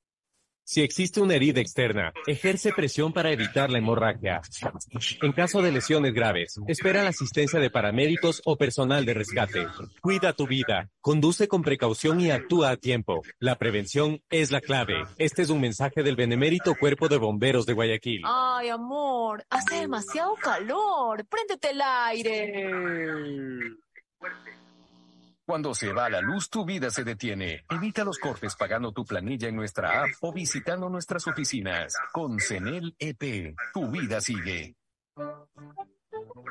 Si 0.71 0.81
existe 0.81 1.19
una 1.19 1.35
herida 1.35 1.59
externa, 1.59 2.13
ejerce 2.25 2.71
presión 2.71 3.11
para 3.11 3.29
evitar 3.29 3.69
la 3.69 3.79
hemorragia. 3.79 4.39
En 5.21 5.33
caso 5.33 5.61
de 5.61 5.69
lesiones 5.69 6.13
graves, 6.13 6.61
espera 6.65 7.03
la 7.03 7.09
asistencia 7.09 7.59
de 7.59 7.69
paramédicos 7.69 8.41
o 8.45 8.55
personal 8.55 9.03
de 9.03 9.13
rescate. 9.13 9.67
Cuida 9.99 10.31
tu 10.31 10.47
vida, 10.47 10.89
conduce 11.01 11.49
con 11.49 11.61
precaución 11.61 12.21
y 12.21 12.31
actúa 12.31 12.69
a 12.69 12.77
tiempo. 12.77 13.21
La 13.37 13.57
prevención 13.57 14.21
es 14.29 14.51
la 14.51 14.61
clave. 14.61 15.03
Este 15.17 15.41
es 15.41 15.49
un 15.49 15.59
mensaje 15.59 16.03
del 16.03 16.15
Benemérito 16.15 16.73
Cuerpo 16.75 17.09
de 17.09 17.17
Bomberos 17.17 17.65
de 17.65 17.73
Guayaquil. 17.73 18.21
Ay, 18.23 18.69
amor, 18.69 19.45
hace 19.49 19.75
demasiado 19.75 20.35
calor. 20.35 21.25
Préndete 21.25 21.71
el 21.71 21.81
aire. 21.81 22.71
Cuando 25.51 25.75
se 25.75 25.91
va 25.91 26.09
la 26.09 26.21
luz, 26.21 26.49
tu 26.49 26.63
vida 26.63 26.89
se 26.91 27.03
detiene. 27.03 27.65
Evita 27.69 28.05
los 28.05 28.19
cortes 28.19 28.55
pagando 28.55 28.93
tu 28.93 29.03
planilla 29.03 29.49
en 29.49 29.57
nuestra 29.57 30.03
app 30.03 30.11
o 30.21 30.31
visitando 30.31 30.87
nuestras 30.87 31.27
oficinas. 31.27 31.93
Con 32.13 32.39
CENEL 32.39 32.95
EP, 32.97 33.53
tu 33.73 33.91
vida 33.91 34.21
sigue. 34.21 34.77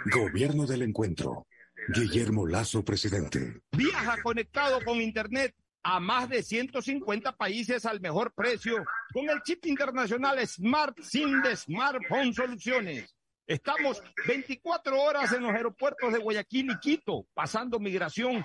Gobierno 0.05 0.67
del 0.67 0.83
Encuentro. 0.83 1.47
Guillermo 1.89 2.47
Lazo, 2.47 2.85
presidente. 2.85 3.63
Viaja 3.73 4.21
conectado 4.23 4.85
con 4.85 5.01
Internet 5.01 5.55
a 5.83 5.99
más 5.99 6.29
de 6.29 6.43
150 6.43 7.33
países 7.39 7.87
al 7.87 8.03
mejor 8.03 8.35
precio 8.35 8.85
con 9.15 9.31
el 9.31 9.41
chip 9.45 9.65
internacional 9.65 10.47
Smart 10.47 11.01
SIM 11.01 11.41
de 11.41 11.57
Smartphone 11.57 12.35
Soluciones. 12.35 13.17
Estamos 13.47 14.03
24 14.29 15.01
horas 15.01 15.33
en 15.33 15.43
los 15.43 15.53
aeropuertos 15.53 16.13
de 16.13 16.19
Guayaquil 16.19 16.71
y 16.71 16.79
Quito, 16.79 17.27
pasando 17.33 17.81
migración 17.81 18.45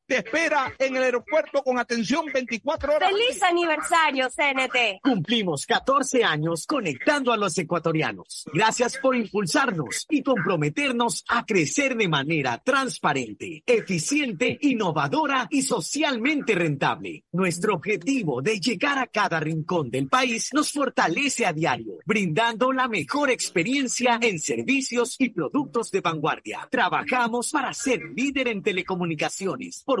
te 0.11 0.17
espera 0.17 0.73
en 0.77 0.97
el 0.97 1.03
aeropuerto 1.03 1.63
con 1.63 1.79
atención 1.79 2.25
24 2.33 2.95
horas. 2.95 3.09
¡Feliz 3.09 3.41
aniversario, 3.43 4.27
CNT! 4.29 4.99
Cumplimos 5.01 5.65
14 5.65 6.25
años 6.25 6.67
conectando 6.67 7.31
a 7.31 7.37
los 7.37 7.57
ecuatorianos. 7.57 8.43
Gracias 8.53 8.97
por 8.97 9.15
impulsarnos 9.15 10.05
y 10.09 10.21
comprometernos 10.21 11.23
a 11.29 11.45
crecer 11.45 11.95
de 11.95 12.09
manera 12.09 12.57
transparente, 12.57 13.63
eficiente, 13.65 14.57
innovadora 14.59 15.47
y 15.49 15.61
socialmente 15.61 16.55
rentable. 16.55 17.23
Nuestro 17.31 17.75
objetivo 17.75 18.41
de 18.41 18.59
llegar 18.59 18.97
a 18.97 19.07
cada 19.07 19.39
rincón 19.39 19.89
del 19.89 20.09
país 20.09 20.49
nos 20.51 20.73
fortalece 20.73 21.45
a 21.45 21.53
diario, 21.53 21.99
brindando 22.05 22.73
la 22.73 22.89
mejor 22.89 23.29
experiencia 23.29 24.19
en 24.21 24.39
servicios 24.39 25.15
y 25.19 25.29
productos 25.29 25.89
de 25.89 26.01
vanguardia. 26.01 26.67
Trabajamos 26.69 27.51
para 27.51 27.73
ser 27.73 28.01
líder 28.13 28.49
en 28.49 28.61
telecomunicaciones 28.61 29.83
por 29.85 30.00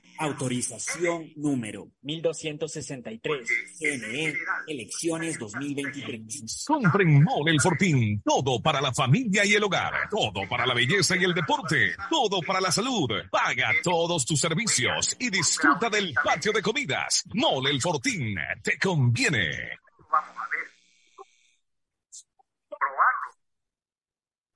Autorización 0.21 1.31
número 1.35 1.87
1263. 2.03 3.47
CNE, 3.79 4.35
elecciones 4.67 5.39
2023. 5.39 6.63
Compren 6.67 7.23
Mole 7.23 7.51
el 7.51 7.59
Fortín. 7.59 8.21
Todo 8.23 8.61
para 8.61 8.79
la 8.79 8.93
familia 8.93 9.43
y 9.43 9.53
el 9.53 9.63
hogar. 9.63 9.91
Todo 10.11 10.47
para 10.47 10.67
la 10.67 10.75
belleza 10.75 11.17
y 11.17 11.23
el 11.23 11.33
deporte. 11.33 11.95
Todo 12.07 12.39
para 12.45 12.61
la 12.61 12.71
salud. 12.71 13.09
Paga 13.31 13.71
todos 13.83 14.23
tus 14.23 14.39
servicios 14.39 15.15
y 15.17 15.31
disfruta 15.31 15.89
del 15.89 16.13
patio 16.13 16.51
de 16.51 16.61
comidas. 16.61 17.23
Mole 17.33 17.71
el 17.71 17.81
Fortín. 17.81 18.35
Te 18.61 18.77
conviene. 18.77 19.79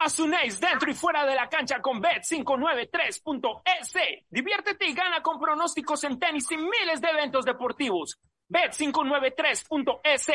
Asunéis 0.06 0.60
dentro 0.60 0.92
y 0.92 0.94
fuera 0.94 1.26
de 1.26 1.34
la 1.34 1.50
cancha 1.50 1.82
con 1.82 2.00
Bet593.es. 2.00 3.94
Diviértete 4.30 4.86
y 4.86 4.94
gana 4.94 5.24
con 5.24 5.40
pronósticos 5.40 6.04
en 6.04 6.20
tenis 6.20 6.46
y 6.52 6.58
miles 6.58 7.02
de 7.02 7.10
eventos 7.10 7.44
deportivos. 7.44 8.20
Bet593.es, 8.48 10.28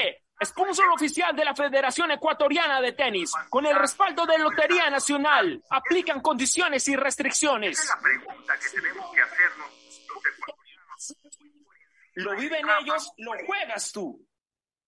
sponsor 0.45 0.89
oficial 0.93 1.37
de 1.37 1.45
la 1.45 1.55
Federación 1.55 2.11
Ecuatoriana 2.11 2.81
de 2.81 2.95
Tenis, 2.95 3.33
con 3.49 3.65
el 3.65 3.77
respaldo 3.77 4.27
de 4.27 4.39
Lotería 4.39 4.91
Nacional. 4.91 5.63
Aplican 5.71 6.21
condiciones 6.21 6.89
y 6.89 6.97
restricciones. 6.97 7.89
la 7.89 8.01
pregunta 8.03 8.59
que 8.59 8.71
tenemos 8.71 9.15
que 9.15 9.23
hacernos 9.23 9.69
los 10.09 10.27
ecuatorianos. 10.35 11.17
Lo 12.15 12.35
viven 12.35 12.67
ellos, 12.81 13.13
lo 13.19 13.35
juegas 13.47 13.93
tú. 13.93 14.21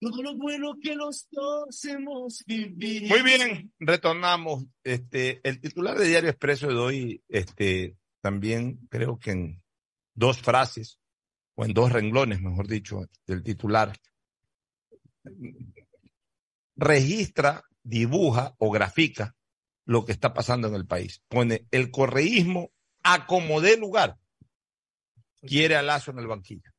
lo 0.00 0.36
bueno 0.36 0.74
que. 0.82 0.94
Muy 3.08 3.22
bien, 3.22 3.72
retornamos. 3.78 4.64
Este, 4.84 5.40
el 5.48 5.60
titular 5.60 5.98
de 5.98 6.08
Diario 6.08 6.30
Expreso 6.30 6.68
de 6.68 6.76
hoy, 6.76 7.22
este, 7.28 7.96
también 8.20 8.86
creo 8.88 9.18
que 9.18 9.30
en 9.32 9.62
dos 10.14 10.40
frases, 10.40 10.98
o 11.54 11.64
en 11.64 11.72
dos 11.72 11.92
renglones, 11.92 12.40
mejor 12.40 12.66
dicho, 12.66 13.06
del 13.26 13.42
titular, 13.42 13.92
registra, 16.76 17.64
dibuja 17.82 18.54
o 18.58 18.70
grafica 18.70 19.34
lo 19.86 20.04
que 20.04 20.12
está 20.12 20.34
pasando 20.34 20.68
en 20.68 20.74
el 20.74 20.86
país. 20.86 21.22
Pone 21.28 21.66
el 21.70 21.90
correísmo 21.90 22.70
acomodé 23.06 23.76
lugar. 23.76 24.18
Quiere 25.40 25.76
a 25.76 25.82
Lazo 25.82 26.10
en 26.10 26.18
el 26.18 26.26
banquillo. 26.26 26.70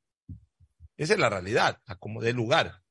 Esa 0.98 1.14
es 1.14 1.20
la 1.20 1.30
realidad, 1.30 1.80
acomodé 1.86 2.34
lugar. 2.34 2.82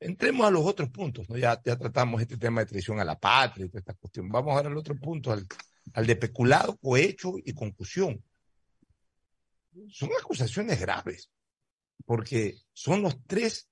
Entremos 0.00 0.46
a 0.46 0.50
los 0.50 0.64
otros 0.64 0.88
puntos, 0.88 1.28
¿no? 1.28 1.36
Ya, 1.36 1.60
ya 1.62 1.76
tratamos 1.76 2.22
este 2.22 2.38
tema 2.38 2.62
de 2.62 2.66
traición 2.66 2.98
a 3.00 3.04
la 3.04 3.18
patria 3.18 3.66
y 3.66 3.68
toda 3.68 3.80
esta 3.80 3.94
cuestión. 3.94 4.30
Vamos 4.30 4.56
ahora 4.56 4.70
al 4.70 4.76
otro 4.78 4.96
punto, 4.96 5.30
al, 5.30 5.46
al 5.92 6.06
de 6.06 6.16
peculado, 6.16 6.78
cohecho 6.78 7.34
y 7.44 7.52
concusión. 7.52 8.24
Son 9.90 10.08
acusaciones 10.18 10.80
graves, 10.80 11.30
porque 12.06 12.56
son 12.72 13.02
los 13.02 13.22
tres, 13.26 13.68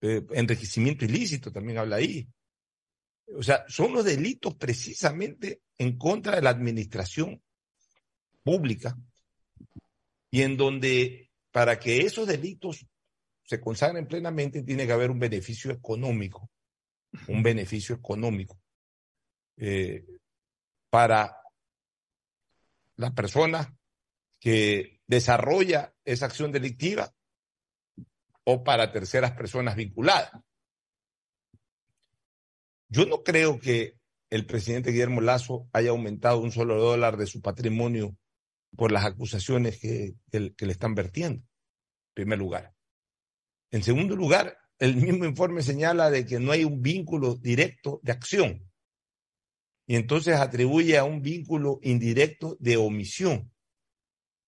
eh, 0.00 0.24
enriquecimiento 0.30 1.04
ilícito 1.04 1.52
también 1.52 1.78
habla 1.78 1.96
ahí. 1.96 2.26
O 3.36 3.42
sea, 3.42 3.64
son 3.68 3.92
los 3.92 4.04
delitos 4.04 4.54
precisamente 4.54 5.60
en 5.76 5.98
contra 5.98 6.36
de 6.36 6.42
la 6.42 6.50
administración 6.50 7.42
pública 8.42 8.96
y 10.30 10.42
en 10.42 10.56
donde 10.56 11.30
para 11.50 11.78
que 11.78 12.00
esos 12.00 12.26
delitos 12.26 12.86
se 13.50 13.60
consagren 13.60 14.06
plenamente 14.06 14.62
tiene 14.62 14.86
que 14.86 14.92
haber 14.92 15.10
un 15.10 15.18
beneficio 15.18 15.72
económico, 15.72 16.48
un 17.26 17.42
beneficio 17.42 17.96
económico 17.96 18.60
eh, 19.56 20.06
para 20.88 21.36
la 22.94 23.12
persona 23.12 23.76
que 24.38 25.00
desarrolla 25.04 25.92
esa 26.04 26.26
acción 26.26 26.52
delictiva 26.52 27.12
o 28.44 28.62
para 28.62 28.92
terceras 28.92 29.32
personas 29.32 29.74
vinculadas. 29.74 30.30
Yo 32.88 33.04
no 33.04 33.24
creo 33.24 33.58
que 33.58 33.98
el 34.30 34.46
presidente 34.46 34.92
Guillermo 34.92 35.22
Lazo 35.22 35.68
haya 35.72 35.90
aumentado 35.90 36.38
un 36.38 36.52
solo 36.52 36.80
dólar 36.80 37.16
de 37.16 37.26
su 37.26 37.42
patrimonio 37.42 38.16
por 38.76 38.92
las 38.92 39.04
acusaciones 39.04 39.80
que, 39.80 40.14
que, 40.30 40.54
que 40.54 40.66
le 40.66 40.72
están 40.72 40.94
vertiendo, 40.94 41.40
en 41.40 42.14
primer 42.14 42.38
lugar. 42.38 42.76
En 43.70 43.82
segundo 43.82 44.16
lugar, 44.16 44.58
el 44.78 44.96
mismo 44.96 45.24
informe 45.24 45.62
señala 45.62 46.10
de 46.10 46.26
que 46.26 46.40
no 46.40 46.52
hay 46.52 46.64
un 46.64 46.82
vínculo 46.82 47.36
directo 47.36 48.00
de 48.02 48.12
acción 48.12 48.70
y 49.90 49.96
entonces 49.96 50.36
atribuye 50.36 50.96
a 50.96 51.02
un 51.02 51.20
vínculo 51.20 51.80
indirecto 51.82 52.56
de 52.60 52.76
omisión. 52.76 53.52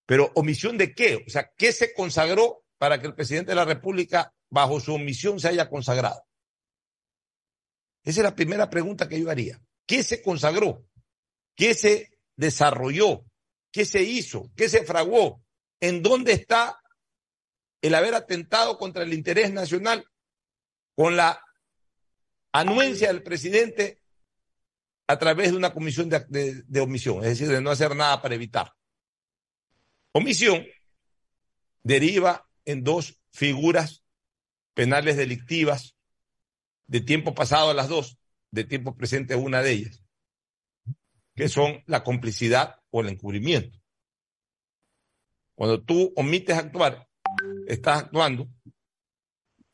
Pero 0.07 0.31
omisión 0.36 0.78
de 0.78 0.94
qué? 0.94 1.16
O 1.27 1.31
sea, 1.31 1.51
¿qué 1.57 1.73
se 1.73 1.93
consagró 1.93 2.65
para 2.78 3.01
que 3.01 3.09
el 3.09 3.15
presidente 3.16 3.51
de 3.51 3.57
la 3.57 3.65
República 3.65 4.32
bajo 4.51 4.78
su 4.78 4.94
omisión 4.94 5.40
se 5.40 5.49
haya 5.49 5.69
consagrado? 5.69 6.23
Esa 8.05 8.20
es 8.20 8.24
la 8.24 8.36
primera 8.36 8.70
pregunta 8.70 9.09
que 9.09 9.20
yo 9.20 9.31
haría. 9.31 9.61
¿Qué 9.85 10.05
se 10.05 10.23
consagró? 10.23 10.86
¿Qué 11.57 11.74
se 11.74 12.11
desarrolló? 12.36 13.24
¿Qué 13.73 13.85
se 13.85 14.03
hizo? 14.03 14.51
¿Qué 14.55 14.69
se 14.69 14.85
fraguó? 14.85 15.43
¿En 15.81 16.03
dónde 16.03 16.35
está 16.35 16.81
el 17.82 17.94
haber 17.94 18.14
atentado 18.14 18.78
contra 18.78 19.02
el 19.02 19.12
interés 19.12 19.52
nacional 19.52 20.06
con 20.94 21.16
la 21.16 21.44
anuencia 22.52 23.09
del 23.09 23.22
presidente 23.22 24.00
a 25.09 25.18
través 25.18 25.50
de 25.50 25.56
una 25.56 25.72
comisión 25.74 26.09
de, 26.09 26.62
de, 26.64 26.80
omisión, 26.80 27.18
es 27.18 27.30
decir, 27.30 27.48
de 27.48 27.60
no 27.60 27.70
hacer 27.70 27.94
nada 27.96 28.22
para 28.22 28.36
evitar. 28.36 28.72
Omisión 30.12 30.64
deriva 31.82 32.48
en 32.64 32.84
dos 32.84 33.20
figuras 33.32 34.04
penales 34.74 35.16
delictivas 35.16 35.96
de 36.86 37.00
tiempo 37.00 37.34
pasado 37.34 37.70
a 37.70 37.74
las 37.74 37.88
dos, 37.88 38.18
de 38.50 38.64
tiempo 38.64 38.96
presente 38.96 39.34
una 39.34 39.62
de 39.62 39.72
ellas, 39.72 40.02
que 41.34 41.48
son 41.48 41.82
la 41.86 42.04
complicidad 42.04 42.76
o 42.90 43.00
el 43.00 43.09
encubrimiento. 43.09 43.78
Cuando 45.54 45.82
tú 45.82 46.12
omites 46.16 46.56
actuar, 46.56 47.09
estás 47.74 48.05
actuando 48.05 48.49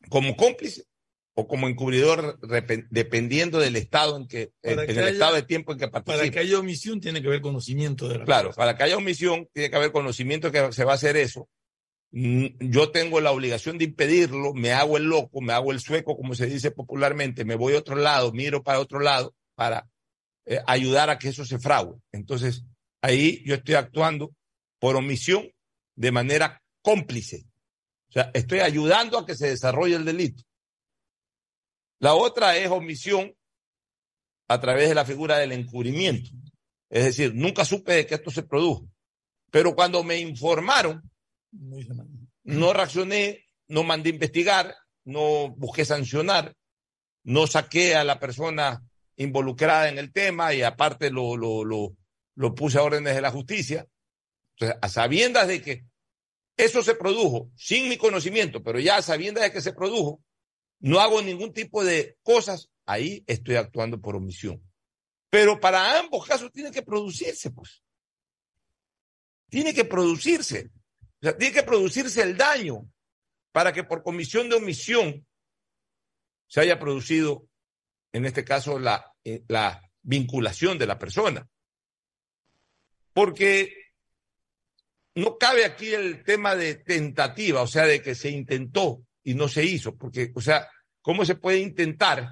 como 0.09 0.35
cómplice 0.35 0.85
o 1.35 1.47
como 1.47 1.67
encubridor 1.67 2.39
dependiendo 2.89 3.59
del 3.59 3.75
estado 3.75 4.17
en 4.17 4.27
que, 4.27 4.51
en, 4.61 4.75
que 4.85 4.91
el 4.91 4.99
haya, 4.99 5.09
estado 5.09 5.35
de 5.35 5.43
tiempo 5.43 5.71
en 5.71 5.79
que 5.79 5.87
participa. 5.87 6.17
Para 6.17 6.31
que 6.31 6.39
haya 6.39 6.59
omisión 6.59 6.99
tiene 6.99 7.21
que 7.21 7.27
haber 7.27 7.41
conocimiento 7.41 8.09
de 8.09 8.17
la 8.19 8.25
Claro, 8.25 8.49
cosa. 8.49 8.57
para 8.57 8.75
que 8.75 8.83
haya 8.83 8.97
omisión 8.97 9.47
tiene 9.53 9.69
que 9.69 9.75
haber 9.75 9.91
conocimiento 9.91 10.51
que 10.51 10.73
se 10.73 10.83
va 10.83 10.93
a 10.93 10.95
hacer 10.95 11.15
eso 11.15 11.47
mm, 12.11 12.45
yo 12.59 12.91
tengo 12.91 13.21
la 13.21 13.31
obligación 13.31 13.77
de 13.77 13.85
impedirlo, 13.85 14.53
me 14.53 14.73
hago 14.73 14.97
el 14.97 15.03
loco, 15.05 15.39
me 15.41 15.53
hago 15.53 15.71
el 15.71 15.79
sueco, 15.79 16.17
como 16.17 16.35
se 16.35 16.47
dice 16.47 16.71
popularmente, 16.71 17.45
me 17.45 17.55
voy 17.55 17.75
a 17.75 17.79
otro 17.79 17.95
lado, 17.95 18.33
miro 18.33 18.63
para 18.63 18.79
otro 18.79 18.99
lado 18.99 19.33
para 19.55 19.87
eh, 20.45 20.59
ayudar 20.65 21.09
a 21.09 21.19
que 21.19 21.29
eso 21.29 21.45
se 21.45 21.59
frague. 21.59 21.93
Entonces, 22.11 22.65
ahí 23.01 23.43
yo 23.45 23.55
estoy 23.55 23.75
actuando 23.75 24.33
por 24.79 24.95
omisión 24.95 25.51
de 25.95 26.11
manera 26.11 26.61
cómplice. 26.81 27.45
O 28.09 28.11
sea, 28.11 28.31
estoy 28.33 28.59
ayudando 28.59 29.17
a 29.17 29.25
que 29.25 29.35
se 29.35 29.49
desarrolle 29.49 29.95
el 29.95 30.05
delito. 30.05 30.43
La 31.99 32.15
otra 32.15 32.57
es 32.57 32.69
omisión 32.69 33.35
a 34.47 34.59
través 34.59 34.89
de 34.89 34.95
la 34.95 35.05
figura 35.05 35.37
del 35.37 35.51
encubrimiento. 35.51 36.31
Es 36.89 37.03
decir, 37.05 37.35
nunca 37.35 37.65
supe 37.65 37.93
de 37.93 38.05
que 38.07 38.15
esto 38.15 38.31
se 38.31 38.43
produjo. 38.43 38.89
Pero 39.51 39.75
cuando 39.75 40.03
me 40.03 40.17
informaron, 40.17 41.09
no 42.43 42.73
reaccioné, 42.73 43.45
no 43.67 43.83
mandé 43.83 44.09
investigar, 44.09 44.75
no 45.05 45.49
busqué 45.49 45.85
sancionar, 45.85 46.55
no 47.23 47.45
saqué 47.45 47.95
a 47.95 48.03
la 48.03 48.19
persona 48.19 48.83
involucrada 49.17 49.89
en 49.89 49.99
el 49.99 50.11
tema 50.11 50.53
y 50.53 50.63
aparte 50.63 51.11
lo, 51.11 51.35
lo, 51.35 51.63
lo, 51.63 51.95
lo 52.35 52.55
puse 52.55 52.79
a 52.79 52.83
órdenes 52.83 53.13
de 53.15 53.21
la 53.21 53.31
justicia. 53.31 53.85
Entonces, 54.55 54.79
a 54.81 54.89
sabiendas 54.89 55.47
de 55.47 55.61
que 55.61 55.85
eso 56.59 56.83
se 56.83 56.93
produjo 56.93 57.49
sin 57.55 57.87
mi 57.87 57.97
conocimiento, 57.97 58.61
pero 58.61 58.79
ya 58.79 58.97
a 58.97 59.01
sabiendas 59.01 59.45
de 59.45 59.51
que 59.53 59.61
se 59.61 59.71
produjo, 59.71 60.21
no 60.79 60.99
hago 60.99 61.21
ningún 61.21 61.53
tipo 61.53 61.85
de 61.85 62.17
cosas, 62.21 62.69
ahí 62.85 63.23
estoy 63.27 63.55
actuando 63.55 64.01
por 64.01 64.17
omisión. 64.17 64.61
Pero 65.29 65.57
para 65.57 65.97
ambos 65.97 66.27
casos 66.27 66.51
tiene 66.51 66.71
que 66.71 66.81
producirse, 66.81 67.51
pues. 67.51 67.81
Tiene 69.47 69.73
que 69.73 69.85
producirse. 69.85 70.69
O 71.21 71.23
sea, 71.23 71.37
tiene 71.37 71.53
que 71.53 71.63
producirse 71.63 72.21
el 72.21 72.35
daño 72.35 72.89
para 73.53 73.71
que 73.71 73.85
por 73.85 74.03
comisión 74.03 74.49
de 74.49 74.57
omisión 74.57 75.25
se 76.47 76.59
haya 76.59 76.77
producido, 76.77 77.47
en 78.11 78.25
este 78.25 78.43
caso, 78.43 78.79
la, 78.79 79.13
eh, 79.23 79.43
la 79.47 79.81
vinculación 80.01 80.77
de 80.77 80.87
la 80.87 80.99
persona. 80.99 81.47
Porque 83.13 83.78
no 85.19 85.37
cabe 85.37 85.65
aquí 85.65 85.93
el 85.93 86.23
tema 86.23 86.55
de 86.55 86.75
tentativa, 86.75 87.61
o 87.61 87.67
sea, 87.67 87.85
de 87.85 88.01
que 88.01 88.15
se 88.15 88.29
intentó 88.29 89.03
y 89.23 89.33
no 89.33 89.47
se 89.47 89.65
hizo, 89.65 89.95
porque, 89.95 90.31
o 90.35 90.41
sea, 90.41 90.67
¿cómo 91.01 91.25
se 91.25 91.35
puede 91.35 91.59
intentar 91.59 92.29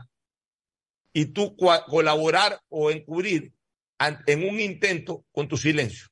y 1.13 1.27
tú 1.27 1.55
colaborar 1.55 2.61
o 2.69 2.91
encubrir 2.91 3.53
en 3.99 4.49
un 4.49 4.59
intento 4.59 5.25
con 5.31 5.47
tu 5.47 5.57
silencio? 5.57 6.07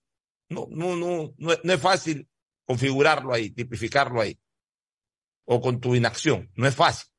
No, 0.49 0.67
no, 0.69 0.95
no, 0.95 1.33
no, 1.37 1.53
no 1.63 1.73
es 1.73 1.81
fácil 1.81 2.27
configurarlo 2.65 3.33
ahí, 3.33 3.51
tipificarlo 3.51 4.21
ahí, 4.21 4.37
o 5.45 5.61
con 5.61 5.79
tu 5.79 5.95
inacción, 5.95 6.49
no 6.55 6.67
es 6.67 6.75
fácil. 6.75 7.11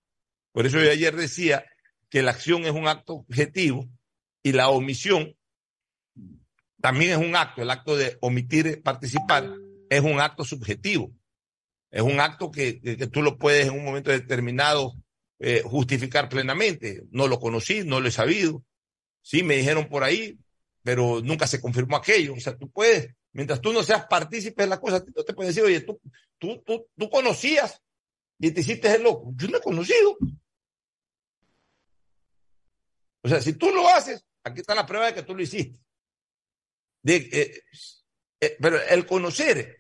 Por 0.53 0.67
eso 0.67 0.83
yo 0.83 0.91
ayer 0.91 1.15
decía 1.15 1.65
que 2.09 2.23
la 2.23 2.33
acción 2.33 2.65
es 2.65 2.73
un 2.73 2.89
acto 2.89 3.15
objetivo 3.15 3.89
y 4.43 4.53
la 4.53 4.69
omisión 4.71 5.36
también 6.87 7.11
es 7.11 7.17
un 7.17 7.35
acto, 7.35 7.63
el 7.63 7.71
acto 7.73 7.97
de 7.97 8.17
omitir 8.21 8.81
participar 8.81 9.53
es 9.91 10.01
un 10.03 10.21
acto 10.21 10.45
subjetivo. 10.45 11.11
Es 11.91 12.01
un 12.01 12.21
acto 12.21 12.49
que, 12.53 12.75
tú 13.13 13.23
lo 13.23 13.39
puedes 13.39 13.67
en 13.67 13.73
un 13.73 13.85
momento 13.85 14.13
determinado 14.13 14.95
eh, 15.41 15.63
justificar 15.65 16.29
plenamente. 16.29 17.03
No 17.11 17.27
lo 17.27 17.41
conocí, 17.41 17.83
no 17.83 17.99
lo 17.99 18.07
he 18.07 18.13
sabido. 18.13 18.63
Sí, 19.21 19.43
me 19.43 19.57
dijeron 19.57 19.89
por 19.89 20.05
ahí, 20.05 20.39
pero 20.85 21.21
nunca 21.23 21.49
se 21.49 21.61
confirmó 21.61 21.97
aquello. 21.97 22.35
O 22.35 22.39
sea, 22.39 22.57
tú 22.57 22.71
puedes, 22.71 23.17
mientras 23.33 23.61
tú 23.61 23.73
no 23.73 23.83
seas 23.83 24.07
partícipe 24.07 24.63
de 24.63 24.69
la 24.69 24.79
cosa, 24.79 25.05
tú 25.05 25.25
te 25.25 25.35
puedes 25.35 25.57
decir, 25.57 25.67
oye, 25.67 25.81
tú, 25.81 26.01
tú, 26.39 26.63
tú, 26.65 26.87
tú 26.97 27.11
conocías 27.11 27.83
y 28.39 28.53
te 28.53 28.61
hiciste 28.61 28.95
el 28.95 29.03
loco. 29.03 29.33
Yo 29.35 29.49
no 29.49 29.59
he 29.59 29.61
conocido. 29.61 30.17
O 33.25 33.29
sea, 33.29 33.43
si 33.43 33.55
tú 33.55 33.73
lo 33.73 33.89
haces, 33.89 34.25
aquí 34.45 34.61
está 34.61 34.73
la 34.77 34.87
prueba 34.87 35.07
de 35.07 35.15
que 35.15 35.25
tú 35.25 35.35
lo 35.35 35.43
hiciste. 35.43 35.85
Eh, 37.07 37.63
eh, 38.41 38.57
pero 38.61 38.83
el 38.83 39.07
conocer, 39.07 39.79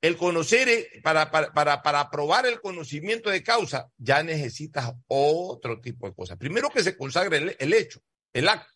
el 0.00 0.16
conocer, 0.16 0.68
eh, 0.68 0.88
para, 1.02 1.30
para, 1.30 1.52
para, 1.52 1.82
para 1.82 2.10
probar 2.10 2.46
el 2.46 2.60
conocimiento 2.60 3.30
de 3.30 3.42
causa, 3.42 3.90
ya 3.96 4.22
necesitas 4.22 4.92
otro 5.08 5.80
tipo 5.80 6.06
de 6.06 6.14
cosas. 6.14 6.36
Primero 6.36 6.70
que 6.70 6.82
se 6.82 6.96
consagre 6.96 7.38
el, 7.38 7.56
el 7.58 7.72
hecho, 7.72 8.00
el 8.32 8.48
acto. 8.48 8.72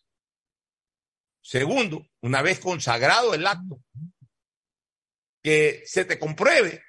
Segundo, 1.43 2.05
una 2.21 2.41
vez 2.41 2.59
consagrado 2.59 3.33
el 3.33 3.45
acto, 3.45 3.81
que 5.43 5.83
se 5.85 6.05
te 6.05 6.19
compruebe, 6.19 6.83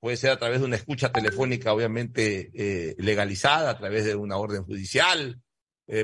puede 0.00 0.16
ser 0.16 0.30
a 0.30 0.38
través 0.38 0.60
de 0.60 0.66
una 0.66 0.76
escucha 0.76 1.10
telefónica, 1.10 1.72
obviamente 1.72 2.50
legalizada, 2.98 3.70
a 3.70 3.78
través 3.78 4.04
de 4.04 4.14
una 4.14 4.36
orden 4.36 4.62
judicial, 4.64 5.40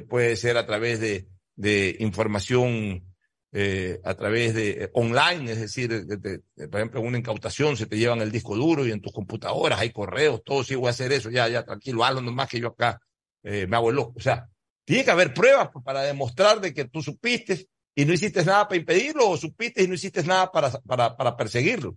puede 0.09 0.37
ser 0.37 0.57
a 0.57 0.67
través 0.67 0.99
de, 0.99 1.29
de 1.57 1.97
información 2.01 3.10
eh, 3.53 4.01
a 4.05 4.15
través 4.15 4.55
de 4.55 4.85
eh, 4.85 4.91
online, 4.95 5.53
es 5.53 5.61
decir, 5.61 5.89
de, 5.89 6.17
de, 6.17 6.43
de, 6.55 6.69
por 6.69 6.81
ejemplo, 6.81 7.01
una 7.01 7.19
incautación 7.19 7.77
se 7.77 7.87
te 7.87 7.99
llevan 7.99 8.21
el 8.21 8.31
disco 8.31 8.57
duro 8.57 8.87
y 8.87 8.93
en 8.93 9.01
tus 9.01 9.13
computadoras 9.13 9.81
hay 9.81 9.91
correos, 9.91 10.43
todo, 10.45 10.63
sí 10.63 10.77
voy 10.77 10.87
a 10.87 10.91
hacer 10.91 11.13
eso, 11.13 11.31
ya, 11.31 11.49
ya, 11.49 11.65
tranquilo, 11.65 12.05
hazlo 12.05 12.21
nomás 12.21 12.49
que 12.49 12.61
yo 12.61 12.69
acá 12.69 13.01
eh, 13.43 13.67
me 13.67 13.77
hago 13.77 13.91
el 13.91 13.97
loco. 13.97 14.15
O 14.17 14.21
sea, 14.21 14.49
tiene 14.85 15.05
que 15.05 15.11
haber 15.11 15.35
pruebas 15.35 15.71
para 15.85 16.03
demostrar 16.03 16.61
de 16.61 16.73
que 16.73 16.85
tú 16.85 17.03
supiste 17.03 17.69
y 17.95 18.05
no 18.05 18.13
hiciste 18.13 18.45
nada 18.45 18.69
para 18.69 18.79
impedirlo 18.79 19.29
o 19.29 19.37
supiste 19.37 19.83
y 19.83 19.89
no 19.89 19.95
hiciste 19.95 20.23
nada 20.23 20.51
para, 20.51 20.71
para, 20.71 21.17
para 21.17 21.37
perseguirlo. 21.37 21.97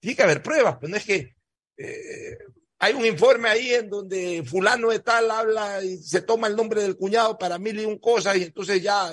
Tiene 0.00 0.16
que 0.16 0.22
haber 0.22 0.42
pruebas, 0.42 0.76
pero 0.80 0.90
no 0.90 0.96
es 0.96 1.04
que 1.04 1.34
eh, 1.76 2.38
hay 2.78 2.94
un 2.94 3.04
informe 3.04 3.48
ahí 3.48 3.74
en 3.74 3.90
donde 3.90 4.42
fulano 4.44 4.90
de 4.90 5.00
tal 5.00 5.30
habla 5.30 5.82
y 5.82 5.98
se 5.98 6.22
toma 6.22 6.46
el 6.46 6.56
nombre 6.56 6.82
del 6.82 6.96
cuñado 6.96 7.36
para 7.36 7.58
mil 7.58 7.78
y 7.78 7.84
un 7.84 7.98
cosas 7.98 8.36
y 8.36 8.44
entonces 8.44 8.82
ya 8.82 9.12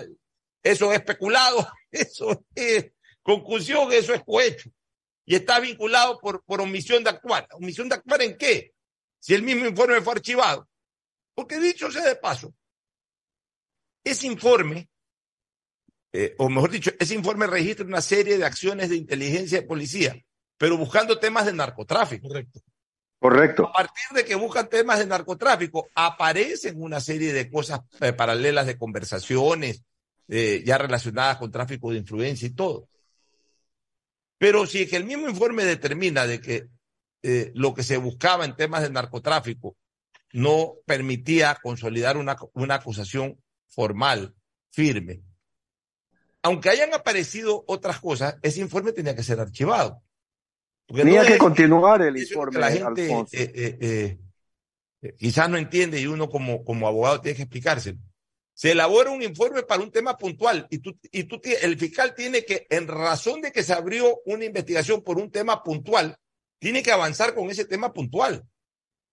eso 0.65 0.91
es 0.91 0.97
especulado, 0.99 1.67
eso 1.91 2.43
es 2.55 2.91
conclusión, 3.21 3.93
eso 3.93 4.13
es 4.13 4.23
cohecho. 4.23 4.69
Y 5.23 5.35
está 5.35 5.59
vinculado 5.59 6.19
por, 6.19 6.43
por 6.43 6.59
omisión 6.59 7.03
de 7.03 7.11
actuar. 7.11 7.47
¿Omisión 7.53 7.87
de 7.87 7.95
actuar 7.95 8.21
en 8.23 8.37
qué? 8.37 8.73
Si 9.19 9.33
el 9.33 9.43
mismo 9.43 9.65
informe 9.65 10.01
fue 10.01 10.13
archivado. 10.13 10.67
Porque 11.35 11.59
dicho 11.59 11.91
sea 11.91 12.05
de 12.05 12.15
paso, 12.15 12.53
ese 14.03 14.27
informe, 14.27 14.89
eh, 16.13 16.33
o 16.37 16.49
mejor 16.49 16.71
dicho, 16.71 16.91
ese 16.99 17.13
informe 17.13 17.45
registra 17.45 17.85
una 17.85 18.01
serie 18.01 18.37
de 18.37 18.45
acciones 18.45 18.89
de 18.89 18.95
inteligencia 18.95 19.61
de 19.61 19.67
policía, 19.67 20.15
pero 20.57 20.77
buscando 20.77 21.19
temas 21.19 21.45
de 21.45 21.53
narcotráfico. 21.53 22.27
Correcto. 22.27 22.61
Correcto. 23.19 23.67
A 23.67 23.73
partir 23.73 24.05
de 24.15 24.25
que 24.25 24.35
buscan 24.35 24.69
temas 24.69 24.99
de 24.99 25.07
narcotráfico, 25.07 25.89
aparecen 25.95 26.81
una 26.81 26.99
serie 26.99 27.33
de 27.33 27.49
cosas 27.49 27.81
eh, 27.99 28.13
paralelas 28.13 28.67
de 28.67 28.77
conversaciones, 28.77 29.83
eh, 30.27 30.63
ya 30.65 30.77
relacionadas 30.77 31.37
con 31.37 31.51
tráfico 31.51 31.91
de 31.91 31.97
influencia 31.97 32.47
y 32.47 32.51
todo. 32.51 32.89
Pero 34.37 34.65
si 34.65 34.83
es 34.83 34.89
que 34.89 34.97
el 34.97 35.05
mismo 35.05 35.29
informe 35.29 35.63
determina 35.63 36.27
de 36.27 36.41
que 36.41 36.69
eh, 37.23 37.51
lo 37.55 37.73
que 37.73 37.83
se 37.83 37.97
buscaba 37.97 38.45
en 38.45 38.55
temas 38.55 38.81
de 38.81 38.89
narcotráfico 38.89 39.75
no 40.33 40.75
permitía 40.85 41.57
consolidar 41.61 42.17
una, 42.17 42.35
una 42.53 42.75
acusación 42.75 43.41
formal, 43.67 44.35
firme, 44.69 45.23
aunque 46.45 46.69
hayan 46.69 46.93
aparecido 46.93 47.63
otras 47.65 47.99
cosas, 47.99 48.37
ese 48.43 48.61
informe 48.61 48.91
tenía 48.91 49.15
que 49.15 49.23
ser 49.23 49.39
archivado. 49.39 50.03
Tenía 50.85 51.21
no 51.21 51.27
que 51.27 51.33
es, 51.33 51.39
continuar 51.39 52.03
el 52.03 52.15
informe. 52.17 52.59
La 52.59 52.71
gente 52.71 53.09
eh, 53.09 53.27
eh, 53.31 54.19
eh, 55.01 55.15
quizás 55.17 55.49
no 55.49 55.57
entiende 55.57 55.99
y 55.99 56.05
uno 56.05 56.29
como, 56.29 56.63
como 56.63 56.87
abogado 56.87 57.19
tiene 57.19 57.35
que 57.35 57.41
explicárselo. 57.41 57.97
Se 58.55 58.71
elabora 58.71 59.11
un 59.11 59.21
informe 59.21 59.63
para 59.63 59.83
un 59.83 59.91
tema 59.91 60.17
puntual 60.17 60.65
y, 60.69 60.79
tú, 60.79 60.97
y 61.11 61.25
tú, 61.25 61.41
el 61.43 61.77
fiscal 61.77 62.15
tiene 62.15 62.45
que, 62.45 62.65
en 62.69 62.87
razón 62.87 63.41
de 63.41 63.51
que 63.51 63.63
se 63.63 63.73
abrió 63.73 64.21
una 64.25 64.45
investigación 64.45 65.03
por 65.03 65.17
un 65.17 65.29
tema 65.29 65.61
puntual, 65.61 66.17
tiene 66.57 66.81
que 66.81 66.93
avanzar 66.93 67.35
con 67.35 67.49
ese 67.49 67.65
tema 67.65 67.91
puntual. 67.91 68.45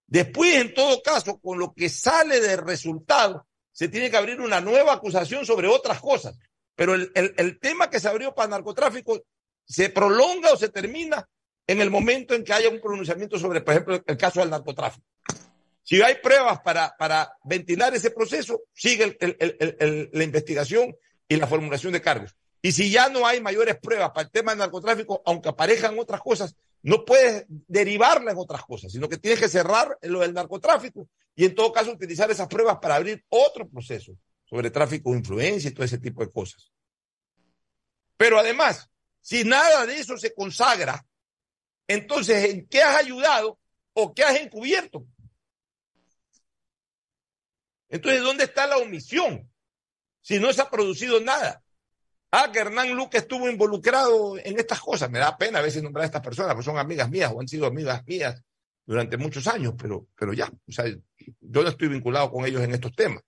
Después, 0.06 0.54
en 0.54 0.72
todo 0.72 1.02
caso, 1.02 1.40
con 1.40 1.58
lo 1.58 1.74
que 1.74 1.88
sale 1.88 2.40
del 2.40 2.58
resultado, 2.58 3.48
se 3.72 3.88
tiene 3.88 4.12
que 4.12 4.16
abrir 4.16 4.40
una 4.40 4.60
nueva 4.60 4.92
acusación 4.92 5.44
sobre 5.44 5.66
otras 5.66 6.00
cosas. 6.00 6.38
Pero 6.76 6.94
el, 6.94 7.10
el, 7.16 7.34
el 7.36 7.58
tema 7.58 7.90
que 7.90 7.98
se 7.98 8.08
abrió 8.08 8.32
para 8.34 8.48
narcotráfico 8.48 9.24
se 9.64 9.88
prolonga 9.88 10.52
o 10.52 10.56
se 10.56 10.68
termina 10.68 11.28
en 11.66 11.80
el 11.80 11.90
momento 11.90 12.34
en 12.34 12.44
que 12.44 12.52
haya 12.52 12.68
un 12.68 12.80
pronunciamiento 12.80 13.40
sobre, 13.40 13.60
por 13.60 13.74
ejemplo, 13.74 14.00
el 14.06 14.16
caso 14.16 14.38
del 14.38 14.50
narcotráfico. 14.50 15.04
Si 15.82 16.00
hay 16.00 16.16
pruebas 16.16 16.60
para, 16.60 17.36
ventilar 17.44 17.94
ese 17.94 18.10
proceso, 18.10 18.62
sigue 18.72 19.18
la 20.12 20.24
investigación 20.24 20.94
y 21.28 21.36
la 21.36 21.46
formulación 21.46 21.92
de 21.92 22.00
cargos. 22.00 22.36
Y 22.60 22.72
si 22.72 22.90
ya 22.90 23.08
no 23.08 23.26
hay 23.26 23.40
mayores 23.40 23.76
pruebas 23.80 24.10
para 24.10 24.26
el 24.26 24.30
tema 24.30 24.52
del 24.52 24.60
narcotráfico, 24.60 25.22
aunque 25.26 25.48
aparezcan 25.48 25.98
otras 25.98 26.20
cosas, 26.20 26.54
no 26.82 27.04
puedes 27.04 27.44
derivarla 27.48 28.30
en 28.30 28.38
otras 28.38 28.62
cosas, 28.62 28.92
sino 28.92 29.08
que 29.08 29.18
tienes 29.18 29.40
que 29.40 29.48
cerrar 29.48 29.98
lo 30.02 30.20
del 30.20 30.32
narcotráfico 30.32 31.08
y 31.34 31.44
en 31.44 31.54
todo 31.54 31.72
caso 31.72 31.90
utilizar 31.90 32.30
esas 32.30 32.48
pruebas 32.48 32.78
para 32.80 32.96
abrir 32.96 33.24
otro 33.28 33.68
proceso 33.68 34.16
sobre 34.44 34.70
tráfico 34.70 35.10
de 35.10 35.18
influencia 35.18 35.68
y 35.68 35.74
todo 35.74 35.84
ese 35.84 35.98
tipo 35.98 36.24
de 36.24 36.30
cosas. 36.30 36.70
Pero 38.16 38.38
además, 38.38 38.88
si 39.20 39.42
nada 39.42 39.86
de 39.86 39.98
eso 39.98 40.16
se 40.16 40.32
consagra 40.32 41.04
entonces, 41.86 42.50
¿en 42.50 42.66
qué 42.68 42.82
has 42.82 42.96
ayudado 42.96 43.58
o 43.92 44.14
qué 44.14 44.22
has 44.22 44.40
encubierto? 44.40 45.04
Entonces, 47.92 48.22
¿dónde 48.22 48.44
está 48.44 48.66
la 48.66 48.78
omisión? 48.78 49.50
Si 50.22 50.40
no 50.40 50.50
se 50.52 50.62
ha 50.62 50.70
producido 50.70 51.20
nada. 51.20 51.62
Ah, 52.30 52.50
que 52.50 52.60
Hernán 52.60 52.94
Luque 52.94 53.18
estuvo 53.18 53.50
involucrado 53.50 54.38
en 54.38 54.58
estas 54.58 54.80
cosas. 54.80 55.10
Me 55.10 55.18
da 55.18 55.36
pena 55.36 55.58
a 55.58 55.62
veces 55.62 55.82
nombrar 55.82 56.04
a 56.04 56.06
estas 56.06 56.22
personas, 56.22 56.54
porque 56.54 56.64
son 56.64 56.78
amigas 56.78 57.10
mías 57.10 57.30
o 57.34 57.40
han 57.40 57.46
sido 57.46 57.66
amigas 57.66 58.02
mías 58.06 58.42
durante 58.86 59.18
muchos 59.18 59.46
años, 59.46 59.74
pero, 59.76 60.08
pero 60.18 60.32
ya, 60.32 60.50
o 60.66 60.72
sea, 60.72 60.86
yo 60.88 61.62
no 61.62 61.68
estoy 61.68 61.88
vinculado 61.88 62.30
con 62.30 62.46
ellos 62.46 62.62
en 62.62 62.72
estos 62.72 62.94
temas. 62.96 63.22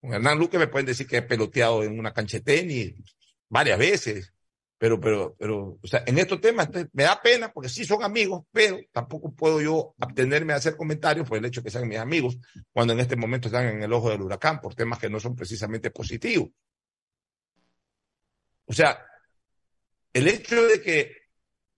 Con 0.00 0.14
Hernán 0.14 0.38
Luque 0.38 0.58
me 0.58 0.68
pueden 0.68 0.86
decir 0.86 1.06
que 1.06 1.18
he 1.18 1.22
peloteado 1.22 1.84
en 1.84 1.98
una 1.98 2.14
cancha 2.14 2.38
de 2.38 2.44
tenis 2.44 2.94
varias 3.50 3.78
veces, 3.78 4.31
pero, 4.82 5.00
pero, 5.00 5.36
pero, 5.38 5.78
o 5.80 5.86
sea, 5.86 6.02
en 6.04 6.18
estos 6.18 6.40
temas 6.40 6.68
me 6.92 7.04
da 7.04 7.22
pena 7.22 7.52
porque 7.52 7.68
sí 7.68 7.84
son 7.84 8.02
amigos, 8.02 8.42
pero 8.50 8.80
tampoco 8.90 9.32
puedo 9.32 9.60
yo 9.60 9.94
abstenerme 10.00 10.54
de 10.54 10.56
hacer 10.56 10.76
comentarios 10.76 11.28
por 11.28 11.38
el 11.38 11.44
hecho 11.44 11.60
de 11.60 11.66
que 11.66 11.70
sean 11.70 11.86
mis 11.86 11.98
amigos 12.00 12.36
cuando 12.72 12.92
en 12.92 12.98
este 12.98 13.14
momento 13.14 13.46
están 13.46 13.68
en 13.68 13.80
el 13.84 13.92
ojo 13.92 14.10
del 14.10 14.22
huracán 14.22 14.60
por 14.60 14.74
temas 14.74 14.98
que 14.98 15.08
no 15.08 15.20
son 15.20 15.36
precisamente 15.36 15.92
positivos. 15.92 16.48
O 18.64 18.72
sea, 18.72 19.06
el 20.12 20.26
hecho 20.26 20.60
de 20.64 20.82
que 20.82 21.12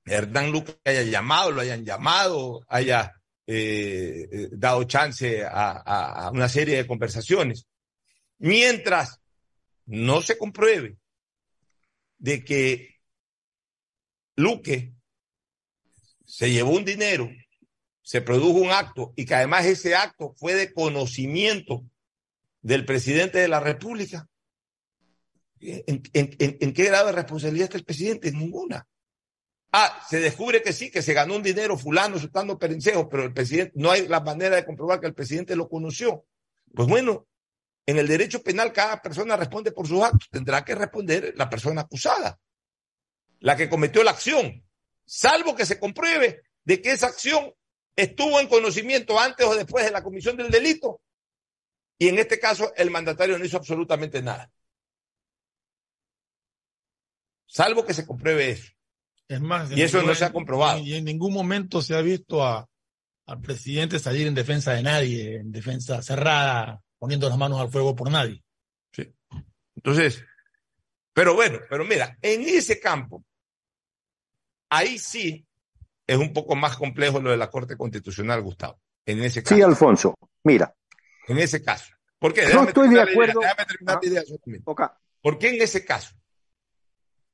Hernán 0.07 0.51
Luque 0.51 0.79
haya 0.87 1.03
llamado, 1.03 1.51
lo 1.51 1.61
hayan 1.61 1.85
llamado, 1.85 2.65
haya 2.69 3.13
eh, 3.47 4.27
eh, 4.33 4.49
dado 4.53 4.83
chance 4.85 5.45
a, 5.45 5.73
a 5.73 6.31
una 6.31 6.49
serie 6.49 6.79
de 6.79 6.87
conversaciones, 6.87 7.67
mientras 8.39 9.21
no 9.85 10.23
se 10.23 10.39
compruebe 10.39 10.97
de 12.17 12.43
que 12.43 12.94
Luque 14.37 14.95
se 16.25 16.51
llevó 16.51 16.73
un 16.73 16.85
dinero, 16.85 17.31
se 18.03 18.21
produjo 18.21 18.59
un 18.59 18.71
acto 18.71 19.13
y 19.17 19.25
que 19.25 19.35
además 19.35 19.67
ese 19.67 19.95
acto 19.95 20.35
fue 20.37 20.55
de 20.55 20.73
conocimiento 20.73 21.85
del 22.61 22.85
presidente 22.85 23.39
de 23.39 23.49
la 23.49 23.61
República. 23.61 24.29
¿En, 25.61 26.73
qué 26.73 26.85
grado 26.85 27.07
de 27.07 27.13
responsabilidad 27.13 27.65
está 27.65 27.79
el 27.79 27.85
presidente? 27.85 28.29
En 28.29 28.39
ninguna. 28.39 28.87
Ah, 29.73 30.01
se 30.09 30.21
descubre 30.21 30.63
que 30.63 30.73
sí, 30.73 30.91
que 30.91 31.03
se 31.03 31.15
ganó 31.15 31.37
un 31.37 31.43
dinero 31.43 31.77
fulano 31.77 32.19
soltando 32.19 32.59
perencejos, 32.59 33.07
pero 33.11 33.25
el 33.25 33.33
presidente, 33.33 33.73
no 33.77 33.91
hay 33.91 34.07
la 34.07 34.21
manera 34.21 34.57
de 34.57 34.65
comprobar 34.65 35.01
que 35.01 35.07
el 35.07 35.15
presidente 35.15 35.57
lo 35.57 35.69
conoció. 35.69 36.27
Pues 36.75 36.89
bueno, 36.89 37.27
en 37.87 37.99
el 37.99 38.07
derecho 38.07 38.43
penal 38.43 38.73
cada 38.73 39.01
persona 39.01 39.37
responde 39.37 39.73
por 39.73 39.87
sus 39.87 40.03
actos. 40.03 40.29
Tendrá 40.31 40.65
que 40.65 40.75
responder 40.75 41.35
la 41.37 41.49
persona 41.49 41.83
acusada 41.83 42.39
la 43.41 43.57
que 43.57 43.69
cometió 43.69 44.03
la 44.03 44.13
acción, 44.13 44.65
salvo 45.05 45.55
que 45.55 45.67
se 45.67 45.79
compruebe 45.79 46.43
de 46.65 46.81
que 46.81 46.93
esa 46.93 47.07
acción 47.07 47.53
estuvo 47.97 48.41
en 48.41 48.49
conocimiento 48.49 49.19
antes 49.19 49.47
o 49.47 49.55
después 49.55 49.85
de 49.85 49.91
la 49.91 50.03
comisión 50.03 50.37
del 50.37 50.51
delito. 50.51 51.01
Y 51.99 52.09
en 52.09 52.19
este 52.19 52.41
caso 52.41 52.73
el 52.77 52.91
mandatario 52.91 53.39
no 53.39 53.45
hizo 53.45 53.57
absolutamente 53.57 54.21
nada. 54.23 54.51
Salvo 57.47 57.85
que 57.85 57.95
se 57.95 58.07
compruebe 58.07 58.51
eso. 58.51 58.73
Es 59.29 59.41
más, 59.41 59.71
y 59.73 59.83
eso 59.83 60.03
no 60.03 60.15
se 60.15 60.25
ha 60.25 60.33
comprobado. 60.33 60.81
Y 60.81 60.95
en 60.95 61.05
ningún 61.05 61.33
momento 61.33 61.81
se 61.81 61.95
ha 61.95 62.01
visto 62.01 62.45
a, 62.45 62.69
al 63.27 63.41
presidente 63.41 63.99
salir 63.99 64.27
en 64.27 64.35
defensa 64.35 64.73
de 64.73 64.83
nadie, 64.83 65.37
en 65.37 65.53
defensa 65.53 66.03
cerrada, 66.03 66.83
poniendo 66.99 67.29
las 67.29 67.39
manos 67.39 67.61
al 67.61 67.71
fuego 67.71 67.95
por 67.95 68.11
nadie. 68.11 68.43
Sí. 68.93 69.11
Entonces, 69.77 70.25
pero 71.15 71.35
bueno, 71.35 71.61
pero 71.71 71.85
mira, 71.85 72.19
en 72.21 72.43
ese 72.43 72.79
campo, 72.79 73.25
Ahí 74.75 74.99
sí 74.99 75.47
es 76.05 76.19
un 76.19 76.33
poco 76.33 76.57
más 76.57 76.77
complejo 76.77 77.21
lo 77.21 77.31
de 77.31 77.37
la 77.37 77.49
Corte 77.49 77.77
Constitucional, 77.77 78.43
Gustavo. 78.43 78.81
En 79.07 79.23
ese 79.23 79.41
caso. 79.41 79.55
Sí, 79.55 79.63
Alfonso. 79.63 80.17
Mira. 80.43 80.75
En 81.29 81.39
ese 81.39 81.63
caso. 81.63 81.95
¿Por 82.19 82.35
qué? 82.35 82.53
no 82.53 82.65
estoy 82.65 82.89
de 82.89 83.01
acuerdo. 83.01 83.39
déjame 83.41 83.65
terminar 83.67 84.01
mi 84.03 84.09
idea. 84.09 84.23
¿Por 85.23 85.39
qué 85.39 85.51
en 85.51 85.63
ese 85.63 85.85
caso? 85.85 86.17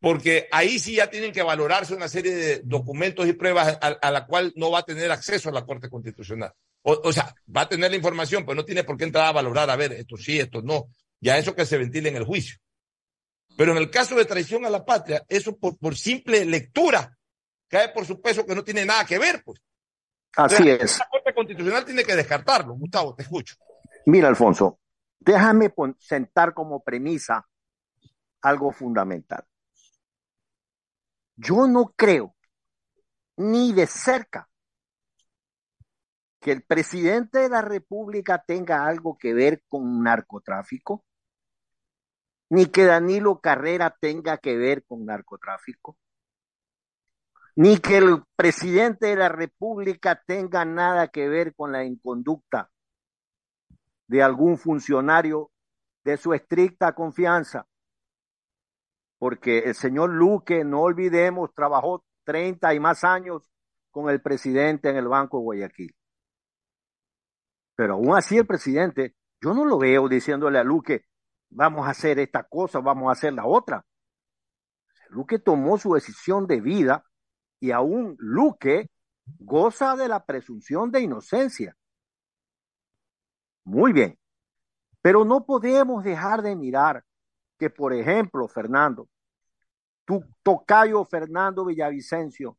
Porque 0.01 0.48
ahí 0.52 0.78
sí 0.78 0.97
ya 0.97 1.09
tienen 1.09 1.32
que 1.32 1.43
valorarse 1.43 1.94
una 1.94 2.09
serie 2.09 2.35
de 2.35 2.61
documentos 2.62 3.27
y 3.27 3.32
pruebas 3.32 3.78
a, 3.81 4.11
la 4.11 4.27
cual 4.27 4.52
no 4.57 4.70
va 4.70 4.81
a 4.81 4.85
tener 4.85 5.11
acceso 5.11 5.48
a 5.48 5.52
la 5.52 5.65
Corte 5.65 5.89
Constitucional. 5.89 6.52
O, 6.82 6.93
o, 7.05 7.12
sea, 7.12 7.35
va 7.55 7.62
a 7.62 7.69
tener 7.70 7.90
la 7.90 7.97
información, 7.97 8.44
pero 8.44 8.57
no 8.57 8.65
tiene 8.66 8.85
por 8.85 8.98
qué 8.98 9.05
entrar 9.05 9.27
a 9.27 9.32
valorar, 9.32 9.70
a 9.70 9.77
ver, 9.77 9.93
esto 9.93 10.19
sí, 10.19 10.39
esto 10.39 10.61
no. 10.61 10.89
Ya 11.20 11.39
eso 11.39 11.55
que 11.55 11.65
se 11.65 11.78
ventile 11.78 12.11
en 12.11 12.16
el 12.16 12.24
juicio. 12.24 12.59
Pero 13.61 13.73
en 13.73 13.77
el 13.77 13.91
caso 13.91 14.15
de 14.15 14.24
traición 14.24 14.65
a 14.65 14.70
la 14.70 14.87
patria, 14.87 15.23
eso 15.28 15.55
por, 15.55 15.77
por 15.77 15.95
simple 15.95 16.47
lectura 16.47 17.15
cae 17.69 17.91
por 17.91 18.07
su 18.07 18.19
peso 18.19 18.47
que 18.47 18.55
no 18.55 18.65
tiene 18.65 18.87
nada 18.87 19.05
que 19.05 19.19
ver, 19.19 19.43
pues. 19.45 19.61
Así 20.35 20.66
es. 20.66 20.99
La 20.99 21.07
Corte 21.11 21.35
Constitucional 21.35 21.85
tiene 21.85 22.03
que 22.03 22.16
descartarlo. 22.16 22.73
Gustavo, 22.73 23.15
te 23.15 23.24
escucho. 23.24 23.57
Mira, 24.07 24.28
Alfonso, 24.28 24.81
déjame 25.19 25.74
sentar 25.99 26.55
como 26.55 26.82
premisa 26.82 27.47
algo 28.41 28.73
fundamental. 28.73 29.45
Yo 31.37 31.66
no 31.66 31.93
creo 31.95 32.35
ni 33.37 33.74
de 33.74 33.87
cerca 33.87 34.49
que 36.41 36.53
el 36.53 36.62
presidente 36.62 37.41
de 37.41 37.51
la 37.51 37.61
República 37.61 38.43
tenga 38.43 38.87
algo 38.87 39.19
que 39.19 39.35
ver 39.35 39.65
con 39.69 40.03
narcotráfico, 40.03 41.05
ni 42.51 42.66
que 42.66 42.85
Danilo 42.85 43.40
Carrera 43.40 43.97
tenga 44.01 44.39
que 44.39 44.56
ver 44.56 44.85
con 44.85 45.06
narcotráfico 45.06 45.97
ni 47.56 47.78
que 47.78 47.98
el 47.98 48.22
presidente 48.36 49.09
de 49.09 49.16
la 49.16 49.28
República 49.28 50.22
tenga 50.27 50.64
nada 50.64 51.09
que 51.09 51.28
ver 51.28 51.55
con 51.55 51.72
la 51.72 51.85
inconducta 51.85 52.70
de 54.06 54.22
algún 54.22 54.56
funcionario 54.56 55.51
de 56.02 56.16
su 56.16 56.32
estricta 56.32 56.94
confianza. 56.94 57.66
Porque 59.18 59.59
el 59.59 59.74
señor 59.74 60.10
Luque, 60.10 60.64
no 60.64 60.81
olvidemos, 60.81 61.52
trabajó 61.55 62.05
30 62.24 62.72
y 62.72 62.81
más 62.81 63.05
años 63.05 63.51
con 63.90 64.09
el 64.09 64.22
presidente 64.22 64.89
en 64.89 64.97
el 64.97 65.09
Banco 65.09 65.36
de 65.39 65.44
Guayaquil. 65.44 65.94
Pero 67.77 67.94
aún 67.94 68.16
así 68.16 68.39
el 68.39 68.47
presidente, 68.47 69.14
yo 69.40 69.52
no 69.52 69.64
lo 69.64 69.78
veo 69.78 70.09
diciéndole 70.09 70.59
a 70.59 70.64
Luque, 70.64 71.05
vamos 71.51 71.86
a 71.86 71.90
hacer 71.90 72.18
esta 72.18 72.44
cosa, 72.44 72.81
vamos 72.81 73.09
a 73.09 73.12
hacer 73.12 73.32
la 73.32 73.47
otra. 73.47 73.85
Luque 75.09 75.39
tomó 75.39 75.77
su 75.77 75.94
decisión 75.94 76.47
de 76.47 76.60
vida 76.60 77.05
y 77.59 77.72
aún 77.72 78.16
Luque 78.18 78.90
goza 79.39 79.97
de 79.97 80.09
la 80.09 80.24
presunción 80.24 80.90
de 80.90 81.01
inocencia. 81.01 81.77
Muy 83.64 83.93
bien, 83.93 84.18
pero 85.02 85.24
no 85.24 85.44
podemos 85.44 86.05
dejar 86.05 86.43
de 86.43 86.56
mirar 86.56 87.05
que, 87.59 87.70
por 87.70 87.93
ejemplo, 87.93 88.48
Fernando, 88.48 89.09
tu 90.05 90.24
tocayo 90.43 91.05
Fernando 91.05 91.64
Villavicencio, 91.64 92.59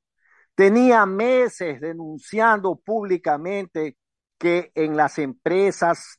tenía 0.55 1.05
meses 1.05 1.81
denunciando 1.81 2.75
públicamente 2.75 3.97
que 4.37 4.71
en 4.75 4.95
las 4.95 5.17
empresas 5.17 6.17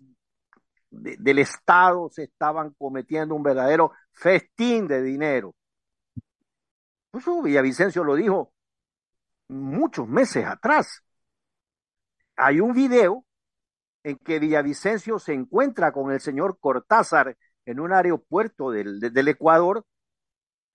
del 0.92 1.38
Estado 1.38 2.08
se 2.10 2.24
estaban 2.24 2.74
cometiendo 2.78 3.34
un 3.34 3.42
verdadero 3.42 3.92
festín 4.12 4.86
de 4.86 5.02
dinero. 5.02 5.54
Eso 7.12 7.42
Villavicencio 7.42 8.04
lo 8.04 8.14
dijo 8.14 8.52
muchos 9.48 10.06
meses 10.06 10.44
atrás. 10.46 11.02
Hay 12.36 12.60
un 12.60 12.72
video 12.72 13.24
en 14.02 14.18
que 14.18 14.38
Villavicencio 14.38 15.18
se 15.18 15.32
encuentra 15.32 15.92
con 15.92 16.12
el 16.12 16.20
señor 16.20 16.58
Cortázar 16.60 17.36
en 17.64 17.80
un 17.80 17.92
aeropuerto 17.92 18.70
del 18.70 19.28
Ecuador. 19.28 19.84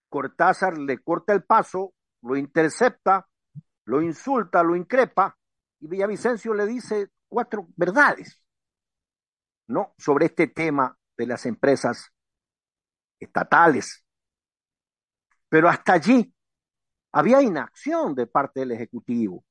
Cortázar 0.09 0.77
le 0.77 0.99
corta 0.99 1.33
el 1.33 1.43
paso, 1.43 1.93
lo 2.21 2.35
intercepta, 2.37 3.27
lo 3.85 4.01
insulta, 4.01 4.63
lo 4.63 4.75
increpa, 4.75 5.37
y 5.79 5.87
Villavicencio 5.87 6.53
le 6.53 6.65
dice 6.65 7.09
cuatro 7.27 7.67
verdades, 7.75 8.41
¿no? 9.67 9.93
Sobre 9.97 10.27
este 10.27 10.47
tema 10.47 10.97
de 11.17 11.27
las 11.27 11.45
empresas 11.45 12.11
estatales. 13.19 14.05
Pero 15.49 15.69
hasta 15.69 15.93
allí 15.93 16.33
había 17.11 17.41
inacción 17.41 18.15
de 18.15 18.27
parte 18.27 18.61
del 18.61 18.71
Ejecutivo. 18.71 19.43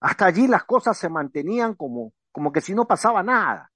Hasta 0.00 0.26
allí 0.26 0.46
las 0.46 0.64
cosas 0.64 0.96
se 0.96 1.08
mantenían 1.08 1.74
como, 1.74 2.12
como 2.32 2.52
que 2.52 2.60
si 2.60 2.74
no 2.74 2.86
pasaba 2.86 3.22
nada. 3.22 3.72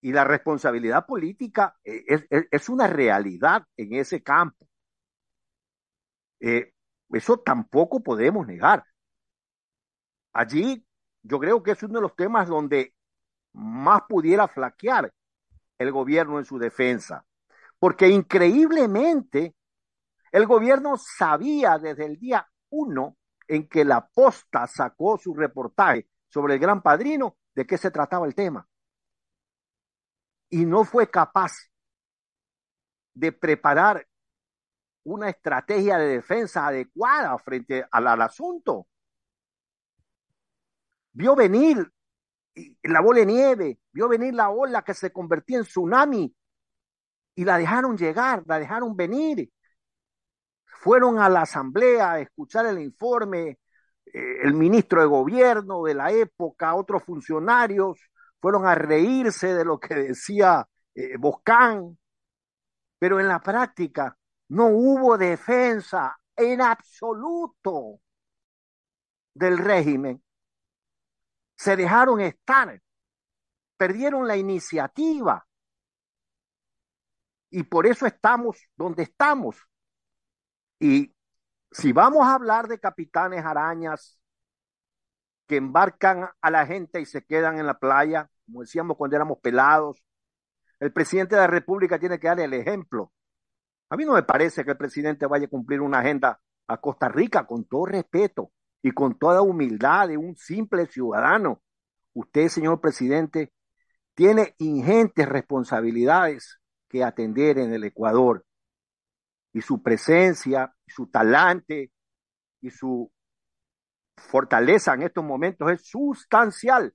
Y 0.00 0.12
la 0.12 0.24
responsabilidad 0.24 1.06
política 1.06 1.76
eh, 1.84 2.04
es, 2.50 2.68
una 2.68 2.88
realidad 2.88 3.64
en 3.76 3.94
ese 3.94 4.22
campo. 4.22 4.66
Eh, 6.40 6.72
eso 7.10 7.38
tampoco 7.38 8.00
podemos 8.02 8.46
negar. 8.46 8.84
Allí 10.32 10.84
yo 11.22 11.38
creo 11.38 11.62
que 11.62 11.72
es 11.72 11.82
uno 11.82 11.94
de 11.94 12.02
los 12.02 12.16
temas 12.16 12.48
donde 12.48 12.94
más 13.52 14.02
pudiera 14.08 14.48
flaquear 14.48 15.12
el 15.78 15.92
gobierno 15.92 16.38
en 16.38 16.44
su 16.44 16.58
defensa. 16.58 17.24
Porque 17.78 18.08
increíblemente 18.08 19.54
el 20.30 20.46
gobierno 20.46 20.96
sabía 20.96 21.78
desde 21.78 22.06
el 22.06 22.18
día 22.18 22.48
uno 22.70 23.16
en 23.48 23.68
que 23.68 23.84
la 23.84 24.06
posta 24.08 24.66
sacó 24.66 25.18
su 25.18 25.34
reportaje 25.34 26.08
sobre 26.28 26.54
el 26.54 26.60
gran 26.60 26.80
padrino, 26.80 27.36
de 27.54 27.66
qué 27.66 27.76
se 27.76 27.90
trataba 27.90 28.26
el 28.26 28.34
tema. 28.34 28.66
Y 30.48 30.64
no 30.64 30.84
fue 30.84 31.10
capaz 31.10 31.52
de 33.12 33.32
preparar 33.32 34.06
una 35.04 35.28
estrategia 35.28 35.98
de 35.98 36.06
defensa 36.08 36.66
adecuada 36.66 37.36
frente 37.38 37.84
al, 37.90 38.06
al 38.06 38.22
asunto. 38.22 38.86
Vio 41.12 41.34
venir 41.34 41.92
la 42.82 43.00
bola 43.00 43.20
de 43.20 43.26
nieve, 43.26 43.78
vio 43.92 44.08
venir 44.08 44.34
la 44.34 44.50
ola 44.50 44.82
que 44.82 44.94
se 44.94 45.12
convertía 45.12 45.58
en 45.58 45.64
tsunami 45.64 46.34
y 47.34 47.44
la 47.44 47.58
dejaron 47.58 47.96
llegar, 47.96 48.42
la 48.46 48.58
dejaron 48.58 48.96
venir. 48.96 49.50
Fueron 50.64 51.18
a 51.18 51.28
la 51.28 51.42
asamblea 51.42 52.12
a 52.12 52.20
escuchar 52.20 52.66
el 52.66 52.80
informe, 52.80 53.58
eh, 54.06 54.36
el 54.42 54.54
ministro 54.54 55.00
de 55.00 55.06
gobierno 55.06 55.84
de 55.84 55.94
la 55.94 56.10
época, 56.10 56.74
otros 56.74 57.02
funcionarios, 57.04 57.98
fueron 58.40 58.66
a 58.66 58.74
reírse 58.74 59.54
de 59.54 59.64
lo 59.64 59.78
que 59.78 59.94
decía 59.94 60.66
eh, 60.94 61.16
Boscán, 61.16 61.96
pero 62.98 63.20
en 63.20 63.28
la 63.28 63.40
práctica 63.40 64.16
no 64.48 64.66
hubo 64.66 65.16
defensa 65.16 66.16
en 66.36 66.60
absoluto 66.60 68.00
del 69.34 69.58
régimen. 69.58 70.22
Se 71.62 71.76
dejaron 71.76 72.20
estar, 72.20 72.82
perdieron 73.76 74.26
la 74.26 74.36
iniciativa 74.36 75.46
y 77.50 77.62
por 77.62 77.86
eso 77.86 78.04
estamos 78.04 78.58
donde 78.74 79.04
estamos. 79.04 79.54
Y 80.80 81.14
si 81.70 81.92
vamos 81.92 82.26
a 82.26 82.34
hablar 82.34 82.66
de 82.66 82.80
capitanes 82.80 83.44
arañas 83.44 84.18
que 85.46 85.58
embarcan 85.58 86.28
a 86.40 86.50
la 86.50 86.66
gente 86.66 87.00
y 87.00 87.06
se 87.06 87.24
quedan 87.24 87.60
en 87.60 87.68
la 87.68 87.78
playa, 87.78 88.28
como 88.44 88.62
decíamos 88.62 88.96
cuando 88.96 89.14
éramos 89.14 89.38
pelados, 89.38 90.02
el 90.80 90.92
presidente 90.92 91.36
de 91.36 91.42
la 91.42 91.46
República 91.46 91.96
tiene 91.96 92.18
que 92.18 92.26
darle 92.26 92.46
el 92.46 92.54
ejemplo. 92.54 93.12
A 93.88 93.96
mí 93.96 94.04
no 94.04 94.14
me 94.14 94.24
parece 94.24 94.64
que 94.64 94.72
el 94.72 94.76
presidente 94.76 95.26
vaya 95.26 95.46
a 95.46 95.50
cumplir 95.50 95.80
una 95.80 96.00
agenda 96.00 96.40
a 96.66 96.80
Costa 96.80 97.08
Rica 97.08 97.46
con 97.46 97.66
todo 97.66 97.86
respeto 97.86 98.50
y 98.82 98.90
con 98.90 99.18
toda 99.18 99.42
humildad 99.42 100.08
de 100.08 100.16
un 100.16 100.36
simple 100.36 100.86
ciudadano. 100.86 101.62
Usted, 102.14 102.48
señor 102.48 102.80
presidente, 102.80 103.52
tiene 104.14 104.54
ingentes 104.58 105.28
responsabilidades 105.28 106.58
que 106.88 107.04
atender 107.04 107.58
en 107.58 107.72
el 107.72 107.84
Ecuador. 107.84 108.44
Y 109.52 109.60
su 109.62 109.82
presencia, 109.82 110.74
su 110.86 111.06
talante 111.06 111.92
y 112.60 112.70
su 112.70 113.10
fortaleza 114.16 114.94
en 114.94 115.02
estos 115.02 115.24
momentos 115.24 115.70
es 115.70 115.86
sustancial 115.86 116.94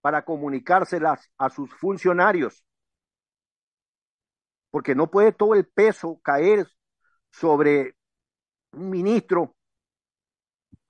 para 0.00 0.24
comunicárselas 0.24 1.30
a 1.36 1.50
sus 1.50 1.72
funcionarios. 1.74 2.64
Porque 4.70 4.94
no 4.94 5.10
puede 5.10 5.32
todo 5.32 5.54
el 5.54 5.66
peso 5.66 6.20
caer 6.22 6.66
sobre 7.30 7.96
un 8.72 8.90
ministro 8.90 9.56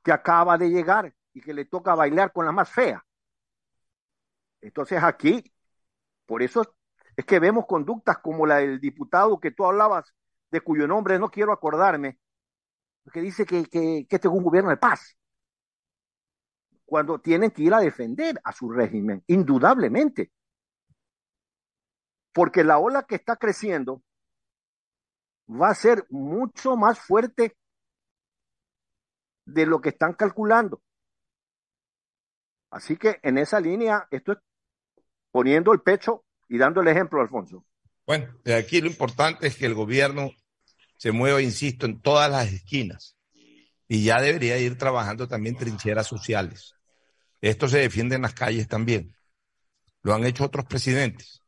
que 0.09 0.13
acaba 0.13 0.57
de 0.57 0.71
llegar 0.71 1.15
y 1.35 1.43
que 1.43 1.53
le 1.53 1.67
toca 1.67 1.95
bailar 1.95 2.33
con 2.33 2.47
la 2.47 2.51
más 2.51 2.71
fea. 2.71 3.05
Entonces 4.63 5.03
aquí, 5.03 5.45
por 6.25 6.43
eso 6.43 6.63
es 7.15 7.27
que 7.27 7.39
vemos 7.39 7.67
conductas 7.67 8.17
como 8.17 8.47
la 8.47 8.57
del 8.57 8.81
diputado 8.81 9.39
que 9.39 9.51
tú 9.51 9.67
hablabas, 9.67 10.15
de 10.51 10.63
cuyo 10.63 10.89
nombre 10.89 11.19
no 11.19 11.31
quiero 11.31 11.53
acordarme, 11.53 12.19
que 13.13 13.21
dice 13.21 13.45
que, 13.45 13.67
que, 13.67 14.07
que 14.09 14.17
este 14.17 14.29
es 14.29 14.33
un 14.33 14.43
gobierno 14.43 14.71
de 14.71 14.79
paz, 14.79 15.15
cuando 16.87 17.19
tienen 17.19 17.51
que 17.51 17.65
ir 17.65 17.75
a 17.75 17.81
defender 17.81 18.41
a 18.45 18.53
su 18.53 18.71
régimen, 18.71 19.23
indudablemente. 19.27 20.33
Porque 22.33 22.65
la 22.65 22.79
ola 22.79 23.03
que 23.03 23.17
está 23.17 23.37
creciendo 23.37 24.03
va 25.51 25.69
a 25.69 25.75
ser 25.75 26.07
mucho 26.09 26.79
más 26.79 26.99
fuerte 26.99 27.58
de 29.49 29.67
lo 29.67 29.81
que 29.81 29.91
están 29.91 30.13
calculando. 30.13 30.83
Así 32.71 32.97
que 32.97 33.19
en 33.23 33.39
esa 33.39 33.61
línea, 33.61 34.07
esto 34.11 34.33
es 34.33 34.39
poniendo 35.31 35.73
el 35.73 35.81
pecho 35.81 36.25
y 36.49 36.59
dando 36.59 36.81
el 36.81 36.89
ejemplo, 36.89 37.21
Alfonso. 37.21 37.65
Bueno, 38.07 38.27
de 38.45 38.55
aquí 38.55 38.81
lo 38.81 38.89
importante 38.89 39.47
es 39.47 39.57
que 39.57 39.67
el 39.67 39.75
gobierno 39.75 40.31
se 40.97 41.13
mueva, 41.13 41.41
insisto, 41.41 41.87
en 41.87 42.01
todas 42.01 42.31
las 42.31 42.53
esquinas 42.53 43.17
y 43.87 44.05
ya 44.05 44.21
debería 44.21 44.59
ir 44.59 44.77
trabajando 44.77 45.29
también 45.29 45.57
trincheras 45.57 46.07
sociales. 46.07 46.75
Esto 47.41 47.69
se 47.69 47.79
defiende 47.79 48.17
en 48.17 48.23
las 48.23 48.35
calles 48.35 48.69
también. 48.69 49.15
Lo 50.03 50.15
han 50.15 50.25
hecho 50.25 50.45
otros 50.45 50.67
presidentes. 50.67 51.43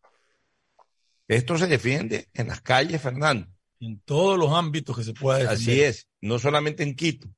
Esto 1.29 1.59
se 1.59 1.67
defiende 1.67 2.29
en 2.33 2.49
las 2.49 2.61
calles, 2.61 3.01
Fernando. 3.03 3.47
En 3.79 4.01
todos 4.01 4.39
los 4.39 4.53
ámbitos 4.53 4.97
que 4.97 5.05
se 5.05 5.13
pueda 5.13 5.39
defender. 5.39 5.59
Así 5.59 5.83
es, 5.83 6.09
no 6.21 6.39
solamente 6.39 6.83
en 6.83 6.95
Quito. 6.95 7.29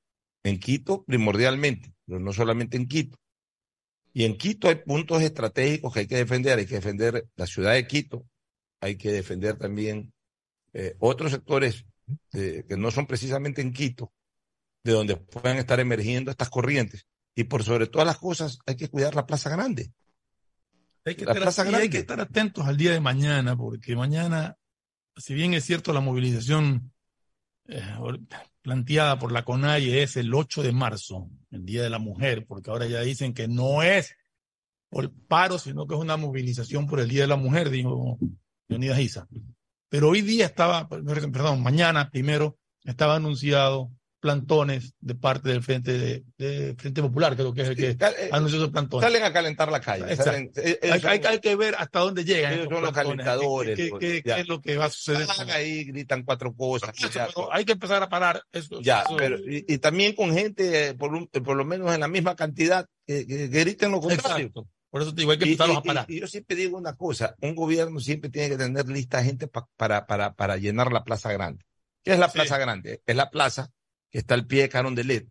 En 0.44 0.58
Quito 0.58 1.04
primordialmente, 1.04 1.94
pero 2.06 2.20
no 2.20 2.32
solamente 2.32 2.76
en 2.76 2.86
Quito. 2.88 3.18
Y 4.12 4.24
en 4.24 4.36
Quito 4.36 4.68
hay 4.68 4.76
puntos 4.76 5.22
estratégicos 5.22 5.92
que 5.92 6.00
hay 6.00 6.06
que 6.06 6.16
defender. 6.16 6.58
Hay 6.58 6.66
que 6.66 6.74
defender 6.74 7.28
la 7.36 7.46
ciudad 7.46 7.72
de 7.74 7.86
Quito, 7.86 8.26
hay 8.80 8.96
que 8.96 9.10
defender 9.10 9.56
también 9.56 10.12
eh, 10.72 10.96
otros 10.98 11.32
sectores 11.32 11.84
que 12.30 12.76
no 12.76 12.90
son 12.90 13.06
precisamente 13.06 13.62
en 13.62 13.72
Quito, 13.72 14.12
de 14.84 14.92
donde 14.92 15.16
puedan 15.16 15.58
estar 15.58 15.80
emergiendo 15.80 16.30
estas 16.30 16.50
corrientes. 16.50 17.06
Y 17.34 17.44
por 17.44 17.62
sobre 17.62 17.86
todas 17.86 18.06
las 18.06 18.18
cosas, 18.18 18.58
hay 18.66 18.76
que 18.76 18.88
cuidar 18.88 19.14
la 19.14 19.26
Plaza 19.26 19.50
Grande. 19.50 19.92
Hay 21.04 21.16
que, 21.16 21.24
estar, 21.24 21.74
hay 21.74 21.88
que 21.88 21.98
estar 21.98 22.20
atentos 22.20 22.66
al 22.66 22.76
día 22.76 22.92
de 22.92 23.00
mañana, 23.00 23.56
porque 23.56 23.96
mañana, 23.96 24.56
si 25.16 25.34
bien 25.34 25.52
es 25.54 25.64
cierto 25.64 25.92
la 25.92 26.00
movilización 26.00 26.92
eh, 27.66 27.82
planteada 28.62 29.18
por 29.18 29.32
la 29.32 29.44
CONAIE 29.44 30.02
es 30.02 30.16
el 30.16 30.32
8 30.32 30.62
de 30.62 30.72
marzo, 30.72 31.28
el 31.50 31.64
Día 31.64 31.82
de 31.82 31.90
la 31.90 31.98
Mujer, 31.98 32.46
porque 32.46 32.70
ahora 32.70 32.86
ya 32.86 33.00
dicen 33.00 33.34
que 33.34 33.48
no 33.48 33.82
es 33.82 34.16
por 34.88 35.12
paro, 35.26 35.58
sino 35.58 35.86
que 35.86 35.94
es 35.94 36.00
una 36.00 36.16
movilización 36.16 36.86
por 36.86 37.00
el 37.00 37.08
Día 37.08 37.22
de 37.22 37.28
la 37.28 37.36
Mujer, 37.36 37.70
dijo 37.70 38.18
Leonidas 38.68 39.00
Isa. 39.00 39.28
Pero 39.88 40.08
hoy 40.08 40.22
día 40.22 40.46
estaba, 40.46 40.88
perdón, 40.88 41.62
mañana 41.62 42.10
primero 42.10 42.58
estaba 42.84 43.16
anunciado 43.16 43.90
plantones 44.22 44.94
de 45.00 45.16
parte 45.16 45.48
del 45.48 45.64
Frente 45.64 45.98
de, 45.98 46.24
de 46.38 46.76
Frente 46.78 47.02
Popular, 47.02 47.34
creo 47.34 47.52
que 47.52 47.62
es 47.62 47.68
el 47.70 47.76
que 47.76 47.90
eh, 47.90 48.30
anunció 48.30 48.58
esos 48.58 48.70
plantones. 48.70 49.04
Salen 49.04 49.24
a 49.24 49.32
calentar 49.32 49.70
la 49.72 49.80
calle. 49.80 50.14
Salen, 50.14 50.52
hay, 50.56 51.00
hay, 51.02 51.20
hay, 51.24 51.40
que 51.40 51.56
ver 51.56 51.74
hasta 51.76 51.98
dónde 51.98 52.24
llegan. 52.24 52.52
Ellos 52.52 52.68
son 52.70 52.82
los 52.82 52.92
calentadores. 52.92 53.76
¿Qué, 53.76 53.90
qué, 53.98 54.22
qué, 54.22 54.40
es 54.40 54.46
lo 54.46 54.62
que 54.62 54.76
va 54.76 54.84
a 54.84 54.90
suceder? 54.90 55.26
Ahí, 55.50 55.82
gritan 55.82 56.22
cuatro 56.22 56.54
cosas. 56.54 56.94
Eso, 56.96 57.52
hay 57.52 57.64
que 57.64 57.72
empezar 57.72 58.00
a 58.00 58.08
parar 58.08 58.44
eso. 58.52 58.80
Ya, 58.80 59.02
eso. 59.02 59.16
pero 59.16 59.38
y, 59.38 59.64
y, 59.66 59.78
también 59.78 60.14
con 60.14 60.32
gente, 60.32 60.90
eh, 60.90 60.94
por, 60.94 61.12
un, 61.12 61.26
por 61.26 61.56
lo 61.56 61.64
menos 61.64 61.92
en 61.92 61.98
la 61.98 62.08
misma 62.08 62.36
cantidad, 62.36 62.86
que, 63.04 63.26
que 63.26 63.48
griten 63.48 63.90
lo 63.90 64.00
contrario. 64.00 64.46
Exacto. 64.46 64.68
Por 64.88 65.02
eso 65.02 65.12
te 65.12 65.22
digo, 65.22 65.32
hay 65.32 65.38
que 65.38 65.46
empezarlos 65.46 65.78
a 65.78 65.82
parar. 65.82 66.06
Y, 66.08 66.20
yo 66.20 66.28
siempre 66.28 66.54
digo 66.54 66.78
una 66.78 66.94
cosa, 66.94 67.34
un 67.40 67.56
gobierno 67.56 67.98
siempre 67.98 68.30
tiene 68.30 68.50
que 68.50 68.56
tener 68.56 68.88
lista 68.88 69.18
de 69.18 69.24
gente 69.24 69.48
pa, 69.48 69.66
para, 69.76 70.06
para, 70.06 70.34
para 70.34 70.58
llenar 70.58 70.92
la 70.92 71.02
Plaza 71.02 71.32
Grande. 71.32 71.64
¿Qué 72.04 72.12
es 72.12 72.20
la 72.20 72.28
Plaza. 72.28 72.58
Grande? 72.58 73.02
Es 73.04 73.16
la 73.16 73.30
plaza 73.30 73.70
que 74.12 74.18
está 74.18 74.34
al 74.34 74.46
pie 74.46 74.62
de 74.62 74.68
Caron 74.68 74.94
de 74.94 75.04
Led 75.04 75.24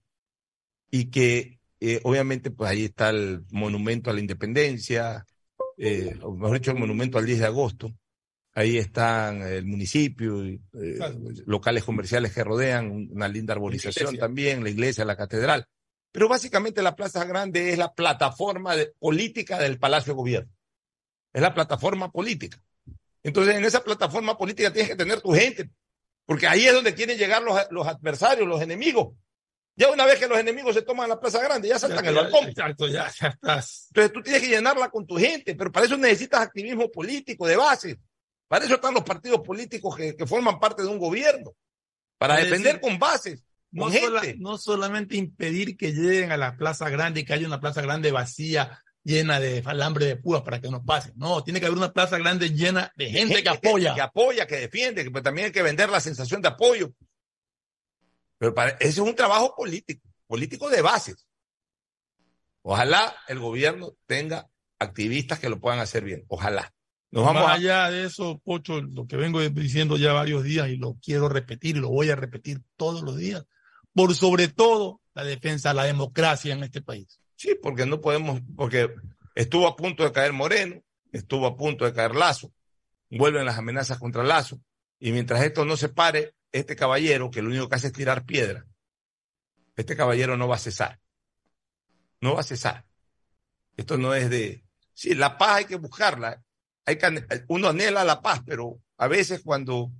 y 0.89 1.05
que 1.05 1.59
eh, 1.79 2.01
obviamente 2.03 2.51
pues 2.51 2.69
ahí 2.69 2.85
está 2.85 3.11
el 3.11 3.45
monumento 3.51 4.09
a 4.09 4.13
la 4.13 4.19
independencia, 4.19 5.25
eh, 5.77 6.17
o 6.21 6.35
mejor 6.35 6.59
dicho, 6.59 6.71
el 6.71 6.79
monumento 6.79 7.17
al 7.17 7.25
10 7.25 7.39
de 7.39 7.45
agosto. 7.45 7.93
Ahí 8.53 8.77
están 8.77 9.43
el 9.43 9.65
municipio, 9.65 10.43
eh, 10.43 10.59
locales 11.45 11.85
comerciales 11.85 12.33
que 12.33 12.43
rodean, 12.43 13.07
una 13.11 13.29
linda 13.29 13.53
arborización 13.53 14.17
también, 14.17 14.63
la 14.63 14.69
iglesia, 14.69 15.05
la 15.05 15.15
catedral. 15.15 15.65
Pero 16.11 16.27
básicamente 16.27 16.81
la 16.81 16.95
Plaza 16.95 17.23
Grande 17.23 17.71
es 17.71 17.77
la 17.77 17.93
plataforma 17.93 18.75
de, 18.75 18.93
política 18.99 19.57
del 19.57 19.79
Palacio 19.79 20.11
de 20.13 20.17
Gobierno. 20.17 20.51
Es 21.31 21.41
la 21.41 21.53
plataforma 21.53 22.11
política. 22.11 22.61
Entonces, 23.23 23.55
en 23.55 23.63
esa 23.63 23.83
plataforma 23.83 24.37
política 24.37 24.73
tienes 24.73 24.91
que 24.91 24.97
tener 24.97 25.21
tu 25.21 25.31
gente, 25.31 25.69
porque 26.25 26.47
ahí 26.47 26.65
es 26.65 26.73
donde 26.73 26.93
quieren 26.93 27.17
llegar 27.17 27.41
los, 27.41 27.59
los 27.71 27.87
adversarios, 27.87 28.47
los 28.47 28.61
enemigos. 28.61 29.15
Ya 29.75 29.89
una 29.89 30.05
vez 30.05 30.19
que 30.19 30.27
los 30.27 30.37
enemigos 30.37 30.75
se 30.75 30.81
toman 30.81 31.09
la 31.09 31.19
Plaza 31.19 31.41
Grande, 31.41 31.67
ya 31.67 31.79
saltan 31.79 32.05
el 32.05 32.15
balcón. 32.15 32.49
Exacto, 32.49 32.87
ya, 32.87 33.09
ya 33.19 33.27
estás. 33.27 33.87
Entonces 33.89 34.13
tú 34.13 34.21
tienes 34.21 34.41
que 34.41 34.49
llenarla 34.49 34.89
con 34.89 35.07
tu 35.07 35.17
gente, 35.17 35.55
pero 35.55 35.71
para 35.71 35.85
eso 35.85 35.97
necesitas 35.97 36.41
activismo 36.41 36.91
político 36.91 37.47
de 37.47 37.55
base. 37.55 37.99
Para 38.47 38.65
eso 38.65 38.75
están 38.75 38.93
los 38.93 39.03
partidos 39.03 39.39
políticos 39.41 39.95
que, 39.95 40.15
que 40.15 40.27
forman 40.27 40.59
parte 40.59 40.83
de 40.83 40.89
un 40.89 40.99
gobierno. 40.99 41.53
Para 42.17 42.35
defender 42.35 42.79
con 42.79 42.99
bases. 42.99 43.43
No, 43.71 43.89
sola, 43.89 44.21
no, 44.37 44.57
solamente 44.57 45.15
impedir 45.15 45.77
que 45.77 45.93
lleguen 45.93 46.33
a 46.33 46.37
la 46.37 46.57
Plaza 46.57 46.89
Grande 46.89 47.21
y 47.21 47.25
que 47.25 47.33
haya 47.33 47.47
una 47.47 47.61
Plaza 47.61 47.81
Grande 47.81 48.11
vacía, 48.11 48.83
llena 49.03 49.39
de 49.39 49.63
alambre 49.65 50.05
de 50.05 50.15
púas 50.15 50.41
para 50.43 50.61
que 50.61 50.69
no 50.69 50.83
pasen. 50.83 51.13
No, 51.15 51.43
tiene 51.43 51.59
que 51.59 51.65
haber 51.65 51.77
una 51.77 51.91
Plaza 51.93 52.17
Grande 52.17 52.49
llena 52.51 52.91
de 52.95 53.05
gente, 53.05 53.35
gente 53.35 53.43
que 53.43 53.49
apoya. 53.49 53.89
Que, 53.91 53.95
que, 53.95 54.01
apoya, 54.01 54.47
que 54.47 54.55
defiende, 54.57 55.03
que 55.03 55.11
pues 55.11 55.23
también 55.23 55.45
hay 55.47 55.51
que 55.51 55.61
vender 55.63 55.89
la 55.89 55.99
sensación 55.99 56.41
de 56.41 56.49
apoyo. 56.49 56.93
Pero 58.37 58.53
para, 58.53 58.71
ese 58.71 58.89
es 58.89 58.97
un 58.99 59.15
trabajo 59.15 59.55
político. 59.55 60.07
políticos 60.27 60.71
de 60.71 60.81
bases. 60.81 61.27
Ojalá 62.63 63.15
el 63.27 63.39
gobierno 63.39 63.93
tenga 64.05 64.47
activistas 64.79 65.39
que 65.39 65.49
lo 65.49 65.59
puedan 65.59 65.79
hacer 65.79 66.03
bien. 66.03 66.25
Ojalá. 66.27 66.73
Nos 67.11 67.25
vamos 67.25 67.43
Más 67.43 67.51
a- 67.51 67.55
allá 67.55 67.91
de 67.91 68.05
eso, 68.05 68.39
Pocho, 68.43 68.81
lo 68.81 69.05
que 69.05 69.17
vengo 69.17 69.41
diciendo 69.41 69.97
ya 69.97 70.13
varios 70.13 70.43
días 70.43 70.69
y 70.69 70.77
lo 70.77 70.95
quiero 71.03 71.27
repetir 71.27 71.75
y 71.75 71.79
lo 71.79 71.89
voy 71.89 72.09
a 72.09 72.15
repetir 72.15 72.61
todos 72.77 73.01
los 73.01 73.17
días, 73.17 73.45
por 73.93 74.15
sobre 74.15 74.47
todo 74.47 75.01
la 75.13 75.23
defensa 75.25 75.69
de 75.69 75.75
la 75.75 75.83
democracia 75.83 76.53
en 76.53 76.63
este 76.63 76.81
país. 76.81 77.19
Sí, 77.41 77.55
porque 77.59 77.87
no 77.87 78.01
podemos, 78.01 78.39
porque 78.55 78.93
estuvo 79.33 79.65
a 79.65 79.75
punto 79.75 80.03
de 80.03 80.11
caer 80.11 80.31
Moreno, 80.31 80.83
estuvo 81.11 81.47
a 81.47 81.57
punto 81.57 81.85
de 81.85 81.93
caer 81.93 82.13
Lazo, 82.13 82.53
vuelven 83.09 83.45
las 83.45 83.57
amenazas 83.57 83.97
contra 83.97 84.21
Lazo, 84.21 84.61
y 84.99 85.11
mientras 85.11 85.41
esto 85.41 85.65
no 85.65 85.75
se 85.75 85.89
pare, 85.89 86.35
este 86.51 86.75
caballero, 86.75 87.31
que 87.31 87.41
lo 87.41 87.49
único 87.49 87.67
que 87.67 87.73
hace 87.77 87.87
es 87.87 87.93
tirar 87.93 88.25
piedra, 88.25 88.67
este 89.75 89.95
caballero 89.95 90.37
no 90.37 90.47
va 90.47 90.57
a 90.57 90.59
cesar. 90.59 90.99
No 92.19 92.35
va 92.35 92.41
a 92.41 92.43
cesar. 92.43 92.85
Esto 93.75 93.97
no 93.97 94.13
es 94.13 94.29
de, 94.29 94.63
sí, 94.93 95.15
la 95.15 95.39
paz 95.39 95.55
hay 95.55 95.65
que 95.65 95.77
buscarla, 95.77 96.43
hay 96.85 96.99
que, 96.99 97.25
uno 97.47 97.69
anhela 97.69 98.03
la 98.03 98.21
paz, 98.21 98.43
pero 98.45 98.79
a 98.97 99.07
veces 99.07 99.41
cuando 99.43 99.91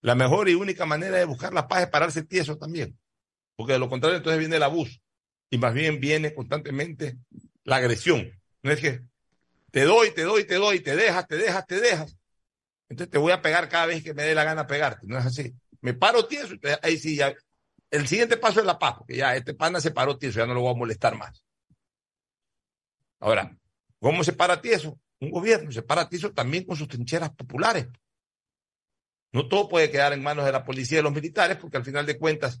la 0.00 0.14
mejor 0.14 0.48
y 0.48 0.54
única 0.54 0.86
manera 0.86 1.18
de 1.18 1.26
buscar 1.26 1.52
la 1.52 1.68
paz 1.68 1.82
es 1.82 1.90
pararse 1.90 2.22
tieso 2.22 2.56
también, 2.56 2.98
porque 3.54 3.74
de 3.74 3.80
lo 3.80 3.90
contrario 3.90 4.16
entonces 4.16 4.38
viene 4.38 4.56
el 4.56 4.62
abuso 4.62 4.98
y 5.50 5.58
más 5.58 5.74
bien 5.74 6.00
viene 6.00 6.34
constantemente 6.34 7.18
la 7.64 7.76
agresión. 7.76 8.30
No 8.62 8.72
es 8.72 8.80
que 8.80 9.02
te 9.70 9.84
doy, 9.84 10.12
te 10.12 10.22
doy, 10.22 10.44
te 10.44 10.54
doy, 10.54 10.80
te 10.80 10.96
dejas, 10.96 11.26
te 11.26 11.36
dejas, 11.36 11.66
te 11.66 11.80
dejas. 11.80 12.16
Entonces 12.88 13.10
te 13.10 13.18
voy 13.18 13.32
a 13.32 13.42
pegar 13.42 13.68
cada 13.68 13.86
vez 13.86 14.02
que 14.02 14.14
me 14.14 14.22
dé 14.22 14.34
la 14.34 14.44
gana 14.44 14.66
pegarte. 14.66 15.06
No 15.06 15.18
es 15.18 15.26
así. 15.26 15.54
Me 15.80 15.94
paro 15.94 16.26
tieso, 16.26 16.54
ahí 16.82 16.98
sí 16.98 17.16
ya. 17.16 17.34
El 17.90 18.06
siguiente 18.06 18.36
paso 18.36 18.60
es 18.60 18.66
la 18.66 18.78
paz, 18.78 18.96
porque 18.98 19.16
ya 19.16 19.36
este 19.36 19.54
pana 19.54 19.80
se 19.80 19.92
paró 19.92 20.18
tieso, 20.18 20.40
ya 20.40 20.46
no 20.46 20.54
lo 20.54 20.62
voy 20.62 20.74
a 20.74 20.78
molestar 20.78 21.16
más. 21.16 21.42
Ahora, 23.20 23.56
¿cómo 24.00 24.24
se 24.24 24.32
para 24.32 24.60
tieso? 24.60 24.98
Un 25.20 25.30
gobierno 25.30 25.70
se 25.72 25.82
para 25.82 26.08
tieso 26.08 26.32
también 26.32 26.64
con 26.64 26.76
sus 26.76 26.88
trincheras 26.88 27.30
populares. 27.30 27.86
No 29.32 29.48
todo 29.48 29.68
puede 29.68 29.90
quedar 29.90 30.12
en 30.12 30.22
manos 30.22 30.44
de 30.44 30.52
la 30.52 30.64
policía 30.64 30.96
y 30.96 30.98
de 30.98 31.02
los 31.02 31.12
militares, 31.12 31.58
porque 31.60 31.76
al 31.76 31.84
final 31.84 32.06
de 32.06 32.18
cuentas, 32.18 32.60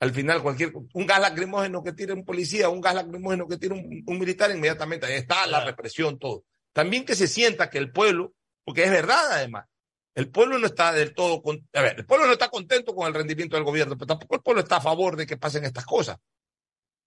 al 0.00 0.12
final 0.12 0.42
cualquier 0.42 0.72
un 0.74 1.06
gas 1.06 1.20
lacrimógeno 1.20 1.82
que 1.82 1.92
tire 1.92 2.12
un 2.12 2.24
policía, 2.24 2.68
un 2.68 2.80
gas 2.80 2.94
lacrimógeno 2.94 3.46
que 3.46 3.58
tire 3.58 3.74
un, 3.74 4.02
un 4.06 4.18
militar, 4.18 4.50
inmediatamente 4.50 5.06
ahí 5.06 5.14
está 5.14 5.46
la 5.46 5.64
represión, 5.64 6.18
todo. 6.18 6.44
También 6.72 7.04
que 7.04 7.14
se 7.14 7.28
sienta 7.28 7.68
que 7.68 7.78
el 7.78 7.92
pueblo, 7.92 8.32
porque 8.64 8.84
es 8.84 8.90
verdad 8.90 9.32
además, 9.32 9.66
el 10.14 10.30
pueblo 10.30 10.58
no 10.58 10.66
está 10.66 10.92
del 10.92 11.14
todo, 11.14 11.42
con, 11.42 11.68
a 11.74 11.82
ver, 11.82 11.98
el 11.98 12.06
pueblo 12.06 12.26
no 12.26 12.32
está 12.32 12.48
contento 12.48 12.94
con 12.94 13.06
el 13.06 13.14
rendimiento 13.14 13.56
del 13.56 13.64
gobierno, 13.64 13.96
pero 13.96 14.06
tampoco 14.06 14.34
el 14.36 14.42
pueblo 14.42 14.62
está 14.62 14.76
a 14.76 14.80
favor 14.80 15.16
de 15.16 15.26
que 15.26 15.36
pasen 15.36 15.64
estas 15.64 15.84
cosas. 15.84 16.16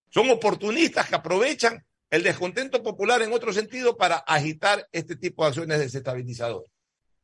Son 0.10 0.30
oportunistas 0.30 1.10
que 1.10 1.16
aprovechan 1.16 1.84
el 2.12 2.22
descontento 2.22 2.84
popular 2.84 3.24
en 3.24 3.34
otro 3.34 3.52
sentido 3.52 3.98
para 3.98 4.18
agitar 4.18 4.88
este 4.92 5.16
tipo 5.16 5.44
de 5.44 5.50
acciones 5.50 5.80
desestabilizadoras. 5.80 6.72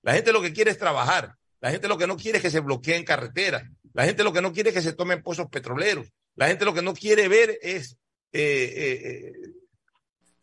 La 0.02 0.14
gente 0.14 0.34
lo 0.34 0.42
que 0.42 0.52
quiere 0.52 0.72
es 0.72 0.80
trabajar. 0.80 1.36
La 1.62 1.70
gente 1.70 1.88
lo 1.88 1.98
que 1.98 2.08
no 2.08 2.18
quiere 2.18 2.38
es 2.38 2.42
que 2.42 2.50
se 2.50 2.62
bloqueen 2.62 3.04
carreteras. 3.04 3.64
La 3.94 4.06
gente 4.06 4.24
lo 4.24 4.34
que 4.34 4.42
no 4.42 4.54
quiere 4.54 4.70
es 4.70 4.76
que 4.76 4.82
se 4.82 4.94
tomen 4.94 5.24
pozos 5.24 5.48
petroleros. 5.50 6.08
La 6.36 6.48
gente 6.48 6.66
lo 6.66 6.74
que 6.74 6.82
no 6.82 6.94
quiere 6.94 7.28
ver 7.28 7.60
es 7.62 7.98
eh, 8.32 8.74
eh, 8.76 9.34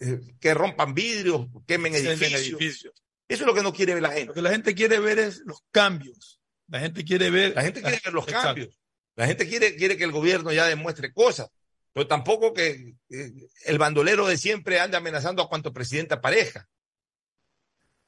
eh, 0.00 0.20
que 0.40 0.54
rompan 0.54 0.94
vidrios, 0.94 1.46
quemen 1.66 1.94
edificios. 1.94 2.40
edificios. 2.40 2.94
Eso 3.28 3.42
es 3.42 3.46
lo 3.46 3.54
que 3.54 3.62
no 3.62 3.72
quiere 3.72 3.94
ver 3.94 4.02
la 4.02 4.12
gente. 4.12 4.26
Lo 4.26 4.34
que 4.34 4.42
la 4.42 4.50
gente 4.50 4.74
quiere 4.74 4.98
ver 4.98 5.18
es 5.18 5.40
los 5.44 5.60
cambios. 5.70 6.40
La 6.68 6.80
gente 6.80 7.04
quiere 7.04 7.30
ver. 7.30 7.54
La 7.54 7.62
gente 7.62 7.80
quiere 7.80 8.00
ver 8.04 8.12
los 8.12 8.24
Exacto. 8.24 8.48
cambios. 8.48 8.78
La 9.14 9.26
gente 9.26 9.48
quiere, 9.48 9.76
quiere 9.76 9.96
que 9.96 10.04
el 10.04 10.12
gobierno 10.12 10.52
ya 10.52 10.66
demuestre 10.66 11.12
cosas. 11.12 11.48
Pero 11.92 12.06
tampoco 12.06 12.52
que 12.52 12.94
el 13.08 13.78
bandolero 13.78 14.26
de 14.26 14.36
siempre 14.36 14.80
ande 14.80 14.98
amenazando 14.98 15.42
a 15.42 15.48
cuanto 15.48 15.72
presidente 15.72 16.14
aparezca. 16.14 16.68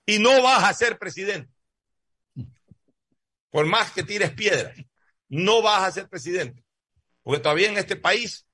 Y 0.05 0.19
no 0.19 0.43
vas 0.43 0.65
a 0.65 0.75
ser 0.75 0.99
presidente. 0.99 1.51
Por 3.51 3.65
más 3.65 3.91
que 3.93 4.03
tires 4.03 4.31
piedras, 4.33 4.77
no 5.29 5.63
vas 5.63 5.85
a 5.85 5.91
ser 5.93 6.09
presidente. 6.09 6.65
Porque 7.23 7.41
todavía 7.41 7.69
en 7.69 7.79
este 7.79 7.97
país 7.97 8.47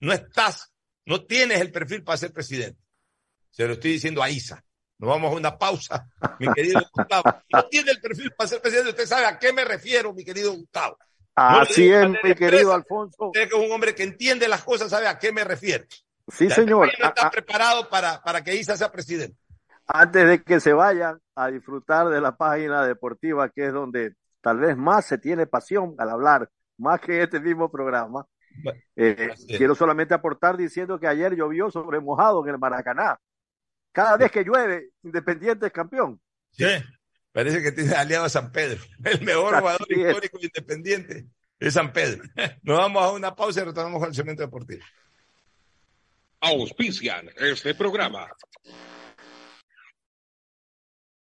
no 0.00 0.12
estás, 0.12 0.72
no 1.04 1.24
tienes 1.24 1.60
el 1.60 1.70
perfil 1.70 2.02
para 2.02 2.16
ser 2.16 2.32
presidente. 2.32 2.80
Se 3.50 3.66
lo 3.66 3.74
estoy 3.74 3.92
diciendo 3.92 4.22
a 4.22 4.30
Isa. 4.30 4.64
Nos 4.98 5.08
vamos 5.10 5.32
a 5.32 5.36
una 5.36 5.58
pausa, 5.58 6.06
mi 6.38 6.46
querido 6.54 6.80
Gustavo. 6.92 7.42
No 7.52 7.64
tiene 7.68 7.90
el 7.92 8.00
perfil 8.00 8.30
para 8.36 8.48
ser 8.48 8.60
presidente. 8.60 8.90
Usted 8.90 9.06
sabe 9.06 9.26
a 9.26 9.38
qué 9.38 9.52
me 9.52 9.64
refiero, 9.64 10.12
mi 10.12 10.24
querido 10.24 10.52
Gustavo. 10.52 10.96
No 11.36 11.60
Así 11.60 11.90
es, 11.90 12.06
mi 12.22 12.34
querido. 12.34 12.72
Alfonso. 12.74 13.26
Usted 13.28 13.48
que 13.48 13.56
es 13.56 13.64
un 13.66 13.72
hombre 13.72 13.94
que 13.94 14.02
entiende 14.02 14.46
las 14.46 14.62
cosas, 14.62 14.90
sabe 14.90 15.06
a 15.08 15.18
qué 15.18 15.32
me 15.32 15.42
refiero. 15.44 15.84
Sí, 16.28 16.48
Ya 16.48 16.54
señor. 16.56 16.88
este 16.88 17.02
no 17.02 17.08
está 17.08 17.26
a- 17.28 17.30
preparado 17.30 17.88
para, 17.88 18.22
para 18.22 18.44
que 18.44 18.54
Isa 18.56 18.76
sea 18.76 18.92
presidente. 18.92 19.36
antes 19.86 20.26
de 20.28 20.42
que 20.42 20.60
se 20.60 20.72
vayan 20.74 21.18
a 21.34 21.48
disfrutar 21.48 22.08
de 22.08 22.20
la 22.20 22.36
página 22.36 22.86
deportiva, 22.86 23.48
que 23.48 23.66
es 23.66 23.72
donde 23.72 24.14
tal 24.40 24.58
vez 24.58 24.76
más 24.76 25.06
se 25.06 25.18
tiene 25.18 25.46
pasión 25.46 25.94
al 25.98 26.10
hablar, 26.10 26.50
más 26.78 27.00
que 27.00 27.22
este 27.22 27.40
mismo 27.40 27.70
programa. 27.70 28.26
Eh, 28.96 29.30
quiero 29.46 29.74
solamente 29.74 30.14
aportar 30.14 30.56
diciendo 30.56 30.98
que 30.98 31.06
ayer 31.06 31.34
llovió 31.36 31.70
sobre 31.70 32.00
mojado 32.00 32.44
en 32.44 32.54
el 32.54 32.58
Maracaná. 32.58 33.18
Cada 33.92 34.16
vez 34.16 34.30
que 34.30 34.44
llueve, 34.44 34.90
Independiente 35.02 35.66
es 35.66 35.72
campeón. 35.72 36.20
Sí. 36.50 36.66
Parece 37.32 37.62
que 37.62 37.72
tiene 37.72 37.94
aliado 37.94 38.24
a 38.24 38.28
San 38.28 38.50
Pedro. 38.50 38.80
El 39.04 39.20
mejor 39.22 39.58
jugador 39.60 39.86
histórico 39.88 40.38
independiente 40.40 41.26
es 41.58 41.74
San 41.74 41.92
Pedro. 41.92 42.22
Nos 42.62 42.78
vamos 42.78 43.02
a 43.02 43.12
una 43.12 43.34
pausa 43.34 43.60
y 43.60 43.64
retornamos 43.64 44.00
con 44.00 44.08
el 44.08 44.14
segmento 44.14 44.42
deportivo. 44.42 44.84
Auspician 46.40 47.30
este 47.36 47.74
programa. 47.74 48.28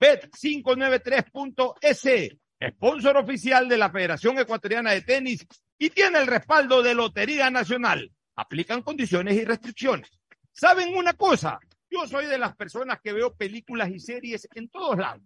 Bet593.es, 0.00 2.36
sponsor 2.74 3.16
oficial 3.16 3.68
de 3.68 3.76
la 3.76 3.90
Federación 3.90 4.38
Ecuatoriana 4.38 4.92
de 4.92 5.02
Tenis 5.02 5.44
y 5.78 5.90
tiene 5.90 6.18
el 6.18 6.26
respaldo 6.26 6.82
de 6.82 6.94
Lotería 6.94 7.50
Nacional. 7.50 8.10
Aplican 8.36 8.82
condiciones 8.82 9.36
y 9.36 9.44
restricciones. 9.44 10.10
¿Saben 10.52 10.96
una 10.96 11.14
cosa? 11.14 11.58
Yo 11.90 12.06
soy 12.06 12.26
de 12.26 12.38
las 12.38 12.56
personas 12.56 13.00
que 13.02 13.12
veo 13.12 13.34
películas 13.34 13.90
y 13.90 14.00
series 14.00 14.48
en 14.54 14.68
todos 14.68 14.98
lados. 14.98 15.22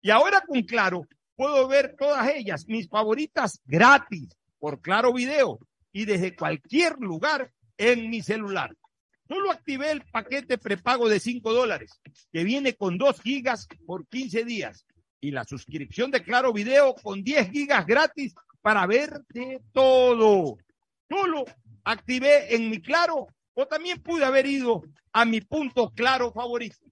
Y 0.00 0.10
ahora 0.10 0.42
con 0.46 0.62
Claro 0.62 1.06
puedo 1.34 1.66
ver 1.68 1.96
todas 1.98 2.28
ellas, 2.34 2.66
mis 2.68 2.88
favoritas, 2.88 3.60
gratis, 3.64 4.28
por 4.58 4.80
Claro 4.80 5.12
Video 5.12 5.58
y 5.92 6.04
desde 6.04 6.36
cualquier 6.36 6.96
lugar 6.98 7.52
en 7.76 8.10
mi 8.10 8.22
celular. 8.22 8.76
Solo 9.32 9.50
activé 9.50 9.90
el 9.90 10.02
paquete 10.02 10.58
prepago 10.58 11.08
de 11.08 11.18
5 11.18 11.54
dólares, 11.54 11.98
que 12.30 12.44
viene 12.44 12.74
con 12.74 12.98
2 12.98 13.18
gigas 13.22 13.66
por 13.86 14.06
15 14.06 14.44
días. 14.44 14.84
Y 15.22 15.30
la 15.30 15.44
suscripción 15.44 16.10
de 16.10 16.22
Claro 16.22 16.52
Video 16.52 16.94
con 16.96 17.24
10 17.24 17.50
gigas 17.50 17.86
gratis 17.86 18.34
para 18.60 18.86
ver 18.86 19.22
de 19.30 19.62
todo. 19.72 20.58
Solo 21.08 21.46
activé 21.82 22.54
en 22.54 22.68
mi 22.68 22.82
Claro 22.82 23.26
o 23.54 23.66
también 23.66 24.02
pude 24.02 24.26
haber 24.26 24.44
ido 24.44 24.82
a 25.14 25.24
mi 25.24 25.40
punto 25.40 25.90
Claro 25.94 26.30
favorito. 26.30 26.91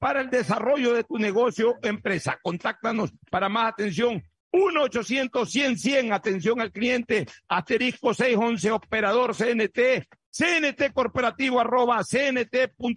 para 0.00 0.22
el 0.22 0.30
desarrollo 0.30 0.94
de 0.94 1.04
tu 1.04 1.18
negocio 1.18 1.72
o 1.72 1.86
empresa. 1.86 2.40
Contáctanos 2.42 3.12
para 3.30 3.48
más 3.48 3.74
atención 3.74 4.24
1-800-100-100, 4.52 6.12
atención 6.12 6.60
al 6.60 6.72
cliente, 6.72 7.28
asterisco 7.48 8.12
611, 8.12 8.72
operador 8.72 9.36
CNT, 9.36 10.08
CNT 10.30 10.92
corporativo 10.92 11.60
arroba 11.60 12.02
cnt.gov.es. 12.02 12.88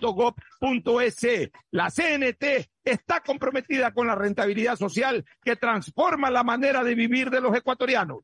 La 1.72 1.92
CNT 1.92 2.44
está 2.84 3.22
comprometida 3.22 3.92
con 3.94 4.08
la 4.08 4.16
rentabilidad 4.16 4.78
social 4.78 5.24
que 5.44 5.56
transforma 5.56 6.32
la 6.32 6.44
manera 6.44 6.84
de 6.84 6.96
vivir 6.96 7.30
de 7.30 7.42
los 7.42 7.56
ecuatorianos. 7.56 8.24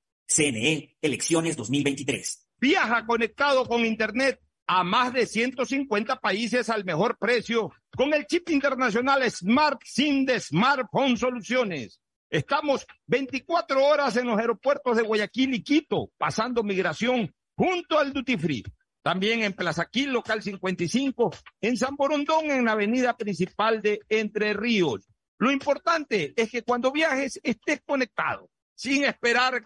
CNE, 0.33 0.95
elecciones 1.01 1.57
2023. 1.57 2.47
Viaja 2.57 3.05
conectado 3.05 3.65
con 3.65 3.85
Internet 3.85 4.39
a 4.65 4.81
más 4.81 5.11
de 5.11 5.25
150 5.25 6.21
países 6.21 6.69
al 6.69 6.85
mejor 6.85 7.17
precio 7.17 7.73
con 7.97 8.13
el 8.13 8.25
chip 8.25 8.49
internacional 8.49 9.29
Smart 9.29 9.81
SIM 9.83 10.25
de 10.25 10.39
Smartphone 10.39 11.17
Soluciones. 11.17 11.99
Estamos 12.29 12.87
24 13.07 13.85
horas 13.85 14.15
en 14.15 14.27
los 14.27 14.39
aeropuertos 14.39 14.95
de 14.95 15.03
Guayaquil 15.03 15.53
y 15.53 15.63
Quito, 15.63 16.09
pasando 16.17 16.63
migración 16.63 17.35
junto 17.57 17.99
al 17.99 18.13
Duty 18.13 18.37
Free. 18.37 18.63
También 19.03 19.43
en 19.43 19.51
Plaza 19.51 19.89
Quil, 19.91 20.13
local 20.13 20.41
55, 20.41 21.35
en 21.59 21.75
San 21.75 21.97
Borondón, 21.97 22.51
en 22.51 22.63
la 22.63 22.71
avenida 22.71 23.17
principal 23.17 23.81
de 23.81 23.99
Entre 24.07 24.53
Ríos. 24.53 25.09
Lo 25.39 25.51
importante 25.51 26.33
es 26.37 26.49
que 26.49 26.61
cuando 26.61 26.93
viajes 26.93 27.37
estés 27.43 27.81
conectado, 27.85 28.49
sin 28.75 29.03
esperar 29.03 29.65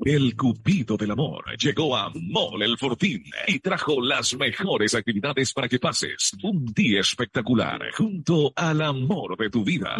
El 0.00 0.36
Cupido 0.36 0.96
del 0.96 1.12
Amor 1.12 1.56
llegó 1.56 1.96
a 1.96 2.10
Mole 2.14 2.66
el 2.66 2.76
Fortín 2.76 3.22
y 3.46 3.60
trajo 3.60 4.00
las 4.00 4.34
mejores 4.34 4.94
actividades 4.94 5.52
para 5.52 5.68
que 5.68 5.78
pases 5.78 6.32
un 6.42 6.66
día 6.66 7.00
espectacular 7.00 7.80
junto 7.92 8.52
al 8.56 8.82
amor 8.82 9.36
de 9.36 9.50
tu 9.50 9.62
vida. 9.62 9.96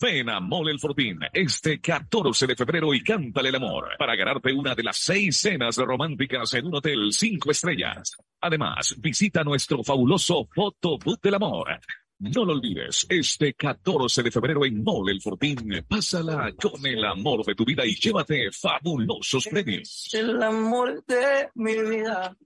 Ven 0.00 0.30
a 0.30 0.38
Mole 0.38 0.70
el 0.70 0.78
Fortín 0.78 1.18
este 1.32 1.80
14 1.80 2.46
de 2.46 2.54
febrero 2.54 2.94
y 2.94 3.02
cántale 3.02 3.48
el 3.48 3.56
amor 3.56 3.88
para 3.98 4.14
ganarte 4.14 4.52
una 4.52 4.76
de 4.76 4.84
las 4.84 4.96
seis 4.96 5.38
cenas 5.38 5.76
románticas 5.76 6.54
en 6.54 6.66
un 6.66 6.76
hotel 6.76 7.12
cinco 7.12 7.50
estrellas. 7.50 8.16
Además, 8.40 8.94
visita 8.98 9.42
nuestro 9.42 9.82
fabuloso 9.82 10.48
Fotobook 10.54 11.20
del 11.20 11.34
Amor. 11.34 11.80
No 12.20 12.44
lo 12.44 12.54
olvides, 12.54 13.06
este 13.08 13.54
14 13.54 14.24
de 14.24 14.32
febrero 14.32 14.64
en 14.64 14.82
Mole 14.82 15.12
el 15.12 15.22
Fortín, 15.22 15.84
pásala 15.88 16.52
con 16.60 16.84
el 16.84 17.04
amor 17.04 17.46
de 17.46 17.54
tu 17.54 17.64
vida 17.64 17.86
y 17.86 17.94
llévate 17.94 18.50
fabulosos 18.50 19.46
premios. 19.46 20.08
El 20.12 20.42
amor 20.42 21.04
de 21.06 21.48
mi 21.54 21.80
vida. 21.80 22.36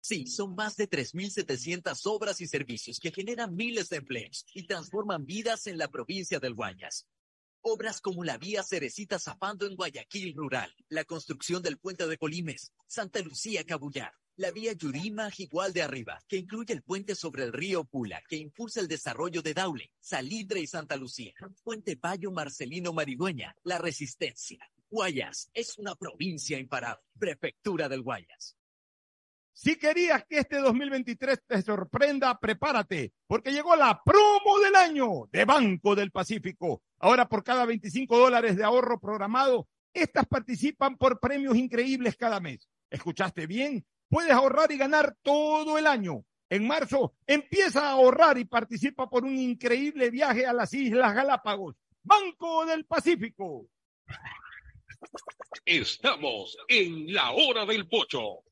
Sí, 0.00 0.26
son 0.26 0.54
más 0.54 0.76
de 0.76 0.88
3.700 0.88 2.00
obras 2.06 2.40
y 2.40 2.46
servicios 2.46 2.98
que 2.98 3.12
generan 3.12 3.54
miles 3.54 3.90
de 3.90 3.98
empleos 3.98 4.46
y 4.54 4.66
transforman 4.66 5.26
vidas 5.26 5.66
en 5.66 5.76
la 5.76 5.88
provincia 5.88 6.40
del 6.40 6.54
Guayas. 6.54 7.06
Obras 7.60 8.00
como 8.00 8.24
la 8.24 8.38
vía 8.38 8.62
Cerecita 8.62 9.18
Zapando 9.18 9.66
en 9.66 9.76
Guayaquil 9.76 10.32
Rural, 10.34 10.72
la 10.88 11.04
construcción 11.04 11.62
del 11.62 11.76
puente 11.76 12.06
de 12.06 12.16
Colimes, 12.16 12.72
Santa 12.86 13.20
Lucía 13.20 13.62
Cabullar, 13.64 14.14
la 14.36 14.50
vía 14.50 14.72
Yurima 14.74 15.30
Igual 15.38 15.72
de 15.72 15.82
Arriba, 15.82 16.18
que 16.28 16.36
incluye 16.36 16.72
el 16.72 16.82
puente 16.82 17.14
sobre 17.14 17.44
el 17.44 17.52
río 17.52 17.84
Pula, 17.84 18.22
que 18.28 18.36
impulsa 18.36 18.80
el 18.80 18.88
desarrollo 18.88 19.42
de 19.42 19.54
Daule, 19.54 19.92
Salitre 19.98 20.60
y 20.60 20.66
Santa 20.66 20.96
Lucía, 20.96 21.32
Puente 21.62 21.96
Payo 21.96 22.30
Marcelino 22.30 22.92
Marigüeña, 22.92 23.56
La 23.62 23.78
Resistencia. 23.78 24.58
Guayas 24.90 25.50
es 25.54 25.78
una 25.78 25.94
provincia 25.94 26.58
imparable, 26.58 27.02
prefectura 27.18 27.88
del 27.88 28.02
Guayas. 28.02 28.56
Si 29.52 29.76
querías 29.76 30.22
que 30.26 30.40
este 30.40 30.58
2023 30.58 31.40
te 31.46 31.62
sorprenda, 31.62 32.38
prepárate, 32.38 33.14
porque 33.26 33.52
llegó 33.52 33.74
la 33.74 34.02
promo 34.04 34.58
del 34.62 34.76
año 34.76 35.08
de 35.32 35.46
Banco 35.46 35.94
del 35.94 36.10
Pacífico. 36.10 36.82
Ahora 36.98 37.26
por 37.26 37.42
cada 37.42 37.64
25 37.64 38.18
dólares 38.18 38.56
de 38.56 38.64
ahorro 38.64 39.00
programado, 39.00 39.66
estas 39.94 40.26
participan 40.26 40.98
por 40.98 41.18
premios 41.20 41.56
increíbles 41.56 42.16
cada 42.16 42.38
mes. 42.38 42.68
¿Escuchaste 42.90 43.46
bien? 43.46 43.86
Puedes 44.08 44.30
ahorrar 44.30 44.70
y 44.72 44.76
ganar 44.76 45.16
todo 45.22 45.78
el 45.78 45.86
año. 45.86 46.24
En 46.48 46.66
marzo, 46.66 47.14
empieza 47.26 47.88
a 47.88 47.92
ahorrar 47.92 48.38
y 48.38 48.44
participa 48.44 49.08
por 49.10 49.24
un 49.24 49.36
increíble 49.36 50.10
viaje 50.10 50.46
a 50.46 50.52
las 50.52 50.72
Islas 50.74 51.14
Galápagos. 51.14 51.74
Banco 52.02 52.64
del 52.66 52.84
Pacífico. 52.84 53.66
Estamos 55.64 56.56
en 56.68 57.12
la 57.12 57.32
hora 57.32 57.66
del 57.66 57.88
pocho. 57.88 58.44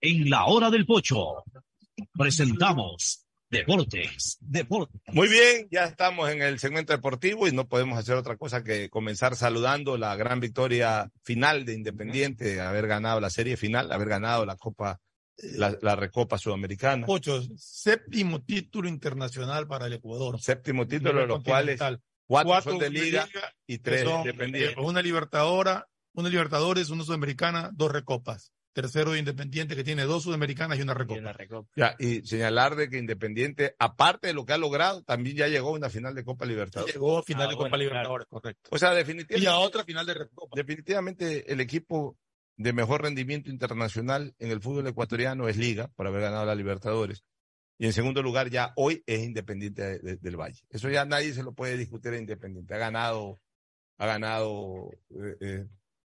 En 0.00 0.28
la 0.28 0.44
hora 0.44 0.70
del 0.70 0.84
pocho 0.84 1.44
presentamos 2.12 3.23
Deportes, 3.58 4.38
Deportes. 4.40 5.00
Muy 5.12 5.28
bien, 5.28 5.68
ya 5.70 5.84
estamos 5.84 6.30
en 6.30 6.42
el 6.42 6.58
segmento 6.58 6.92
deportivo 6.92 7.46
y 7.48 7.52
no 7.52 7.66
podemos 7.66 7.98
hacer 7.98 8.16
otra 8.16 8.36
cosa 8.36 8.62
que 8.62 8.88
comenzar 8.90 9.36
saludando 9.36 9.96
la 9.96 10.16
gran 10.16 10.40
victoria 10.40 11.10
final 11.22 11.64
de 11.64 11.74
Independiente, 11.74 12.60
haber 12.60 12.86
ganado 12.86 13.20
la 13.20 13.30
serie 13.30 13.56
final, 13.56 13.92
haber 13.92 14.08
ganado 14.08 14.44
la 14.46 14.56
Copa, 14.56 15.00
la, 15.36 15.76
la 15.82 15.96
Recopa 15.96 16.38
Sudamericana. 16.38 17.04
Ocho, 17.08 17.42
séptimo 17.56 18.42
título 18.42 18.88
internacional 18.88 19.66
para 19.66 19.86
el 19.86 19.94
Ecuador. 19.94 20.40
Séptimo 20.40 20.86
título, 20.86 21.20
de 21.20 21.26
los 21.26 21.42
cuales 21.42 21.80
cuatro, 22.26 22.72
son 22.72 22.78
de 22.78 22.90
liga, 22.90 23.28
y 23.66 23.78
tres 23.78 24.04
son, 24.04 24.20
independientes. 24.20 24.76
eh, 24.76 24.80
Una 24.80 25.02
libertadora, 25.02 25.86
una 26.14 26.28
libertadores, 26.28 26.88
una 26.90 27.04
sudamericana, 27.04 27.70
dos 27.74 27.92
recopas. 27.92 28.52
Tercero 28.74 29.12
de 29.12 29.20
Independiente 29.20 29.74
que 29.76 29.84
tiene 29.84 30.02
dos 30.02 30.24
sudamericanas 30.24 30.76
y 30.78 30.82
una 30.82 30.92
recopa. 30.92 31.68
Ya, 31.76 31.94
y 31.98 32.20
señalar 32.26 32.74
de 32.76 32.90
que 32.90 32.98
Independiente, 32.98 33.74
aparte 33.78 34.26
de 34.26 34.34
lo 34.34 34.44
que 34.44 34.52
ha 34.52 34.58
logrado, 34.58 35.02
también 35.04 35.36
ya 35.36 35.48
llegó 35.48 35.70
a 35.70 35.78
una 35.78 35.88
final 35.88 36.14
de 36.14 36.24
Copa 36.24 36.44
Libertadores. 36.44 36.92
Llegó 36.94 37.18
a 37.18 37.22
final 37.22 37.46
Ah, 37.46 37.50
de 37.50 37.56
Copa 37.56 37.76
Libertadores, 37.76 38.26
correcto. 38.28 38.68
O 38.72 38.76
sea, 38.78 38.92
definitivamente. 38.92 39.42
Y 39.42 39.46
a 39.46 39.56
otra 39.58 39.84
final 39.84 40.04
de 40.04 40.14
Recopa. 40.14 40.54
Definitivamente 40.56 41.50
el 41.52 41.60
equipo 41.60 42.18
de 42.56 42.72
mejor 42.72 43.02
rendimiento 43.02 43.48
internacional 43.50 44.34
en 44.38 44.50
el 44.50 44.60
fútbol 44.60 44.86
ecuatoriano 44.88 45.48
es 45.48 45.56
Liga, 45.56 45.88
por 45.96 46.06
haber 46.06 46.20
ganado 46.22 46.44
la 46.44 46.54
Libertadores. 46.54 47.24
Y 47.78 47.86
en 47.86 47.92
segundo 47.92 48.22
lugar, 48.22 48.50
ya 48.50 48.72
hoy 48.76 49.02
es 49.06 49.22
Independiente 49.22 49.82
de- 49.82 49.98
de- 50.00 50.16
del 50.16 50.36
Valle. 50.36 50.60
Eso 50.68 50.88
ya 50.90 51.04
nadie 51.04 51.32
se 51.32 51.42
lo 51.42 51.52
puede 51.52 51.76
discutir 51.76 52.12
a 52.12 52.18
Independiente. 52.18 52.74
Ha 52.74 52.78
ganado, 52.78 53.40
ha 53.98 54.06
ganado 54.06 54.90
eh, 55.10 55.36
eh, 55.40 55.66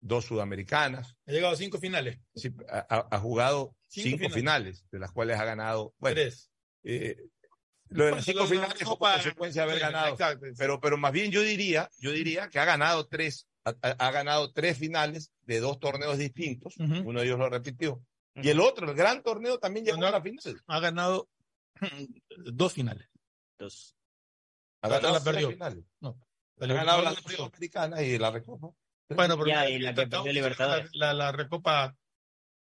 dos 0.07 0.25
sudamericanas. 0.27 1.17
Ha 1.27 1.33
llegado 1.33 1.55
a 1.55 1.57
cinco 1.57 1.79
finales. 1.79 2.19
Sí, 2.35 2.53
ha, 2.69 3.19
jugado 3.19 3.75
Cinco 3.89 4.19
cinco, 4.19 4.35
finales. 4.35 4.35
finales. 4.35 4.85
de 4.91 4.99
las 4.99 5.13
cuales 5.13 5.39
ha 5.39 5.45
ganado. 5.45 5.95
Bueno, 5.99 6.15
Tres. 6.17 6.51
eh, 6.85 7.17
lo 7.89 8.05
de 8.07 8.11
las 8.13 8.25
cinco 8.25 8.47
finales 8.47 8.75
fue 8.79 8.87
Copa- 8.87 9.15
consecuencia 9.15 9.63
de 9.63 9.69
haber 9.71 9.77
sí, 9.79 9.83
ganado. 9.83 10.13
exacto, 10.13 10.47
sí. 10.47 10.53
Pero, 10.59 10.81
pero 10.81 10.97
más 10.97 11.13
bien 11.13 11.31
yo 11.31 11.41
diría, 11.43 11.89
yo 11.99 12.11
diría 12.11 12.49
que 12.49 12.59
ha 12.59 12.65
ganado 12.65 13.07
tres, 13.07 13.47
ha, 13.65 14.11
ganado 14.11 14.53
tres 14.53 14.77
finales 14.79 15.31
de 15.43 15.61
dos 15.61 15.79
torneos 15.79 16.19
distintos. 16.19 16.75
Uno 16.79 17.21
de 17.21 17.27
ellos 17.27 17.39
lo 17.39 17.49
repitió. 17.49 18.03
Y 18.35 18.49
el 18.51 18.61
otro, 18.61 18.91
el 18.91 18.97
gran 18.97 19.23
torneo, 19.23 19.59
también 19.59 19.87
llegó 19.87 20.05
a 20.05 20.11
la 20.11 20.21
final. 20.21 20.61
Ha 20.67 20.81
ganado 20.81 21.29
dos 22.53 22.73
finales. 22.73 23.09
Dos. 23.59 23.97
Ha 24.83 24.89
ganado 24.89 25.15
la 25.15 25.21
perdió. 25.25 25.51
finales. 25.51 25.85
No. 26.01 26.19
Ha 26.61 26.67
ganado 26.67 27.03
las 27.03 27.23
dos 27.23 27.33
sudamericanas 27.33 28.03
y 28.03 28.19
la 28.19 28.31
recopa. 28.31 28.69
Bueno, 29.09 29.37
pero 29.37 29.47
Ya, 29.49 29.69
y 29.69 29.79
la 29.79 29.95
que 29.95 30.07
perdió 30.07 30.33
Libertadores. 30.33 30.91
La, 30.95 31.13
la 31.15 31.33
recopa. 31.33 31.95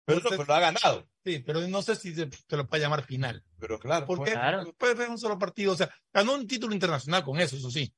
Pero, 0.06 0.20
no, 0.20 0.30
pero 0.30 0.44
lo 0.44 0.54
ha 0.54 0.60
ganado. 0.60 1.08
Sí, 1.24 1.40
pero 1.40 1.60
no 1.68 1.82
sé 1.82 1.94
si 1.96 2.14
se, 2.14 2.28
se 2.30 2.56
lo 2.56 2.66
puede 2.66 2.82
llamar 2.82 3.04
final. 3.04 3.44
Pero 3.58 3.78
claro. 3.78 4.06
Porque 4.06 4.32
pues. 4.32 4.74
puede 4.78 4.96
ser 4.96 5.10
un 5.10 5.18
solo 5.18 5.38
partido. 5.38 5.72
O 5.72 5.76
sea, 5.76 5.90
ganó 6.12 6.34
un 6.34 6.46
título 6.46 6.72
internacional 6.74 7.22
con 7.22 7.38
eso, 7.38 7.56
eso 7.56 7.70
sí. 7.70 7.92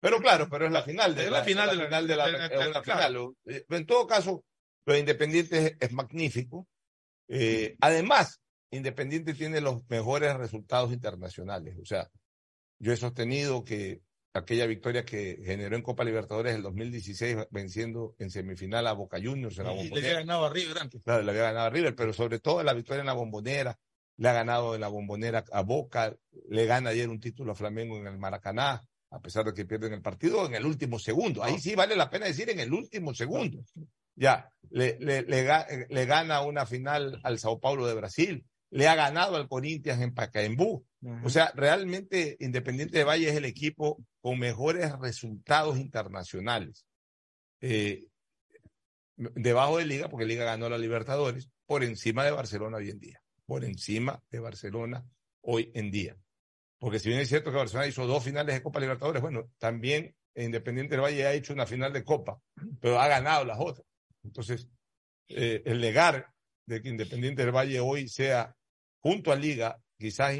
Pero 0.00 0.18
claro, 0.20 0.48
pero 0.48 0.66
es 0.66 0.72
la 0.72 0.82
final 0.82 1.14
de 1.14 1.24
Es 1.24 1.30
la 1.30 1.44
final 1.44 1.68
de 1.70 1.76
la- 1.76 1.84
final 1.84 2.06
de 2.06 2.16
la, 2.16 2.26
de 2.26 2.32
la- 2.32 2.46
es 2.46 2.68
una 2.68 2.82
claro. 2.82 3.34
final. 3.44 3.56
Eh, 3.58 3.64
En 3.68 3.86
todo 3.86 4.06
caso, 4.06 4.44
lo 4.86 4.92
de 4.94 5.00
Independiente 5.00 5.66
es, 5.66 5.76
es 5.80 5.92
magnífico. 5.92 6.66
Eh, 7.28 7.76
además, 7.80 8.40
Independiente 8.70 9.34
tiene 9.34 9.60
los 9.60 9.82
mejores 9.90 10.34
resultados 10.36 10.92
internacionales. 10.92 11.76
O 11.82 11.84
sea, 11.84 12.08
yo 12.78 12.92
he 12.92 12.96
sostenido 12.96 13.64
que 13.64 14.00
aquella 14.32 14.66
victoria 14.66 15.04
que 15.04 15.40
generó 15.44 15.76
en 15.76 15.82
Copa 15.82 16.04
Libertadores 16.04 16.54
el 16.54 16.62
2016, 16.62 17.36
venciendo 17.50 18.14
en 18.18 18.30
semifinal 18.30 18.86
a 18.86 18.92
Boca 18.92 19.18
Juniors 19.22 19.58
en 19.58 19.64
la 19.66 19.72
Y 19.72 19.74
le 19.74 19.80
había 19.80 19.90
Bombonera. 19.90 20.18
ganado 20.20 20.44
a 20.46 20.52
River 20.52 20.78
antes. 20.78 21.02
Claro, 21.02 21.22
le 21.22 21.30
había 21.30 21.42
ganado 21.42 21.66
a 21.66 21.70
River, 21.70 21.94
pero 21.96 22.12
sobre 22.12 22.38
todo 22.38 22.62
la 22.62 22.72
victoria 22.74 23.00
en 23.00 23.06
la 23.06 23.12
Bombonera. 23.14 23.78
Le 24.16 24.28
ha 24.28 24.32
ganado 24.32 24.74
en 24.74 24.82
la 24.82 24.88
Bombonera 24.88 25.44
a 25.50 25.62
Boca, 25.62 26.14
le 26.48 26.66
gana 26.66 26.90
ayer 26.90 27.08
un 27.08 27.20
título 27.20 27.52
a 27.52 27.54
Flamengo 27.54 27.96
en 27.96 28.06
el 28.06 28.18
Maracaná, 28.18 28.82
a 29.10 29.20
pesar 29.20 29.46
de 29.46 29.54
que 29.54 29.64
pierden 29.64 29.94
el 29.94 30.02
partido 30.02 30.46
en 30.46 30.54
el 30.54 30.66
último 30.66 30.98
segundo. 30.98 31.42
Ahí 31.42 31.58
sí 31.58 31.74
vale 31.74 31.96
la 31.96 32.10
pena 32.10 32.26
decir 32.26 32.50
en 32.50 32.60
el 32.60 32.72
último 32.72 33.14
segundo. 33.14 33.64
Ya, 34.14 34.52
le, 34.70 34.98
le, 35.00 35.22
le, 35.22 35.42
le 35.88 36.04
gana 36.06 36.42
una 36.42 36.66
final 36.66 37.18
al 37.24 37.38
Sao 37.38 37.58
Paulo 37.58 37.86
de 37.86 37.94
Brasil, 37.94 38.44
le 38.70 38.86
ha 38.88 38.94
ganado 38.94 39.36
al 39.36 39.48
Corinthians 39.48 40.02
en 40.02 40.14
Pacaembu. 40.14 40.84
O 41.24 41.30
sea, 41.30 41.50
realmente 41.56 42.36
Independiente 42.40 42.98
de 42.98 43.04
Valle 43.04 43.30
es 43.30 43.34
el 43.36 43.46
equipo 43.46 43.96
con 44.20 44.38
mejores 44.38 44.98
resultados 44.98 45.78
internacionales. 45.78 46.86
Eh, 47.60 48.06
debajo 49.16 49.78
de 49.78 49.86
Liga, 49.86 50.08
porque 50.08 50.26
Liga 50.26 50.44
ganó 50.44 50.68
la 50.68 50.78
Libertadores, 50.78 51.48
por 51.66 51.84
encima 51.84 52.24
de 52.24 52.30
Barcelona 52.30 52.78
hoy 52.78 52.90
en 52.90 52.98
día. 52.98 53.22
Por 53.46 53.64
encima 53.64 54.22
de 54.30 54.40
Barcelona 54.40 55.04
hoy 55.42 55.70
en 55.74 55.90
día. 55.90 56.16
Porque 56.78 56.98
si 56.98 57.08
bien 57.08 57.20
es 57.20 57.28
cierto 57.28 57.50
que 57.50 57.58
Barcelona 57.58 57.88
hizo 57.88 58.06
dos 58.06 58.24
finales 58.24 58.54
de 58.54 58.62
Copa 58.62 58.80
Libertadores, 58.80 59.22
bueno, 59.22 59.50
también 59.58 60.14
Independiente 60.34 60.94
del 60.94 61.02
Valle 61.02 61.26
ha 61.26 61.32
hecho 61.34 61.52
una 61.52 61.66
final 61.66 61.92
de 61.92 62.04
Copa, 62.04 62.40
pero 62.80 63.00
ha 63.00 63.08
ganado 63.08 63.44
las 63.44 63.58
otras. 63.60 63.86
Entonces, 64.22 64.68
eh, 65.28 65.62
el 65.66 65.80
legar 65.80 66.32
de 66.66 66.80
que 66.80 66.88
Independiente 66.88 67.42
del 67.42 67.54
Valle 67.54 67.80
hoy 67.80 68.08
sea 68.08 68.56
junto 69.00 69.32
a 69.32 69.36
Liga, 69.36 69.82
quizás 69.98 70.38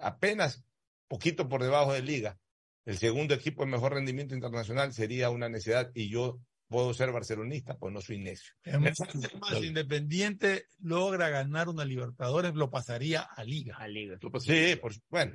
apenas 0.00 0.64
poquito 1.08 1.48
por 1.48 1.62
debajo 1.62 1.92
de 1.92 2.02
Liga, 2.02 2.38
el 2.84 2.98
segundo 2.98 3.34
equipo 3.34 3.64
de 3.64 3.70
mejor 3.70 3.94
rendimiento 3.94 4.34
internacional 4.34 4.92
sería 4.92 5.30
una 5.30 5.48
necesidad 5.48 5.90
y 5.94 6.08
yo 6.08 6.40
puedo 6.68 6.94
ser 6.94 7.12
barcelonista, 7.12 7.76
pues 7.76 7.92
no 7.92 8.00
soy 8.00 8.18
necio. 8.18 8.54
Es 8.64 8.80
más, 8.80 8.98
es 9.00 9.40
más, 9.40 9.58
si 9.58 9.66
Independiente 9.66 10.66
logra 10.80 11.28
ganar 11.28 11.68
una 11.68 11.84
Libertadores, 11.84 12.54
lo 12.54 12.70
pasaría 12.70 13.20
a 13.20 13.44
Liga. 13.44 13.76
A 13.76 13.86
Liga. 13.86 14.18
Sí, 14.40 14.76
por, 14.80 14.92
bueno, 15.10 15.34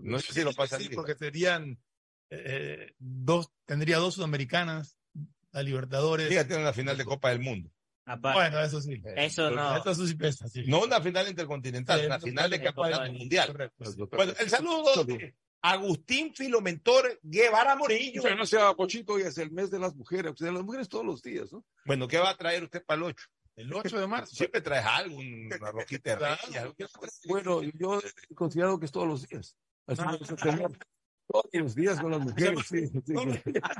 no 0.00 0.18
sé 0.18 0.32
si 0.32 0.42
lo 0.42 0.52
pasa 0.52 0.76
a 0.76 0.80
Sí, 0.80 0.88
porque 0.90 1.14
serían 1.14 1.78
eh, 2.30 2.94
dos, 2.98 3.50
tendría 3.64 3.98
dos 3.98 4.14
sudamericanas, 4.14 4.98
la 5.52 5.62
Libertadores. 5.62 6.28
Liga 6.28 6.46
tiene 6.46 6.62
una 6.62 6.72
final 6.72 6.96
de 6.96 7.04
Copa 7.04 7.30
del 7.30 7.40
Mundo. 7.40 7.70
Bueno, 8.20 8.60
eso 8.60 8.80
sí. 8.80 9.00
Eso 9.16 9.50
no. 9.50 9.76
Eso 9.76 10.06
sí 10.06 10.14
pesa, 10.14 10.48
sí. 10.48 10.64
No 10.66 10.82
una 10.82 11.00
final 11.00 11.28
intercontinental, 11.28 12.00
Sí, 12.00 12.06
una 12.06 12.18
final 12.18 12.50
de 12.50 12.60
campeonato 12.60 13.02
del 13.04 13.12
mundial. 13.12 13.46
Correcto. 13.46 13.84
Bueno, 14.16 14.32
el 14.38 14.50
saludo 14.50 15.06
Agustín 15.62 16.34
Filomentor 16.34 17.18
Guevara 17.22 17.76
Morillo. 17.76 18.22
Que 18.22 18.34
no 18.34 18.46
sea 18.46 18.72
Pochito, 18.74 19.14
hoy 19.14 19.22
es 19.22 19.36
el 19.38 19.50
mes 19.50 19.70
de 19.70 19.78
las 19.78 19.94
mujeres. 19.94 20.34
De 20.36 20.52
las 20.52 20.62
mujeres 20.62 20.88
todos 20.88 21.04
los 21.04 21.22
días, 21.22 21.52
¿no? 21.52 21.64
Bueno, 21.84 22.08
¿qué 22.08 22.18
va 22.18 22.30
a 22.30 22.36
traer 22.36 22.64
usted 22.64 22.84
para 22.84 22.98
el 22.98 23.02
8? 23.04 23.26
El 23.56 23.74
8 23.74 24.00
de 24.00 24.06
marzo. 24.06 24.34
Siempre 24.34 24.60
traes 24.62 24.86
algo, 24.86 25.16
una 25.16 25.70
rojita 25.70 26.16
de 26.16 26.16
reyes, 26.16 26.90
Bueno, 27.26 27.60
yo 27.74 28.00
he 28.30 28.34
considerado 28.34 28.78
que 28.78 28.86
es 28.86 28.92
todos 28.92 29.06
los 29.06 29.28
días. 29.28 29.56
Así 29.86 30.02
Ah. 30.02 30.68
Todos 31.26 31.46
los 31.52 31.74
días 31.74 32.00
con 32.00 32.10
las 32.10 32.20
mujeres. 32.20 32.58
sí, 32.66 32.86
sí, 32.88 33.00
sí. 33.06 33.14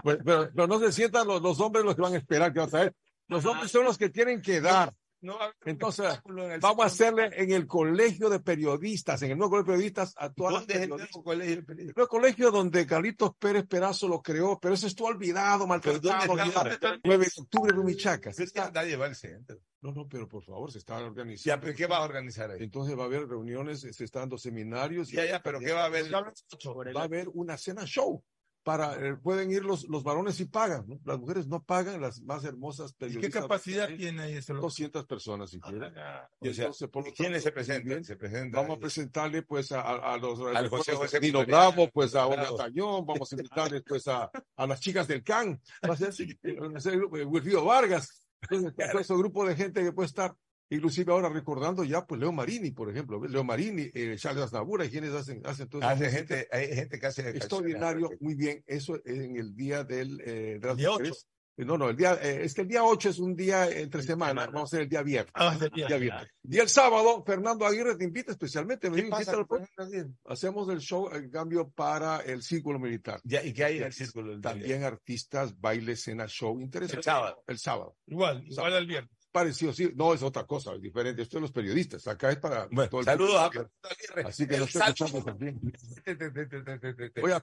Pero, 0.05 0.51
pero 0.55 0.67
no 0.69 0.79
se 0.79 0.93
sientan 0.93 1.27
los, 1.27 1.43
los 1.43 1.59
hombres 1.61 1.85
los 1.85 1.97
que 1.97 2.03
van 2.03 2.15
a 2.15 2.19
esperar 2.19 2.53
que 2.53 2.61
va 2.61 2.67
a 2.67 2.69
traer. 2.69 2.95
Los 3.27 3.45
hombres 3.45 3.71
son 3.73 3.85
los 3.85 3.99
que 3.99 4.09
tienen 4.09 4.41
que 4.41 4.61
dar. 4.61 4.95
No, 5.23 5.37
Entonces, 5.67 6.07
espectáculo 6.07 6.47
en 6.47 6.53
el 6.53 6.61
vamos 6.61 6.83
a 6.83 6.87
hacerle 6.87 7.31
en 7.35 7.53
el 7.53 7.67
colegio 7.67 8.31
de 8.31 8.41
periodistas, 8.41 9.21
en 9.23 9.33
el 9.33 9.39
nuevo 9.39 9.51
colegio 9.51 9.73
de 9.73 9.77
periodistas, 9.77 10.15
a 10.17 10.33
todas 10.33 10.53
las 10.55 10.61
¿Dónde 10.63 10.75
es 10.75 10.81
el 10.83 10.89
nuevo 10.89 11.23
colegio 11.23 11.57
de 11.57 11.63
periodistas? 11.63 12.03
El 12.03 12.09
colegio 12.09 12.51
donde 12.51 12.87
Carlitos 12.87 13.35
Pérez 13.39 13.67
Perazo 13.67 14.09
lo 14.09 14.23
creó, 14.23 14.59
pero 14.61 14.75
eso 14.75 14.87
estuvo 14.87 15.09
olvidado, 15.09 15.67
maltratado. 15.67 16.01
¿dónde 16.03 16.19
está? 16.25 16.33
olvidado. 16.33 16.53
¿Dónde 16.55 16.75
está? 16.75 17.01
9 17.05 17.25
de 17.27 17.43
octubre, 17.43 17.73
Rumichaca. 17.73 18.33
Se 18.33 18.45
Es 18.45 18.53
que 18.53 18.59
está- 18.61 18.71
nadie 18.73 18.97
va 18.97 19.07
al 19.07 19.15
centro. 19.15 19.59
No, 19.83 19.93
no, 19.93 20.07
pero 20.09 20.29
por 20.29 20.43
favor, 20.45 20.71
se 20.71 20.79
está 20.79 20.97
organizando. 20.99 21.45
Ya, 21.57 21.61
pero 21.61 21.75
¿qué 21.75 21.87
va 21.87 21.99
a 21.99 22.03
organizar 22.05 22.51
ahí? 22.51 22.59
Entonces 22.63 22.99
va 22.99 23.03
a 23.03 23.07
haber 23.07 23.27
reuniones, 23.29 23.81
se 23.81 24.05
están 24.05 24.23
dando 24.23 24.39
seminarios. 24.39 25.13
y- 25.13 25.17
Ya, 25.17 25.25
ya, 25.27 25.43
pero 25.43 25.59
¿qué 25.59 25.73
va 25.73 25.83
a 25.83 25.87
haber? 25.87 26.13
Va 26.13 27.01
a 27.01 27.05
haber 27.05 27.29
una 27.33 27.57
cena 27.57 27.85
show. 27.85 28.23
Para, 28.63 28.95
eh, 28.95 29.17
pueden 29.17 29.51
ir 29.51 29.65
los, 29.65 29.89
los 29.89 30.03
varones 30.05 30.39
y 30.41 30.45
pagan, 30.45 30.85
¿no? 30.87 31.01
Las 31.05 31.19
mujeres 31.19 31.47
no 31.47 31.63
pagan, 31.63 32.01
las 32.01 32.21
más 32.23 32.45
hermosas 32.45 32.91
¿Y 32.91 32.95
qué 32.95 33.07
periodistas. 33.07 33.43
capacidad 33.43 33.89
tiene 33.97 34.23
ahí 34.23 34.33
ese 34.35 34.53
loco? 34.53 34.67
200 34.67 35.07
personas, 35.07 35.51
si 35.51 35.61
quieren. 35.61 35.95
Y 36.41 36.49
O 36.49 36.55
sea, 36.55 36.65
entonces, 36.67 36.89
por 36.89 37.07
lo 37.07 37.13
¿Quiénes 37.15 37.43
tanto, 37.43 37.45
se 37.45 37.53
presentan? 37.53 37.89
bien, 37.89 38.05
Se 38.05 38.17
presentan. 38.17 38.63
Vamos 38.63 38.77
a 38.77 38.81
presentarle 38.81 39.43
pues 39.43 39.73
a, 39.73 39.81
a, 39.81 40.13
a 40.15 40.19
los 40.19 40.39
Al 40.55 40.69
José 40.69 40.95
José 40.95 41.21
Nino. 41.21 41.45
Bravo, 41.47 41.89
pues 41.91 42.15
a 42.15 42.27
Olga. 42.27 42.49
Tañón, 42.57 43.07
vamos 43.07 43.33
a 43.33 43.37
invitarles 43.37 43.83
pues 43.87 44.07
a, 44.09 44.31
a 44.57 44.67
las 44.67 44.81
chicas 44.81 45.09
del 45.09 45.23
CAN, 45.25 45.61
va 45.89 45.95
a 45.95 45.97
ser, 45.97 46.09
va 46.11 46.77
a 46.77 46.81
ser 46.81 46.93
el 46.95 46.99
grupo 47.01 47.17
de 47.17 47.25
Wilfrido 47.25 47.65
Vargas, 47.65 48.27
entonces, 48.43 48.75
todo 48.91 49.01
ese 49.01 49.15
grupo 49.15 49.47
de 49.47 49.55
gente 49.57 49.83
que 49.83 49.93
puede 49.93 50.07
estar, 50.07 50.35
inclusive 50.71 51.13
ahora 51.13 51.29
recordando 51.29 51.85
ya 51.85 52.07
pues 52.07 52.21
Leo 52.21 52.33
Marini, 52.33 52.71
por 52.71 52.91
ejemplo, 52.91 53.23
Leo 53.27 53.45
Marini, 53.45 53.91
eh, 53.93 54.17
Charles 54.17 54.45
Aznavour, 54.45 54.89
quienes 54.89 55.13
hacen, 55.13 55.43
hacen 55.45 55.69
todo 55.69 55.83
eso. 55.83 55.91
Hace 55.91 56.11
gente, 56.11 56.49
hay 56.51 56.75
gente 56.75 56.99
que 56.99 57.07
hace 57.07 57.29
extraordinario, 57.29 58.11
muy 58.21 58.35
bien, 58.35 58.65
eso 58.67 58.99
en 59.05 59.37
el 59.37 59.55
día 59.55 59.85
del 59.85 60.21
eh, 60.21 60.59
de 60.61 60.67
las 60.67 60.77
día 60.77 60.91
mujeres. 60.91 61.27
No, 61.65 61.77
no, 61.77 61.91
el 61.91 61.97
día, 61.97 62.15
eh, 62.23 62.45
es 62.45 62.55
que 62.55 62.63
el 62.63 62.69
día 62.69 62.85
8 62.85 63.11
es 63.11 63.19
un 63.19 63.37
día 63.37 63.69
entre 63.69 64.03
semana, 64.03 64.47
vamos 64.47 64.63
a 64.63 64.65
hacer 64.65 64.81
el 64.83 64.89
día 64.89 65.03
viernes. 65.03 65.33
Ah, 65.35 65.57
el 65.61 65.71
día 65.71 65.87
Día 65.89 65.99
viernes. 65.99 66.29
Y 66.43 66.59
el 66.59 66.69
sábado, 66.69 67.23
Fernando 67.27 67.67
Aguirre 67.67 67.97
te 67.97 68.05
invita 68.05 68.33
especialmente. 68.33 68.89
me 68.89 68.97
¿Qué 68.97 69.03
invita 69.03 69.33
al-? 69.33 70.15
Hacemos 70.25 70.69
el 70.71 70.81
show, 70.81 71.11
en 71.13 71.31
cambio, 71.31 71.69
para 71.69 72.21
el 72.21 72.43
círculo 72.43 72.79
militar. 72.79 73.21
Ya, 73.25 73.45
¿Y 73.45 73.53
qué 73.53 73.65
hay 73.65 73.77
en 73.79 73.85
el 73.85 73.93
círculo? 73.93 74.41
También 74.41 74.85
artistas, 74.85 75.59
baile, 75.61 75.97
cena, 75.97 76.27
show, 76.27 76.59
interesante. 76.59 76.99
El 76.99 77.05
sábado. 77.05 77.45
El 77.47 77.59
sábado. 77.59 77.97
Igual, 78.07 78.43
igual 78.47 78.73
al 78.73 78.87
viernes. 78.87 79.20
Parecido, 79.33 79.73
sí. 79.73 79.93
No, 79.95 80.13
es 80.13 80.23
otra 80.23 80.45
cosa, 80.45 80.75
es 80.75 80.83
diferente. 80.83 81.23
Esto 81.23 81.39
es 81.39 81.43
los 81.43 81.53
periodistas. 81.53 82.07
Acá 82.09 82.31
es 82.31 82.39
para 82.39 82.67
Bueno, 82.71 82.91
todo 82.91 83.01
el 83.01 83.07
saludos 83.07 83.37
a 83.37 83.51
público. 83.51 83.71
Aguirre. 83.83 84.29
Así 84.29 84.47
que 84.47 84.57
sal- 84.67 84.89
escuchando 84.91 85.23
también. 85.25 85.61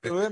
Pero. 0.02 0.30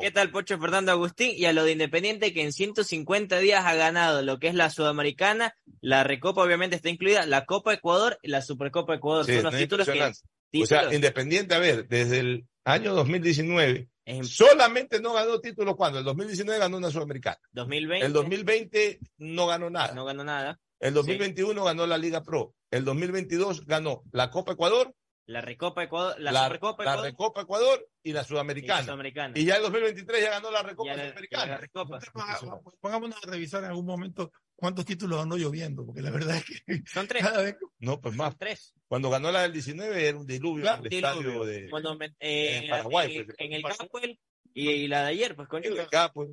¿Qué 0.00 0.10
tal, 0.10 0.30
Pocho 0.30 0.58
Fernando 0.58 0.92
Agustín? 0.92 1.32
Y 1.36 1.44
a 1.44 1.52
lo 1.52 1.64
de 1.64 1.72
Independiente, 1.72 2.32
que 2.32 2.42
en 2.42 2.52
150 2.52 3.38
días 3.38 3.64
ha 3.66 3.74
ganado 3.74 4.22
lo 4.22 4.38
que 4.38 4.48
es 4.48 4.54
la 4.54 4.70
Sudamericana, 4.70 5.54
la 5.80 6.04
Recopa 6.04 6.42
obviamente 6.42 6.76
está 6.76 6.88
incluida, 6.88 7.26
la 7.26 7.44
Copa 7.46 7.74
Ecuador 7.74 8.18
y 8.22 8.28
la 8.28 8.42
Supercopa 8.42 8.94
Ecuador. 8.94 9.26
Sí, 9.26 9.34
Son 9.34 9.44
los 9.44 9.56
títulos 9.56 9.88
que... 9.88 10.12
O 10.52 10.66
sea, 10.66 10.92
Independiente, 10.92 11.54
a 11.54 11.58
ver, 11.58 11.86
desde 11.88 12.18
el 12.20 12.46
año 12.64 12.94
2019, 12.94 13.88
En- 14.04 14.24
solamente 14.24 15.00
no 15.00 15.12
ganó 15.12 15.40
títulos 15.40 15.76
cuando 15.76 15.98
el 15.98 16.04
2019 16.04 16.58
ganó 16.58 16.78
una 16.78 16.90
Sudamericana. 16.90 17.38
2020 17.52 18.06
El 18.06 18.12
2020 18.12 18.98
no 19.18 19.46
ganó 19.46 19.70
nada. 19.70 19.94
no 19.94 20.04
ganó 20.04 20.24
nada. 20.24 20.58
El 20.80 20.94
2021 20.94 21.62
ganó 21.64 21.86
la 21.86 21.98
Liga 21.98 22.22
Pro. 22.22 22.54
El 22.70 22.84
2022 22.84 23.66
ganó 23.66 24.02
la 24.12 24.30
Copa 24.30 24.52
Ecuador, 24.52 24.94
La 25.26 25.40
Recopa 25.40 25.84
Ecuador, 25.84 26.16
la, 26.18 26.32
la, 26.32 26.44
Supercopa 26.44 26.82
la 26.84 26.90
Ecuador 26.92 27.04
Recopa 27.10 27.40
Ecuador 27.42 27.88
y 28.02 28.08
la 28.08 28.10
y 28.10 28.12
la 28.14 28.24
Sudamericana. 28.24 28.82
Sudamericana. 28.84 29.38
Y 29.38 29.44
ya 29.44 29.56
el 29.56 29.62
2023 29.62 30.22
ya 30.22 30.30
ganó 30.30 30.50
la 30.50 30.62
Recopa 30.62 30.90
Ya 30.90 30.96
la- 30.96 31.02
Sudamericana. 31.04 31.46
la 31.46 31.56
Recopa. 31.58 32.00
Pongámonos 32.80 33.18
a 33.22 33.30
revisar 33.30 33.62
en 33.62 33.70
algún 33.70 33.86
momento 33.86 34.32
cuántos 34.60 34.84
títulos 34.84 35.20
ando 35.20 35.36
lloviendo, 35.36 35.84
porque 35.84 36.02
la 36.02 36.10
verdad 36.10 36.36
es 36.36 36.44
que 36.44 36.82
Son 36.86 37.08
tres. 37.08 37.22
cada 37.24 37.42
vez 37.42 37.56
No, 37.78 38.00
pues 38.00 38.14
más. 38.14 38.36
Tres. 38.38 38.74
Cuando 38.86 39.10
ganó 39.10 39.32
la 39.32 39.42
del 39.42 39.52
19 39.52 40.08
era 40.08 40.18
un 40.18 40.26
diluvio 40.26 40.62
Claro, 40.62 40.82
en 40.84 40.86
el 40.86 40.92
estadio 40.94 41.44
de 41.44 41.70
Cuando 41.70 41.96
me- 41.96 42.14
eh, 42.20 42.56
en 42.58 42.64
en, 42.64 42.70
Paraguay, 42.70 43.16
en- 43.16 43.24
pues. 43.26 43.36
en 43.40 43.52
el 43.54 43.62
Campbell 43.62 44.18
y, 44.54 44.68
y 44.70 44.88
la 44.88 45.02
de 45.04 45.08
ayer, 45.10 45.34
pues 45.34 45.48
con 45.48 45.62
lluvia. 45.62 45.82
acá, 45.84 46.12
pues. 46.12 46.30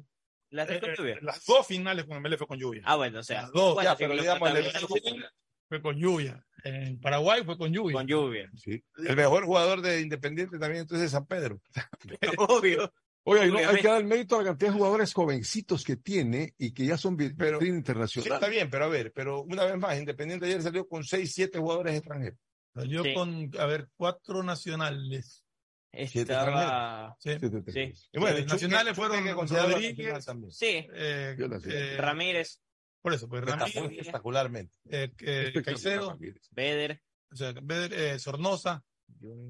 Las 0.49 0.65
tres 0.67 0.79
con 0.95 1.07
eh, 1.07 1.17
las 1.21 1.43
dos 1.45 1.67
finales 1.67 2.05
con 2.05 2.21
Melé 2.21 2.37
fue 2.37 2.47
con 2.47 2.57
lluvia. 2.59 2.81
Ah, 2.85 2.95
bueno, 2.95 3.19
o 3.19 3.23
sea. 3.23 3.41
Las 3.43 3.51
dos. 3.51 3.73
bueno, 3.75 3.89
Ya, 3.89 3.95
sí, 3.95 4.03
pero 4.03 4.13
los 4.13 4.21
digamos, 4.23 4.49
el- 4.49 4.63
protagonistas 4.63 5.31
Fue 5.69 5.81
con 5.81 5.95
lluvia. 5.97 6.43
En 6.63 6.99
Paraguay 7.01 7.43
fue 7.43 7.57
con 7.57 7.71
lluvia. 7.73 7.93
con 7.93 8.07
lluvia. 8.07 8.49
Sí. 8.55 8.81
El 9.05 9.15
mejor 9.17 9.45
jugador 9.45 9.81
de 9.81 9.99
Independiente 10.01 10.57
también 10.57 10.81
entonces 10.83 11.05
es 11.07 11.11
San 11.11 11.25
Pedro. 11.25 11.61
Obvio. 12.37 12.93
Oiga, 13.29 13.45
y 13.45 13.51
no, 13.51 13.57
hay 13.57 13.81
que 13.81 13.87
dar 13.87 13.97
el 14.01 14.07
mérito 14.07 14.35
a 14.35 14.39
la 14.39 14.45
cantidad 14.49 14.71
de 14.71 14.77
jugadores 14.77 15.13
jovencitos 15.13 15.83
que 15.83 15.97
tiene 15.97 16.53
y 16.57 16.71
que 16.73 16.85
ya 16.85 16.97
son 16.97 17.17
Pero- 17.17 17.29
vitrina 17.59 17.59
Sí, 17.59 17.67
internacional. 17.67 18.33
está 18.33 18.47
bien, 18.47 18.69
pero 18.69 18.85
a 18.85 18.87
ver, 18.87 19.11
pero 19.13 19.41
una 19.41 19.65
vez 19.65 19.77
más, 19.77 19.97
Independiente 19.99 20.45
ayer 20.45 20.61
salió 20.61 20.87
con 20.87 21.03
6, 21.03 21.33
7 21.33 21.59
jugadores 21.59 21.95
extranjeros. 21.95 22.39
Salió 22.73 23.03
Sí. 23.03 23.13
con, 23.13 23.51
a 23.59 23.65
ver, 23.65 23.89
cuatro 23.97 24.43
nacionales. 24.43 25.43
Estaba. 25.91 27.15
Sí. 27.19 27.31
Sí. 27.73 27.93
Y 28.13 28.19
bueno, 28.19 28.37
Los 28.37 28.45
Chuque- 28.45 28.51
nacionales 28.53 28.95
fueron 28.95 29.25
Rodríguez. 29.27 30.25
también. 30.25 30.51
Sí. 30.51 30.65
Eh, 30.93 31.35
eh, 31.37 31.95
Ramírez, 31.97 32.61
por 33.01 33.13
eso, 33.13 33.27
pues 33.27 33.41
Destacó 33.45 33.65
Ramírez, 33.65 33.99
espectacularmente. 33.99 34.73
eh, 34.89 35.11
eh, 35.19 35.61
Caicedo, 35.65 36.17
Beder. 36.51 37.01
o 37.31 37.35
sea, 37.35 37.53
Beder, 37.61 37.93
eh, 37.93 38.19
Sornosa 38.19 38.83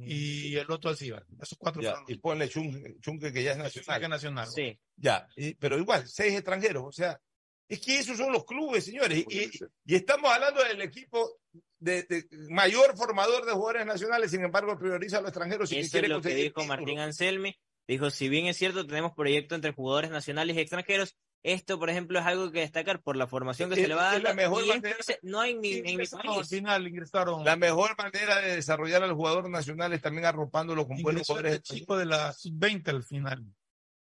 y 0.01 0.55
el 0.55 0.69
otro 0.71 0.89
Alcibar. 0.89 1.25
Esos 1.41 1.57
cuatro 1.57 1.81
Ya, 1.81 1.95
y 2.07 2.15
ponle 2.17 2.49
Chunque, 2.49 2.95
Chunque, 3.01 3.33
que 3.33 3.43
ya 3.43 3.51
es 3.51 3.57
nacional. 3.57 4.09
nacional. 4.09 4.09
nacional. 4.09 4.47
Sí. 4.47 4.79
Ya, 4.95 5.27
y- 5.35 5.53
pero 5.55 5.77
igual, 5.77 6.07
seis 6.07 6.33
extranjeros. 6.33 6.83
O 6.85 6.91
sea, 6.91 7.19
es 7.67 7.79
que 7.81 7.99
esos 7.99 8.17
son 8.17 8.31
los 8.31 8.45
clubes, 8.45 8.85
señores. 8.85 9.25
Y, 9.29 9.93
estamos 9.93 10.31
hablando 10.31 10.63
del 10.63 10.81
equipo 10.81 11.39
de, 11.79 12.03
de 12.03 12.25
mayor 12.49 12.95
formador 12.95 13.45
de 13.45 13.51
jugadores 13.51 13.85
nacionales, 13.85 14.31
sin 14.31 14.43
embargo, 14.43 14.77
prioriza 14.77 15.17
a 15.17 15.21
los 15.21 15.29
extranjeros. 15.29 15.71
y 15.71 15.75
que 15.75 15.81
Eso 15.81 15.97
es 15.99 16.09
lo 16.09 16.21
que 16.21 16.33
dijo. 16.35 16.63
Martín 16.65 16.99
Anselmi. 16.99 17.55
Dijo, 17.87 18.09
si 18.09 18.27
bien 18.27 18.47
es 18.47 18.57
cierto, 18.57 18.85
tenemos 18.85 19.13
proyecto 19.13 19.55
entre 19.55 19.71
jugadores 19.71 20.11
nacionales 20.11 20.57
y 20.57 20.59
extranjeros, 20.59 21.15
esto, 21.53 21.79
por 21.79 21.89
ejemplo, 21.89 22.19
es 22.19 22.25
algo 22.25 22.51
que 22.51 22.59
destacar 22.59 23.01
por 23.01 23.15
la 23.15 23.27
formación 23.27 23.69
que 23.69 23.75
Es- 23.75 23.81
se 23.81 23.87
le 23.87 23.95
va 23.95 24.11
a 24.11 24.15
es 24.17 24.23
la 24.23 24.29
dar. 24.29 24.35
mejor 24.35 24.63
y 24.65 24.67
manera- 24.67 24.95
no 25.23 25.39
hay 25.39 25.55
ni 25.55 25.73
en 25.75 25.83
mi 25.83 25.91
Ingresaron, 25.91 26.27
al 26.29 26.35
país. 26.35 26.49
final 26.49 26.87
ingresaron. 26.87 27.43
La 27.45 27.55
mejor 27.55 27.95
manera 27.97 28.41
de 28.41 28.55
desarrollar 28.55 29.03
al 29.03 29.13
jugador 29.13 29.49
nacional 29.49 29.93
es 29.93 30.01
también 30.01 30.25
arropándolo 30.25 30.87
con 30.87 31.01
buenos 31.01 31.25
jugadores 31.25 31.55
este 31.55 31.75
chico 31.75 31.97
de 31.97 32.05
la 32.05 32.33
sub-20 32.33 32.89
al 32.91 33.03
final. 33.03 33.43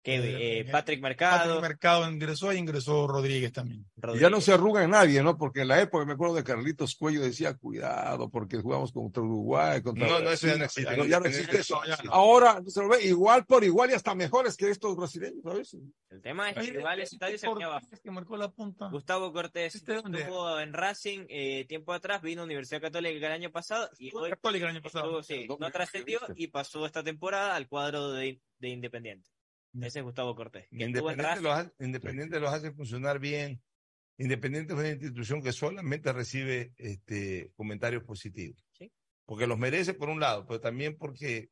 Que, 0.03 0.17
Eh, 0.17 0.65
Patrick 0.65 0.73
Patrick 0.73 1.03
Mercado. 1.03 1.61
Mercado 1.61 2.11
ingresó 2.11 2.53
y 2.53 2.57
ingresó 2.59 3.07
Rodríguez 3.07 3.53
también. 3.53 3.87
Y 4.15 4.19
ya 4.19 4.29
no 4.31 4.41
se 4.41 4.53
arruga 4.53 4.83
en 4.83 4.91
nadie, 4.91 5.23
¿no? 5.23 5.39
Porque 5.39 5.61
en 5.61 5.69
la 5.69 5.81
época, 5.81 6.05
me 6.05 6.15
acuerdo 6.15 6.35
de 6.35 6.43
Carlitos 6.43 6.97
Cuello, 6.97 7.21
decía, 7.21 7.55
cuidado, 7.55 8.29
porque 8.29 8.59
jugamos 8.61 8.91
contra 8.91 9.23
Uruguay, 9.23 9.81
contra 9.81 10.09
No, 10.09 10.21
no, 10.21 10.31
eso 10.33 10.49
ya 10.49 10.55
Brasil". 10.55 10.59
no 10.59 10.65
existe. 10.65 10.91
Ya 10.91 10.97
no, 10.97 11.05
ya 11.05 11.21
no 11.21 11.27
existe 11.27 11.59
Eso 11.59 11.81
eso. 11.85 11.97
ya 11.97 12.03
no. 12.03 12.13
Ahora 12.13 12.61
se 12.67 12.81
lo 12.83 12.89
ve 12.89 13.05
igual 13.05 13.47
por 13.47 13.63
igual 13.63 13.91
y 13.91 13.95
hasta 13.95 14.15
mejores 14.17 14.57
que 14.57 14.71
estos 14.71 14.97
brasileños, 14.97 15.43
¿sabes? 15.45 15.77
El 16.11 16.21
tema 16.21 16.51
es 16.51 16.57
que 16.57 16.77
igual 16.79 17.01
ese 17.01 17.15
estadio 17.15 17.39
se 17.39 17.47
que 18.03 18.11
marcó 18.11 18.37
la 18.37 18.51
punta. 18.51 18.89
Gustavo 18.89 19.33
Cortés 19.33 19.75
¿Este 19.77 19.95
estuvo 19.97 20.59
en 20.59 20.73
Racing 20.73 21.27
eh, 21.29 21.65
tiempo 21.69 21.93
atrás, 21.93 22.21
vino 22.23 22.43
a 22.43 22.45
Universidad 22.45 22.81
Católica 22.81 23.27
el 23.29 23.33
año 23.33 23.51
pasado 23.51 23.89
y 23.99 24.11
hoy 24.15 24.31
Católica 24.31 24.65
el 24.67 24.73
año 24.77 24.83
pasado. 24.83 25.21
estuvo, 25.21 25.23
sí, 25.23 25.47
no 25.61 25.71
trascendió 25.71 26.19
y 26.35 26.49
pasó 26.49 26.85
esta 26.87 27.03
temporada 27.05 27.55
al 27.55 27.69
cuadro 27.69 28.11
de, 28.11 28.41
de 28.59 28.69
Independiente. 28.69 29.31
Ese 29.81 30.01
es 30.01 30.05
Gustavo 30.05 30.35
Cortés. 30.35 30.67
Independiente 30.71 31.41
los, 31.41 31.53
hace, 31.53 31.73
Independiente 31.81 32.41
los 32.41 32.53
hace 32.53 32.73
funcionar 32.73 33.19
bien. 33.19 33.63
Independiente 34.19 34.75
es 34.75 34.79
una 34.79 34.91
institución 34.91 35.43
que 35.43 35.53
solamente 35.53 36.13
recibe 36.13 36.75
este, 36.77 37.51
comentarios 37.57 38.05
positivos. 38.05 38.63
Sí. 38.73 38.93
Porque 39.25 39.47
los 39.47 39.59
merece 39.59 39.95
por 39.95 40.11
un 40.11 40.21
lado, 40.21 40.47
pero 40.47 40.61
también 40.61 40.97
porque 40.99 41.51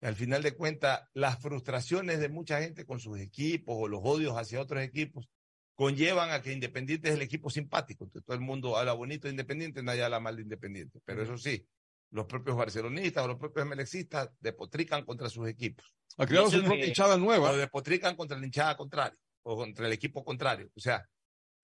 al 0.00 0.14
final 0.14 0.42
de 0.42 0.52
cuentas 0.52 1.02
las 1.12 1.38
frustraciones 1.40 2.20
de 2.20 2.30
mucha 2.30 2.62
gente 2.62 2.86
con 2.86 3.00
sus 3.00 3.18
equipos 3.18 3.76
o 3.78 3.88
los 3.88 4.00
odios 4.02 4.36
hacia 4.36 4.60
otros 4.60 4.82
equipos 4.82 5.28
conllevan 5.74 6.30
a 6.30 6.42
que 6.42 6.52
Independiente 6.52 7.08
es 7.08 7.14
el 7.14 7.22
equipo 7.22 7.50
simpático. 7.50 8.04
Entonces 8.04 8.26
todo 8.26 8.36
el 8.36 8.42
mundo 8.42 8.76
habla 8.76 8.92
bonito 8.94 9.28
de 9.28 9.32
Independiente, 9.32 9.82
nadie 9.82 10.02
habla 10.02 10.20
mal 10.20 10.36
de 10.36 10.42
Independiente. 10.42 11.00
Pero 11.04 11.22
eso 11.22 11.36
sí, 11.36 11.66
los 12.10 12.26
propios 12.26 12.56
barcelonistas 12.56 13.24
o 13.24 13.28
los 13.28 13.38
propios 13.38 13.66
melexistas 13.66 14.30
depotrican 14.40 15.04
contra 15.04 15.28
sus 15.28 15.48
equipos. 15.48 15.94
Ha 16.20 16.26
creado 16.26 16.50
su 16.50 16.62
propia 16.62 16.86
hinchada 16.86 17.16
nueva. 17.16 17.50
O 17.50 17.56
despotrican 17.56 18.14
contra 18.14 18.38
la 18.38 18.44
hinchada 18.44 18.76
contraria 18.76 19.18
o 19.42 19.56
contra 19.56 19.86
el 19.86 19.92
equipo 19.92 20.22
contrario. 20.22 20.70
O 20.76 20.80
sea, 20.80 21.08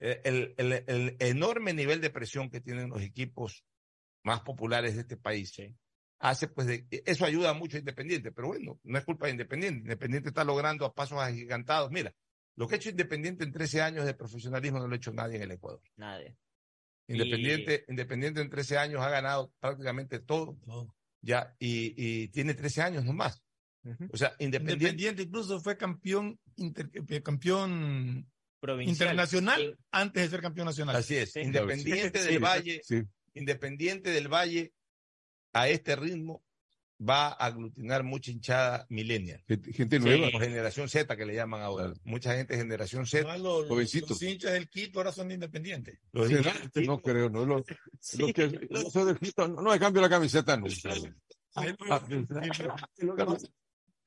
eh, 0.01 0.21
el, 0.25 0.55
el, 0.57 0.73
el, 0.87 1.17
enorme 1.19 1.75
nivel 1.75 2.01
de 2.01 2.11
presión 2.11 2.49
que 2.49 2.61
tienen 2.61 2.89
los 2.89 3.03
equipos 3.03 3.65
más 4.23 4.41
populares 4.41 4.95
de 4.95 5.03
este 5.03 5.17
país 5.17 5.55
hace 6.19 6.49
pues 6.49 6.67
de, 6.67 6.87
eso 7.05 7.25
ayuda 7.25 7.53
mucho 7.53 7.77
a 7.77 7.81
Independiente, 7.81 8.33
pero 8.33 8.49
bueno, 8.49 8.81
no 8.83 8.99
es 8.99 9.05
culpa 9.05 9.27
de 9.27 9.33
Independiente. 9.33 9.81
Independiente 9.81 10.31
está 10.31 10.45
logrando 10.45 10.85
a 10.85 10.95
pasos 10.95 11.19
agigantados. 11.19 11.91
Mira, 11.91 12.15
lo 12.57 12.67
que 12.67 12.75
ha 12.75 12.79
hecho 12.79 12.91
Independiente 12.91 13.45
en 13.45 13.53
13 13.53 13.83
años 13.83 14.07
de 14.07 14.15
profesionalismo 14.15 14.79
no 14.79 14.89
lo 14.89 14.95
ha 14.95 14.97
hecho 14.97 15.13
nadie 15.13 15.37
en 15.37 15.43
el 15.43 15.53
Ecuador. 15.53 15.83
Nadie. 15.97 16.37
Independiente, 17.09 17.85
Independiente 17.89 18.41
en 18.41 18.51
13 18.51 18.79
años 18.79 19.03
ha 19.03 19.11
ganado 19.11 19.53
prácticamente 19.61 20.19
todo. 20.19 20.59
Ya, 21.21 21.55
y, 21.59 21.95
y, 21.97 22.29
tiene 22.29 22.55
13 22.55 22.83
años 22.83 23.05
nomás. 23.05 23.43
O 24.11 24.17
sea, 24.17 24.35
Independiente. 24.39 24.73
Independiente 24.73 25.23
incluso 25.23 25.61
fue 25.61 25.77
campeón, 25.77 26.39
inter, 26.57 26.91
eh, 26.93 27.23
campeón 27.23 28.27
internacional 28.85 29.79
antes 29.91 30.23
de 30.23 30.29
ser 30.29 30.41
campeón 30.41 30.67
nacional. 30.67 30.97
Así 30.97 31.17
es. 31.17 31.37
Independiente 31.37 32.23
del 32.25 32.39
Valle, 32.39 32.83
Independiente 33.35 34.11
del 34.11 34.29
Valle, 34.29 34.73
a 35.53 35.69
este 35.69 35.97
ritmo, 35.97 36.43
va 36.99 37.29
a 37.29 37.47
aglutinar 37.47 38.03
mucha 38.03 38.31
hinchada 38.31 38.87
millennial. 38.89 39.45
Gente 39.73 39.99
nueva. 39.99 40.29
O 40.35 40.41
generación 40.41 40.89
Z 40.89 41.17
que 41.17 41.27
le 41.27 41.35
llaman 41.35 41.61
ahora. 41.63 41.93
Mucha 42.05 42.35
gente 42.35 42.57
generación 42.57 43.07
Z. 43.07 43.37
los, 43.39 43.69
los, 43.69 44.23
hinchas 44.23 44.53
del 44.53 44.69
Quito 44.69 45.01
ahora 45.01 45.13
son 45.13 45.31
independientes. 45.31 45.99
Los 46.13 46.31
no 46.31 47.01
creo, 47.01 47.29
no. 47.29 47.45
Los, 47.45 47.65
los 48.19 48.33
que 48.33 48.69
no 48.71 48.91
son 48.91 49.09
del 49.09 49.19
Quito, 49.19 49.47
no, 49.49 49.63
no 49.63 49.79
cambio 49.79 50.03
la 50.03 50.09
camiseta 50.09 50.57
no. 50.57 50.67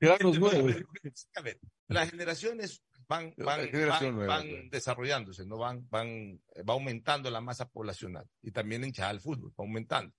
Las 1.88 2.10
generaciones 2.10 2.82
van, 3.08 3.34
van, 3.36 3.68
van, 3.72 4.26
van 4.26 4.70
desarrollándose, 4.70 5.44
no 5.44 5.58
van, 5.58 5.88
van, 5.90 6.40
va 6.68 6.74
aumentando 6.74 7.30
la 7.30 7.40
masa 7.40 7.68
poblacional 7.68 8.26
y 8.42 8.52
también 8.52 8.84
hinchada 8.84 9.10
al 9.10 9.20
fútbol, 9.20 9.50
va 9.50 9.64
aumentando. 9.64 10.14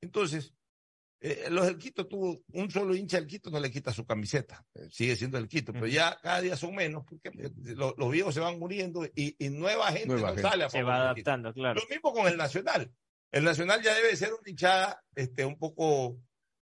Entonces, 0.00 0.54
eh, 1.20 1.48
los 1.50 1.66
del 1.66 1.76
Quito 1.76 2.06
tuvo 2.06 2.44
un 2.52 2.70
solo 2.70 2.94
hincha 2.94 3.18
del 3.18 3.26
Quito 3.26 3.50
no 3.50 3.60
le 3.60 3.70
quita 3.70 3.92
su 3.92 4.06
camiseta, 4.06 4.64
eh, 4.74 4.88
sigue 4.90 5.16
siendo 5.16 5.36
el 5.36 5.48
Quito, 5.48 5.72
pero 5.72 5.86
ya 5.86 6.18
cada 6.22 6.40
día 6.40 6.56
son 6.56 6.74
menos 6.74 7.04
porque 7.04 7.28
eh, 7.28 7.50
los, 7.74 7.94
los 7.98 8.10
viejos 8.10 8.32
se 8.32 8.40
van 8.40 8.58
muriendo 8.58 9.04
y, 9.04 9.34
y 9.38 9.50
nueva 9.50 9.92
gente 9.92 10.14
no 10.14 10.38
sale 10.38 10.64
a 10.64 10.70
Se 10.70 10.82
va 10.82 10.96
adaptando, 10.96 11.52
claro. 11.52 11.80
Lo 11.80 11.88
mismo 11.88 12.14
con 12.14 12.26
el 12.28 12.36
Nacional. 12.36 12.90
El 13.32 13.44
Nacional 13.44 13.82
ya 13.82 13.94
debe 13.94 14.16
ser 14.16 14.32
una 14.32 14.48
hinchada 14.48 15.02
este, 15.14 15.44
un 15.44 15.58
poco 15.58 16.16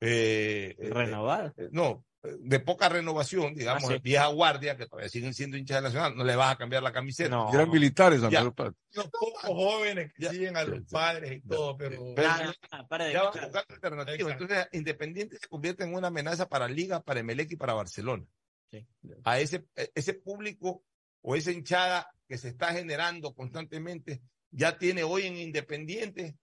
eh, 0.01 0.75
renovada. 0.91 1.55
no, 1.71 2.05
de 2.23 2.61
poca 2.61 2.89
renovación, 2.89 3.55
digamos, 3.55 3.85
Ah, 3.85 3.95
sí. 3.95 4.01
vieja 4.03 4.27
guardia, 4.27 4.77
que 4.77 4.87
todavía 4.87 5.09
siguen 5.09 5.33
siendo 5.33 5.57
hinchas 5.57 5.77
del 5.77 5.85
Nacional, 5.85 6.17
no 6.17 6.25
le 6.25 6.37
vas 6.37 6.53
a 6.55 6.59
cambiar 6.59 6.83
la 6.83 6.93
camiseta. 6.93 7.31
No. 7.31 7.53
Eran 7.53 7.71
militares, 7.71 8.21
Ya. 8.31 8.43
Los 8.43 8.53
pocos 8.55 9.43
jóvenes 9.45 10.13
que 10.13 10.29
siguen 10.29 10.57
a 10.57 10.65
los 10.65 10.83
padres 10.91 11.33
y 11.33 11.41
todo, 11.49 11.77
pero. 11.77 12.13
Pero 12.15 12.29
Ah, 12.29 12.53
ah, 12.73 12.87
para 12.89 13.07
de 13.07 13.13
ya 13.15 13.23
van 13.23 13.33
contar. 13.33 13.65
buscando 13.69 13.75
alternativas. 13.75 14.21
Exacto. 14.33 14.45
Entonces, 14.45 14.69
Independiente 14.73 15.39
se 15.39 15.49
convierte 15.49 15.85
en 15.85 15.95
una 15.95 16.09
amenaza 16.09 16.49
para 16.49 16.69
Liga, 16.69 17.01
para 17.03 17.21
Emelec 17.21 17.53
y 17.53 17.57
para 17.57 17.73
Barcelona. 17.75 18.25
Sí. 18.71 18.87
A 19.25 19.41
ese, 19.41 19.65
ese 19.95 20.15
público 20.15 20.85
o 21.23 21.37
esa 21.37 21.53
hinchada 21.53 22.11
que 22.29 22.37
se 22.39 22.49
está 22.49 22.73
generando 22.73 23.35
constantemente 23.35 24.21
ya 24.51 24.77
tiene 24.79 25.03
hoy 25.05 25.23
en 25.27 25.37
Independiente 25.37 26.37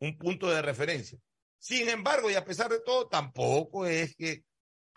un 0.00 0.16
punto 0.16 0.48
de 0.50 0.62
referencia. 0.62 1.18
Sin 1.58 1.88
embargo, 1.88 2.30
y 2.30 2.34
a 2.34 2.44
pesar 2.44 2.70
de 2.70 2.80
todo, 2.80 3.08
tampoco 3.08 3.84
es 3.86 4.14
que 4.16 4.44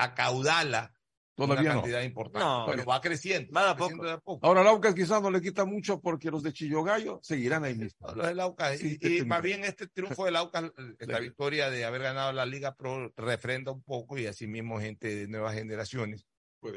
acaudala 0.04 0.94
Todavía 1.34 1.62
una 1.62 1.74
no. 1.76 1.82
cantidad 1.82 2.02
importante, 2.04 2.46
No. 2.46 2.66
pero 2.70 2.86
va 2.86 3.02
creciendo. 3.02 3.52
Va 3.54 3.64
de 3.64 3.70
a 3.72 3.76
creciendo 3.76 4.04
de 4.04 4.12
a 4.12 4.18
poco. 4.20 4.46
Ahora, 4.46 4.64
Laucas 4.64 4.94
quizás 4.94 5.22
no 5.22 5.32
le 5.32 5.42
quita 5.42 5.66
mucho 5.66 6.00
porque 6.00 6.30
los 6.30 6.44
de 6.44 6.54
Chillogallo 6.54 7.20
seguirán 7.24 7.64
ahí 7.64 7.74
mismo. 7.74 8.08
Los 8.14 8.28
del 8.28 8.40
Aucas. 8.42 8.78
Sí, 8.78 8.98
y, 9.02 9.08
y 9.08 9.14
este- 9.18 9.26
más 9.26 9.42
bien 9.42 9.64
este 9.64 9.88
triunfo 9.88 10.26
del 10.26 10.36
Aucas, 10.36 10.72
la 11.00 11.18
Sí. 11.18 11.24
victoria 11.24 11.70
de 11.70 11.86
haber 11.86 12.02
ganado 12.04 12.32
la 12.34 12.46
Liga 12.46 12.76
Pro, 12.76 13.12
refrenda 13.16 13.72
un 13.72 13.82
poco 13.82 14.18
y 14.20 14.28
asimismo 14.28 14.80
gente 14.80 15.16
de 15.16 15.28
nuevas 15.28 15.56
generaciones 15.56 16.26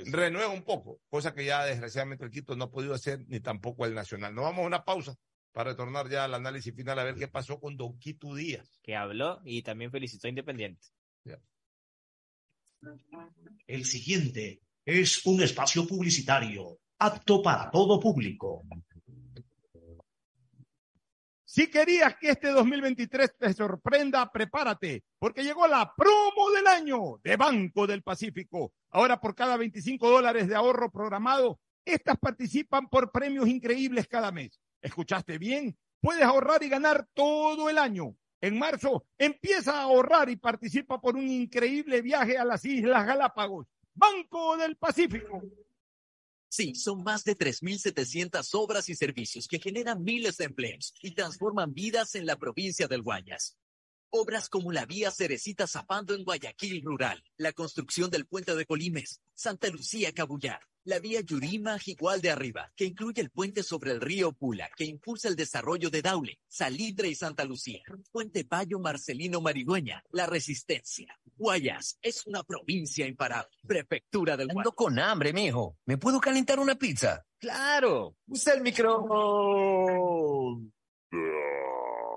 renueva 0.07 0.49
un 0.49 0.63
poco, 0.63 0.99
cosa 1.11 1.35
que 1.35 1.45
ya 1.45 1.63
desgraciadamente 1.67 2.25
el 2.25 2.31
Quito 2.31 2.57
no 2.57 2.65
ha 2.65 2.71
podido 2.71 2.95
hacer 2.95 3.23
ni 3.27 3.41
tampoco 3.41 3.85
el 3.85 3.93
Nacional. 3.95 4.35
Nos 4.35 4.45
vamos 4.45 4.61
a 4.63 4.67
una 4.67 4.83
pausa 4.83 5.15
para 5.53 5.71
retornar 5.73 6.09
ya 6.09 6.25
al 6.25 6.33
análisis 6.33 6.75
final 6.75 6.99
a 6.99 7.05
ver 7.05 7.17
qué 7.17 7.29
pasó 7.29 7.61
con 7.61 7.77
Don 7.77 7.99
Quito 7.99 8.35
Díaz. 8.35 8.81
Que 8.83 8.97
habló 8.97 9.43
y 9.45 9.61
también 9.63 9.91
felicitó 9.91 10.27
a 10.27 10.31
Independiente. 10.31 10.87
El 13.67 13.85
siguiente 13.85 14.61
es 14.85 15.25
un 15.27 15.43
espacio 15.43 15.87
publicitario 15.87 16.79
apto 16.99 17.43
para 17.43 17.71
todo 17.71 17.99
público. 17.99 18.63
Si 21.45 21.71
querías 21.71 22.17
que 22.17 22.31
este 22.31 22.49
2023 22.49 23.39
te 23.39 23.53
sorprenda, 23.53 24.31
prepárate, 24.33 25.05
porque 25.21 25.45
llegó 25.45 25.69
la 25.69 25.93
promo 25.97 26.51
del 26.51 26.67
año 26.67 27.21
de 27.23 27.37
Banco 27.37 27.87
del 27.87 28.03
Pacífico. 28.03 28.73
Ahora 28.91 29.21
por 29.21 29.37
cada 29.37 29.57
25 29.57 30.11
dólares 30.11 30.49
de 30.49 30.57
ahorro 30.57 30.91
programado, 30.91 31.61
estas 31.85 32.19
participan 32.19 32.89
por 32.89 33.13
premios 33.13 33.47
increíbles 33.47 34.09
cada 34.09 34.33
mes. 34.33 34.61
¿Escuchaste 34.83 35.39
bien? 35.39 35.77
Puedes 36.01 36.25
ahorrar 36.25 36.63
y 36.65 36.69
ganar 36.69 37.07
todo 37.15 37.71
el 37.71 37.79
año. 37.79 38.17
En 38.45 38.59
marzo, 38.59 39.07
empieza 39.17 39.73
a 39.73 39.85
ahorrar 39.85 40.29
y 40.29 40.37
participa 40.37 41.01
por 41.01 41.17
un 41.17 41.27
increíble 41.27 42.03
viaje 42.03 42.37
a 42.37 42.45
las 42.45 42.63
Islas 42.67 43.07
Galápagos. 43.07 43.67
Banco 43.95 44.59
del 44.59 44.77
Pacífico. 44.77 45.43
Sí, 46.47 46.75
son 46.75 47.03
más 47.03 47.25
de 47.25 47.39
3.700 47.39 48.47
obras 48.53 48.91
y 48.91 48.97
servicios 48.97 49.49
que 49.49 49.59
generan 49.59 50.03
miles 50.03 50.37
de 50.37 50.45
empleos 50.45 50.93
y 51.01 51.15
transforman 51.15 51.73
vidas 51.73 52.17
en 52.17 52.27
la 52.27 52.37
provincia 52.37 52.87
del 52.87 53.01
Guayas. 53.01 53.57
Obras 54.11 54.51
como 54.51 54.73
la 54.73 54.85
vía 54.85 55.11
Cerecita 55.11 55.67
Zapando 55.67 56.15
en 56.15 56.23
Guayaquil 56.23 56.83
Rural, 56.85 57.25
la 57.39 57.55
construcción 57.55 58.11
del 58.11 58.27
puente 58.27 58.55
de 58.55 58.67
Colimes, 58.67 59.23
Santa 59.33 59.69
Lucía 59.71 60.13
Cabullar, 60.13 60.61
la 60.85 60.99
vía 60.99 61.21
Yurima 61.21 61.79
Jigual 61.79 62.21
de 62.21 62.31
Arriba, 62.31 62.71
que 62.77 62.85
incluye 62.85 63.21
el 63.21 63.31
puente 63.31 63.63
sobre 63.63 63.91
el 63.93 64.01
río 64.01 64.33
Pula, 64.33 64.69
que 64.77 64.85
impulsa 64.85 65.29
el 65.29 65.37
desarrollo 65.37 65.91
de 65.91 66.03
Daule, 66.03 66.39
Salitre 66.47 67.09
y 67.09 67.15
Santa 67.15 67.45
Lucía, 67.45 67.83
Puente 68.13 68.45
Payo 68.45 68.79
Marcelino 68.79 69.41
Maridueña, 69.41 70.03
La 70.11 70.27
Resistencia. 70.27 71.19
Guayas 71.37 71.99
es 72.03 72.27
una 72.27 72.43
provincia 72.43 73.07
imparable, 73.07 73.57
prefectura 73.67 74.37
del 74.37 74.51
Ando 74.51 74.73
con 74.73 74.99
hambre, 74.99 75.33
mijo. 75.33 75.79
¿Me 75.87 75.99
puedo 75.99 76.21
calentar 76.21 76.61
una 76.61 76.77
pizza? 76.77 77.25
Claro. 77.39 78.17
Usa 78.27 78.55
el 78.55 78.63
micro. 78.63 79.07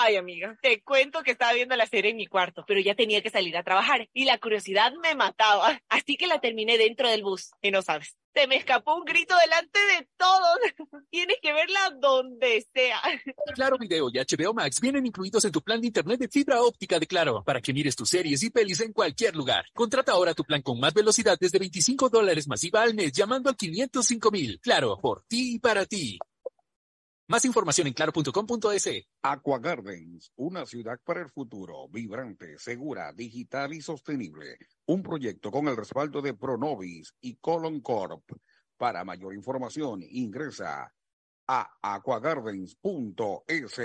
Ay, 0.00 0.14
amiga, 0.14 0.56
te 0.62 0.80
cuento 0.84 1.24
que 1.24 1.32
estaba 1.32 1.52
viendo 1.54 1.74
la 1.74 1.84
serie 1.84 2.12
en 2.12 2.16
mi 2.16 2.28
cuarto, 2.28 2.64
pero 2.68 2.78
ya 2.78 2.94
tenía 2.94 3.20
que 3.20 3.30
salir 3.30 3.56
a 3.56 3.64
trabajar 3.64 4.08
y 4.12 4.26
la 4.26 4.38
curiosidad 4.38 4.92
me 5.02 5.16
mataba. 5.16 5.80
Así 5.88 6.16
que 6.16 6.28
la 6.28 6.40
terminé 6.40 6.78
dentro 6.78 7.08
del 7.08 7.24
bus. 7.24 7.50
Y 7.60 7.72
no 7.72 7.82
sabes, 7.82 8.16
se 8.32 8.46
me 8.46 8.54
escapó 8.54 8.94
un 8.94 9.04
grito 9.04 9.34
delante 9.42 9.80
de 9.80 10.08
todos. 10.16 10.58
Tienes 11.10 11.38
que 11.42 11.52
verla 11.52 11.90
donde 12.00 12.64
sea. 12.72 13.00
Claro 13.56 13.76
Video 13.76 14.08
y 14.12 14.18
HBO 14.18 14.54
Max 14.54 14.80
vienen 14.80 15.04
incluidos 15.04 15.44
en 15.44 15.50
tu 15.50 15.62
plan 15.62 15.80
de 15.80 15.88
internet 15.88 16.20
de 16.20 16.28
fibra 16.28 16.62
óptica 16.62 17.00
de 17.00 17.06
Claro 17.08 17.42
para 17.42 17.60
que 17.60 17.72
mires 17.72 17.96
tus 17.96 18.08
series 18.08 18.40
y 18.44 18.50
pelis 18.50 18.80
en 18.80 18.92
cualquier 18.92 19.34
lugar. 19.34 19.64
Contrata 19.74 20.12
ahora 20.12 20.32
tu 20.32 20.44
plan 20.44 20.62
con 20.62 20.78
más 20.78 20.94
velocidad 20.94 21.36
desde 21.40 21.58
25 21.58 22.08
dólares 22.08 22.46
masiva 22.46 22.82
al 22.82 22.94
mes 22.94 23.10
llamando 23.10 23.50
al 23.50 23.56
505 23.56 24.30
mil. 24.30 24.60
Claro, 24.60 24.96
por 25.00 25.24
ti 25.26 25.54
y 25.54 25.58
para 25.58 25.84
ti. 25.86 26.20
Más 27.30 27.44
información 27.44 27.86
en 27.88 27.92
claro.com.es. 27.92 28.88
Aqua 29.20 29.58
Gardens, 29.58 30.32
una 30.36 30.64
ciudad 30.64 30.98
para 31.04 31.20
el 31.20 31.28
futuro, 31.28 31.86
vibrante, 31.90 32.58
segura, 32.58 33.12
digital 33.12 33.74
y 33.74 33.82
sostenible. 33.82 34.56
Un 34.86 35.02
proyecto 35.02 35.50
con 35.50 35.68
el 35.68 35.76
respaldo 35.76 36.22
de 36.22 36.32
Pronovis 36.32 37.12
y 37.20 37.36
Colon 37.36 37.82
Corp. 37.82 38.24
Para 38.78 39.04
mayor 39.04 39.34
información, 39.34 40.00
ingresa 40.08 40.90
a 41.46 41.70
aquagardens.es. 41.82 43.80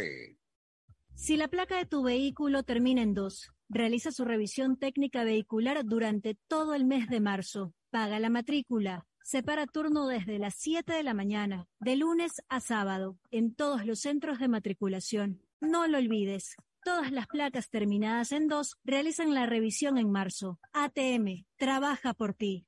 Si 1.14 1.36
la 1.36 1.50
placa 1.50 1.76
de 1.76 1.86
tu 1.86 2.02
vehículo 2.02 2.64
termina 2.64 3.02
en 3.02 3.14
2, 3.14 3.52
realiza 3.68 4.14
su 4.14 4.24
revisión 4.24 4.78
técnica 4.78 5.26
vehicular 5.26 5.84
durante 5.84 6.38
todo 6.48 6.76
el 6.76 6.86
mes 6.86 7.10
de 7.10 7.20
marzo. 7.20 7.74
Paga 7.90 8.22
la 8.22 8.30
matrícula. 8.30 9.06
Separa 9.24 9.68
turno 9.68 10.06
desde 10.08 10.38
las 10.38 10.54
7 10.56 10.92
de 10.92 11.02
la 11.02 11.14
mañana, 11.14 11.70
de 11.80 11.96
lunes 11.96 12.44
a 12.50 12.60
sábado, 12.60 13.18
en 13.32 13.56
todos 13.56 13.86
los 13.86 14.02
centros 14.02 14.38
de 14.38 14.50
matriculación. 14.50 15.42
No 15.62 15.88
lo 15.88 15.98
olvides. 15.98 16.58
Todas 16.84 17.10
las 17.14 17.28
placas 17.28 17.70
terminadas 17.70 18.34
en 18.34 18.50
2 18.50 18.76
realizan 18.84 19.34
la 19.34 19.46
revisión 19.46 19.98
en 19.98 20.12
marzo. 20.12 20.60
ATM, 20.74 21.46
trabaja 21.56 22.14
por 22.14 22.34
ti. 22.34 22.68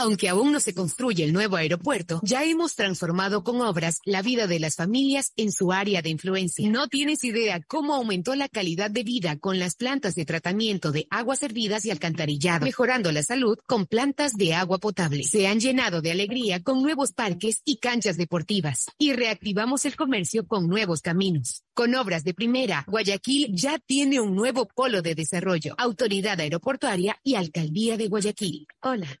Aunque 0.00 0.30
aún 0.30 0.50
no 0.50 0.60
se 0.60 0.72
construye 0.72 1.24
el 1.24 1.34
nuevo 1.34 1.56
aeropuerto, 1.56 2.20
ya 2.22 2.42
hemos 2.42 2.74
transformado 2.74 3.44
con 3.44 3.60
obras 3.60 3.98
la 4.06 4.22
vida 4.22 4.46
de 4.46 4.58
las 4.58 4.76
familias 4.76 5.34
en 5.36 5.52
su 5.52 5.72
área 5.72 6.00
de 6.00 6.08
influencia. 6.08 6.66
No 6.70 6.88
tienes 6.88 7.22
idea 7.22 7.60
cómo 7.60 7.94
aumentó 7.94 8.34
la 8.34 8.48
calidad 8.48 8.90
de 8.90 9.02
vida 9.02 9.38
con 9.38 9.58
las 9.58 9.74
plantas 9.74 10.14
de 10.14 10.24
tratamiento 10.24 10.90
de 10.90 11.06
aguas 11.10 11.40
servidas 11.40 11.84
y 11.84 11.90
alcantarillado, 11.90 12.64
mejorando 12.64 13.12
la 13.12 13.22
salud 13.22 13.58
con 13.66 13.84
plantas 13.84 14.32
de 14.38 14.54
agua 14.54 14.78
potable. 14.78 15.22
Se 15.24 15.46
han 15.46 15.60
llenado 15.60 16.00
de 16.00 16.12
alegría 16.12 16.62
con 16.62 16.82
nuevos 16.82 17.12
parques 17.12 17.60
y 17.66 17.76
canchas 17.76 18.16
deportivas 18.16 18.86
y 18.96 19.12
reactivamos 19.12 19.84
el 19.84 19.96
comercio 19.96 20.46
con 20.46 20.66
nuevos 20.66 21.02
caminos. 21.02 21.62
Con 21.74 21.94
obras 21.94 22.24
de 22.24 22.32
primera, 22.32 22.86
Guayaquil 22.88 23.54
ya 23.54 23.78
tiene 23.78 24.18
un 24.18 24.34
nuevo 24.34 24.66
polo 24.66 25.02
de 25.02 25.14
desarrollo, 25.14 25.74
autoridad 25.76 26.40
aeroportuaria 26.40 27.18
y 27.22 27.34
alcaldía 27.34 27.98
de 27.98 28.08
Guayaquil. 28.08 28.66
Hola. 28.80 29.20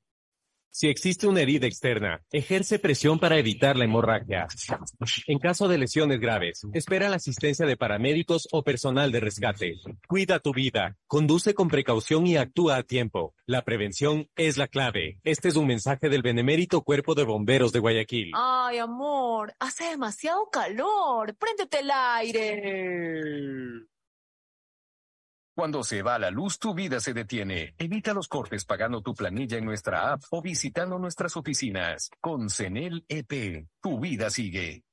Si 0.73 0.87
existe 0.87 1.27
una 1.27 1.41
herida 1.41 1.67
externa, 1.67 2.21
ejerce 2.31 2.79
presión 2.79 3.19
para 3.19 3.37
evitar 3.37 3.75
la 3.75 3.83
hemorragia. 3.83 4.47
En 5.27 5.37
caso 5.37 5.67
de 5.67 5.77
lesiones 5.77 6.21
graves, 6.21 6.65
espera 6.73 7.09
la 7.09 7.17
asistencia 7.17 7.65
de 7.65 7.75
paramédicos 7.75 8.47
o 8.53 8.63
personal 8.63 9.11
de 9.11 9.19
rescate. 9.19 9.75
Cuida 10.07 10.39
tu 10.39 10.53
vida, 10.53 10.95
conduce 11.07 11.53
con 11.53 11.67
precaución 11.67 12.25
y 12.25 12.37
actúa 12.37 12.77
a 12.77 12.83
tiempo. 12.83 13.35
La 13.45 13.63
prevención 13.63 14.29
es 14.37 14.55
la 14.55 14.69
clave. 14.69 15.19
Este 15.25 15.49
es 15.49 15.57
un 15.57 15.67
mensaje 15.67 16.07
del 16.07 16.21
benemérito 16.21 16.83
Cuerpo 16.83 17.15
de 17.15 17.25
Bomberos 17.25 17.73
de 17.73 17.79
Guayaquil. 17.79 18.31
Ay, 18.33 18.77
amor, 18.77 19.53
hace 19.59 19.89
demasiado 19.89 20.49
calor. 20.49 21.35
Préndete 21.35 21.79
el 21.79 21.91
aire. 21.91 23.91
Cuando 25.61 25.83
se 25.83 26.01
va 26.01 26.17
la 26.17 26.31
luz, 26.31 26.57
tu 26.57 26.73
vida 26.73 26.99
se 26.99 27.13
detiene. 27.13 27.75
Evita 27.77 28.15
los 28.15 28.27
cortes 28.27 28.65
pagando 28.65 29.03
tu 29.03 29.13
planilla 29.13 29.59
en 29.59 29.65
nuestra 29.65 30.11
app 30.11 30.23
o 30.31 30.41
visitando 30.41 30.97
nuestras 30.97 31.37
oficinas. 31.37 32.09
Con 32.19 32.49
CENEL 32.49 33.05
EP, 33.07 33.67
tu 33.79 33.99
vida 33.99 34.31
sigue. 34.31 34.83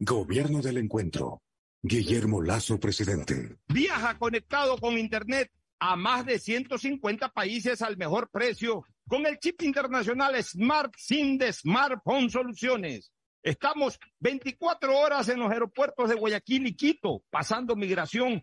Gobierno 0.00 0.62
del 0.62 0.78
Encuentro. 0.78 1.42
Guillermo 1.82 2.40
Lazo, 2.40 2.80
presidente. 2.80 3.58
Viaja 3.68 4.18
conectado 4.18 4.78
con 4.78 4.96
Internet 4.96 5.52
a 5.78 5.94
más 5.94 6.24
de 6.24 6.38
150 6.38 7.28
países 7.28 7.82
al 7.82 7.98
mejor 7.98 8.30
precio 8.30 8.82
con 9.06 9.26
el 9.26 9.38
chip 9.38 9.60
internacional 9.60 10.42
Smart 10.42 10.94
SIM 10.96 11.36
de 11.36 11.52
Smartphone 11.52 12.30
Soluciones. 12.30 13.12
Estamos 13.42 13.98
24 14.20 14.98
horas 14.98 15.28
en 15.28 15.40
los 15.40 15.52
aeropuertos 15.52 16.08
de 16.08 16.14
Guayaquil 16.14 16.68
y 16.68 16.74
Quito, 16.74 17.22
pasando 17.28 17.76
migración 17.76 18.42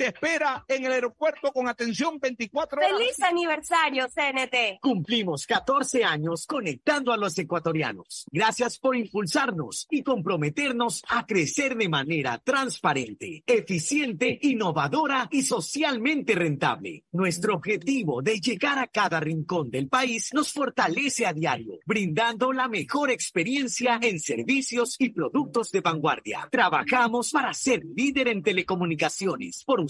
te 0.00 0.06
espera 0.06 0.64
en 0.66 0.86
el 0.86 0.92
aeropuerto 0.92 1.52
con 1.52 1.68
atención 1.68 2.18
24 2.18 2.80
horas. 2.80 2.90
¡Feliz 2.90 3.22
aniversario, 3.22 4.06
CNT! 4.08 4.80
Cumplimos 4.80 5.46
14 5.46 6.04
años 6.04 6.46
conectando 6.46 7.12
a 7.12 7.18
los 7.18 7.36
ecuatorianos. 7.36 8.24
Gracias 8.32 8.78
por 8.78 8.96
impulsarnos 8.96 9.86
y 9.90 10.02
comprometernos 10.02 11.02
a 11.06 11.26
crecer 11.26 11.76
de 11.76 11.90
manera 11.90 12.38
transparente, 12.38 13.44
eficiente, 13.46 14.38
innovadora 14.40 15.28
y 15.30 15.42
socialmente 15.42 16.34
rentable. 16.34 17.04
Nuestro 17.12 17.56
objetivo 17.56 18.22
de 18.22 18.40
llegar 18.40 18.78
a 18.78 18.86
cada 18.86 19.20
rincón 19.20 19.70
del 19.70 19.88
país 19.88 20.30
nos 20.32 20.50
fortalece 20.50 21.26
a 21.26 21.34
diario, 21.34 21.78
brindando 21.84 22.54
la 22.54 22.68
mejor 22.68 23.10
experiencia 23.10 23.98
en 24.00 24.18
servicios 24.18 24.96
y 24.98 25.10
productos 25.10 25.70
de 25.70 25.82
vanguardia. 25.82 26.48
Trabajamos 26.50 27.32
para 27.32 27.52
ser 27.52 27.84
líder 27.84 28.28
en 28.28 28.42
telecomunicaciones 28.42 29.62
por 29.62 29.89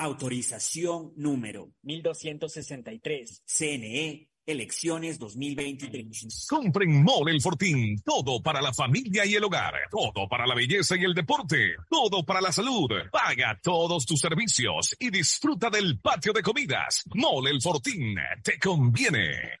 Autorización 0.00 1.12
número 1.16 1.74
1263. 1.82 3.42
CNE. 3.44 4.30
Elecciones 4.46 5.18
2023. 5.18 6.46
Compren 6.48 7.04
Mole 7.04 7.32
El 7.32 7.42
Fortín. 7.42 8.00
Todo 8.02 8.42
para 8.42 8.62
la 8.62 8.72
familia 8.72 9.26
y 9.26 9.34
el 9.34 9.44
hogar. 9.44 9.74
Todo 9.90 10.26
para 10.26 10.46
la 10.46 10.54
belleza 10.54 10.96
y 10.96 11.04
el 11.04 11.12
deporte. 11.12 11.76
Todo 11.90 12.24
para 12.24 12.40
la 12.40 12.50
salud. 12.50 12.88
Paga 13.12 13.60
todos 13.62 14.06
tus 14.06 14.20
servicios 14.20 14.96
y 14.98 15.10
disfruta 15.10 15.68
del 15.68 16.00
patio 16.00 16.32
de 16.32 16.42
comidas. 16.42 17.04
Mole 17.14 17.50
El 17.50 17.60
Fortín. 17.60 18.16
Te 18.42 18.58
conviene. 18.58 19.60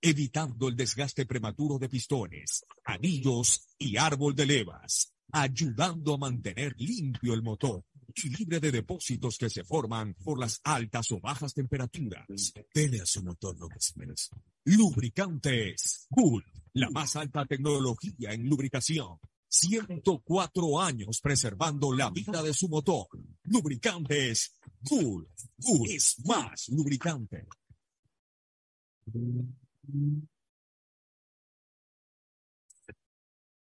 evitando 0.00 0.68
el 0.68 0.76
desgaste 0.76 1.26
prematuro 1.26 1.78
de 1.78 1.88
pistones, 1.88 2.64
anillos 2.84 3.68
y 3.78 3.96
árbol 3.96 4.34
de 4.34 4.46
levas, 4.46 5.12
ayudando 5.32 6.14
a 6.14 6.18
mantener 6.18 6.74
limpio 6.78 7.34
el 7.34 7.42
motor 7.42 7.84
y 8.24 8.30
libre 8.30 8.60
de 8.60 8.72
depósitos 8.72 9.36
que 9.36 9.50
se 9.50 9.64
forman 9.64 10.14
por 10.14 10.38
las 10.38 10.60
altas 10.64 11.10
o 11.12 11.20
bajas 11.20 11.52
temperaturas. 11.52 12.26
Dele 12.74 13.00
a 13.00 13.06
su 13.06 13.22
motor 13.22 13.58
lo 13.58 13.68
que 13.68 13.80
se. 13.80 13.94
Lubricantes 14.64 16.06
Cool, 16.10 16.44
la 16.74 16.90
más 16.90 17.16
alta 17.16 17.44
tecnología 17.44 18.32
en 18.32 18.48
lubricación. 18.48 19.18
104 19.48 20.80
años 20.80 21.20
preservando 21.20 21.92
la 21.92 22.10
vida 22.10 22.42
de 22.42 22.52
su 22.52 22.68
motor. 22.68 23.06
Lubricantes 23.44 24.56
Cool. 24.88 25.28
Cool 25.62 25.90
es 25.90 26.16
más 26.24 26.68
lubricante. 26.68 27.46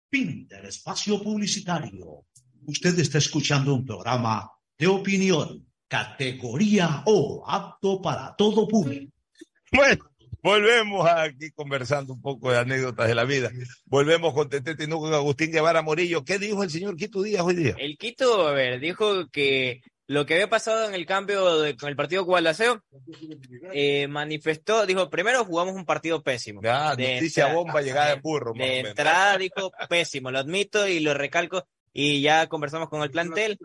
Fin 0.10 0.48
del 0.48 0.66
espacio 0.66 1.22
publicitario. 1.22 2.26
Usted 2.66 2.98
está 3.00 3.18
escuchando 3.18 3.74
un 3.74 3.86
programa 3.86 4.50
de 4.78 4.88
opinión, 4.88 5.68
categoría 5.88 7.04
O, 7.06 7.44
apto 7.48 8.02
para 8.02 8.36
todo 8.36 8.68
público. 8.68 9.12
Bueno, 9.72 10.06
volvemos 10.42 11.08
aquí 11.10 11.52
conversando 11.52 12.14
un 12.14 12.22
poco 12.22 12.52
de 12.52 12.60
anécdotas 12.60 13.08
de 13.08 13.16
la 13.16 13.26
vida. 13.26 13.52
Volvemos 13.86 14.34
con 14.34 14.50
Tetete 14.50 14.84
y 14.84 14.90
con 14.90 15.14
Agustín 15.14 15.52
Guevara 15.52 15.82
Morillo. 15.82 16.24
¿Qué 16.24 16.38
dijo 16.38 16.64
el 16.64 16.70
señor 16.70 16.96
Quito 16.96 17.24
Díaz 17.24 17.44
hoy 17.44 17.56
día? 17.56 17.76
El 17.80 17.98
Quito, 17.98 18.48
a 18.48 18.52
ver, 18.54 18.80
dijo 18.80 19.28
que 19.30 19.82
lo 20.14 20.26
que 20.26 20.36
había 20.36 20.50
pasado 20.50 20.88
en 20.88 20.94
el 20.96 21.06
cambio 21.06 21.60
de- 21.60 21.76
con 21.76 21.90
el 21.90 21.96
partido 21.96 22.24
Guadalajara 22.24 22.82
eh, 23.74 24.08
manifestó, 24.08 24.86
dijo, 24.86 25.10
primero 25.10 25.44
jugamos 25.46 25.74
un 25.76 25.86
partido 25.86 26.22
pésimo. 26.24 26.62
Ah, 26.66 26.96
De 26.96 27.16
noticia 27.16 27.44
entrada- 27.44 27.54
bomba 27.54 27.82
llegada 27.82 28.14
en 28.14 28.22
burro. 28.22 28.54
De 28.54 28.80
entrada 28.80 29.38
dijo 29.38 29.72
pésimo, 29.90 30.32
lo 30.32 30.40
admito 30.40 30.88
y 30.88 31.00
lo 31.00 31.14
recalco. 31.14 31.66
Y 31.92 32.22
ya 32.22 32.48
conversamos 32.48 32.90
con 32.90 33.02
el 33.04 33.12
plantel. 33.12 33.58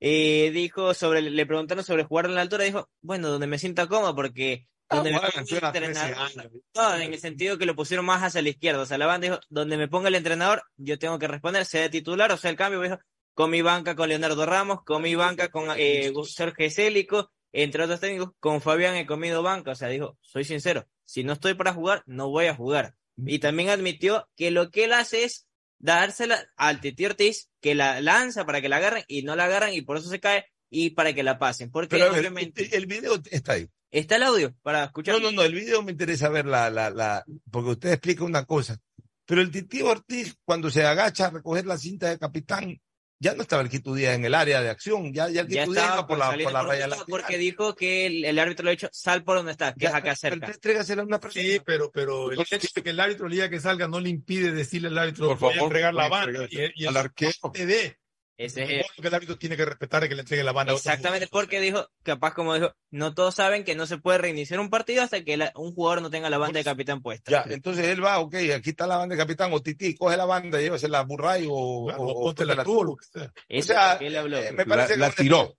Y 0.00 0.50
dijo 0.50 0.92
sobre, 0.94 1.22
le 1.22 1.46
preguntaron 1.46 1.84
sobre 1.84 2.04
jugar 2.04 2.26
en 2.26 2.34
la 2.34 2.42
altura, 2.42 2.64
dijo, 2.64 2.88
bueno, 3.00 3.28
donde 3.28 3.46
me 3.46 3.58
sienta 3.58 3.86
cómodo, 3.86 4.14
porque 4.14 4.66
donde 4.90 5.10
me 5.12 5.16
ponga 5.16 5.28
la 5.28 5.32
el 5.34 5.40
altura, 5.40 5.72
13 5.72 5.86
entrenador, 5.86 6.50
no, 6.74 6.96
en 6.96 7.12
el 7.14 7.18
sentido 7.20 7.56
que 7.58 7.64
lo 7.66 7.74
pusieron 7.74 8.04
más 8.04 8.22
hacia 8.22 8.42
la 8.42 8.50
izquierda, 8.50 8.82
o 8.82 8.86
sea, 8.86 8.98
la 8.98 9.06
banda 9.06 9.28
dijo, 9.28 9.40
donde 9.48 9.78
me 9.78 9.88
ponga 9.88 10.08
el 10.08 10.14
entrenador, 10.14 10.62
yo 10.76 10.98
tengo 10.98 11.18
que 11.18 11.26
responder, 11.26 11.64
sea 11.64 11.82
de 11.82 11.88
titular 11.88 12.30
o 12.32 12.36
sea 12.36 12.50
el 12.50 12.56
cambio, 12.56 12.82
dijo, 12.82 12.98
con 13.34 13.50
mi 13.50 13.62
banca 13.62 13.94
con 13.94 14.08
Leonardo 14.08 14.46
Ramos, 14.46 14.82
con 14.84 15.02
mi 15.02 15.14
banca 15.14 15.48
con 15.50 15.68
eh, 15.76 16.12
Sergio 16.24 16.70
Célico, 16.70 17.30
entre 17.52 17.84
otros 17.84 18.00
técnicos, 18.00 18.30
con 18.40 18.60
Fabián 18.60 18.96
he 18.96 19.06
comido 19.06 19.42
banca, 19.42 19.72
o 19.72 19.74
sea, 19.74 19.88
dijo, 19.88 20.16
soy 20.22 20.44
sincero, 20.44 20.86
si 21.04 21.24
no 21.24 21.34
estoy 21.34 21.54
para 21.54 21.72
jugar, 21.72 22.02
no 22.06 22.30
voy 22.30 22.46
a 22.46 22.54
jugar. 22.54 22.94
Y 23.16 23.38
también 23.38 23.68
admitió 23.68 24.28
que 24.36 24.50
lo 24.50 24.70
que 24.70 24.84
él 24.84 24.92
hace 24.92 25.24
es 25.24 25.46
dársela 25.78 26.48
al 26.56 26.80
Titi 26.80 27.04
Ortiz, 27.06 27.50
que 27.60 27.74
la 27.74 28.00
lanza 28.00 28.44
para 28.44 28.60
que 28.60 28.68
la 28.68 28.78
agarren 28.78 29.04
y 29.06 29.22
no 29.22 29.36
la 29.36 29.44
agarran 29.44 29.72
y 29.72 29.82
por 29.82 29.98
eso 29.98 30.08
se 30.08 30.18
cae 30.18 30.46
y 30.70 30.90
para 30.90 31.12
que 31.12 31.22
la 31.22 31.38
pasen. 31.38 31.70
Porque 31.70 31.90
Pero 31.90 32.06
a 32.06 32.08
ver, 32.08 32.20
obviamente 32.20 32.76
el 32.76 32.86
video 32.86 33.20
está 33.30 33.52
ahí. 33.52 33.68
está 33.90 34.16
el 34.16 34.24
audio 34.24 34.54
para 34.62 34.84
escuchar. 34.84 35.14
No, 35.14 35.20
no, 35.20 35.32
no, 35.32 35.42
el 35.42 35.54
video 35.54 35.82
me 35.82 35.92
interesa 35.92 36.28
ver 36.28 36.46
la, 36.46 36.70
la, 36.70 36.90
la, 36.90 37.24
porque 37.50 37.70
usted 37.70 37.92
explica 37.92 38.24
una 38.24 38.44
cosa. 38.44 38.80
Pero 39.26 39.40
el 39.40 39.50
Titi 39.50 39.80
Ortiz, 39.82 40.36
cuando 40.44 40.70
se 40.70 40.84
agacha 40.84 41.26
a 41.26 41.30
recoger 41.30 41.66
la 41.66 41.78
cinta 41.78 42.08
de 42.08 42.18
capitán, 42.18 42.80
ya 43.18 43.34
no 43.34 43.42
estaba 43.42 43.62
el 43.62 43.68
Quito 43.68 43.94
Díaz 43.94 44.14
en 44.14 44.24
el 44.24 44.34
área 44.34 44.60
de 44.60 44.70
acción, 44.70 45.12
ya, 45.12 45.28
ya 45.28 45.42
el 45.42 45.48
Ya 45.48 45.62
Quito 45.64 45.72
Díaz 45.72 45.84
estaba 45.84 45.94
iba 46.00 46.06
por 46.06 46.18
la, 46.18 46.44
por 46.44 46.52
la 46.52 46.62
raya 46.62 46.86
lateral. 46.88 47.06
porque 47.08 47.38
dijo 47.38 47.74
que 47.74 48.06
el, 48.06 48.24
el 48.24 48.38
árbitro 48.38 48.64
le 48.64 48.70
ha 48.70 48.72
dicho, 48.72 48.88
sal 48.92 49.24
por 49.24 49.36
donde 49.36 49.52
está, 49.52 49.74
que 49.74 49.86
es 49.86 49.94
acá 49.94 50.14
cerca. 50.14 50.46
A 50.46 51.02
una 51.02 51.20
persona. 51.20 51.44
Sí, 51.44 51.60
pero, 51.64 51.90
pero 51.90 52.30
el 52.32 52.40
hecho 52.40 52.68
de 52.74 52.82
que 52.82 52.90
el 52.90 53.00
árbitro 53.00 53.28
le 53.28 53.36
diga 53.36 53.50
que 53.50 53.60
salga 53.60 53.88
no 53.88 54.00
le 54.00 54.10
impide 54.10 54.52
decirle 54.52 54.88
al 54.88 54.98
árbitro 54.98 55.28
Por 55.28 55.38
favor, 55.38 55.56
entregar 55.58 55.94
la 55.94 56.08
banda. 56.08 56.46
Y, 56.50 56.72
y 56.74 56.82
el 56.84 56.88
al 56.88 56.96
arquero. 56.96 57.32
te 57.52 57.66
dé. 57.66 57.98
Ese 58.36 58.80
es 58.80 58.86
que 59.00 59.06
el 59.06 59.14
árbitro 59.14 59.38
tiene 59.38 59.56
que 59.56 59.64
respetar 59.64 60.08
que 60.08 60.14
le 60.16 60.22
entregue 60.22 60.42
la 60.42 60.50
banda. 60.50 60.72
a 60.72 60.74
otro 60.74 60.90
Exactamente, 60.90 61.28
porque 61.30 61.60
dijo, 61.60 61.88
capaz 62.02 62.34
como 62.34 62.54
dijo, 62.54 62.74
no 62.90 63.14
todos 63.14 63.36
saben 63.36 63.62
que 63.62 63.76
no 63.76 63.86
se 63.86 63.98
puede 63.98 64.18
reiniciar 64.18 64.58
un 64.58 64.70
partido 64.70 65.02
hasta 65.04 65.22
que 65.22 65.36
la- 65.36 65.52
un 65.54 65.72
jugador 65.72 66.02
no 66.02 66.10
tenga 66.10 66.28
la 66.30 66.38
banda 66.38 66.58
de 66.58 66.64
capitán 66.64 67.00
puesta. 67.00 67.30
Ya, 67.30 67.44
entonces 67.48 67.86
él 67.86 68.04
va, 68.04 68.18
ok, 68.18 68.34
aquí 68.56 68.70
está 68.70 68.88
la 68.88 68.96
banda 68.96 69.14
de 69.14 69.20
capitán, 69.20 69.52
o 69.52 69.62
Titi, 69.62 69.94
coge 69.94 70.16
la 70.16 70.24
banda, 70.24 70.60
llévase 70.60 70.88
la 70.88 71.02
burray 71.02 71.46
o, 71.48 71.52
o, 71.52 71.86
o 71.86 72.22
póntela 72.24 72.56
póntela 72.56 72.64
tú, 72.64 72.96
que 72.96 73.04
sea. 73.06 73.32
O 73.60 73.62
sea, 73.62 73.86
es 73.86 73.92
lo 73.94 73.98
que 74.00 74.06
él 74.08 74.16
habló. 74.16 74.38
eh, 74.38 74.52
me 74.52 74.66
parece 74.66 74.96
La- 74.96 75.10
que 75.10 75.22
la 75.22 75.24
tiró. 75.24 75.56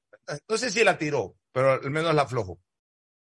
No 0.49 0.57
sé 0.57 0.69
si 0.72 0.84
la 0.84 0.97
tiró, 0.97 1.35
pero 1.53 1.73
al 1.73 1.91
menos 1.91 2.14
la 2.14 2.23
aflojó. 2.23 2.60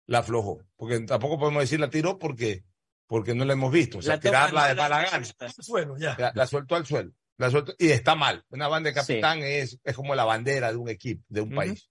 La 0.06 0.18
aflojó. 0.20 0.64
Porque 0.76 0.98
tampoco 1.00 1.38
podemos 1.38 1.60
decir 1.62 1.78
la 1.78 1.90
tiró 1.90 2.18
porque, 2.18 2.64
porque 3.06 3.34
no 3.34 3.44
la 3.44 3.52
hemos 3.52 3.70
visto. 3.70 3.98
O 3.98 4.02
sea, 4.02 4.14
La 4.14 4.20
tirarla 4.20 4.68
de 4.68 4.74
no 4.74 4.82
la- 4.82 4.88
mala 4.88 5.10
gana. 5.10 5.26
Bueno, 5.68 5.96
ya. 5.98 6.16
La, 6.18 6.32
la 6.34 6.46
soltó 6.46 6.74
al 6.76 6.86
suelo. 6.86 7.12
La 7.38 7.50
y 7.78 7.90
está 7.90 8.16
mal. 8.16 8.44
Una 8.50 8.66
banda 8.66 8.90
de 8.90 8.94
capitán 8.94 9.38
es, 9.42 9.78
es 9.84 9.94
como 9.94 10.14
la 10.16 10.24
bandera 10.24 10.70
de 10.72 10.76
un 10.76 10.88
equipo, 10.88 11.24
de 11.28 11.40
un 11.40 11.54
país. 11.54 11.88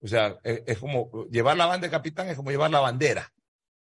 O 0.00 0.06
sea, 0.06 0.38
es, 0.44 0.62
es 0.66 0.78
como 0.78 1.26
llevar 1.30 1.56
la 1.56 1.64
banda 1.64 1.86
de 1.86 1.90
capitán 1.90 2.28
es 2.28 2.36
como 2.36 2.50
llevar 2.50 2.70
la 2.70 2.80
bandera. 2.80 3.32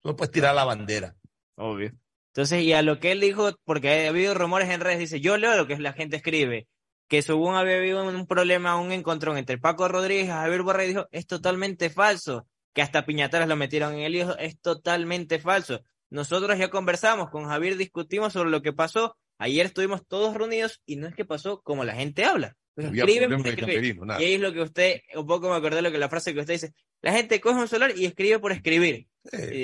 Tú 0.00 0.10
no 0.10 0.16
puedes 0.16 0.30
tirar 0.30 0.54
la 0.54 0.64
bandera. 0.64 1.16
Obvio. 1.56 1.92
Entonces, 2.28 2.62
y 2.62 2.72
a 2.72 2.82
lo 2.82 3.00
que 3.00 3.12
él 3.12 3.20
dijo, 3.20 3.50
porque 3.64 4.06
ha 4.06 4.08
habido 4.08 4.34
rumores 4.34 4.68
en 4.68 4.80
redes, 4.80 4.98
dice, 4.98 5.20
yo 5.20 5.36
leo 5.36 5.56
lo 5.56 5.66
que 5.66 5.78
la 5.78 5.92
gente 5.92 6.16
escribe. 6.16 6.68
que 7.08 7.22
según 7.22 7.54
había 7.56 7.76
habido 7.76 8.02
un 8.06 8.26
problema, 8.26 8.76
un 8.76 8.92
encontrón 8.92 9.36
entre 9.36 9.58
Paco 9.58 9.88
Rodríguez 9.88 10.26
y 10.26 10.28
Javier 10.28 10.62
Borrell, 10.62 10.88
dijo, 10.88 11.06
es 11.12 11.26
totalmente 11.26 11.90
falso, 11.90 12.46
que 12.72 12.82
hasta 12.82 13.04
piñataras 13.04 13.48
lo 13.48 13.56
metieron 13.56 13.94
en 13.94 14.00
el 14.00 14.16
hijo, 14.16 14.36
es 14.38 14.60
totalmente 14.60 15.38
falso. 15.38 15.80
Nosotros 16.10 16.58
ya 16.58 16.70
conversamos 16.70 17.30
con 17.30 17.46
Javier, 17.46 17.76
discutimos 17.76 18.32
sobre 18.32 18.50
lo 18.50 18.62
que 18.62 18.72
pasó, 18.72 19.16
ayer 19.38 19.66
estuvimos 19.66 20.06
todos 20.06 20.34
reunidos 20.36 20.80
y 20.86 20.96
no 20.96 21.06
es 21.06 21.14
que 21.14 21.24
pasó 21.24 21.62
como 21.62 21.84
la 21.84 21.94
gente 21.94 22.24
habla. 22.24 22.56
Escriben. 23.02 23.30
Y 24.20 24.24
ahí 24.24 24.34
es 24.34 24.40
lo 24.40 24.52
que 24.52 24.60
usted, 24.62 25.00
un 25.14 25.26
poco 25.26 25.48
me 25.48 25.54
acordé 25.56 25.76
de 25.76 25.82
lo 25.82 25.92
que 25.92 25.98
la 25.98 26.08
frase 26.08 26.34
que 26.34 26.40
usted 26.40 26.54
dice, 26.54 26.74
la 27.02 27.12
gente 27.12 27.40
coge 27.40 27.60
un 27.60 27.68
celular 27.68 27.92
y 27.96 28.04
escribe 28.06 28.38
por 28.40 28.50
escribir. 28.52 29.06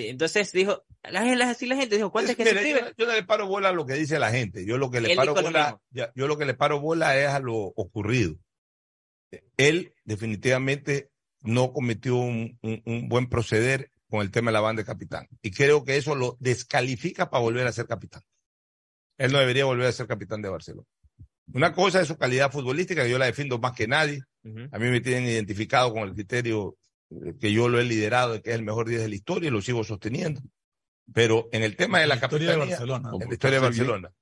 Entonces 0.08 0.52
dijo, 0.52 0.84
la, 1.02 1.24
la, 1.34 1.50
así 1.50 1.66
la 1.66 1.76
gente 1.76 1.96
dijo, 1.96 2.10
¿cuántas 2.12 2.36
que 2.36 2.44
se 2.44 2.50
Mire, 2.54 2.60
escriben? 2.70 2.94
yo, 2.96 3.04
yo 3.04 3.06
no 3.10 3.14
le 3.16 3.24
paro 3.24 3.46
bola 3.48 3.70
a 3.70 3.72
lo 3.72 3.84
que 3.84 3.94
dice 3.94 4.18
la 4.18 4.30
gente. 4.30 4.64
Yo 4.64 4.78
lo 4.78 4.90
que 4.90 5.00
le 5.00 5.10
Él 5.10 5.16
paro 5.16 5.34
bola, 5.34 5.80
ya, 5.90 6.12
yo 6.14 6.26
lo 6.28 6.38
que 6.38 6.44
le 6.44 6.54
paro 6.54 6.80
bola 6.80 7.18
es 7.18 7.28
a 7.28 7.40
lo 7.40 7.54
ocurrido. 7.56 8.36
Él 9.56 9.92
definitivamente 10.04 11.10
no 11.42 11.72
cometió 11.72 12.16
un, 12.16 12.58
un- 12.62 12.82
un 12.84 13.08
buen 13.08 13.28
proceder 13.28 13.90
con 14.08 14.22
el 14.22 14.30
tema 14.30 14.50
de 14.50 14.54
la 14.54 14.60
banda 14.60 14.82
de 14.82 14.86
capitán. 14.86 15.28
Y 15.42 15.50
creo 15.50 15.84
que 15.84 15.96
eso 15.96 16.14
lo 16.14 16.36
descalifica 16.40 17.30
para 17.30 17.42
volver 17.42 17.66
a 17.66 17.72
ser 17.72 17.86
capitán. 17.86 18.22
Él 19.20 19.32
no 19.32 19.38
debería 19.38 19.66
volver 19.66 19.86
a 19.86 19.92
ser 19.92 20.06
capitán 20.06 20.40
de 20.40 20.48
Barcelona. 20.48 20.88
Una 21.52 21.74
cosa 21.74 22.00
es 22.00 22.08
su 22.08 22.16
calidad 22.16 22.50
futbolística, 22.50 23.02
que 23.02 23.10
yo 23.10 23.18
la 23.18 23.26
defiendo 23.26 23.58
más 23.58 23.72
que 23.72 23.86
nadie. 23.86 24.22
A 24.72 24.78
mí 24.78 24.88
me 24.88 25.02
tienen 25.02 25.24
identificado 25.26 25.92
con 25.92 26.04
el 26.04 26.14
criterio 26.14 26.78
eh, 27.10 27.34
que 27.38 27.52
yo 27.52 27.68
lo 27.68 27.78
he 27.78 27.84
liderado, 27.84 28.32
de 28.32 28.40
que 28.40 28.48
es 28.48 28.56
el 28.56 28.62
mejor 28.62 28.88
10 28.88 29.02
de 29.02 29.08
la 29.10 29.14
historia 29.14 29.48
y 29.48 29.50
lo 29.50 29.60
sigo 29.60 29.84
sosteniendo. 29.84 30.40
Pero 31.12 31.50
en 31.52 31.62
el 31.62 31.76
tema 31.76 32.00
de 32.00 32.06
la, 32.06 32.14
historia 32.14 32.52
de 32.52 32.56
Barcelona. 32.56 33.10
en 33.12 33.28
la 33.28 33.34
historia 33.34 33.60
de. 33.60 33.66
Barcelona. 33.66 34.12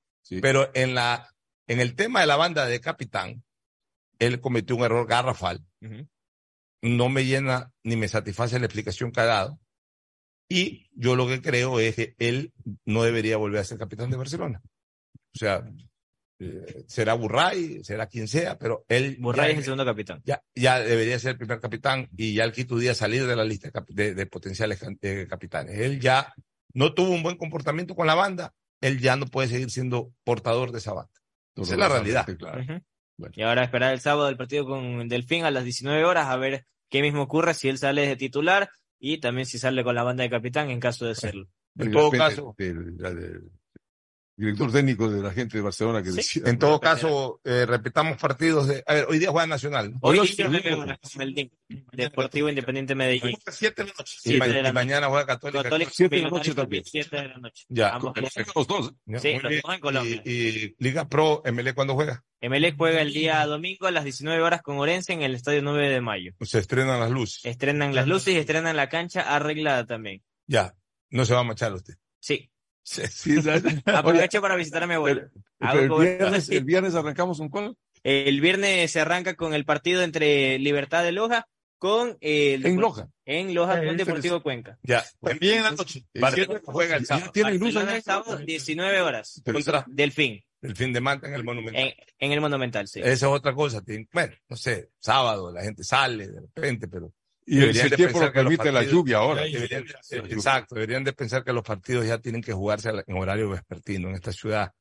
Pero 0.43 0.69
en 0.75 0.97
la, 0.97 1.33
en 1.69 1.79
el 1.79 1.95
tema 1.95 2.21
de 2.23 2.27
la 2.27 2.37
banda 2.37 2.67
de 2.67 2.81
capitán, 2.81 3.45
él 4.19 4.41
cometió 4.41 4.75
un 4.75 4.83
error 4.83 5.07
garrafal. 5.07 5.65
No 6.83 7.09
me 7.09 7.25
llena 7.25 7.73
ni 7.85 7.95
me 7.95 8.09
satisface 8.09 8.59
la 8.59 8.67
explicación 8.67 9.13
que 9.13 9.21
ha 9.21 9.27
dado. 9.27 9.61
Y 10.49 10.89
yo 10.91 11.15
lo 11.15 11.29
que 11.29 11.41
creo 11.41 11.79
es 11.79 11.95
que 11.95 12.17
él 12.19 12.53
no 12.85 13.05
debería 13.05 13.37
volver 13.37 13.61
a 13.61 13.65
ser 13.65 13.79
capitán 13.79 14.11
de 14.11 14.17
Barcelona. 14.17 14.61
O 15.39 15.41
sea, 15.41 15.63
eh, 16.41 16.85
será 16.89 17.15
Burray, 17.15 17.85
será 17.85 18.07
quien 18.09 18.27
sea, 18.27 18.59
pero 18.59 18.85
él. 18.89 19.17
Burray 19.21 19.47
ya- 19.47 19.53
es 19.53 19.59
el 19.59 19.65
segundo 19.65 19.85
capitán. 19.85 20.21
ya, 20.25 20.43
ya 20.55 20.81
debería 20.81 21.17
ser 21.21 21.33
el 21.33 21.39
primer 21.39 21.61
capitán 21.61 22.09
y 22.17 22.35
ya 22.35 22.43
el 22.45 22.53
Quito 22.53 22.77
Díaz 22.77 22.97
salir 22.97 23.25
de 23.27 23.37
la 23.37 23.45
lista 23.45 23.71
de 23.89 24.27
potenciales 24.27 24.81
eh, 25.03 25.27
capitanes. 25.31 25.79
Él 25.79 26.01
ya 26.01 26.33
no 26.75 26.93
tuvo 26.93 27.11
un 27.11 27.23
buen 27.23 27.37
comportamiento 27.37 27.95
con 27.95 28.09
la 28.09 28.15
banda, 28.17 28.53
él 28.81 28.99
ya 28.99 29.15
no 29.17 29.27
puede 29.27 29.47
seguir 29.49 29.71
siendo 29.71 30.13
portador 30.25 30.73
de 30.73 30.79
esa 30.79 30.93
banda. 30.93 31.13
Esa 31.57 31.73
es 31.75 31.79
la 31.79 31.89
realidad. 31.89 32.27
Ujú. 32.29 33.31
Y 33.35 33.43
ahora 33.43 33.63
esperar 33.65 33.93
el 33.93 34.01
sábado 34.01 34.29
el 34.29 34.37
partido 34.37 34.65
con 34.67 35.09
Delfín 35.09 35.45
a 35.45 35.51
las 35.51 35.65
19 35.65 36.05
horas 36.05 36.27
a 36.27 36.37
ver 36.37 36.67
qué 36.89 37.01
mismo 37.03 37.23
ocurre 37.23 37.55
si 37.55 37.69
él 37.69 37.79
sale 37.79 38.07
de 38.07 38.17
titular 38.17 38.71
y 39.01 39.19
también 39.19 39.47
si 39.47 39.59
sale 39.59 39.83
con 39.85 39.95
la 39.95 40.03
banda 40.03 40.23
de 40.25 40.31
capitán 40.31 40.71
en 40.71 40.81
caso 40.81 41.07
de 41.07 41.15
serlo. 41.15 41.49
En 41.77 41.91
todo 41.93 42.11
caso, 42.11 42.55
director 44.39 44.73
técnico 44.73 45.11
de 45.11 45.21
la 45.23 45.33
gente 45.33 45.59
de 45.59 45.63
Barcelona 45.63 46.03
que 46.03 46.11
decía. 46.11 46.43
en 46.47 46.59
todo 46.59 46.81
caso, 46.81 47.41
eh, 47.45 47.67
repitamos 47.67 48.17
partidos 48.17 48.69
de. 48.69 48.83
A 48.87 48.95
ver, 48.95 49.07
hoy 49.11 49.19
día 49.19 49.31
juega 49.31 49.47
Nacional. 49.47 49.91
¿no? 49.93 49.99
Hoy 50.01 50.21
día 50.21 50.47
juega 50.49 50.99
Deportivo 51.93 52.49
Independiente 52.49 52.95
Medellín. 52.95 53.37
Siete 53.51 53.83
de 53.83 53.89
la 53.89 53.95
noche. 53.99 54.17
Y, 54.19 54.29
Siete 54.31 54.39
ma- 54.39 54.47
de 54.47 54.53
la 54.53 54.59
y 54.59 54.63
noche. 54.63 54.73
mañana 54.73 55.09
juega 55.09 55.27
Católica. 55.27 55.63
Católica 55.65 55.91
Siete 55.95 56.17
de 56.17 56.23
la 56.23 56.31
noche 56.31 56.55
también. 56.55 56.85
Siete 56.85 57.17
de 57.17 57.29
la 57.29 57.37
noche. 57.39 57.65
Ya. 57.69 57.89
Ambos 57.91 58.15
Los 58.57 58.67
dos. 58.67 58.93
Sí, 59.21 59.39
los 59.43 59.53
dos 59.63 59.75
en 59.75 59.81
Colombia. 59.81 60.23
Y, 60.25 60.31
y 60.33 60.75
Liga 60.79 61.09
Pro, 61.09 61.43
MLE, 61.45 61.75
¿cuándo 61.75 61.95
juega? 61.95 62.25
Emelec 62.41 62.77
juega 62.77 63.03
el 63.03 63.13
día 63.13 63.45
domingo 63.47 63.89
a 63.89 63.91
las 63.91 64.05
19 64.05 64.41
horas 64.41 64.63
con 64.63 64.79
Orense 64.79 65.13
en 65.13 65.23
el 65.23 65.35
Estadio 65.35 65.61
9 65.61 65.89
de 65.89 66.01
mayo. 66.01 66.33
Se 66.41 66.61
estrenan 66.61 67.01
las 67.01 67.11
luces. 67.11 67.45
Estrenan 67.45 67.95
las 67.95 68.07
luces 68.07 68.35
y 68.35 68.39
estrenan 68.39 68.77
la 68.77 68.89
cancha 68.89 69.23
arreglada 69.23 69.87
también. 69.87 70.23
Ya. 70.47 70.75
No 71.11 71.25
se 71.25 71.35
va 71.35 71.41
a 71.41 71.45
machar 71.45 71.73
usted. 71.73 71.95
Sí. 72.21 72.51
Aprovecho 73.85 74.41
para 74.41 74.57
visitar 74.57 74.83
a 74.83 74.87
mi 74.87 74.95
abuelo. 74.95 75.29
El, 75.61 75.89
viernes, 75.91 76.49
el 76.51 76.65
viernes 76.65 76.95
arrancamos 76.95 77.39
con 77.39 77.49
cuál? 77.49 77.77
El 78.03 78.41
viernes 78.41 78.91
se 78.91 79.01
arranca 79.01 79.35
con 79.35 79.55
el 79.55 79.65
partido 79.65 80.03
entre 80.03 80.59
Libertad 80.59 81.03
de 81.03 81.13
Loja 81.13 81.47
con 81.79 82.17
el 82.21 82.67
En 82.67 82.81
Loja. 82.81 83.09
En 83.25 83.55
Loja 83.55 83.81
Eh, 83.83 83.87
con 83.87 83.97
Deportivo 83.97 84.37
es- 84.39 84.43
Cuenca. 84.43 84.79
Ya. 84.83 85.05
También 85.21 85.59
en 85.59 85.63
la 85.65 85.71
noche. 85.73 86.05
Barcelona 86.15 86.61
juega 86.65 86.97
el 86.97 87.07
sábado. 87.07 87.31
¿Tienen 87.33 87.59
luz 87.59 87.75
el 87.77 88.03
sábado, 88.03 88.37
19 88.39 89.01
horas. 89.01 89.43
Contra 89.45 89.85
Delfín. 89.87 90.43
el 90.63 90.75
fin 90.77 90.93
de 90.93 91.01
Manta 91.01 91.29
en 91.29 91.35
el 91.35 91.45
Monumental. 91.45 91.81
En, 91.83 91.95
en 92.19 92.33
el 92.33 92.41
Monumental, 92.41 92.89
sí. 92.89 92.99
Esa 93.01 93.11
es 93.13 93.23
otra 93.25 93.55
cosa. 93.55 93.81
Bueno, 94.13 94.35
no 94.49 94.57
sé, 94.57 94.91
sábado 94.99 95.53
la 95.53 95.63
gente 95.63 95.85
sale 95.85 96.27
de 96.29 96.41
repente, 96.41 96.89
pero. 96.89 97.13
Y 97.51 97.55
el- 97.55 97.61
deberían 97.61 97.85
el 97.87 97.91
de 97.91 97.97
tiempo 97.97 98.13
pensar 98.19 98.29
lo 98.29 98.33
permite 98.51 98.73
la 98.73 98.81
lluvia 98.93 99.17
ahora. 99.19 99.43
deberían 99.53 99.85
exacto, 100.39 100.75
deberían 100.75 101.05
de 101.05 101.13
pensar 101.15 101.45
que 101.45 101.53
los 101.53 101.63
partidos 101.65 102.07
ya 102.07 102.19
tienen 102.19 102.43
que 102.43 102.53
jugarse 102.53 102.91
en 103.07 103.17
horario 103.17 103.49
vespertino 103.51 104.09
en 104.09 104.15
esta 104.15 104.33
ciudad 104.33 104.73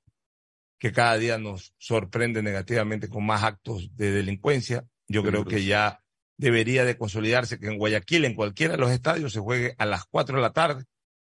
que 0.80 0.92
cada 0.92 1.18
día 1.18 1.38
nos 1.38 1.74
sorprende 1.78 2.44
negativamente 2.44 3.10
con 3.10 3.26
más 3.26 3.44
actos 3.44 3.96
de 3.96 4.12
delincuencia. 4.12 4.86
Yo 5.08 5.22
creo 5.24 5.44
que 5.46 5.64
ya 5.66 6.04
debería 6.38 6.86
de 6.86 6.98
consolidarse 6.98 7.58
que 7.60 7.68
en 7.68 7.78
Guayaquil, 7.80 8.26
en 8.26 8.36
cualquiera 8.36 8.74
de 8.74 8.80
los 8.80 8.92
estadios, 8.92 9.34
se 9.34 9.40
juegue 9.40 9.74
a 9.80 9.86
las 9.86 10.06
4 10.06 10.36
de 10.36 10.42
la 10.44 10.52
tarde 10.54 10.84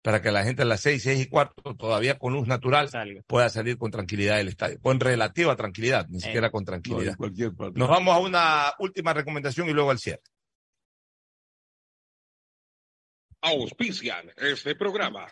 para 0.03 0.21
que 0.23 0.33
la 0.33 0.43
gente 0.43 0.63
a 0.63 0.65
las 0.65 0.81
6, 0.81 1.03
6 1.03 1.21
y 1.21 1.27
cuarto, 1.29 1.77
todavía 1.77 2.19
con 2.19 2.33
luz 2.33 2.49
natural, 2.49 2.89
pueda 3.27 3.49
salir 3.49 3.77
con 3.79 3.91
tranquilidad 3.91 4.37
del 4.37 4.49
estadio. 4.49 4.81
Con 4.81 4.99
relativa 4.99 5.55
tranquilidad, 5.55 6.09
ni 6.09 6.21
siquiera 6.21 6.51
con 6.51 6.65
tranquilidad. 6.65 7.17
Nos 7.79 7.89
vamos 7.89 8.15
a 8.17 8.19
una 8.19 8.73
última 8.79 9.13
recomendación 9.13 9.69
y 9.69 9.73
luego 9.73 9.91
al 9.93 9.99
cierre. 9.99 10.23
Auspician 13.47 14.33
este 14.39 14.75
programa. 14.75 15.25